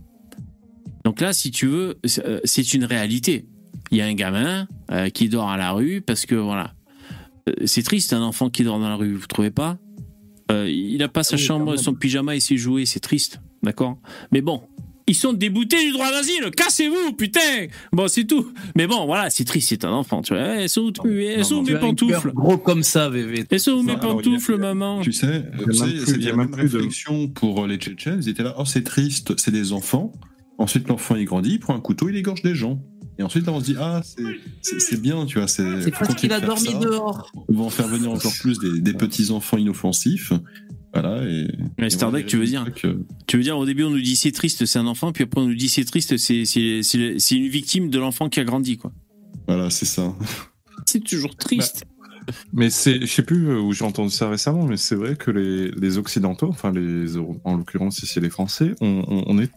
Donc 1.03 1.21
là, 1.21 1.33
si 1.33 1.51
tu 1.51 1.67
veux, 1.67 1.99
c'est 2.05 2.25
euh, 2.25 2.73
une 2.73 2.85
réalité. 2.85 3.45
Il 3.91 3.97
y 3.97 4.01
a 4.01 4.05
un 4.05 4.13
gamin 4.13 4.67
euh, 4.91 5.09
qui 5.09 5.29
dort 5.29 5.49
à 5.49 5.57
la 5.57 5.71
rue 5.71 6.01
parce 6.01 6.25
que, 6.25 6.35
voilà. 6.35 6.73
Euh, 7.49 7.53
C'est 7.65 7.83
triste, 7.83 8.13
un 8.13 8.21
enfant 8.21 8.49
qui 8.49 8.63
dort 8.63 8.79
dans 8.79 8.89
la 8.89 8.95
rue, 8.95 9.13
vous 9.13 9.27
trouvez 9.27 9.51
pas? 9.51 9.77
Euh, 10.51 10.69
il 10.69 11.01
a 11.03 11.07
pas 11.09 11.23
sa 11.23 11.35
Oui, 11.35 11.41
chambre, 11.41 11.75
son 11.77 11.93
pyjama 11.93 12.35
et 12.35 12.39
ses 12.39 12.57
jouets, 12.57 12.85
c'est 12.85 12.99
triste, 12.99 13.41
d'accord? 13.61 13.97
Mais 14.31 14.41
bon, 14.41 14.61
ils 15.07 15.15
sont 15.15 15.33
déboutés 15.33 15.83
du 15.85 15.91
droit 15.91 16.09
d'asile, 16.11 16.49
cassez-vous, 16.55 17.13
putain 17.13 17.39
Bon, 17.91 18.07
c'est 18.07 18.23
tout. 18.25 18.51
Mais 18.75 18.87
bon, 18.87 19.05
voilà, 19.05 19.29
c'est 19.29 19.43
triste, 19.43 19.69
c'est 19.69 19.85
un 19.85 19.91
enfant, 19.91 20.21
tu 20.21 20.33
vois. 20.33 20.55
Eh, 20.57 20.61
Elles 20.63 20.69
sont 20.69 20.81
où, 21.03 21.07
elles 21.07 21.43
sont 21.45 21.57
où 21.57 21.65
Tu 21.65 21.73
mes 21.73 21.79
pantoufles 21.79 22.31
Gros 22.33 22.57
comme 22.57 22.83
ça, 22.83 23.09
VV. 23.09 23.45
Elles 23.49 23.59
sont 23.59 23.71
où 23.71 23.83
mes 23.83 23.97
pantoufles, 23.97 24.57
maman 24.57 25.01
Tu 25.01 25.11
sais, 25.11 25.43
Il 26.15 26.23
y 26.23 26.29
a 26.29 26.35
même 26.35 26.53
réflexion 26.53 27.27
pour 27.27 27.67
les 27.67 27.77
Tchétchènes. 27.77 28.19
Ils 28.21 28.29
étaient 28.29 28.43
là, 28.43 28.55
oh 28.57 28.65
c'est 28.65 28.83
triste, 28.83 29.33
c'est 29.37 29.51
des 29.51 29.73
enfants. 29.73 30.11
Ensuite, 30.57 30.87
l'enfant 30.87 31.15
il 31.15 31.25
grandit, 31.25 31.53
il 31.53 31.59
prend 31.59 31.75
un 31.75 31.79
couteau, 31.81 32.09
il 32.09 32.15
égorge 32.15 32.41
des 32.43 32.55
gens. 32.55 32.79
Et 33.19 33.23
ensuite, 33.23 33.45
là, 33.45 33.53
on 33.53 33.59
se 33.59 33.65
dit, 33.65 33.75
ah, 33.79 34.01
c'est- 34.61 34.99
bien, 34.99 35.25
tu 35.27 35.37
vois. 35.37 35.47
C'est 35.47 35.81
C'est 35.83 35.91
parce 35.91 36.15
qu'il 36.15 36.33
a 36.33 36.39
dormi 36.39 36.69
ça. 36.71 36.77
dehors. 36.79 37.31
Ils 37.47 37.55
vont 37.55 37.65
en 37.67 37.69
faire 37.69 37.87
venir 37.87 38.11
encore 38.11 38.33
plus 38.39 38.57
des, 38.57 38.79
des 38.81 38.93
petits 38.93 39.29
enfants 39.29 39.57
inoffensifs. 39.57 40.33
Voilà. 40.93 41.23
Et, 41.23 41.47
Mais 41.79 41.87
et 41.87 41.97
voilà, 41.97 42.21
tu 42.23 42.37
veux 42.37 42.45
dire 42.45 42.65
euh, 42.85 42.93
Tu 43.27 43.37
veux 43.37 43.43
dire, 43.43 43.57
au 43.57 43.65
début, 43.65 43.83
on 43.83 43.89
nous 43.89 44.01
dit 44.01 44.15
c'est 44.15 44.31
triste, 44.31 44.65
c'est 44.65 44.79
un 44.79 44.85
enfant, 44.87 45.11
puis 45.11 45.23
après, 45.23 45.41
on 45.41 45.47
nous 45.47 45.55
dit 45.55 45.69
c'est 45.69 45.83
triste, 45.85 46.17
c'est 46.17 46.45
c'est- 46.45 46.83
c'est- 46.83 47.17
c'est 47.19 47.35
une 47.35 47.47
victime 47.47 47.89
de 47.89 47.97
l'enfant 47.99 48.29
qui 48.29 48.39
a 48.39 48.43
grandi, 48.43 48.77
quoi. 48.77 48.91
Voilà, 49.47 49.69
c'est 49.69 49.85
ça. 49.85 50.13
C'est 50.85 51.03
toujours 51.03 51.35
triste. 51.35 51.85
Mais 52.53 52.69
c'est, 52.69 53.01
je 53.01 53.05
sais 53.05 53.23
plus 53.23 53.53
où 53.57 53.73
j'ai 53.73 53.83
entendu 53.83 54.09
ça 54.11 54.29
récemment, 54.29 54.65
mais 54.65 54.77
c'est 54.77 54.95
vrai 54.95 55.15
que 55.17 55.29
les, 55.31 55.71
les 55.71 55.97
Occidentaux, 55.97 56.47
enfin 56.47 56.71
les, 56.71 57.17
en 57.17 57.57
l'occurrence 57.57 58.01
ici 58.01 58.19
les 58.21 58.29
Français, 58.29 58.75
on, 58.79 59.03
on- 59.07 59.23
on 59.27 59.39
est 59.41 59.51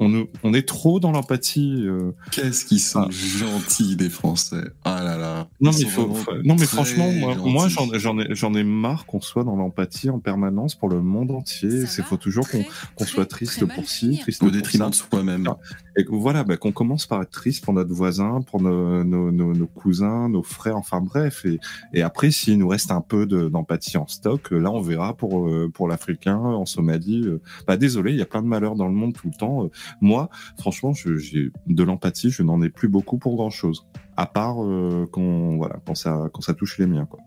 on, 0.00 0.26
on 0.42 0.54
est 0.54 0.66
trop 0.66 0.98
dans 0.98 1.12
l'empathie. 1.12 1.84
euh. 1.86 2.12
Qu'est-ce 2.32 2.64
qu'ils 2.64 2.80
sont 2.80 3.08
gentils, 3.10 3.96
les 3.96 4.08
Français. 4.10 4.64
Ah 4.84 5.04
là 5.04 5.16
là. 5.16 5.46
Non 5.60 5.70
mais, 5.78 5.84
faut- 5.84 6.08
non 6.44 6.56
mais 6.58 6.66
franchement, 6.66 7.08
moi, 7.44 7.68
j'en, 7.68 8.18
ai, 8.18 8.34
j'en 8.34 8.54
ai 8.54 8.64
marre 8.64 9.06
qu'on 9.06 9.20
soit 9.20 9.44
dans 9.44 9.56
l'empathie 9.56 10.10
en 10.10 10.18
permanence 10.18 10.74
pour 10.74 10.88
le 10.88 11.00
monde 11.02 11.30
entier. 11.30 11.86
C'est 11.86 12.02
faut 12.02 12.16
toujours 12.16 12.48
qu'on, 12.48 13.04
soit 13.04 13.26
triste 13.26 13.64
pour 13.66 13.88
ci, 13.88 14.18
triste 14.20 14.42
Au 14.42 14.46
pour 14.46 14.52
détriment 14.52 14.90
de 14.90 14.94
soi-même. 14.94 15.48
Et 15.96 16.04
que 16.04 16.10
voilà, 16.14 16.44
bah, 16.44 16.56
qu'on 16.56 16.72
commence 16.72 17.06
par 17.06 17.20
être 17.22 17.30
triste 17.30 17.64
pour 17.64 17.74
notre 17.74 17.92
voisin, 17.92 18.40
pour 18.42 18.62
nos, 18.62 19.04
nos, 19.04 19.30
nos, 19.30 19.52
nos 19.52 19.66
cousins, 19.66 20.28
nos 20.28 20.42
frères, 20.42 20.76
enfin 20.76 21.00
bref. 21.00 21.44
Et, 21.44 21.58
et 21.92 22.02
après, 22.02 22.30
s'il 22.30 22.58
nous 22.58 22.68
reste 22.68 22.90
un 22.90 23.00
peu 23.02 23.26
de- 23.26 23.48
d'empathie 23.48 23.98
en 23.98 24.06
stock, 24.06 24.52
euh, 24.52 24.58
là, 24.58 24.70
on 24.70 24.80
verra 24.80 25.14
pour, 25.14 25.46
euh, 25.48 25.68
pour 25.72 25.88
l'Africain 25.88 26.38
en 26.38 26.64
Somalie. 26.64 27.26
Bah, 27.66 27.76
désolé, 27.76 28.12
il 28.12 28.18
y 28.18 28.22
a 28.22 28.26
plein 28.26 28.40
de 28.42 28.46
malheurs 28.46 28.76
dans 28.76 28.86
le 28.88 28.94
monde 28.94 29.12
tout 29.14 29.28
le 29.28 29.36
temps. 29.36 29.68
Moi, 30.00 30.28
franchement, 30.58 30.92
j'ai 30.94 31.50
de 31.66 31.82
l'empathie, 31.82 32.30
je 32.30 32.42
n'en 32.42 32.62
ai 32.62 32.68
plus 32.70 32.88
beaucoup 32.88 33.18
pour 33.18 33.36
grand-chose. 33.36 33.86
À 34.16 34.26
part 34.26 34.62
euh, 34.64 35.06
quand, 35.12 35.56
voilà, 35.56 35.76
quand, 35.86 35.94
ça, 35.94 36.28
quand 36.32 36.40
ça 36.42 36.54
touche 36.54 36.78
les 36.78 36.86
miens. 36.86 37.06
Quoi. 37.06 37.20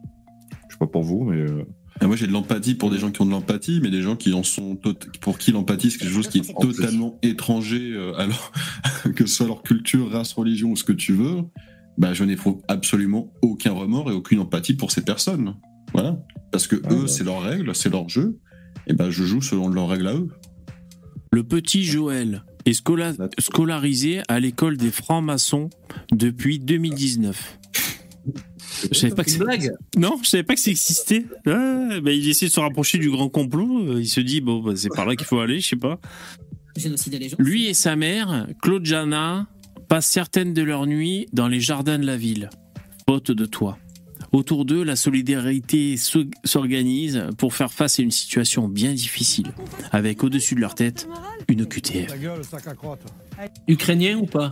Je 0.69 0.73
sais 0.73 0.79
pas 0.79 0.87
pour 0.87 1.03
vous, 1.03 1.23
mais... 1.23 1.37
euh, 1.37 1.63
Et 2.01 2.05
moi, 2.07 2.15
j'ai 2.15 2.27
de 2.27 2.31
l'empathie 2.31 2.75
pour 2.75 2.89
des 2.91 2.97
gens 2.97 3.11
qui 3.11 3.21
ont 3.21 3.25
de 3.25 3.31
l'empathie, 3.31 3.79
mais 3.81 3.89
des 3.89 4.01
gens 4.01 4.15
qui 4.15 4.33
en 4.33 4.43
sont 4.43 4.75
tot- 4.75 4.93
pour 5.21 5.37
qui 5.37 5.51
l'empathie 5.51 5.91
c'est 5.91 5.97
quelque 5.99 6.13
chose 6.13 6.27
qui 6.27 6.39
est 6.39 6.53
totalement 6.59 7.17
étranger, 7.21 7.91
euh, 7.93 8.13
alors 8.17 8.51
que 9.15 9.25
ce 9.25 9.35
soit 9.35 9.47
leur 9.47 9.63
culture, 9.63 10.11
race, 10.11 10.33
religion 10.33 10.71
ou 10.71 10.75
ce 10.75 10.83
que 10.83 10.93
tu 10.93 11.13
veux. 11.13 11.41
Bah, 11.97 12.13
je 12.13 12.23
n'éprouve 12.23 12.61
absolument 12.67 13.31
aucun 13.43 13.71
remords 13.71 14.09
et 14.09 14.13
aucune 14.13 14.39
empathie 14.39 14.73
pour 14.75 14.91
ces 14.91 15.01
personnes. 15.03 15.55
Voilà, 15.93 16.17
parce 16.51 16.65
que 16.65 16.75
eux, 16.91 17.05
c'est 17.05 17.23
leurs 17.23 17.41
règles, 17.43 17.75
c'est 17.75 17.89
leur 17.91 18.09
jeu, 18.09 18.39
et 18.87 18.93
ben 18.93 19.11
je 19.11 19.23
joue 19.23 19.41
selon 19.43 19.67
leurs 19.67 19.87
règles 19.89 20.07
à 20.07 20.15
eux. 20.15 20.27
Le 21.31 21.43
petit 21.43 21.83
Joël 21.83 22.43
est 22.65 22.71
scola- 22.71 23.15
scolarisé 23.39 24.21
à 24.27 24.39
l'école 24.39 24.77
des 24.77 24.91
francs-maçons 24.91 25.69
depuis 26.11 26.59
2019. 26.59 27.59
Je 28.91 28.97
savais 28.97 29.13
pas 29.15 29.23
que 29.23 29.31
Une 29.31 29.37
blague 29.37 29.71
Non, 29.97 30.17
je 30.23 30.29
savais 30.29 30.43
pas 30.43 30.55
que 30.55 30.59
ça 30.59 30.71
existait. 30.71 31.25
Ah, 31.45 31.99
bah, 32.01 32.11
il 32.11 32.27
essaie 32.29 32.47
de 32.47 32.51
se 32.51 32.59
rapprocher 32.59 32.97
du 32.97 33.09
grand 33.09 33.29
complot. 33.29 33.87
euh, 33.87 34.01
Il 34.01 34.07
se 34.07 34.19
dit 34.19 34.41
bon, 34.41 34.61
bah, 34.61 34.73
c'est 34.75 34.89
par 34.89 35.05
là 35.05 35.15
qu'il 35.15 35.27
faut 35.27 35.39
aller, 35.39 35.59
je 35.59 35.69
sais 35.69 35.75
pas. 35.75 35.99
Lui 37.37 37.67
et 37.67 37.73
sa 37.73 37.95
mère, 37.95 38.47
Claude 38.61 38.83
Jana, 38.85 39.47
passent 39.89 40.07
certaines 40.09 40.53
de 40.53 40.63
leurs 40.63 40.87
nuits 40.87 41.27
dans 41.33 41.47
les 41.47 41.59
jardins 41.59 41.99
de 41.99 42.05
la 42.05 42.17
ville, 42.17 42.49
faute 43.07 43.29
de 43.31 43.45
toit. 43.45 43.77
Autour 44.33 44.65
d'eux, 44.65 44.83
la 44.83 44.95
solidarité 44.95 45.95
s'o- 45.95 46.23
s'organise 46.43 47.23
pour 47.37 47.53
faire 47.53 47.71
face 47.71 47.99
à 47.99 48.01
une 48.03 48.09
situation 48.11 48.67
bien 48.67 48.91
difficile, 48.93 49.53
avec 49.91 50.23
au-dessus 50.23 50.55
de 50.55 50.59
leur 50.59 50.73
tête 50.73 51.07
une 51.47 51.67
QTF. 51.67 52.11
Ukrainien 53.67 54.17
ou 54.17 54.25
pas? 54.25 54.49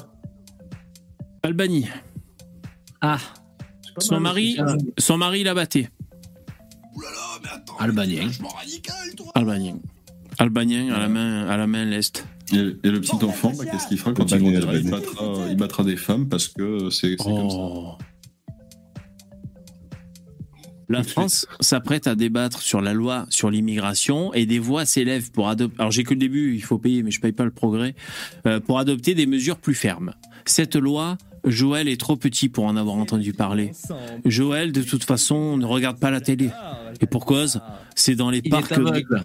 Albanie. 1.44 1.88
Ah. 3.02 3.18
Son 3.98 4.20
mari, 4.20 4.58
son 5.00 5.18
mari 5.18 5.44
l'a 5.44 5.56
batté. 5.56 5.90
Albanien. 7.80 8.30
Albanien. 9.34 9.80
Albanien 10.38 10.94
à 10.94 11.00
la 11.00 11.10
main, 11.10 11.48
à 11.48 11.58
la 11.58 11.66
main 11.68 11.86
leste. 11.86 12.26
Et, 12.54 12.58
et 12.58 12.92
le 12.92 13.02
petit 13.02 13.16
enfant, 13.24 13.52
bah, 13.58 13.66
qu'est-ce 13.66 13.88
qu'il 13.88 13.98
fera 13.98 14.14
quand 14.14 14.30
il 14.32 14.38
grandira 14.40 14.76
il 14.76 14.90
battra, 14.90 15.34
il 15.50 15.56
battra 15.58 15.84
des 15.84 15.96
femmes 15.98 16.28
parce 16.30 16.48
que 16.48 16.90
c'est 16.92 17.12
c'est 17.12 17.16
comme 17.18 17.50
ça. 17.50 17.98
La 20.92 21.04
France 21.04 21.48
s'apprête 21.60 22.08
à 22.08 22.16
débattre 22.16 22.62
sur 22.62 22.82
la 22.82 22.94
loi 22.94 23.26
sur 23.30 23.50
l'immigration 23.50 24.34
et 24.34 24.46
des 24.46 24.60
voix 24.60 24.86
s'élèvent 24.86 25.32
pour 25.32 25.50
adopter. 25.50 25.76
Alors 25.80 25.92
j'ai 25.92 26.04
que 26.04 26.14
le 26.14 26.20
début, 26.20 26.54
il 26.56 26.62
faut 26.64 26.78
payer, 26.78 27.04
mais 27.04 27.12
je 27.12 27.20
paye 27.20 27.32
pas 27.32 27.46
le 27.46 27.52
progrès. 27.52 27.96
euh, 28.46 28.60
pour 28.60 28.80
adopter 28.80 29.16
des 29.16 29.26
mesures 29.26 29.58
plus 29.58 29.76
fermes. 29.76 30.14
Cette 30.46 30.76
loi, 30.76 31.18
Joël 31.46 31.88
est 31.88 32.00
trop 32.00 32.16
petit 32.18 32.50
pour 32.50 32.66
en 32.66 32.76
avoir 32.76 32.96
entendu 32.96 33.34
parler. 33.34 33.72
Joël, 34.26 34.72
de 34.72 34.82
toute 34.84 35.04
façon, 35.04 35.58
ne 35.58 35.66
regarde 35.66 36.00
pas 36.00 36.12
la 36.12 36.22
télé. 36.22 36.50
Et 37.02 37.06
pour 37.08 37.26
cause, 37.26 37.62
c'est 37.96 38.16
dans 38.16 38.30
les 38.30 38.40
Il 38.40 38.48
est 38.48 38.50
parcs. 38.50 38.72
aveugle. 38.74 39.24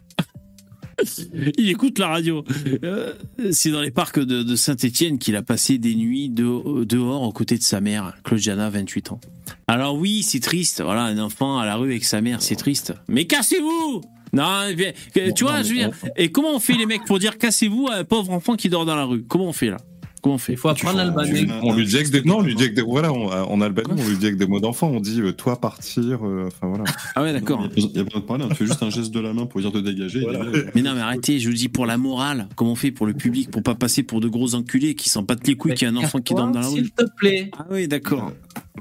Il 1.59 1.69
écoute 1.69 1.99
la 1.99 2.09
radio. 2.09 2.45
Euh, 2.85 3.13
c'est 3.53 3.71
dans 3.71 3.81
les 3.83 3.91
parcs 3.91 4.19
de, 4.19 4.43
de 4.43 4.57
Saint-Étienne 4.57 5.19
qu'il 5.19 5.37
a 5.37 5.43
passé 5.43 5.79
des 5.79 5.95
nuits 5.95 6.29
de- 6.29 6.85
dehors 6.85 7.23
aux 7.23 7.33
côtés 7.33 7.59
de 7.59 7.63
sa 7.63 7.81
mère, 7.81 8.15
Claudiana, 8.25 8.71
28 8.71 9.13
ans. 9.13 9.21
Alors 9.69 9.97
oui, 9.97 10.23
c'est 10.23 10.41
triste. 10.41 10.81
Voilà, 10.83 11.03
un 11.03 11.19
enfant 11.19 11.59
à 11.59 11.67
la 11.67 11.77
rue 11.77 11.91
avec 11.91 12.05
sa 12.05 12.21
mère, 12.21 12.41
c'est 12.43 12.57
triste. 12.57 12.95
Mais 13.09 13.27
cassez-vous 13.27 14.01
Non, 14.33 14.69
mais, 14.77 14.95
tu 15.35 15.45
vois, 15.45 15.63
je 15.63 15.69
veux 15.69 15.75
dire. 15.75 15.91
Et 16.17 16.31
comment 16.31 16.55
on 16.55 16.61
fait 16.61 16.75
les 16.77 16.87
mecs 16.87 17.05
pour 17.05 17.19
dire 17.19 17.37
cassez-vous 17.39 17.89
à 17.91 17.97
un 17.97 18.05
pauvre 18.05 18.33
enfant 18.33 18.57
qui 18.57 18.69
dort 18.69 18.87
dans 18.87 18.97
la 18.97 19.05
rue? 19.05 19.23
Comment 19.25 19.47
on 19.49 19.53
fait 19.53 19.71
là? 19.71 19.79
On 20.29 20.39
fait 20.39 20.53
Il 20.55 20.59
faut 20.59 20.69
apprendre 20.69 20.99
l'albanais. 20.99 21.47
On 21.63 21.75
lui 21.75 21.87
dit 21.87 21.97
avec 21.97 22.11
des, 22.11 22.23
non, 22.23 22.39
on 22.39 22.43
lui 22.43 22.55
dit 22.55 22.63
avec 22.65 22.75
des, 22.75 22.83
voilà, 22.83 23.13
on- 23.13 23.29
en 23.31 23.61
Albanie, 23.61 23.89
on 24.03 24.09
lui 24.09 24.17
dit 24.17 24.27
avec 24.27 24.39
des 24.39 24.47
mots 24.47 24.61
d'enfant, 24.61 24.89
on 24.89 25.01
dit, 25.01 25.21
euh, 25.21 25.33
toi 25.33 25.61
partir, 25.61 26.27
euh, 26.27 26.47
enfin 26.49 26.67
voilà. 26.69 26.85
Ah 27.15 27.23
ouais, 27.23 27.33
d'accord. 27.33 27.67
Il 27.77 27.87
n'y 27.93 27.99
a 28.01 28.05
pas 28.05 28.19
de 28.19 28.25
parler, 28.25 28.45
on 28.51 28.55
fait 28.55 28.67
juste 28.67 28.83
un 28.83 28.91
geste 28.91 29.13
de 29.13 29.21
la 29.21 29.33
main 29.33 29.47
pour 29.47 29.61
dire 29.61 29.73
de 29.73 29.81
dégager. 29.81 30.27
Mais 30.75 30.83
non, 30.83 30.95
mais 30.95 31.01
arrêtez, 31.01 31.39
je 31.39 31.49
vous 31.49 31.55
dis 31.55 31.69
pour 31.69 31.87
la 31.87 31.97
morale, 31.99 32.49
comment 32.57 32.73
on 32.73 32.77
fait 32.77 32.91
pour 32.91 33.07
le 33.07 33.15
public, 33.15 33.51
pour 33.51 33.63
pas 33.63 33.75
passer 33.75 34.03
pour 34.03 34.21
de 34.21 34.29
gros 34.29 34.55
enculés 34.55 34.95
qui 34.95 35.09
s'en 35.09 35.23
battent 35.23 35.47
les 35.47 35.57
couilles 35.57 35.75
qu'il 35.75 35.87
y 35.87 35.91
a 35.91 35.93
un 35.95 35.97
enfant 35.97 36.21
qui 36.21 36.35
dort 36.35 36.51
dans 36.51 36.61
la 36.61 36.67
rue 36.69 36.75
S'il 36.81 36.91
te 36.91 37.05
plaît. 37.17 37.51
Ah 37.59 37.67
oui, 37.71 37.87
d'accord. 37.89 38.33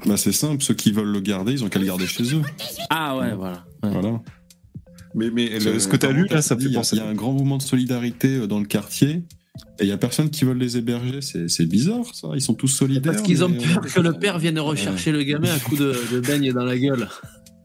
Bah, 0.04 0.16
c'est 0.16 0.32
simple, 0.32 0.62
ceux 0.62 0.74
qui 0.74 0.92
veulent 0.92 1.12
le 1.12 1.20
garder, 1.20 1.52
ils 1.52 1.64
ont 1.64 1.68
qu'à 1.68 1.78
le 1.78 1.86
garder 1.86 2.06
chez 2.06 2.22
eux. 2.34 2.42
Ah 2.90 3.16
ouais, 3.16 3.34
voilà. 3.34 3.64
Voilà. 3.82 4.20
Mais, 5.14 5.30
mais 5.30 5.48
le- 5.58 5.78
ce 5.78 5.88
que 5.88 5.96
tu 5.96 6.04
as 6.04 6.12
lu 6.12 6.26
là, 6.30 6.42
ça 6.42 6.54
me 6.54 6.60
fait 6.60 6.66
Il 6.66 6.72
y 6.72 6.76
a- 6.76 6.80
penser. 6.80 6.96
Il 6.96 6.98
y 6.98 7.02
a 7.02 7.08
un 7.08 7.14
grand 7.14 7.32
mouvement 7.32 7.56
de 7.56 7.62
solidarité 7.62 8.36
euh, 8.36 8.46
dans 8.46 8.58
le 8.58 8.66
quartier. 8.66 9.22
Et 9.78 9.84
il 9.84 9.88
y 9.88 9.92
a 9.92 9.96
personne 9.98 10.30
qui 10.30 10.44
veut 10.44 10.54
les 10.54 10.76
héberger. 10.76 11.20
C'est 11.20 11.66
bizarre, 11.66 12.04
ça. 12.14 12.28
Ils 12.34 12.40
sont 12.40 12.54
tous 12.54 12.68
solidaires. 12.68 13.12
Parce 13.12 13.24
qu'ils 13.24 13.44
ont 13.44 13.48
mais, 13.48 13.58
peur 13.58 13.78
euh, 13.84 13.88
que 13.88 14.00
le 14.00 14.12
père 14.12 14.38
vienne 14.38 14.58
rechercher 14.58 15.12
le 15.12 15.22
gamin 15.22 15.50
à 15.54 15.58
coup 15.58 15.76
de, 15.76 15.94
de 16.12 16.20
beigne 16.20 16.52
dans 16.52 16.64
la 16.64 16.76
gueule. 16.78 17.08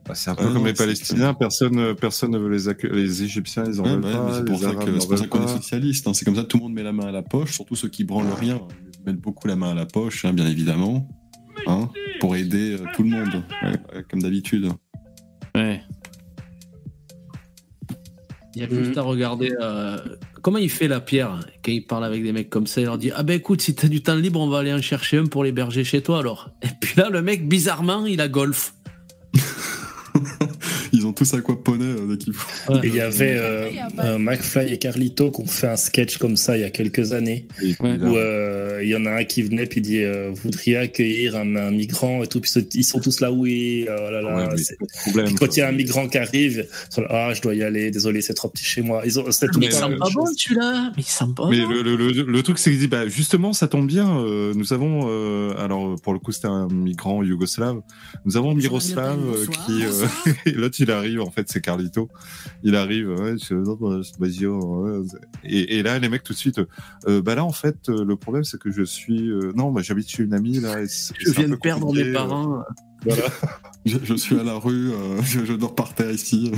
Bah, 0.08 0.16
c'est 0.16 0.30
un 0.32 0.36
peu 0.36 0.52
comme 0.52 0.66
les 0.66 0.74
Palestiniens, 0.74 1.34
personne, 1.34 1.78
euh, 1.80 1.94
personne 1.94 2.32
ne 2.32 2.38
veut 2.40 2.50
les 2.50 2.68
accueillir. 2.68 2.96
Les 2.96 3.24
Égyptiens, 3.24 3.64
ils 3.68 3.80
en 3.80 3.84
Ouais, 3.84 3.92
veulent 3.92 4.06
ouais, 4.06 4.12
pas. 4.12 4.34
c'est 4.38 4.46
pour 4.46 4.56
les 4.60 5.18
ça 5.18 5.28
qu'on 5.28 5.44
est 5.46 5.48
socialiste. 5.48 6.08
hein. 6.08 6.14
C'est 6.14 6.26
comme 6.26 6.36
ça, 6.36 6.44
tout 6.44 6.58
le 6.58 6.64
monde 6.64 6.74
met 6.74 6.84
la 6.84 6.92
main 6.92 7.06
à 7.08 7.12
la 7.12 7.22
poche, 7.22 7.54
surtout 7.54 7.76
ceux 7.76 7.88
qui 7.90 8.04
branlent 8.04 8.34
rien. 8.40 8.60
Ils 9.00 9.06
mettent 9.06 9.22
beaucoup 9.22 9.48
la 9.48 9.56
main 9.56 9.72
à 9.72 9.76
la 9.76 9.86
poche, 9.86 10.26
hein, 10.26 10.34
bien 10.34 10.48
évidemment, 10.48 11.08
hein, 11.68 11.88
pour 12.20 12.36
aider 12.36 12.74
euh, 12.80 12.86
tout 12.96 13.04
le 13.04 13.10
monde, 13.10 13.44
ouais, 13.64 14.04
comme 14.10 14.22
d'habitude. 14.24 14.70
Ouais. 15.56 15.82
Il 18.56 18.62
y 18.62 18.66
a 18.66 18.70
juste 18.70 18.98
à 18.98 19.02
regarder 19.04 19.54
euh, 19.62 19.98
comment 20.42 20.58
il 20.58 20.70
fait 20.70 20.88
la 20.88 21.00
pierre 21.00 21.40
quand 21.64 21.72
il 21.72 21.86
parle 21.86 22.06
avec 22.06 22.24
des 22.24 22.32
mecs 22.32 22.50
comme 22.50 22.68
ça. 22.68 22.82
Il 22.82 22.86
leur 22.86 22.98
dit 22.98 23.12
Ah 23.16 23.24
ben 23.24 23.38
écoute, 23.38 23.62
si 23.62 23.76
t'as 23.76 23.88
du 23.88 24.02
temps 24.02 24.16
libre, 24.16 24.40
on 24.40 24.50
va 24.50 24.60
aller 24.60 24.74
en 24.74 24.82
chercher 24.82 25.18
un 25.18 25.26
pour 25.26 25.44
l'héberger 25.44 25.84
chez 25.84 26.02
toi 26.02 26.20
alors. 26.20 26.50
Et 26.62 26.68
puis 26.80 26.94
là, 26.98 27.10
le 27.10 27.22
mec, 27.22 27.48
bizarrement, 27.48 28.06
il 28.06 28.22
a 28.22 28.28
golf. 28.28 28.74
Tous 31.14 31.34
aquaponé 31.34 31.86
euh, 31.86 32.08
dès 32.10 32.18
qu'il 32.18 32.34
faut. 32.34 32.76
Et 32.84 32.88
Il 32.88 32.96
y 32.96 33.02
avait 33.02 33.36
euh, 33.38 33.70
euh, 34.00 34.18
McFly 34.18 34.74
et 34.74 34.78
Carlito 34.78 35.32
qui 35.32 35.42
ont 35.42 35.46
fait 35.46 35.68
un 35.68 35.76
sketch 35.76 36.18
comme 36.18 36.38
ça 36.38 36.58
il 36.58 36.62
y 36.62 36.64
a 36.64 36.70
quelques 36.70 37.14
années. 37.14 37.48
Où 37.80 37.86
euh, 37.86 38.80
il 38.84 38.90
y 38.90 38.96
en 38.96 39.06
a 39.06 39.12
un 39.12 39.24
qui 39.24 39.42
venait 39.44 39.66
puis 39.66 39.82
dit 39.82 40.04
euh, 40.04 40.30
Vous 40.34 40.42
voudriez 40.44 40.78
accueillir 40.78 41.36
un, 41.36 41.56
un 41.56 41.72
migrant? 41.72 42.24
et 42.24 42.28
tout. 42.28 42.40
Puis 42.42 42.52
ils 42.76 42.84
sont 42.84 43.00
tous 43.00 43.20
là, 43.20 43.32
oui. 43.32 43.86
oh 43.88 44.12
là 44.12 44.22
Ouais, 44.22 44.58
problème, 45.04 45.36
quand 45.38 45.56
il 45.56 45.60
y 45.60 45.64
a 45.64 45.68
un 45.68 45.72
migrant 45.72 46.08
qui 46.08 46.18
arrive, 46.18 46.68
ils 46.90 46.94
sont 46.94 47.02
là, 47.02 47.08
ah, 47.12 47.34
je 47.34 47.42
dois 47.42 47.54
y 47.56 47.64
aller, 47.64 47.92
désolé, 47.92 48.22
c'est 48.22 48.34
trop 48.34 48.50
petit 48.50 48.64
chez 48.64 48.82
moi. 48.82 49.02
Ils 49.06 49.20
ont, 49.20 49.24
tout 49.24 49.60
Mais 49.60 49.68
même 49.70 49.98
pas 50.00 50.10
bon 50.14 50.26
celui-là. 50.26 50.92
Mais 50.96 51.02
il 51.02 51.06
sent 51.06 51.26
pas 51.36 51.48
Mais 51.50 51.62
bon. 51.62 51.70
le, 51.70 51.82
le, 51.84 51.96
le, 51.96 52.24
le 52.24 52.44
truc, 52.44 52.58
c'est 52.60 52.70
qu'il 52.72 52.80
dit, 52.80 52.88
bah, 52.88 53.08
justement, 53.08 53.54
ça 53.54 53.68
tombe 53.68 53.88
bien. 53.88 54.10
euh, 54.20 54.54
nous 54.56 54.74
avons, 54.74 55.08
euh, 55.10 55.54
alors 55.58 55.96
pour 56.02 56.14
le 56.14 56.20
coup, 56.20 56.32
c'était 56.32 56.48
un 56.48 56.68
migrant 56.68 57.24
yougoslave. 57.24 57.82
Nous 58.26 58.38
avons 58.38 58.54
Miroslav 58.54 59.20
euh, 59.20 59.46
qui, 59.66 59.84
euh, 59.84 60.52
l'autre, 60.56 60.76
il 60.80 60.92
arrive. 61.02 61.22
En 61.22 61.32
fait, 61.32 61.48
c'est 61.50 61.62
Carlito. 61.62 62.10
Il 62.64 62.76
arrive. 62.76 63.10
Ouais, 63.10 63.36
c'est- 63.38 63.56
et, 65.44 65.78
et 65.78 65.84
là, 65.84 66.00
les 66.00 66.10
mecs 66.10 66.24
tout 66.24 66.34
de 66.34 66.38
suite. 66.38 66.60
euh, 67.08 67.22
bah 67.22 67.36
là, 67.36 67.44
en 67.44 67.52
fait, 67.52 67.90
euh, 67.90 68.06
le 68.06 68.16
problème, 68.16 68.44
c'est 68.44 68.60
que 68.60 68.72
je 68.72 68.84
suis. 68.84 69.30
euh, 69.30 69.52
non, 69.56 69.72
bah, 69.72 69.82
j'habite 69.82 70.10
chez 70.10 70.24
une 70.24 70.34
amie 70.34 70.60
là. 70.60 70.82
et 70.82 70.88
Je 71.20 71.32
viens 71.32 71.48
de 71.50 71.56
perdre 71.56 71.88
mes 71.94 72.04
parents. 72.14 72.64
Voilà. 73.06 73.24
Je, 73.84 73.98
je 74.04 74.14
suis 74.14 74.40
à 74.40 74.44
la 74.44 74.54
rue, 74.60 74.92
euh, 74.92 75.20
je, 75.24 75.44
je 75.44 75.54
dors 75.54 75.74
par 75.74 75.96
terre 75.96 76.12
ici. 76.12 76.52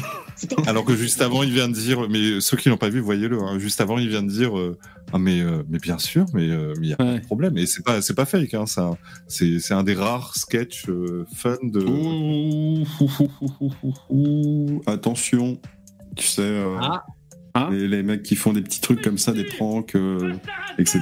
Alors 0.68 0.84
que 0.84 0.94
juste 0.94 1.22
avant, 1.22 1.42
il 1.42 1.54
vient 1.54 1.70
de 1.70 1.74
dire, 1.74 2.10
mais 2.10 2.42
ceux 2.42 2.58
qui 2.58 2.68
l'ont 2.68 2.76
pas 2.76 2.90
vu, 2.90 3.00
voyez-le. 3.00 3.42
hein, 3.42 3.60
juste 3.60 3.80
avant, 3.80 3.98
il 3.98 4.10
vient 4.10 4.24
de 4.24 4.28
dire, 4.30 4.60
euh, 4.60 4.78
ah 5.14 5.20
mais 5.20 5.40
euh, 5.40 5.64
mais 5.70 5.78
bien 5.80 5.98
sûr, 5.98 6.26
mais 6.34 6.50
euh, 6.50 6.74
il 6.82 6.90
y 6.90 6.92
a 6.92 6.98
pas 6.98 7.14
de 7.20 7.26
problème. 7.26 7.58
Et 7.58 7.66
c'est 7.66 7.82
pas 7.82 8.02
c'est 8.02 8.14
pas 8.14 8.26
fake. 8.26 8.54
Hein, 8.56 8.66
ça, 8.66 8.92
c'est 9.28 9.60
c'est 9.60 9.74
un 9.74 9.84
des 9.84 9.94
rares 9.94 10.36
sketchs 10.36 10.90
euh, 10.90 11.26
fun 11.34 11.56
de. 11.64 11.80
Ouh, 11.80 12.86
ouh, 13.00 13.94
ouh. 14.10 14.82
Attention, 14.86 15.62
tu 16.18 16.28
sais, 16.28 16.42
euh, 16.42 16.78
Ah. 17.56 17.70
les, 17.72 17.88
les 17.88 18.04
mecs 18.04 18.24
qui 18.24 18.36
font 18.36 18.52
des 18.52 18.62
petits 18.62 18.82
trucs 18.82 19.02
comme 19.02 19.18
ça, 19.18 19.32
des 19.32 19.46
pranks, 19.46 19.96
euh, 19.96 20.34
etc. 20.78 21.02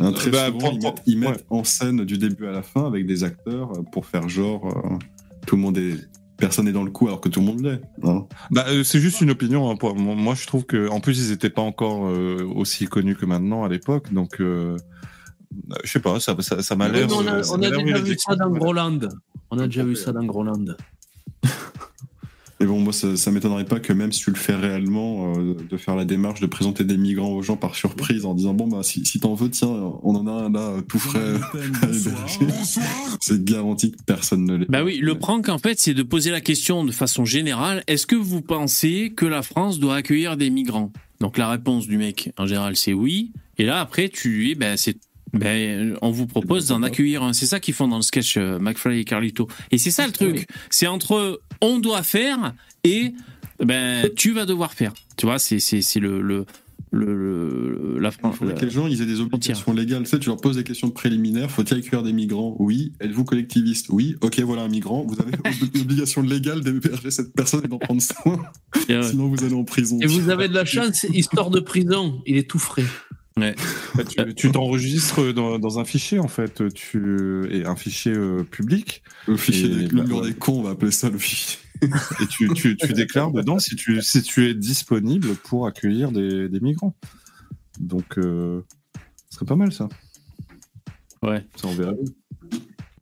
euh, 0.00 0.04
hein, 0.04 0.12
très 0.12 0.30
Bah, 0.30 0.46
souvent, 0.46 0.70
ils 0.72 0.82
mettent, 0.82 1.02
ils 1.06 1.18
mettent 1.18 1.44
en 1.50 1.64
scène 1.64 2.04
du 2.04 2.18
début 2.18 2.46
à 2.46 2.52
la 2.52 2.62
fin 2.62 2.86
avec 2.86 3.06
des 3.06 3.24
acteurs 3.24 3.72
euh, 3.72 3.82
pour 3.92 4.06
faire 4.06 4.28
genre 4.28 4.66
euh, 4.66 4.98
tout 5.46 5.56
le 5.56 5.62
monde 5.62 5.78
est 5.78 5.96
personne 6.36 6.64
n'est 6.64 6.72
dans 6.72 6.82
le 6.82 6.90
coup 6.90 7.06
alors 7.06 7.20
que 7.20 7.28
tout 7.28 7.40
le 7.40 7.46
monde 7.46 7.60
l'est. 7.62 7.80
hein. 8.02 8.26
Bah, 8.50 8.64
euh, 8.68 8.82
c'est 8.82 8.98
juste 8.98 9.20
une 9.20 9.30
opinion. 9.30 9.70
hein, 9.70 9.76
pour- 9.76 9.94
moi, 9.96 10.34
je 10.34 10.46
trouve 10.46 10.64
que, 10.64 10.88
en 10.88 11.00
plus, 11.00 11.24
ils 11.24 11.30
n'étaient 11.30 11.48
pas 11.50 11.62
encore 11.62 12.06
euh, 12.08 12.44
aussi 12.56 12.86
connus 12.86 13.14
que 13.14 13.24
maintenant 13.24 13.62
à 13.64 13.68
l'époque, 13.68 14.12
donc 14.12 14.40
euh, 14.40 14.76
je 15.84 15.90
sais 15.92 16.00
pas, 16.00 16.18
ça, 16.18 16.34
ça, 16.40 16.60
ça 16.62 16.74
m'a 16.76 16.88
l'air. 16.88 17.06
on 17.12 17.26
a, 17.28 17.40
on 17.52 17.62
a 17.62 17.70
déjà 17.70 17.98
vu 18.00 18.16
ça 18.18 18.34
dans 18.34 18.50
Groland. 18.50 18.98
On 19.50 19.58
a 19.60 19.66
déjà 19.66 19.84
vu 19.84 19.94
ça 19.94 20.12
dans 20.12 20.24
Groland. 20.24 20.64
Mais 22.60 22.66
bon, 22.66 22.78
moi, 22.78 22.92
ça, 22.92 23.16
ça 23.16 23.30
m'étonnerait 23.30 23.64
pas 23.64 23.80
que 23.80 23.92
même 23.92 24.12
si 24.12 24.20
tu 24.20 24.30
le 24.30 24.36
fais 24.36 24.54
réellement, 24.54 25.34
euh, 25.36 25.56
de 25.68 25.76
faire 25.76 25.96
la 25.96 26.04
démarche 26.04 26.40
de 26.40 26.46
présenter 26.46 26.84
des 26.84 26.96
migrants 26.96 27.32
aux 27.32 27.42
gens 27.42 27.56
par 27.56 27.74
surprise 27.74 28.24
en 28.24 28.34
disant 28.34 28.54
bon 28.54 28.68
bah 28.68 28.82
si, 28.82 29.04
si 29.04 29.18
t'en 29.18 29.34
veux, 29.34 29.50
tiens, 29.50 29.68
on 30.02 30.14
en 30.14 30.26
a 30.26 30.30
un 30.30 30.50
là 30.50 30.76
tout 30.88 30.98
frais 30.98 31.34
à 31.52 31.58
héberger. 31.58 32.10
C'est 33.20 33.44
garanti 33.44 33.92
que 33.92 34.02
personne 34.06 34.44
ne 34.44 34.56
l'est. 34.56 34.70
Bah 34.70 34.84
oui, 34.84 34.98
le 34.98 35.18
prank 35.18 35.48
en 35.48 35.58
fait, 35.58 35.78
c'est 35.78 35.94
de 35.94 36.02
poser 36.02 36.30
la 36.30 36.40
question 36.40 36.84
de 36.84 36.92
façon 36.92 37.24
générale 37.24 37.82
est-ce 37.86 38.06
que 38.06 38.16
vous 38.16 38.42
pensez 38.42 39.12
que 39.16 39.26
la 39.26 39.42
France 39.42 39.78
doit 39.78 39.96
accueillir 39.96 40.36
des 40.36 40.50
migrants? 40.50 40.92
Donc 41.20 41.38
la 41.38 41.48
réponse 41.48 41.86
du 41.86 41.96
mec 41.96 42.32
en 42.38 42.46
général 42.46 42.76
c'est 42.76 42.92
oui. 42.92 43.32
Et 43.58 43.64
là 43.64 43.80
après 43.80 44.08
tu 44.08 44.30
lui 44.30 44.48
dis 44.48 44.54
ben 44.54 44.76
c'est 44.76 44.96
ben, 45.34 45.96
on 46.02 46.10
vous 46.10 46.26
propose 46.26 46.66
d'en 46.68 46.82
accueillir 46.82 47.22
un. 47.22 47.32
C'est 47.32 47.46
ça 47.46 47.60
qu'ils 47.60 47.74
font 47.74 47.88
dans 47.88 47.96
le 47.96 48.02
sketch 48.02 48.36
euh, 48.36 48.58
McFly 48.58 49.00
et 49.00 49.04
Carlito. 49.04 49.48
Et 49.70 49.78
c'est 49.78 49.90
ça 49.90 50.06
le 50.06 50.12
truc. 50.12 50.46
C'est 50.70 50.86
entre 50.86 51.40
on 51.60 51.78
doit 51.78 52.02
faire 52.02 52.54
et 52.84 53.12
ben 53.64 54.08
tu 54.16 54.32
vas 54.32 54.46
devoir 54.46 54.72
faire. 54.74 54.92
Tu 55.16 55.26
vois, 55.26 55.38
c'est 55.38 55.58
c'est 55.60 55.82
c'est 55.82 56.00
le 56.00 56.20
le 56.22 56.44
le, 56.90 57.12
le- 57.12 57.98
la 57.98 58.10
Il 58.10 58.12
France. 58.12 58.36
faudrait 58.36 58.54
que 58.54 58.64
les 58.64 58.70
gens 58.70 58.86
ils 58.86 59.02
aient 59.02 59.06
des 59.06 59.20
obligations 59.20 59.72
légales. 59.72 60.04
Tu 60.04 60.10
sais, 60.10 60.18
tu 60.20 60.28
leur 60.28 60.36
poses 60.36 60.54
des 60.56 60.62
questions 60.62 60.90
préliminaires. 60.90 61.50
Faut-il 61.50 61.78
accueillir 61.78 62.04
des 62.04 62.12
migrants? 62.12 62.54
Oui. 62.60 62.92
Êtes-vous 63.00 63.24
collectiviste? 63.24 63.86
Oui. 63.90 64.14
Ok, 64.20 64.38
voilà 64.40 64.62
un 64.62 64.68
migrant. 64.68 65.04
Vous 65.04 65.16
avez 65.20 65.32
l'obligation 65.74 66.22
légale 66.22 66.60
d'héberger 66.60 67.10
cette 67.10 67.32
personne 67.34 67.62
et 67.64 67.68
d'en 67.68 67.78
prendre 67.78 68.00
soin. 68.00 68.40
Sinon, 68.86 69.26
vous 69.28 69.42
allez 69.44 69.54
en 69.54 69.64
prison. 69.64 69.98
Et 70.02 70.06
vous 70.06 70.30
avez 70.30 70.46
de 70.46 70.54
la 70.54 70.64
chance, 70.64 71.04
histoire 71.12 71.50
de 71.50 71.58
prison, 71.58 72.22
il 72.26 72.36
est 72.36 72.48
tout 72.48 72.60
frais. 72.60 72.84
Ouais. 73.36 73.56
Bah, 73.96 74.04
tu 74.04 74.34
tu 74.34 74.52
t'enregistres 74.52 75.32
dans, 75.32 75.58
dans 75.58 75.80
un 75.80 75.84
fichier 75.84 76.20
en 76.20 76.28
fait, 76.28 76.72
tu 76.72 77.48
et 77.50 77.66
un 77.66 77.74
fichier 77.74 78.12
euh, 78.12 78.44
public. 78.44 79.02
Le 79.26 79.36
fichier 79.36 79.66
Et, 79.66 79.74
des, 79.74 79.86
bah, 79.88 80.04
ouais. 80.04 80.28
des 80.28 80.34
cons, 80.34 80.60
on 80.60 80.62
va 80.62 80.70
appeler 80.70 80.92
ça 80.92 81.10
le 81.10 81.18
fichier. 81.18 81.58
Et 81.82 82.26
tu, 82.28 82.48
tu, 82.54 82.76
tu 82.76 82.92
déclares 82.92 83.32
dedans 83.32 83.58
si 83.58 83.74
tu, 83.74 84.00
si 84.02 84.22
tu 84.22 84.48
es 84.48 84.54
disponible 84.54 85.34
pour 85.34 85.66
accueillir 85.66 86.12
des, 86.12 86.48
des 86.48 86.60
migrants. 86.60 86.94
Donc, 87.80 88.18
euh, 88.18 88.62
ce 89.30 89.36
serait 89.36 89.46
pas 89.46 89.56
mal 89.56 89.72
ça. 89.72 89.88
Ouais. 91.22 91.44
Ça, 91.56 91.66
on 91.66 91.74
verra. 91.74 91.92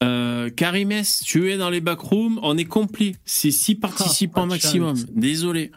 Euh, 0.02 0.48
Karimès, 0.50 1.20
tu 1.24 1.52
es 1.52 1.58
dans 1.58 1.70
les 1.70 1.80
backrooms, 1.80 2.40
on 2.42 2.56
est 2.56 2.64
complet. 2.64 3.14
C'est 3.24 3.50
six 3.50 3.74
participants 3.74 4.40
pas 4.42 4.46
de 4.46 4.50
maximum. 4.52 4.96
Désolé. 5.14 5.70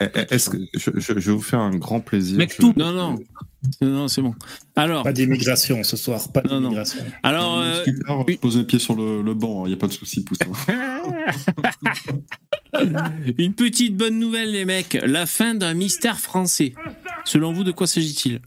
Eh, 0.00 0.06
eh, 0.14 0.34
Est-ce 0.34 0.50
que 0.50 0.58
je, 0.74 0.90
je- 0.94 1.18
je 1.18 1.30
vais 1.30 1.36
vous 1.36 1.42
faire 1.42 1.58
un 1.60 1.74
grand 1.76 2.00
plaisir. 2.00 2.38
Mec, 2.38 2.52
Je- 2.54 2.58
tout. 2.60 2.72
Non, 2.76 2.92
non. 2.92 3.18
Non, 3.80 4.06
c'est 4.06 4.22
bon. 4.22 4.34
Alors. 4.76 5.02
Pas 5.02 5.12
d'immigration 5.12 5.82
ce 5.82 5.96
soir, 5.96 6.30
pas 6.32 6.42
d'immigration. 6.42 7.00
Alors, 7.24 7.58
euh, 7.58 7.82
je 8.28 8.36
pose 8.36 8.56
les 8.56 8.62
pieds 8.64 8.78
sur 8.78 8.94
le, 8.94 9.20
le 9.22 9.34
banc, 9.34 9.66
il 9.66 9.70
n'y 9.70 9.74
a 9.74 9.76
pas 9.76 9.88
de 9.88 9.92
souci, 9.92 10.22
Poussin. 10.22 10.46
Une 13.38 13.54
petite 13.54 13.96
bonne 13.96 14.18
nouvelle, 14.18 14.52
les 14.52 14.64
mecs. 14.64 14.98
La 15.04 15.26
fin 15.26 15.54
d'un 15.54 15.74
mystère 15.74 16.18
français. 16.20 16.74
Selon 17.24 17.52
vous, 17.52 17.64
de 17.64 17.72
quoi 17.72 17.86
s'agit-il? 17.86 18.40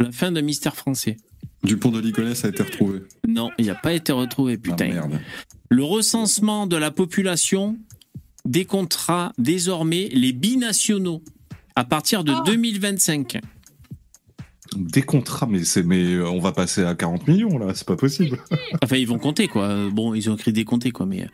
La 0.00 0.12
fin 0.12 0.32
d'un 0.32 0.42
mystère 0.42 0.76
français. 0.76 1.16
Dupont 1.62 1.90
de 1.90 2.00
Ligonnès 2.00 2.44
a 2.44 2.48
été 2.48 2.62
retrouvé. 2.62 3.00
Non, 3.28 3.50
il 3.58 3.66
n'a 3.66 3.74
pas 3.74 3.92
été 3.92 4.12
retrouvé, 4.12 4.58
putain. 4.58 4.88
merde. 4.88 5.20
Le 5.68 5.84
recensement 5.84 6.66
de 6.66 6.76
la 6.76 6.90
population 6.90 7.78
décomptera 8.44 9.32
désormais 9.38 10.08
les 10.12 10.32
binationaux 10.32 11.22
à 11.76 11.84
partir 11.84 12.24
de 12.24 12.32
2025. 12.44 13.38
Des 14.76 15.02
contrats, 15.02 15.46
mais 15.50 15.64
c'est 15.64 15.82
mais 15.82 16.02
euh, 16.14 16.26
on 16.30 16.40
va 16.40 16.52
passer 16.52 16.82
à 16.82 16.94
40 16.94 17.28
millions 17.28 17.58
là, 17.58 17.72
c'est 17.74 17.86
pas 17.86 17.96
possible. 17.96 18.38
Enfin, 18.82 18.96
ils 18.96 19.06
vont 19.06 19.18
compter, 19.18 19.46
quoi. 19.46 19.64
Euh, 19.64 19.90
Bon, 19.90 20.14
ils 20.14 20.30
ont 20.30 20.34
écrit 20.36 20.52
décompter, 20.52 20.92
quoi, 20.92 21.04
mais. 21.04 21.26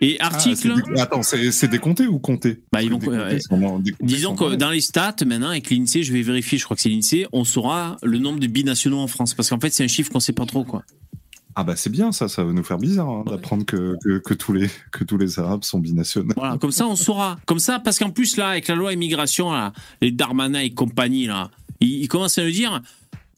Et 0.00 0.18
article. 0.20 0.74
Ah, 0.76 0.92
dé- 0.94 1.00
Attends, 1.00 1.22
c'est 1.22 1.52
c'est 1.52 1.68
décompté 1.68 2.08
ou 2.08 2.18
compté? 2.18 2.62
Bah, 2.72 2.82
ils 2.82 2.90
vont- 2.90 2.98
Décompté, 2.98 3.38
vraiment 3.48 3.78
décompté, 3.78 4.04
Disons 4.04 4.34
que 4.34 4.56
dans 4.56 4.70
les 4.70 4.80
stats, 4.80 5.14
maintenant, 5.24 5.50
avec 5.50 5.70
l'INSEE, 5.70 6.02
je 6.02 6.12
vais 6.12 6.22
vérifier, 6.22 6.58
je 6.58 6.64
crois 6.64 6.74
que 6.76 6.82
c'est 6.82 6.88
l'INSEE, 6.88 7.26
on 7.32 7.44
saura 7.44 7.96
le 8.02 8.18
nombre 8.18 8.40
de 8.40 8.48
binationaux 8.48 8.98
en 8.98 9.06
France. 9.06 9.34
Parce 9.34 9.50
qu'en 9.50 9.60
fait, 9.60 9.70
c'est 9.72 9.84
un 9.84 9.88
chiffre 9.88 10.10
qu'on 10.10 10.18
sait 10.20 10.32
pas 10.32 10.44
trop, 10.46 10.64
quoi. 10.64 10.82
Ah 11.56 11.64
bah 11.64 11.76
c'est 11.76 11.90
bien 11.90 12.10
ça, 12.10 12.28
ça 12.28 12.42
va 12.42 12.52
nous 12.52 12.64
faire 12.64 12.78
bizarre 12.78 13.08
hein, 13.08 13.24
d'apprendre 13.26 13.64
que, 13.64 13.96
que, 14.02 14.18
que 14.18 14.34
tous 14.34 14.52
les 14.52 14.68
que 14.90 15.04
tous 15.04 15.16
les 15.16 15.38
Arabes 15.38 15.62
sont 15.62 15.78
binationaux. 15.78 16.34
Voilà, 16.36 16.58
comme 16.58 16.72
ça, 16.72 16.86
on 16.86 16.96
saura. 16.96 17.38
Comme 17.46 17.60
ça, 17.60 17.78
parce 17.78 17.98
qu'en 17.98 18.10
plus, 18.10 18.36
là, 18.36 18.48
avec 18.48 18.66
la 18.68 18.74
loi 18.74 18.92
immigration, 18.92 19.52
là, 19.52 19.72
les 20.00 20.10
Darmanin 20.10 20.60
et 20.60 20.70
compagnie, 20.70 21.26
là, 21.26 21.50
ils, 21.80 22.02
ils 22.02 22.08
commencent 22.08 22.38
à 22.38 22.44
nous 22.44 22.50
dire 22.50 22.82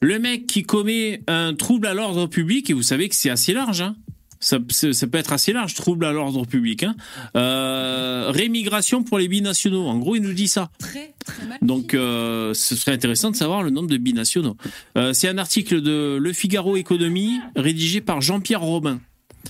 le 0.01 0.19
mec 0.19 0.47
qui 0.47 0.63
commet 0.63 1.21
un 1.27 1.53
trouble 1.53 1.87
à 1.87 1.93
l'ordre 1.93 2.27
public, 2.27 2.69
et 2.69 2.73
vous 2.73 2.83
savez 2.83 3.09
que 3.09 3.15
c'est 3.15 3.29
assez 3.29 3.53
large, 3.53 3.81
hein. 3.81 3.95
Ça, 4.39 4.59
peut 4.59 5.17
être 5.17 5.33
assez 5.33 5.53
large, 5.53 5.73
trouble 5.73 6.05
à 6.05 6.11
l'ordre 6.11 6.45
public. 6.45 6.83
Hein. 6.83 6.95
Euh, 7.35 8.29
rémigration 8.29 9.03
pour 9.03 9.17
les 9.17 9.27
binationaux. 9.27 9.87
En 9.87 9.97
gros, 9.97 10.15
il 10.15 10.21
nous 10.21 10.33
dit 10.33 10.47
ça. 10.47 10.69
Donc, 11.61 11.93
euh, 11.93 12.53
ce 12.53 12.75
serait 12.75 12.91
intéressant 12.93 13.31
de 13.31 13.35
savoir 13.35 13.63
le 13.63 13.69
nombre 13.69 13.89
de 13.89 13.97
binationaux. 13.97 14.57
Euh, 14.97 15.13
c'est 15.13 15.27
un 15.27 15.37
article 15.37 15.81
de 15.81 16.17
Le 16.21 16.33
Figaro 16.33 16.75
Économie, 16.75 17.39
rédigé 17.55 18.01
par 18.01 18.21
Jean-Pierre 18.21 18.61
Robin. 18.61 18.99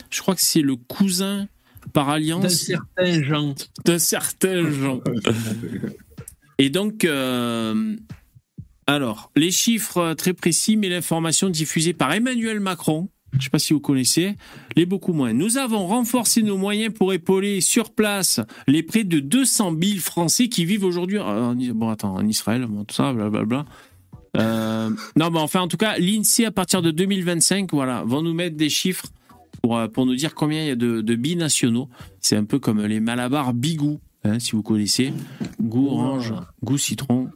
Je 0.09 0.21
crois 0.21 0.35
que 0.35 0.41
c'est 0.41 0.61
le 0.61 0.75
cousin 0.75 1.47
par 1.93 2.09
alliance 2.09 2.43
D'un 2.43 2.49
certain 2.49 3.23
Jean. 3.23 3.55
d'un 3.85 3.99
certain 3.99 4.69
Jean. 4.71 5.01
Et 6.59 6.69
donc, 6.69 7.05
euh, 7.05 7.95
alors, 8.87 9.31
les 9.35 9.51
chiffres 9.51 10.13
très 10.13 10.33
précis, 10.33 10.77
mais 10.77 10.89
l'information 10.89 11.49
diffusée 11.49 11.93
par 11.93 12.13
Emmanuel 12.13 12.59
Macron, 12.59 13.09
je 13.37 13.41
ne 13.41 13.43
sais 13.43 13.49
pas 13.49 13.59
si 13.59 13.73
vous 13.73 13.79
connaissez, 13.79 14.35
les 14.75 14.85
beaucoup 14.85 15.13
moins. 15.13 15.31
Nous 15.33 15.57
avons 15.57 15.85
renforcé 15.85 16.41
nos 16.41 16.57
moyens 16.57 16.93
pour 16.93 17.13
épauler 17.13 17.61
sur 17.61 17.91
place 17.91 18.39
les 18.67 18.81
près 18.81 19.03
de 19.03 19.19
200 19.19 19.75
000 19.81 19.99
Français 19.99 20.49
qui 20.49 20.65
vivent 20.65 20.83
aujourd'hui 20.83 21.19
en, 21.19 21.55
bon, 21.55 21.89
attends, 21.89 22.15
en 22.15 22.27
Israël, 22.27 22.67
tout 22.87 22.95
ça, 22.95 23.13
blablabla. 23.13 23.65
Euh, 24.37 24.89
non, 25.15 25.29
mais 25.31 25.39
enfin, 25.39 25.61
en 25.61 25.67
tout 25.67 25.77
cas, 25.77 25.97
l'INSEE, 25.97 26.45
à 26.45 26.51
partir 26.51 26.81
de 26.81 26.91
2025, 26.91 27.71
voilà, 27.73 28.03
vont 28.05 28.21
nous 28.21 28.33
mettre 28.33 28.55
des 28.55 28.69
chiffres 28.69 29.07
pour, 29.61 29.77
euh, 29.77 29.87
pour 29.87 30.05
nous 30.05 30.15
dire 30.15 30.35
combien 30.35 30.61
il 30.61 30.67
y 30.67 30.71
a 30.71 30.75
de, 30.75 31.01
de 31.01 31.15
binationaux. 31.15 31.89
C'est 32.19 32.35
un 32.35 32.43
peu 32.43 32.59
comme 32.59 32.83
les 32.83 32.99
Malabar 32.99 33.53
Bigou, 33.53 33.99
hein, 34.23 34.39
si 34.39 34.51
vous 34.51 34.63
connaissez. 34.63 35.13
Goût 35.61 35.89
orange, 35.89 36.33
goût 36.63 36.77
citron. 36.77 37.29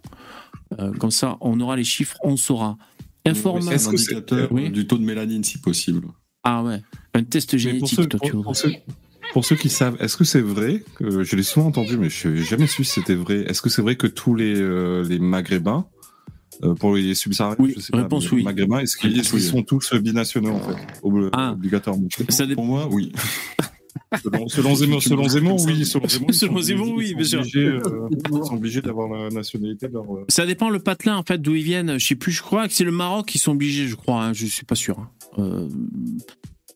Euh, 0.79 0.91
comme 0.93 1.11
ça, 1.11 1.37
on 1.41 1.59
aura 1.59 1.75
les 1.75 1.83
chiffres, 1.83 2.17
on 2.23 2.37
saura. 2.37 2.77
Informa- 3.25 3.77
C'est 3.77 3.87
un 3.87 3.91
indicateur 3.91 4.51
Oui. 4.51 4.69
du 4.71 4.87
taux 4.87 4.97
de 4.97 5.03
mélanine, 5.03 5.43
si 5.43 5.57
possible. 5.59 6.07
Ah 6.43 6.63
ouais, 6.63 6.81
un 7.13 7.23
test 7.23 7.55
génétique, 7.57 7.95
pour, 7.95 8.03
ceux, 8.03 8.05
toi, 8.07 8.19
tu 8.23 8.31
pour- 8.31 8.37
vois. 8.41 8.43
pour 8.45 8.55
ceux, 8.55 8.71
pour 9.33 9.45
ceux 9.45 9.55
qui 9.55 9.69
savent, 9.69 9.95
est-ce 9.99 10.17
que 10.17 10.23
c'est 10.23 10.41
vrai 10.41 10.83
que 10.95 11.23
je 11.23 11.35
l'ai 11.35 11.43
souvent 11.43 11.67
entendu, 11.67 11.97
mais 11.97 12.09
je 12.09 12.29
n'ai 12.29 12.41
jamais 12.43 12.65
su 12.67 12.83
si 12.83 12.93
c'était 12.99 13.13
vrai. 13.15 13.41
Est-ce 13.47 13.61
que 13.61 13.69
c'est 13.69 13.81
vrai 13.83 13.95
que 13.95 14.07
tous 14.07 14.33
les, 14.35 14.55
euh, 14.59 15.03
les 15.07 15.19
Maghrébins, 15.19 15.85
euh, 16.63 16.73
pour 16.73 16.95
les 16.95 17.13
subsahariens, 17.13 17.57
Oui, 17.59 17.73
je 17.75 17.81
sais 17.81 17.91
pas, 17.91 17.99
réponse 18.01 18.31
mais 18.31 18.39
les. 18.39 18.43
Maghrébins, 18.43 18.79
est-ce 18.79 18.97
qu'ils 18.97 19.21
oui. 19.33 19.41
sont 19.41 19.61
tous 19.61 19.93
binationaux 19.93 20.51
en 20.53 20.59
fait, 20.59 20.75
ob- 21.03 21.29
Ah. 21.33 21.51
obligatoirement? 21.51 22.07
Pour 22.55 22.65
moi, 22.65 22.87
oui. 22.91 23.11
Selon, 24.23 24.47
selon 24.49 24.75
Zemmour, 24.75 25.01
selon 25.03 25.27
Zemmour, 25.29 25.65
oui. 25.65 25.85
Selon 25.85 26.07
Zemmour, 26.07 26.33
Selon 26.33 26.61
Zemmour, 26.61 26.93
oui, 26.95 27.13
bien 27.15 27.23
sûr. 27.23 27.41
ils 27.45 27.49
sont 27.51 27.57
obligés, 27.59 27.67
euh, 27.67 28.09
Ils 28.11 28.43
sont 28.45 28.53
obligés 28.55 28.81
d'avoir 28.81 29.07
la 29.09 29.29
nationalité 29.29 29.87
de 29.87 29.93
leur. 29.93 30.03
euh, 30.13 30.25
Ça 30.27 30.45
dépend 30.45 30.69
le 30.69 30.79
patelin 30.79 31.15
en 31.17 31.23
fait 31.23 31.41
d'où 31.41 31.55
ils 31.55 31.63
viennent. 31.63 31.97
Je 31.97 32.05
sais 32.05 32.15
plus. 32.15 32.31
Je 32.33 32.41
crois 32.41 32.67
que 32.67 32.73
c'est 32.73 32.83
le 32.83 32.91
Maroc 32.91 33.27
qui 33.27 33.37
sont 33.39 33.51
obligés. 33.53 33.87
Je 33.87 33.95
crois. 33.95 34.23
Hein, 34.25 34.33
je 34.33 34.45
suis 34.47 34.65
pas 34.65 34.75
sûr. 34.75 34.99
hein. 34.99 35.09
Euh, 35.39 35.67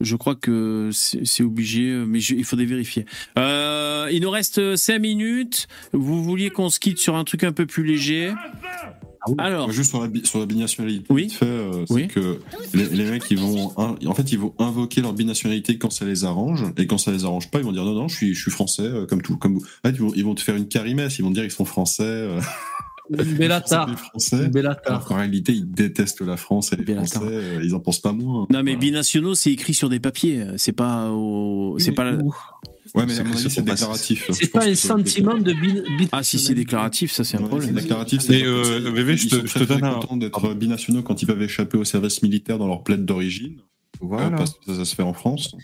je 0.02 0.16
crois 0.18 0.36
que 0.36 0.90
c'est 0.94 1.26
c'est 1.26 1.44
obligé, 1.44 1.84
mais 2.08 2.20
je- 2.20 2.36
il 2.36 2.44
faudrait 2.46 2.66
vérifier. 2.66 3.06
Euh, 3.38 4.10
il 4.12 4.22
nous 4.22 4.30
reste 4.30 4.76
5 4.78 5.00
minutes. 5.00 5.68
Vous 5.94 6.24
vouliez 6.24 6.50
qu'on 6.50 6.70
se 6.70 6.80
quitte 6.80 7.00
sur 7.00 7.16
un 7.16 7.24
truc 7.26 7.44
un 7.44 7.52
peu 7.54 7.66
plus 7.66 7.84
léger? 7.86 8.34
Alors, 9.38 9.72
Juste 9.72 9.90
sur 9.92 10.02
la, 10.04 10.10
sur 10.24 10.40
la 10.40 10.46
binationalité, 10.46 11.06
Oui. 11.10 11.30
fait, 11.30 11.46
euh, 11.46 11.86
c'est 11.88 11.94
Oui. 11.94 12.08
que 12.08 12.40
les, 12.74 12.86
les 12.86 13.10
mecs, 13.10 13.24
ils 13.32 13.40
vont, 13.40 13.72
in- 13.78 13.96
en 14.06 14.14
fait, 14.14 14.32
ils 14.32 14.40
vont 14.40 14.54
invoquer 14.60 15.02
leur 15.02 15.14
binationalité 15.14 15.78
quand 15.78 15.92
ça 15.92 16.06
les 16.06 16.24
arrange, 16.26 16.64
et 16.78 16.88
quand 16.88 16.98
ça 16.98 17.12
les 17.12 17.26
arrange 17.26 17.50
pas, 17.52 17.60
ils 17.60 17.66
vont 17.66 17.72
dire 17.72 17.84
non, 17.86 17.94
non, 17.94 18.08
je 18.08 18.16
suis, 18.16 18.34
je 18.36 18.42
suis 18.42 18.52
français, 18.52 18.84
euh, 18.84 19.06
comme 19.06 19.22
tout, 19.22 19.38
comme 19.38 19.56
vous. 19.56 19.66
En 19.84 19.90
fait, 19.90 19.96
ils 19.96 20.02
vont, 20.02 20.12
ils 20.16 20.24
vont 20.26 20.36
te 20.36 20.42
faire 20.42 20.56
une 20.56 20.68
carimesse, 20.68 21.18
ils 21.20 21.24
vont 21.24 21.32
dire 21.32 21.44
ils 21.44 21.52
sont 21.52 21.66
français, 21.66 22.04
euh, 22.04 22.40
Bellatar. 23.10 23.88
ils 23.92 23.98
sont 23.98 24.04
français. 24.06 24.46
Une 24.46 24.52
Bellatar. 24.52 24.94
Alors 24.94 25.06
qu'en 25.06 25.16
réalité, 25.16 25.54
ils 25.54 25.70
détestent 25.72 26.22
la 26.22 26.38
France 26.38 26.74
et 26.74 26.76
les 26.76 26.84
Bellatar. 26.84 27.22
Français, 27.22 27.28
euh, 27.36 27.62
ils 27.64 27.76
en 27.76 27.80
pensent 27.80 28.00
pas 28.02 28.12
moins. 28.14 28.48
non 28.50 28.64
mais 28.64 28.76
binationaux, 28.76 29.36
c'est 29.36 29.52
écrit 29.52 29.74
sur 29.74 29.90
des 29.90 30.00
papiers. 30.00 30.44
C'est 30.58 30.72
pas 30.72 31.12
au, 31.12 31.78
c'est 31.80 31.92
pas. 31.92 32.04
la- 32.04 32.18
Ouais, 32.96 33.06
mais 33.06 33.14
C'est 33.14 33.20
à 33.20 33.24
mon 33.26 33.32
avis, 33.34 33.42
c'est 33.44 33.50
c'est 33.50 33.62
déclaratif. 33.62 34.30
C'est 34.32 34.48
pas 34.52 34.60
un 34.64 34.68
c'est- 34.68 34.76
sentiment 34.76 35.38
de 35.38 35.54
Ah 36.12 36.24
si 36.24 36.40
c'est 36.40 36.54
déclaratif, 36.54 37.12
ça 37.12 37.24
c'est 37.24 37.38
un 37.38 37.42
problème. 37.42 37.70
c'est 37.76 37.82
déclaratif. 37.82 38.22
Mais, 38.30 38.40
c'est- 38.40 38.46
euh, 38.46 38.64
c'est- 38.86 38.92
VV, 38.92 39.14
ils 39.14 39.20
je 39.20 39.30
te- 39.60 39.64
donne 39.66 39.84
un- 39.84 40.18
d'être 40.18 40.54
binationaux 40.54 41.02
quand 41.04 41.22
ils 41.22 41.26
peuvent 41.26 41.42
échapper 41.42 41.78
au 41.78 41.84
service 41.84 42.22
militaire 42.24 42.58
dans 42.58 42.68
leur 42.68 42.84
plaide 42.84 43.06
d'origine. 43.06 43.58
Voilà. 44.02 44.28
Euh, 44.28 44.30
parce 44.32 44.54
que 44.66 44.74
ça, 44.74 44.86
se 44.86 44.96
fait 44.96 45.04
en 45.04 45.14
France. 45.14 45.56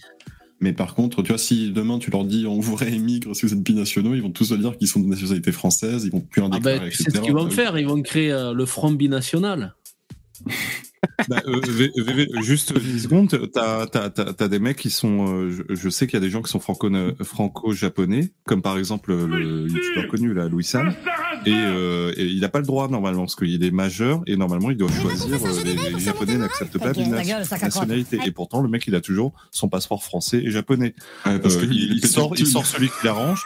Mais 0.60 0.74
par 0.74 0.94
contre, 0.94 1.24
tu 1.24 1.30
vois, 1.30 1.38
si 1.40 1.72
demain 1.72 1.98
tu 1.98 2.12
leur 2.12 2.24
dis 2.24 2.45
on 2.48 2.60
vous 2.60 2.76
réémigre 2.76 3.36
si 3.36 3.45
vous 3.48 3.53
êtes 3.53 3.64
binationaux, 3.64 4.14
ils 4.14 4.22
vont 4.22 4.30
tous 4.30 4.45
se 4.45 4.53
dire 4.53 4.78
qu'ils 4.78 4.88
sont 4.88 4.99
de 4.99 5.08
nationalité 5.08 5.52
française, 5.52 6.03
ils 6.06 6.12
vont 6.12 6.20
plus 6.22 6.41
en 6.41 6.49
Ah 6.52 6.58
déclarer, 6.58 6.80
ben, 6.80 6.86
etc. 6.88 7.03
sais 7.06 7.12
ce 7.18 7.22
qu'ils 7.22 7.34
vont 7.34 7.49
faire 7.49 7.78
Ils 7.80 7.88
vont 7.88 8.02
créer 8.03 8.32
euh, 8.32 8.53
le 8.53 8.66
Front 8.68 8.91
binational. 8.91 9.74
Bah, 11.28 11.42
euh, 11.48 11.60
V- 11.68 11.92
V- 11.98 12.28
juste 12.44 12.78
10 12.78 13.00
secondes, 13.04 13.50
t'as 13.54 13.88
as, 13.92 14.48
des 14.48 14.60
mecs 14.60 14.78
qui 14.78 14.90
sont. 14.92 15.28
euh, 15.28 15.50
je, 15.70 15.76
je 15.76 15.90
sais 15.90 16.06
qu'il 16.06 16.14
y 16.16 16.18
a 16.18 16.20
des 16.26 16.30
gens 16.30 16.42
qui 16.42 16.52
sont 16.52 16.60
franco- 16.60 16.90
franco-japonais, 17.24 18.34
comme 18.46 18.62
par 18.62 18.78
exemple 18.78 19.14
le 19.14 19.68
youtubeur 19.68 20.08
connu, 20.10 20.34
là, 20.34 20.48
Louis 20.48 20.64
Sam. 20.64 20.94
Et, 21.46 21.54
euh, 21.54 22.14
et 22.18 22.26
il 22.26 22.40
n'a 22.40 22.50
pas 22.50 22.60
le 22.60 22.66
droit 22.66 22.88
normalement, 22.88 23.22
parce 23.22 23.36
qu'il 23.36 23.64
est 23.64 23.72
majeur 23.72 24.22
et 24.28 24.36
normalement 24.36 24.70
il 24.70 24.78
doit 24.78 24.92
choisir. 24.92 25.44
euh, 25.44 25.64
les, 25.64 25.92
les 25.94 26.00
Japonais 26.00 26.38
n'acceptent 26.38 26.78
pas 26.78 26.88
la 26.94 27.24
gueule, 27.24 27.44
nationalité. 27.62 28.20
Et 28.26 28.32
pourtant, 28.32 28.62
le 28.62 28.70
mec 28.70 28.86
il 28.88 28.94
a 28.96 29.02
toujours 29.02 29.34
son 29.52 29.70
passeport 29.70 30.04
français 30.04 30.38
et 30.44 30.52
japonais. 30.52 30.94
Ouais, 31.26 31.40
parce 31.40 31.56
Euh, 31.56 31.62
qu'il- 31.62 31.74
il, 31.74 31.84
il 31.84 31.92
il 31.98 32.02
fait 32.02 32.08
sort, 32.08 32.34
il 32.38 32.46
sort 32.48 32.66
celui 32.68 32.90
qui 32.90 33.06
l'arrange. 33.06 33.44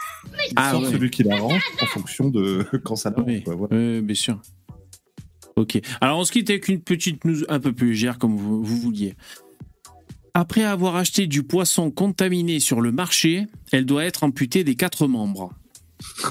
Il 0.50 0.52
Ah 0.56 0.72
sort 0.72 0.82
ouais. 0.82 0.90
celui 0.90 1.10
qui 1.10 1.22
l'arrange 1.22 1.62
en 1.82 1.86
fonction 1.86 2.28
de 2.28 2.66
quand 2.84 2.96
ça 2.96 3.10
l'arrange. 3.10 3.26
Oui, 3.28 3.42
voilà. 3.46 3.68
oui, 3.76 4.00
bien 4.02 4.14
sûr. 4.14 4.40
Ok. 5.56 5.80
Alors 6.02 6.18
on 6.18 6.24
se 6.24 6.32
quitte 6.32 6.50
avec 6.50 6.68
une 6.68 6.80
petite 6.80 7.24
news 7.24 7.42
un 7.48 7.58
peu 7.60 7.72
plus 7.72 7.88
légère 7.90 8.18
comme 8.18 8.36
vous, 8.36 8.62
vous 8.62 8.76
vouliez. 8.78 9.14
Après 10.34 10.62
avoir 10.64 10.96
acheté 10.96 11.26
du 11.26 11.42
poisson 11.42 11.90
contaminé 11.90 12.60
sur 12.60 12.82
le 12.82 12.92
marché, 12.92 13.46
elle 13.72 13.86
doit 13.86 14.04
être 14.04 14.22
amputée 14.22 14.64
des 14.64 14.74
quatre 14.74 15.06
membres. 15.06 15.52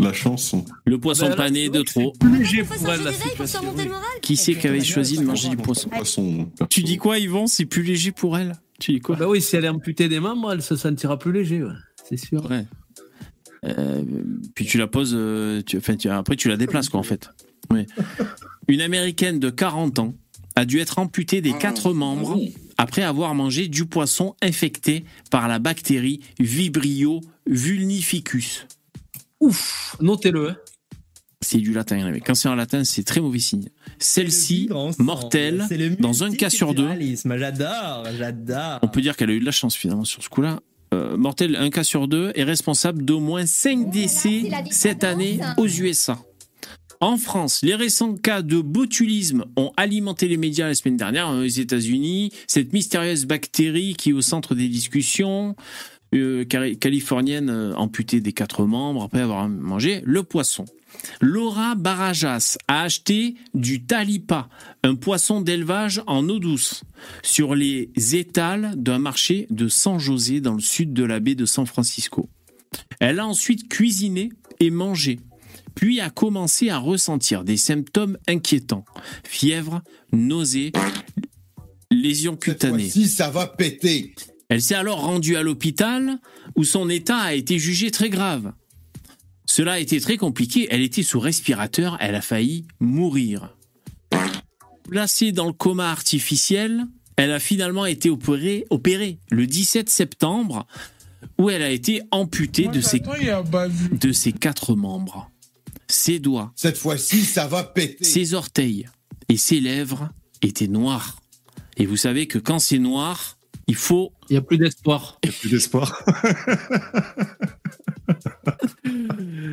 La 0.00 0.12
chanson. 0.12 0.64
Le 0.84 0.98
poisson 0.98 1.28
là, 1.28 1.36
pané 1.36 1.68
de 1.68 1.82
trop. 1.82 2.12
plus 2.18 2.38
léger 2.38 2.64
pour 2.64 2.88
elle 2.90 3.04
la 3.04 3.12
situation. 3.12 3.60
Qui 4.20 4.36
c'est 4.36 4.54
qui 4.56 4.66
avait 4.66 4.82
choisi 4.82 5.18
de 5.18 5.22
manger 5.24 5.48
du 5.48 5.56
poisson 5.56 5.88
Poisson. 5.88 6.50
Tu 6.68 6.82
dis 6.82 6.96
quoi, 6.96 7.20
Yvan? 7.20 7.46
C'est 7.46 7.66
plus 7.66 7.84
léger 7.84 8.10
pour 8.10 8.36
elle 8.36 8.56
Tu 8.80 8.94
dis 8.94 9.00
quoi? 9.00 9.14
Bah 9.14 9.28
oui, 9.28 9.40
si 9.40 9.54
elle 9.54 9.64
est 9.64 9.68
amputée 9.68 10.08
des 10.08 10.18
membres, 10.18 10.52
elle 10.52 10.62
se 10.62 10.74
sentira 10.74 11.18
plus 11.20 11.30
léger, 11.32 11.62
ouais. 11.62 11.70
c'est 12.08 12.16
sûr. 12.16 12.50
Ouais. 12.50 12.66
Euh, 13.64 14.02
puis 14.56 14.66
tu 14.66 14.76
la 14.76 14.88
poses, 14.88 15.12
euh, 15.14 15.62
tu, 15.64 15.76
enfin, 15.76 15.94
tu- 15.94 16.08
après 16.08 16.34
tu 16.34 16.48
la 16.48 16.56
déplaces 16.56 16.88
quoi 16.88 16.98
en 16.98 17.04
fait. 17.04 17.30
Oui. 17.72 17.86
Une 18.68 18.80
américaine 18.80 19.38
de 19.40 19.50
40 19.50 19.98
ans 19.98 20.14
a 20.54 20.64
dû 20.64 20.78
être 20.80 20.98
amputée 20.98 21.40
des 21.40 21.52
quatre 21.56 21.92
membres 21.92 22.38
après 22.78 23.02
avoir 23.02 23.34
mangé 23.34 23.68
du 23.68 23.86
poisson 23.86 24.34
infecté 24.42 25.04
par 25.30 25.48
la 25.48 25.58
bactérie 25.58 26.20
Vibrio 26.38 27.20
vulnificus. 27.46 28.66
Ouf, 29.40 29.96
notez-le. 30.00 30.50
hein. 30.50 30.56
C'est 31.40 31.58
du 31.58 31.72
latin, 31.72 32.08
mais 32.12 32.20
quand 32.20 32.36
c'est 32.36 32.48
en 32.48 32.54
latin, 32.54 32.84
c'est 32.84 33.02
très 33.02 33.20
mauvais 33.20 33.40
signe. 33.40 33.68
Celle-ci, 33.98 34.68
mortelle, 34.98 35.66
dans 35.98 36.22
un 36.22 36.30
cas 36.32 36.50
sur 36.50 36.72
deux. 36.72 36.88
J'adore, 37.24 38.06
j'adore. 38.16 38.78
on 38.82 38.88
peut 38.88 39.00
dire 39.00 39.16
qu'elle 39.16 39.30
a 39.30 39.32
eu 39.32 39.40
de 39.40 39.44
la 39.44 39.50
chance 39.50 39.74
finalement 39.74 40.04
sur 40.04 40.22
ce 40.22 40.28
coup-là. 40.28 40.60
Euh, 40.94 41.16
mortel, 41.16 41.56
un 41.56 41.70
cas 41.70 41.82
sur 41.82 42.06
deux, 42.06 42.30
est 42.36 42.44
responsable 42.44 43.04
d'au 43.04 43.18
moins 43.18 43.44
5 43.46 43.90
décès 43.90 44.42
cette 44.70 45.02
année 45.02 45.40
aux 45.56 45.66
USA. 45.66 46.18
En 47.02 47.16
France, 47.16 47.62
les 47.64 47.74
récents 47.74 48.14
cas 48.14 48.42
de 48.42 48.60
botulisme 48.60 49.44
ont 49.56 49.72
alimenté 49.76 50.28
les 50.28 50.36
médias 50.36 50.68
la 50.68 50.74
semaine 50.76 50.96
dernière 50.96 51.30
aux 51.30 51.42
États-Unis. 51.42 52.30
Cette 52.46 52.72
mystérieuse 52.72 53.26
bactérie 53.26 53.94
qui 53.94 54.10
est 54.10 54.12
au 54.12 54.22
centre 54.22 54.54
des 54.54 54.68
discussions, 54.68 55.56
euh, 56.14 56.44
cali- 56.44 56.78
californienne 56.78 57.50
euh, 57.50 57.74
amputée 57.74 58.20
des 58.20 58.32
quatre 58.32 58.66
membres 58.66 59.02
après 59.02 59.20
avoir 59.20 59.48
mangé 59.48 60.00
le 60.04 60.22
poisson. 60.22 60.64
Laura 61.20 61.74
Barajas 61.74 62.56
a 62.68 62.82
acheté 62.82 63.34
du 63.52 63.84
talipa, 63.84 64.48
un 64.84 64.94
poisson 64.94 65.40
d'élevage 65.40 66.02
en 66.06 66.28
eau 66.28 66.38
douce, 66.38 66.84
sur 67.24 67.56
les 67.56 67.90
étals 68.12 68.74
d'un 68.76 69.00
marché 69.00 69.48
de 69.50 69.66
San 69.66 69.98
José 69.98 70.40
dans 70.40 70.54
le 70.54 70.60
sud 70.60 70.92
de 70.92 71.02
la 71.02 71.18
baie 71.18 71.34
de 71.34 71.46
San 71.46 71.66
Francisco. 71.66 72.28
Elle 73.00 73.18
a 73.18 73.26
ensuite 73.26 73.68
cuisiné 73.68 74.28
et 74.60 74.70
mangé, 74.70 75.18
puis 75.74 76.00
a 76.00 76.10
commencé 76.10 76.70
à 76.70 76.78
ressentir 76.78 77.44
des 77.44 77.56
symptômes 77.56 78.18
inquiétants 78.28 78.84
fièvre, 79.24 79.82
nausées, 80.12 80.72
lésions 81.90 82.36
cutanées. 82.36 82.88
Si 82.88 83.08
ça 83.08 83.30
va 83.30 83.46
péter. 83.46 84.14
Elle 84.48 84.60
s'est 84.60 84.74
alors 84.74 85.00
rendue 85.00 85.36
à 85.36 85.42
l'hôpital 85.42 86.18
où 86.56 86.64
son 86.64 86.88
état 86.90 87.16
a 87.16 87.32
été 87.32 87.58
jugé 87.58 87.90
très 87.90 88.10
grave. 88.10 88.52
Cela 89.46 89.72
a 89.72 89.78
été 89.78 90.00
très 90.00 90.16
compliqué, 90.16 90.68
elle 90.70 90.82
était 90.82 91.02
sous 91.02 91.20
respirateur, 91.20 91.96
elle 92.00 92.14
a 92.14 92.22
failli 92.22 92.66
mourir. 92.80 93.56
Placée 94.88 95.32
dans 95.32 95.46
le 95.46 95.52
coma 95.52 95.90
artificiel, 95.90 96.86
elle 97.16 97.32
a 97.32 97.40
finalement 97.40 97.86
été 97.86 98.10
opérée, 98.10 98.66
opérée 98.70 99.18
le 99.30 99.46
17 99.46 99.88
septembre 99.88 100.66
où 101.38 101.50
elle 101.50 101.62
a 101.62 101.70
été 101.70 102.02
amputée 102.10 102.68
de 102.68 102.80
ses, 102.80 103.00
de 103.00 104.12
ses 104.12 104.32
quatre 104.32 104.74
membres. 104.74 105.31
Ses 105.92 106.18
doigts, 106.20 106.52
Cette 106.56 106.78
fois-ci, 106.78 107.22
ça 107.24 107.46
va 107.46 107.62
péter. 107.64 108.02
ses 108.04 108.32
orteils 108.34 108.88
et 109.28 109.36
ses 109.36 109.60
lèvres 109.60 110.08
étaient 110.40 110.66
noirs. 110.68 111.20
Et 111.76 111.84
vous 111.86 111.96
savez 111.98 112.26
que 112.26 112.38
quand 112.38 112.58
c'est 112.58 112.78
noir, 112.78 113.36
il 113.66 113.74
faut 113.74 114.12
Il 114.30 114.32
n'y 114.32 114.38
a 114.38 114.42
plus 114.42 114.56
d'espoir. 114.58 115.18
Il 115.22 115.28
n'y 115.28 115.34
a 115.36 115.38
plus 115.38 115.50
d'espoir. 115.50 116.02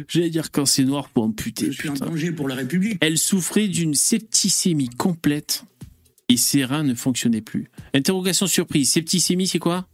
J'allais 0.07 0.30
dire 0.30 0.52
quand 0.52 0.66
c'est 0.66 0.84
noir 0.84 1.10
pour 1.10 1.24
amputer. 1.24 1.72
Je 1.72 1.78
suis 1.78 1.90
en 1.90 1.94
danger 1.94 2.32
pour 2.32 2.48
la 2.48 2.56
République. 2.56 2.98
Elle 3.02 3.18
souffrait 3.18 3.68
d'une 3.68 3.94
septicémie 3.94 4.90
complète 4.90 5.64
et 6.30 6.38
ses 6.38 6.66
reins 6.66 6.84
ne 6.84 6.95
fonctionnaient 6.95 7.41
plus. 7.41 7.70
Interrogation 7.94 8.48
surprise. 8.48 8.91
Septicémie, 8.91 9.48
c'est 9.48 9.60
quoi? 9.60 9.88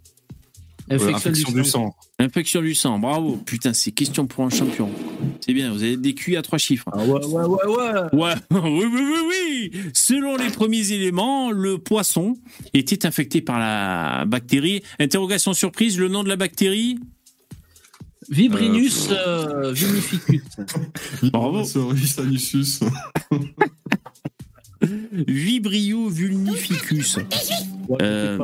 Infection, 0.90 1.16
infection 1.16 1.52
du 1.52 1.62
du 1.64 1.64
sang. 1.68 1.80
sang. 1.90 1.95
Infection 2.20 2.62
du 2.62 2.76
sang. 2.76 2.99
Bravo. 2.99 3.38
Putain, 3.38 3.74
c'est 3.74 3.91
question 3.91 4.28
pour 4.28 4.44
un 4.45 4.49
champion. 4.52 4.90
C'est 5.44 5.53
bien, 5.53 5.72
vous 5.74 5.82
avez 5.82 5.98
des 5.98 6.14
QI 6.14 6.38
à 6.38 6.44
trois 6.44 6.60
chiffres. 6.60 6.86
Ah 6.94 6.99
ouais, 7.03 7.26
ouais, 7.26 7.44
ouais, 7.44 7.66
ouais. 7.66 8.14
Ouais, 8.14 8.34
oui, 8.52 8.86
oui, 8.86 9.02
oui, 9.02 9.20
oui. 9.30 9.72
Selon 9.94 10.36
les 10.38 10.49
premiers 10.52 10.91
éléments, 10.91 11.52
le 11.52 11.80
poisson 11.80 12.36
était 12.76 13.06
infecté 13.07 13.41
par 13.41 13.57
la 13.60 14.26
bactérie. 14.26 14.84
Interrogation 14.99 15.53
surprise, 15.53 15.98
le 15.98 16.07
nom 16.07 16.24
de 16.24 16.30
la 16.30 16.36
bactérie? 16.36 16.99
Vibrinus 18.30 19.10
euh, 19.12 19.72
vinificus. 19.72 20.41
Bravo. 21.32 21.64
Vibrio 25.28 26.10
vulnificus. 26.10 27.18
Ouais, 27.88 27.98
Euh, 28.02 28.38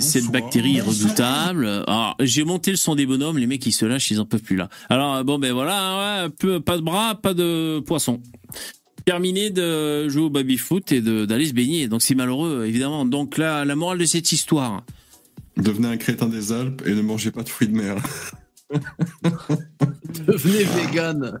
Cette 0.00 0.26
bactérie 0.32 0.78
est 0.78 0.80
redoutable. 0.80 1.66
Alors, 1.86 2.16
j'ai 2.20 2.42
monté 2.44 2.72
le 2.72 2.76
son 2.76 2.96
des 2.96 3.06
bonhommes, 3.06 3.38
les 3.38 3.46
mecs 3.46 3.64
ils 3.64 3.72
se 3.72 3.84
lâchent, 3.86 4.10
ils 4.10 4.18
en 4.20 4.26
peuvent 4.26 4.42
plus 4.42 4.56
là. 4.56 4.68
Alors 4.88 5.24
bon 5.24 5.38
ben 5.38 5.52
voilà, 5.52 6.24
ouais, 6.24 6.30
peu- 6.30 6.60
pas 6.60 6.76
de 6.76 6.82
bras, 6.82 7.14
pas 7.14 7.32
de 7.32 7.78
poisson. 7.80 8.20
Terminé 9.04 9.50
de 9.50 10.08
jouer 10.08 10.22
au 10.22 10.30
baby 10.30 10.58
foot 10.58 10.90
et 10.92 11.00
de- 11.00 11.24
d'aller 11.26 11.46
se 11.46 11.52
baigner. 11.54 11.86
Donc 11.86 12.02
c'est 12.02 12.16
malheureux 12.16 12.64
évidemment. 12.66 13.04
Donc 13.04 13.38
là, 13.38 13.64
la 13.64 13.76
morale 13.76 13.98
de 13.98 14.04
cette 14.04 14.32
histoire, 14.32 14.84
Devenez 15.56 15.88
un 15.88 15.96
crétin 15.96 16.26
des 16.28 16.52
Alpes 16.52 16.82
et 16.86 16.94
ne 16.94 17.00
mangez 17.02 17.30
pas 17.32 17.42
de 17.42 17.48
fruits 17.48 17.66
de 17.68 17.76
mer. 17.76 17.96
Devenez 20.26 20.64
vegan. 20.64 21.40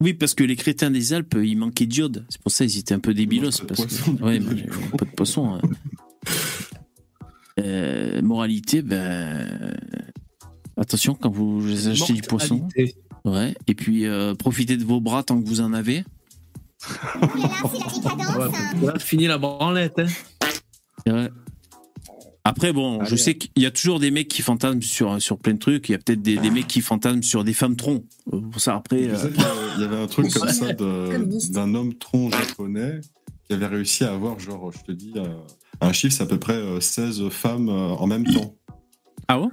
oui 0.00 0.14
parce 0.14 0.34
que 0.34 0.42
les 0.44 0.56
crétins 0.56 0.90
des 0.90 1.12
Alpes, 1.12 1.36
ils 1.42 1.56
manquaient 1.56 1.86
d'iode. 1.86 2.24
C'est 2.28 2.40
pour 2.40 2.50
ça 2.52 2.64
ils 2.64 2.78
étaient 2.78 2.94
un 2.94 2.98
peu 3.00 3.12
débilos. 3.14 3.50
Pas 3.58 3.62
de 3.62 3.68
Parce 3.68 3.80
poisson, 3.86 4.16
que, 4.16 4.22
ouais, 4.24 4.40
mais 4.40 4.62
pas 4.98 5.04
de 5.04 5.10
poisson. 5.10 5.54
hein. 5.54 5.60
Euh, 7.58 8.20
moralité, 8.22 8.82
ben 8.82 9.74
attention 10.76 11.14
quand 11.14 11.30
vous 11.30 11.88
achetez 11.88 12.12
du 12.12 12.22
poisson. 12.22 12.68
Ouais. 13.24 13.54
Et 13.66 13.74
puis 13.74 14.06
euh, 14.06 14.34
profitez 14.34 14.76
de 14.76 14.84
vos 14.84 15.00
bras 15.00 15.22
tant 15.22 15.40
que 15.40 15.48
vous 15.48 15.60
en 15.60 15.72
avez. 15.72 16.04
Là, 18.82 18.98
fini 18.98 19.26
la 19.26 19.38
branlette. 19.38 20.00
Hein. 21.08 21.28
Après, 22.44 22.72
bon, 22.72 23.02
je 23.04 23.16
sais 23.16 23.36
qu'il 23.36 23.50
y 23.60 23.66
a 23.66 23.72
toujours 23.72 23.98
des 23.98 24.12
mecs 24.12 24.28
qui 24.28 24.40
fantasment 24.40 24.80
sur, 24.80 25.20
sur 25.20 25.36
plein 25.36 25.54
de 25.54 25.58
trucs. 25.58 25.88
Il 25.88 25.92
y 25.92 25.94
a 25.96 25.98
peut-être 25.98 26.22
des, 26.22 26.36
des 26.36 26.50
mecs 26.50 26.68
qui 26.68 26.80
fantasment 26.80 27.22
sur 27.22 27.42
des 27.42 27.52
femmes 27.52 27.74
troncs. 27.74 28.04
Euh, 28.32 28.40
Pour 28.40 28.60
ça, 28.60 28.76
après. 28.76 29.08
Euh, 29.08 29.30
il 29.76 29.82
y 29.82 29.84
avait 29.84 29.96
un 29.96 30.06
truc 30.06 30.32
comme 30.32 30.48
ça 30.48 30.72
d'un 30.72 31.74
homme 31.74 31.94
tronc 31.94 32.30
japonais 32.30 33.00
qui 33.48 33.54
avait 33.54 33.66
réussi 33.66 34.04
à 34.04 34.12
avoir, 34.14 34.38
genre, 34.38 34.70
je 34.70 34.78
te 34.84 34.92
dis, 34.92 35.12
euh, 35.16 35.26
un 35.80 35.92
chiffre, 35.92 36.14
c'est 36.16 36.22
à 36.22 36.26
peu 36.26 36.38
près 36.38 36.54
euh, 36.54 36.80
16 36.80 37.28
femmes 37.30 37.68
euh, 37.68 37.88
en 37.90 38.06
même 38.06 38.24
temps. 38.24 38.54
Ah 39.28 39.40
ouais? 39.40 39.48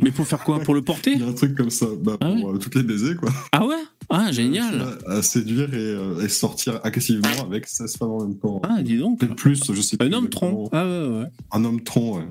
Mais 0.00 0.12
pour 0.12 0.26
faire 0.26 0.44
quoi? 0.44 0.60
Pour 0.60 0.74
le 0.74 0.82
porter? 0.82 1.12
Il 1.12 1.20
y 1.20 1.24
a 1.24 1.26
un 1.26 1.32
truc 1.32 1.56
comme 1.56 1.70
ça, 1.70 1.86
bah, 2.00 2.16
Ah 2.20 2.32
pour 2.40 2.50
euh, 2.52 2.58
toutes 2.58 2.76
les 2.76 2.84
baisers, 2.84 3.16
quoi. 3.16 3.30
Ah 3.52 3.66
ouais? 3.66 3.74
Ah, 4.10 4.30
génial 4.32 4.80
À, 5.06 5.14
à 5.14 5.22
séduire 5.22 5.74
et, 5.74 5.76
euh, 5.76 6.20
et 6.24 6.28
sortir 6.28 6.80
agressivement 6.84 7.28
avec 7.42 7.66
16 7.66 7.96
femmes 7.96 8.10
en 8.12 8.24
même 8.26 8.38
temps. 8.38 8.60
Ah, 8.64 8.80
dis 8.82 8.96
donc 8.98 9.18
Peut-être 9.18 9.34
plus, 9.34 9.60
je 9.72 9.80
sais 9.82 9.96
Un 10.00 10.06
plus 10.06 10.14
homme 10.14 10.28
tronc. 10.28 10.68
Ah 10.72 10.84
ouais, 10.86 11.08
ouais. 11.08 11.26
Un 11.52 11.64
homme 11.64 11.82
tronc, 11.82 12.18
ouais. 12.18 12.28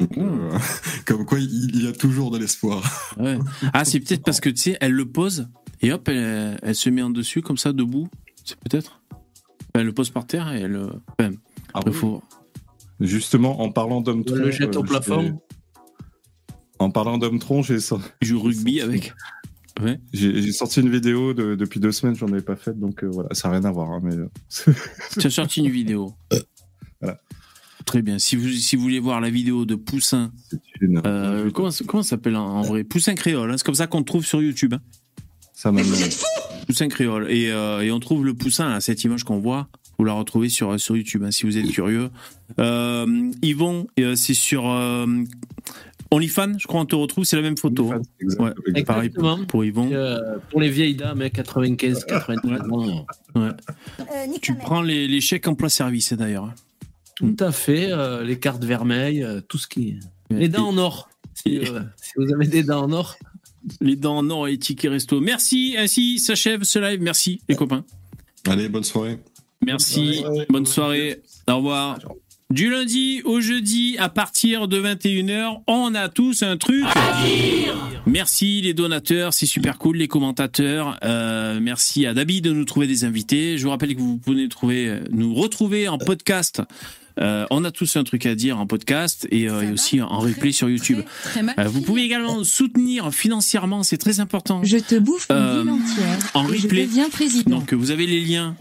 Donc, 0.00 0.16
euh, 0.16 0.50
comme 1.06 1.26
quoi, 1.26 1.38
il, 1.40 1.82
y 1.84 1.86
a 1.88 1.92
toujours 1.92 2.30
de 2.30 2.38
l'espoir. 2.38 2.82
ouais. 3.18 3.38
Ah, 3.74 3.84
c'est 3.84 4.00
peut-être 4.00 4.22
parce 4.24 4.40
que, 4.40 4.48
tu 4.48 4.56
sais, 4.56 4.76
elle 4.80 4.92
le 4.92 5.04
pose 5.06 5.48
et 5.82 5.92
hop, 5.92 6.08
elle, 6.08 6.58
elle 6.62 6.74
se 6.74 6.88
met 6.88 7.02
en 7.02 7.10
dessus, 7.10 7.42
comme 7.42 7.58
ça, 7.58 7.72
debout. 7.72 8.08
C'est 8.44 8.56
peut-être 8.60 9.02
Elle 9.74 9.84
le 9.86 9.92
pose 9.92 10.08
par 10.10 10.26
terre 10.26 10.50
et 10.54 10.60
elle. 10.62 10.76
euh, 10.76 10.86
enfin, 11.20 11.32
Ah 11.74 11.80
après, 11.80 11.90
oui. 11.90 11.96
faut. 11.96 12.22
Justement, 13.00 13.60
en 13.60 13.70
parlant 13.70 14.00
d'homme 14.00 14.24
On 14.30 14.34
le 14.34 14.50
jette 14.50 14.76
au 14.76 14.82
plafond. 14.82 15.40
En 16.80 16.90
parlant 16.90 17.18
d'homme 17.18 17.38
tronc, 17.38 17.62
j'ai 17.62 17.80
sorti... 17.80 18.08
joue 18.22 18.40
rugby 18.40 18.80
avec. 18.80 19.12
Ouais. 19.80 20.00
J'ai 20.12 20.50
sorti 20.52 20.80
une 20.80 20.90
vidéo 20.90 21.34
de- 21.34 21.54
depuis 21.54 21.78
deux 21.80 21.92
semaines, 21.92 22.16
j'en 22.16 22.26
avais 22.28 22.42
pas 22.42 22.56
faite, 22.56 22.78
donc 22.80 23.04
euh, 23.04 23.08
voilà, 23.08 23.28
ça 23.32 23.48
n'a 23.48 23.54
rien 23.58 23.64
à 23.64 23.70
voir. 23.70 23.90
hein, 23.92 24.00
mais 24.02 24.16
euh, 24.16 24.28
Tu 25.20 25.26
as 25.26 25.30
sorti 25.30 25.60
une 25.60 25.70
vidéo. 25.70 26.14
Voilà. 27.00 27.20
Très 27.86 28.02
bien. 28.02 28.18
Si 28.18 28.34
vous, 28.34 28.48
si 28.48 28.74
vous 28.74 28.82
voulez 28.82 28.98
voir 28.98 29.20
la 29.20 29.30
vidéo 29.30 29.64
de 29.64 29.76
Poussin, 29.76 30.32
une- 30.80 31.00
euh, 31.06 31.48
comment, 31.52 31.70
comment 31.86 32.02
ça 32.02 32.10
s'appelle 32.10 32.34
en, 32.34 32.44
en 32.44 32.62
vrai? 32.62 32.82
Poussin 32.82 33.14
créole. 33.14 33.50
hein, 33.52 33.54
c'est 33.56 33.64
comme 33.64 33.76
ça 33.76 33.86
qu'on 33.86 34.00
le 34.00 34.04
trouve 34.04 34.26
sur 34.26 34.42
YouTube. 34.42 34.74
hein. 34.74 34.80
ça 35.52 35.70
m'a. 35.70 35.80
Poussin 36.66 36.88
créole. 36.88 37.30
Et, 37.30 37.52
euh, 37.52 37.80
et 37.82 37.92
on 37.92 38.00
trouve 38.00 38.24
le 38.24 38.34
poussin, 38.34 38.68
là, 38.68 38.80
cette 38.80 39.04
image 39.04 39.22
qu'on 39.22 39.38
voit. 39.38 39.68
Vous 39.98 40.04
la 40.04 40.12
retrouvez 40.12 40.48
sur, 40.48 40.78
sur 40.78 40.96
YouTube, 40.96 41.24
hein, 41.24 41.30
si 41.32 41.44
vous 41.44 41.56
êtes 41.58 41.70
curieux. 41.70 42.10
Euh, 42.60 43.30
Yvon, 43.42 43.88
euh, 43.98 44.14
c'est 44.14 44.34
sur 44.34 44.70
euh, 44.70 45.06
OnlyFans, 46.12 46.56
je 46.58 46.66
crois 46.68 46.80
on 46.82 46.86
te 46.86 46.94
retrouve, 46.94 47.24
c'est 47.24 47.34
la 47.36 47.42
même 47.42 47.56
photo. 47.56 47.92
hein. 47.92 48.00
Ouais, 48.38 48.84
pareil 48.84 49.10
pour, 49.10 49.44
pour 49.46 49.64
Yvon. 49.64 49.90
Euh, 49.92 50.38
pour 50.50 50.60
les 50.60 50.70
vieilles 50.70 50.94
dames, 50.94 51.20
hein, 51.22 51.30
95, 51.30 52.04
93 52.04 52.60
ans. 52.70 53.06
Ouais. 53.34 53.50
Tu 54.40 54.54
prends 54.54 54.82
les, 54.82 55.08
les 55.08 55.20
chèques 55.20 55.48
emploi 55.48 55.68
service 55.68 56.12
d'ailleurs. 56.12 56.44
hein. 56.44 56.54
Tout 57.16 57.36
à 57.40 57.50
fait. 57.50 57.90
euh, 57.90 58.22
les 58.22 58.38
cartes 58.38 58.62
vermeilles, 58.64 59.24
euh, 59.24 59.40
tout 59.40 59.58
ce 59.58 59.66
qui. 59.66 59.96
Les 60.30 60.48
dents 60.48 60.68
en 60.68 60.78
or. 60.78 61.08
Si, 61.34 61.58
euh, 61.58 61.80
si 61.96 62.12
vous 62.16 62.32
avez 62.32 62.46
des 62.46 62.62
dents 62.62 62.84
en 62.84 62.92
or. 62.92 63.16
Les 63.80 63.96
dents 63.96 64.18
en 64.18 64.30
or 64.30 64.46
et 64.46 64.52
les 64.52 64.58
tickets 64.58 64.90
resto. 64.92 65.20
Merci, 65.20 65.74
ainsi 65.76 66.20
s'achève 66.20 66.62
ce 66.62 66.78
live. 66.78 67.02
Merci 67.02 67.40
les 67.48 67.56
copains. 67.56 67.84
Allez, 68.46 68.68
bonne 68.68 68.84
soirée. 68.84 69.18
Merci, 69.64 70.22
bonne 70.48 70.66
soirée. 70.66 71.20
Au 71.48 71.56
revoir. 71.56 71.98
Du 72.50 72.70
lundi 72.70 73.20
au 73.24 73.40
jeudi, 73.42 73.96
à 73.98 74.08
partir 74.08 74.68
de 74.68 74.80
21h, 74.80 75.60
on 75.66 75.94
a 75.94 76.08
tous 76.08 76.42
un 76.42 76.56
truc. 76.56 76.84
Merci 78.06 78.62
les 78.62 78.72
donateurs, 78.72 79.34
c'est 79.34 79.44
super 79.44 79.76
cool, 79.76 79.98
les 79.98 80.08
commentateurs. 80.08 80.98
Euh, 81.04 81.58
merci 81.60 82.06
à 82.06 82.14
Dabi 82.14 82.40
de 82.40 82.50
nous 82.52 82.64
trouver 82.64 82.86
des 82.86 83.04
invités. 83.04 83.58
Je 83.58 83.64
vous 83.64 83.70
rappelle 83.70 83.94
que 83.94 84.00
vous 84.00 84.16
pouvez 84.16 84.36
nous, 84.42 84.48
trouver, 84.48 84.98
nous 85.10 85.34
retrouver 85.34 85.88
en 85.88 85.98
podcast. 85.98 86.62
Euh, 87.20 87.44
on 87.50 87.64
a 87.64 87.70
tous 87.70 87.96
un 87.96 88.04
truc 88.04 88.24
à 88.24 88.34
dire 88.34 88.58
en 88.58 88.66
podcast 88.66 89.26
et, 89.30 89.50
euh, 89.50 89.62
et 89.62 89.72
aussi 89.72 90.00
en 90.00 90.20
replay 90.20 90.52
sur 90.52 90.70
YouTube. 90.70 91.00
Euh, 91.58 91.64
vous 91.64 91.82
pouvez 91.82 92.02
également 92.04 92.44
soutenir 92.44 93.12
financièrement, 93.12 93.82
c'est 93.82 93.98
très 93.98 94.20
important. 94.20 94.62
Je 94.62 94.78
te 94.78 94.94
bouffe 94.94 95.26
une 95.28 95.36
Euh, 95.36 95.62
ville 95.62 95.70
entière. 95.72 96.18
en 96.32 96.46
je 96.46 96.62
replay. 96.62 96.86
deviens 96.86 97.10
président. 97.10 97.58
Donc 97.58 97.74
vous 97.74 97.90
avez 97.90 98.06
les 98.06 98.20
liens, 98.20 98.56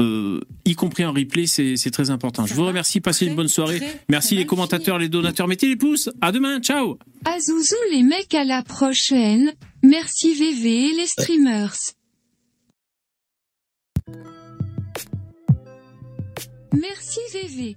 euh, 0.00 0.40
y 0.64 0.74
compris 0.74 1.04
en 1.04 1.12
replay, 1.12 1.46
c'est 1.46 1.90
très 1.90 2.10
important. 2.10 2.46
Je 2.46 2.54
vous 2.54 2.64
remercie, 2.64 3.00
passez 3.00 3.26
une 3.26 3.34
bonne 3.34 3.48
soirée. 3.48 3.80
Merci 4.08 4.36
les 4.36 4.46
commentateurs, 4.46 4.98
les 4.98 5.08
donateurs, 5.08 5.48
mettez 5.48 5.68
les 5.68 5.76
pouces. 5.76 6.10
À 6.20 6.32
demain, 6.32 6.60
ciao. 6.60 6.98
Azouzou 7.24 7.76
les 7.90 8.02
mecs 8.02 8.34
à 8.34 8.44
la 8.44 8.62
prochaine. 8.62 9.52
Merci 9.82 10.34
VV 10.34 10.90
et 10.90 10.92
les 10.94 11.06
streamers. 11.06 11.74
Merci 16.72 17.20
VV. 17.32 17.74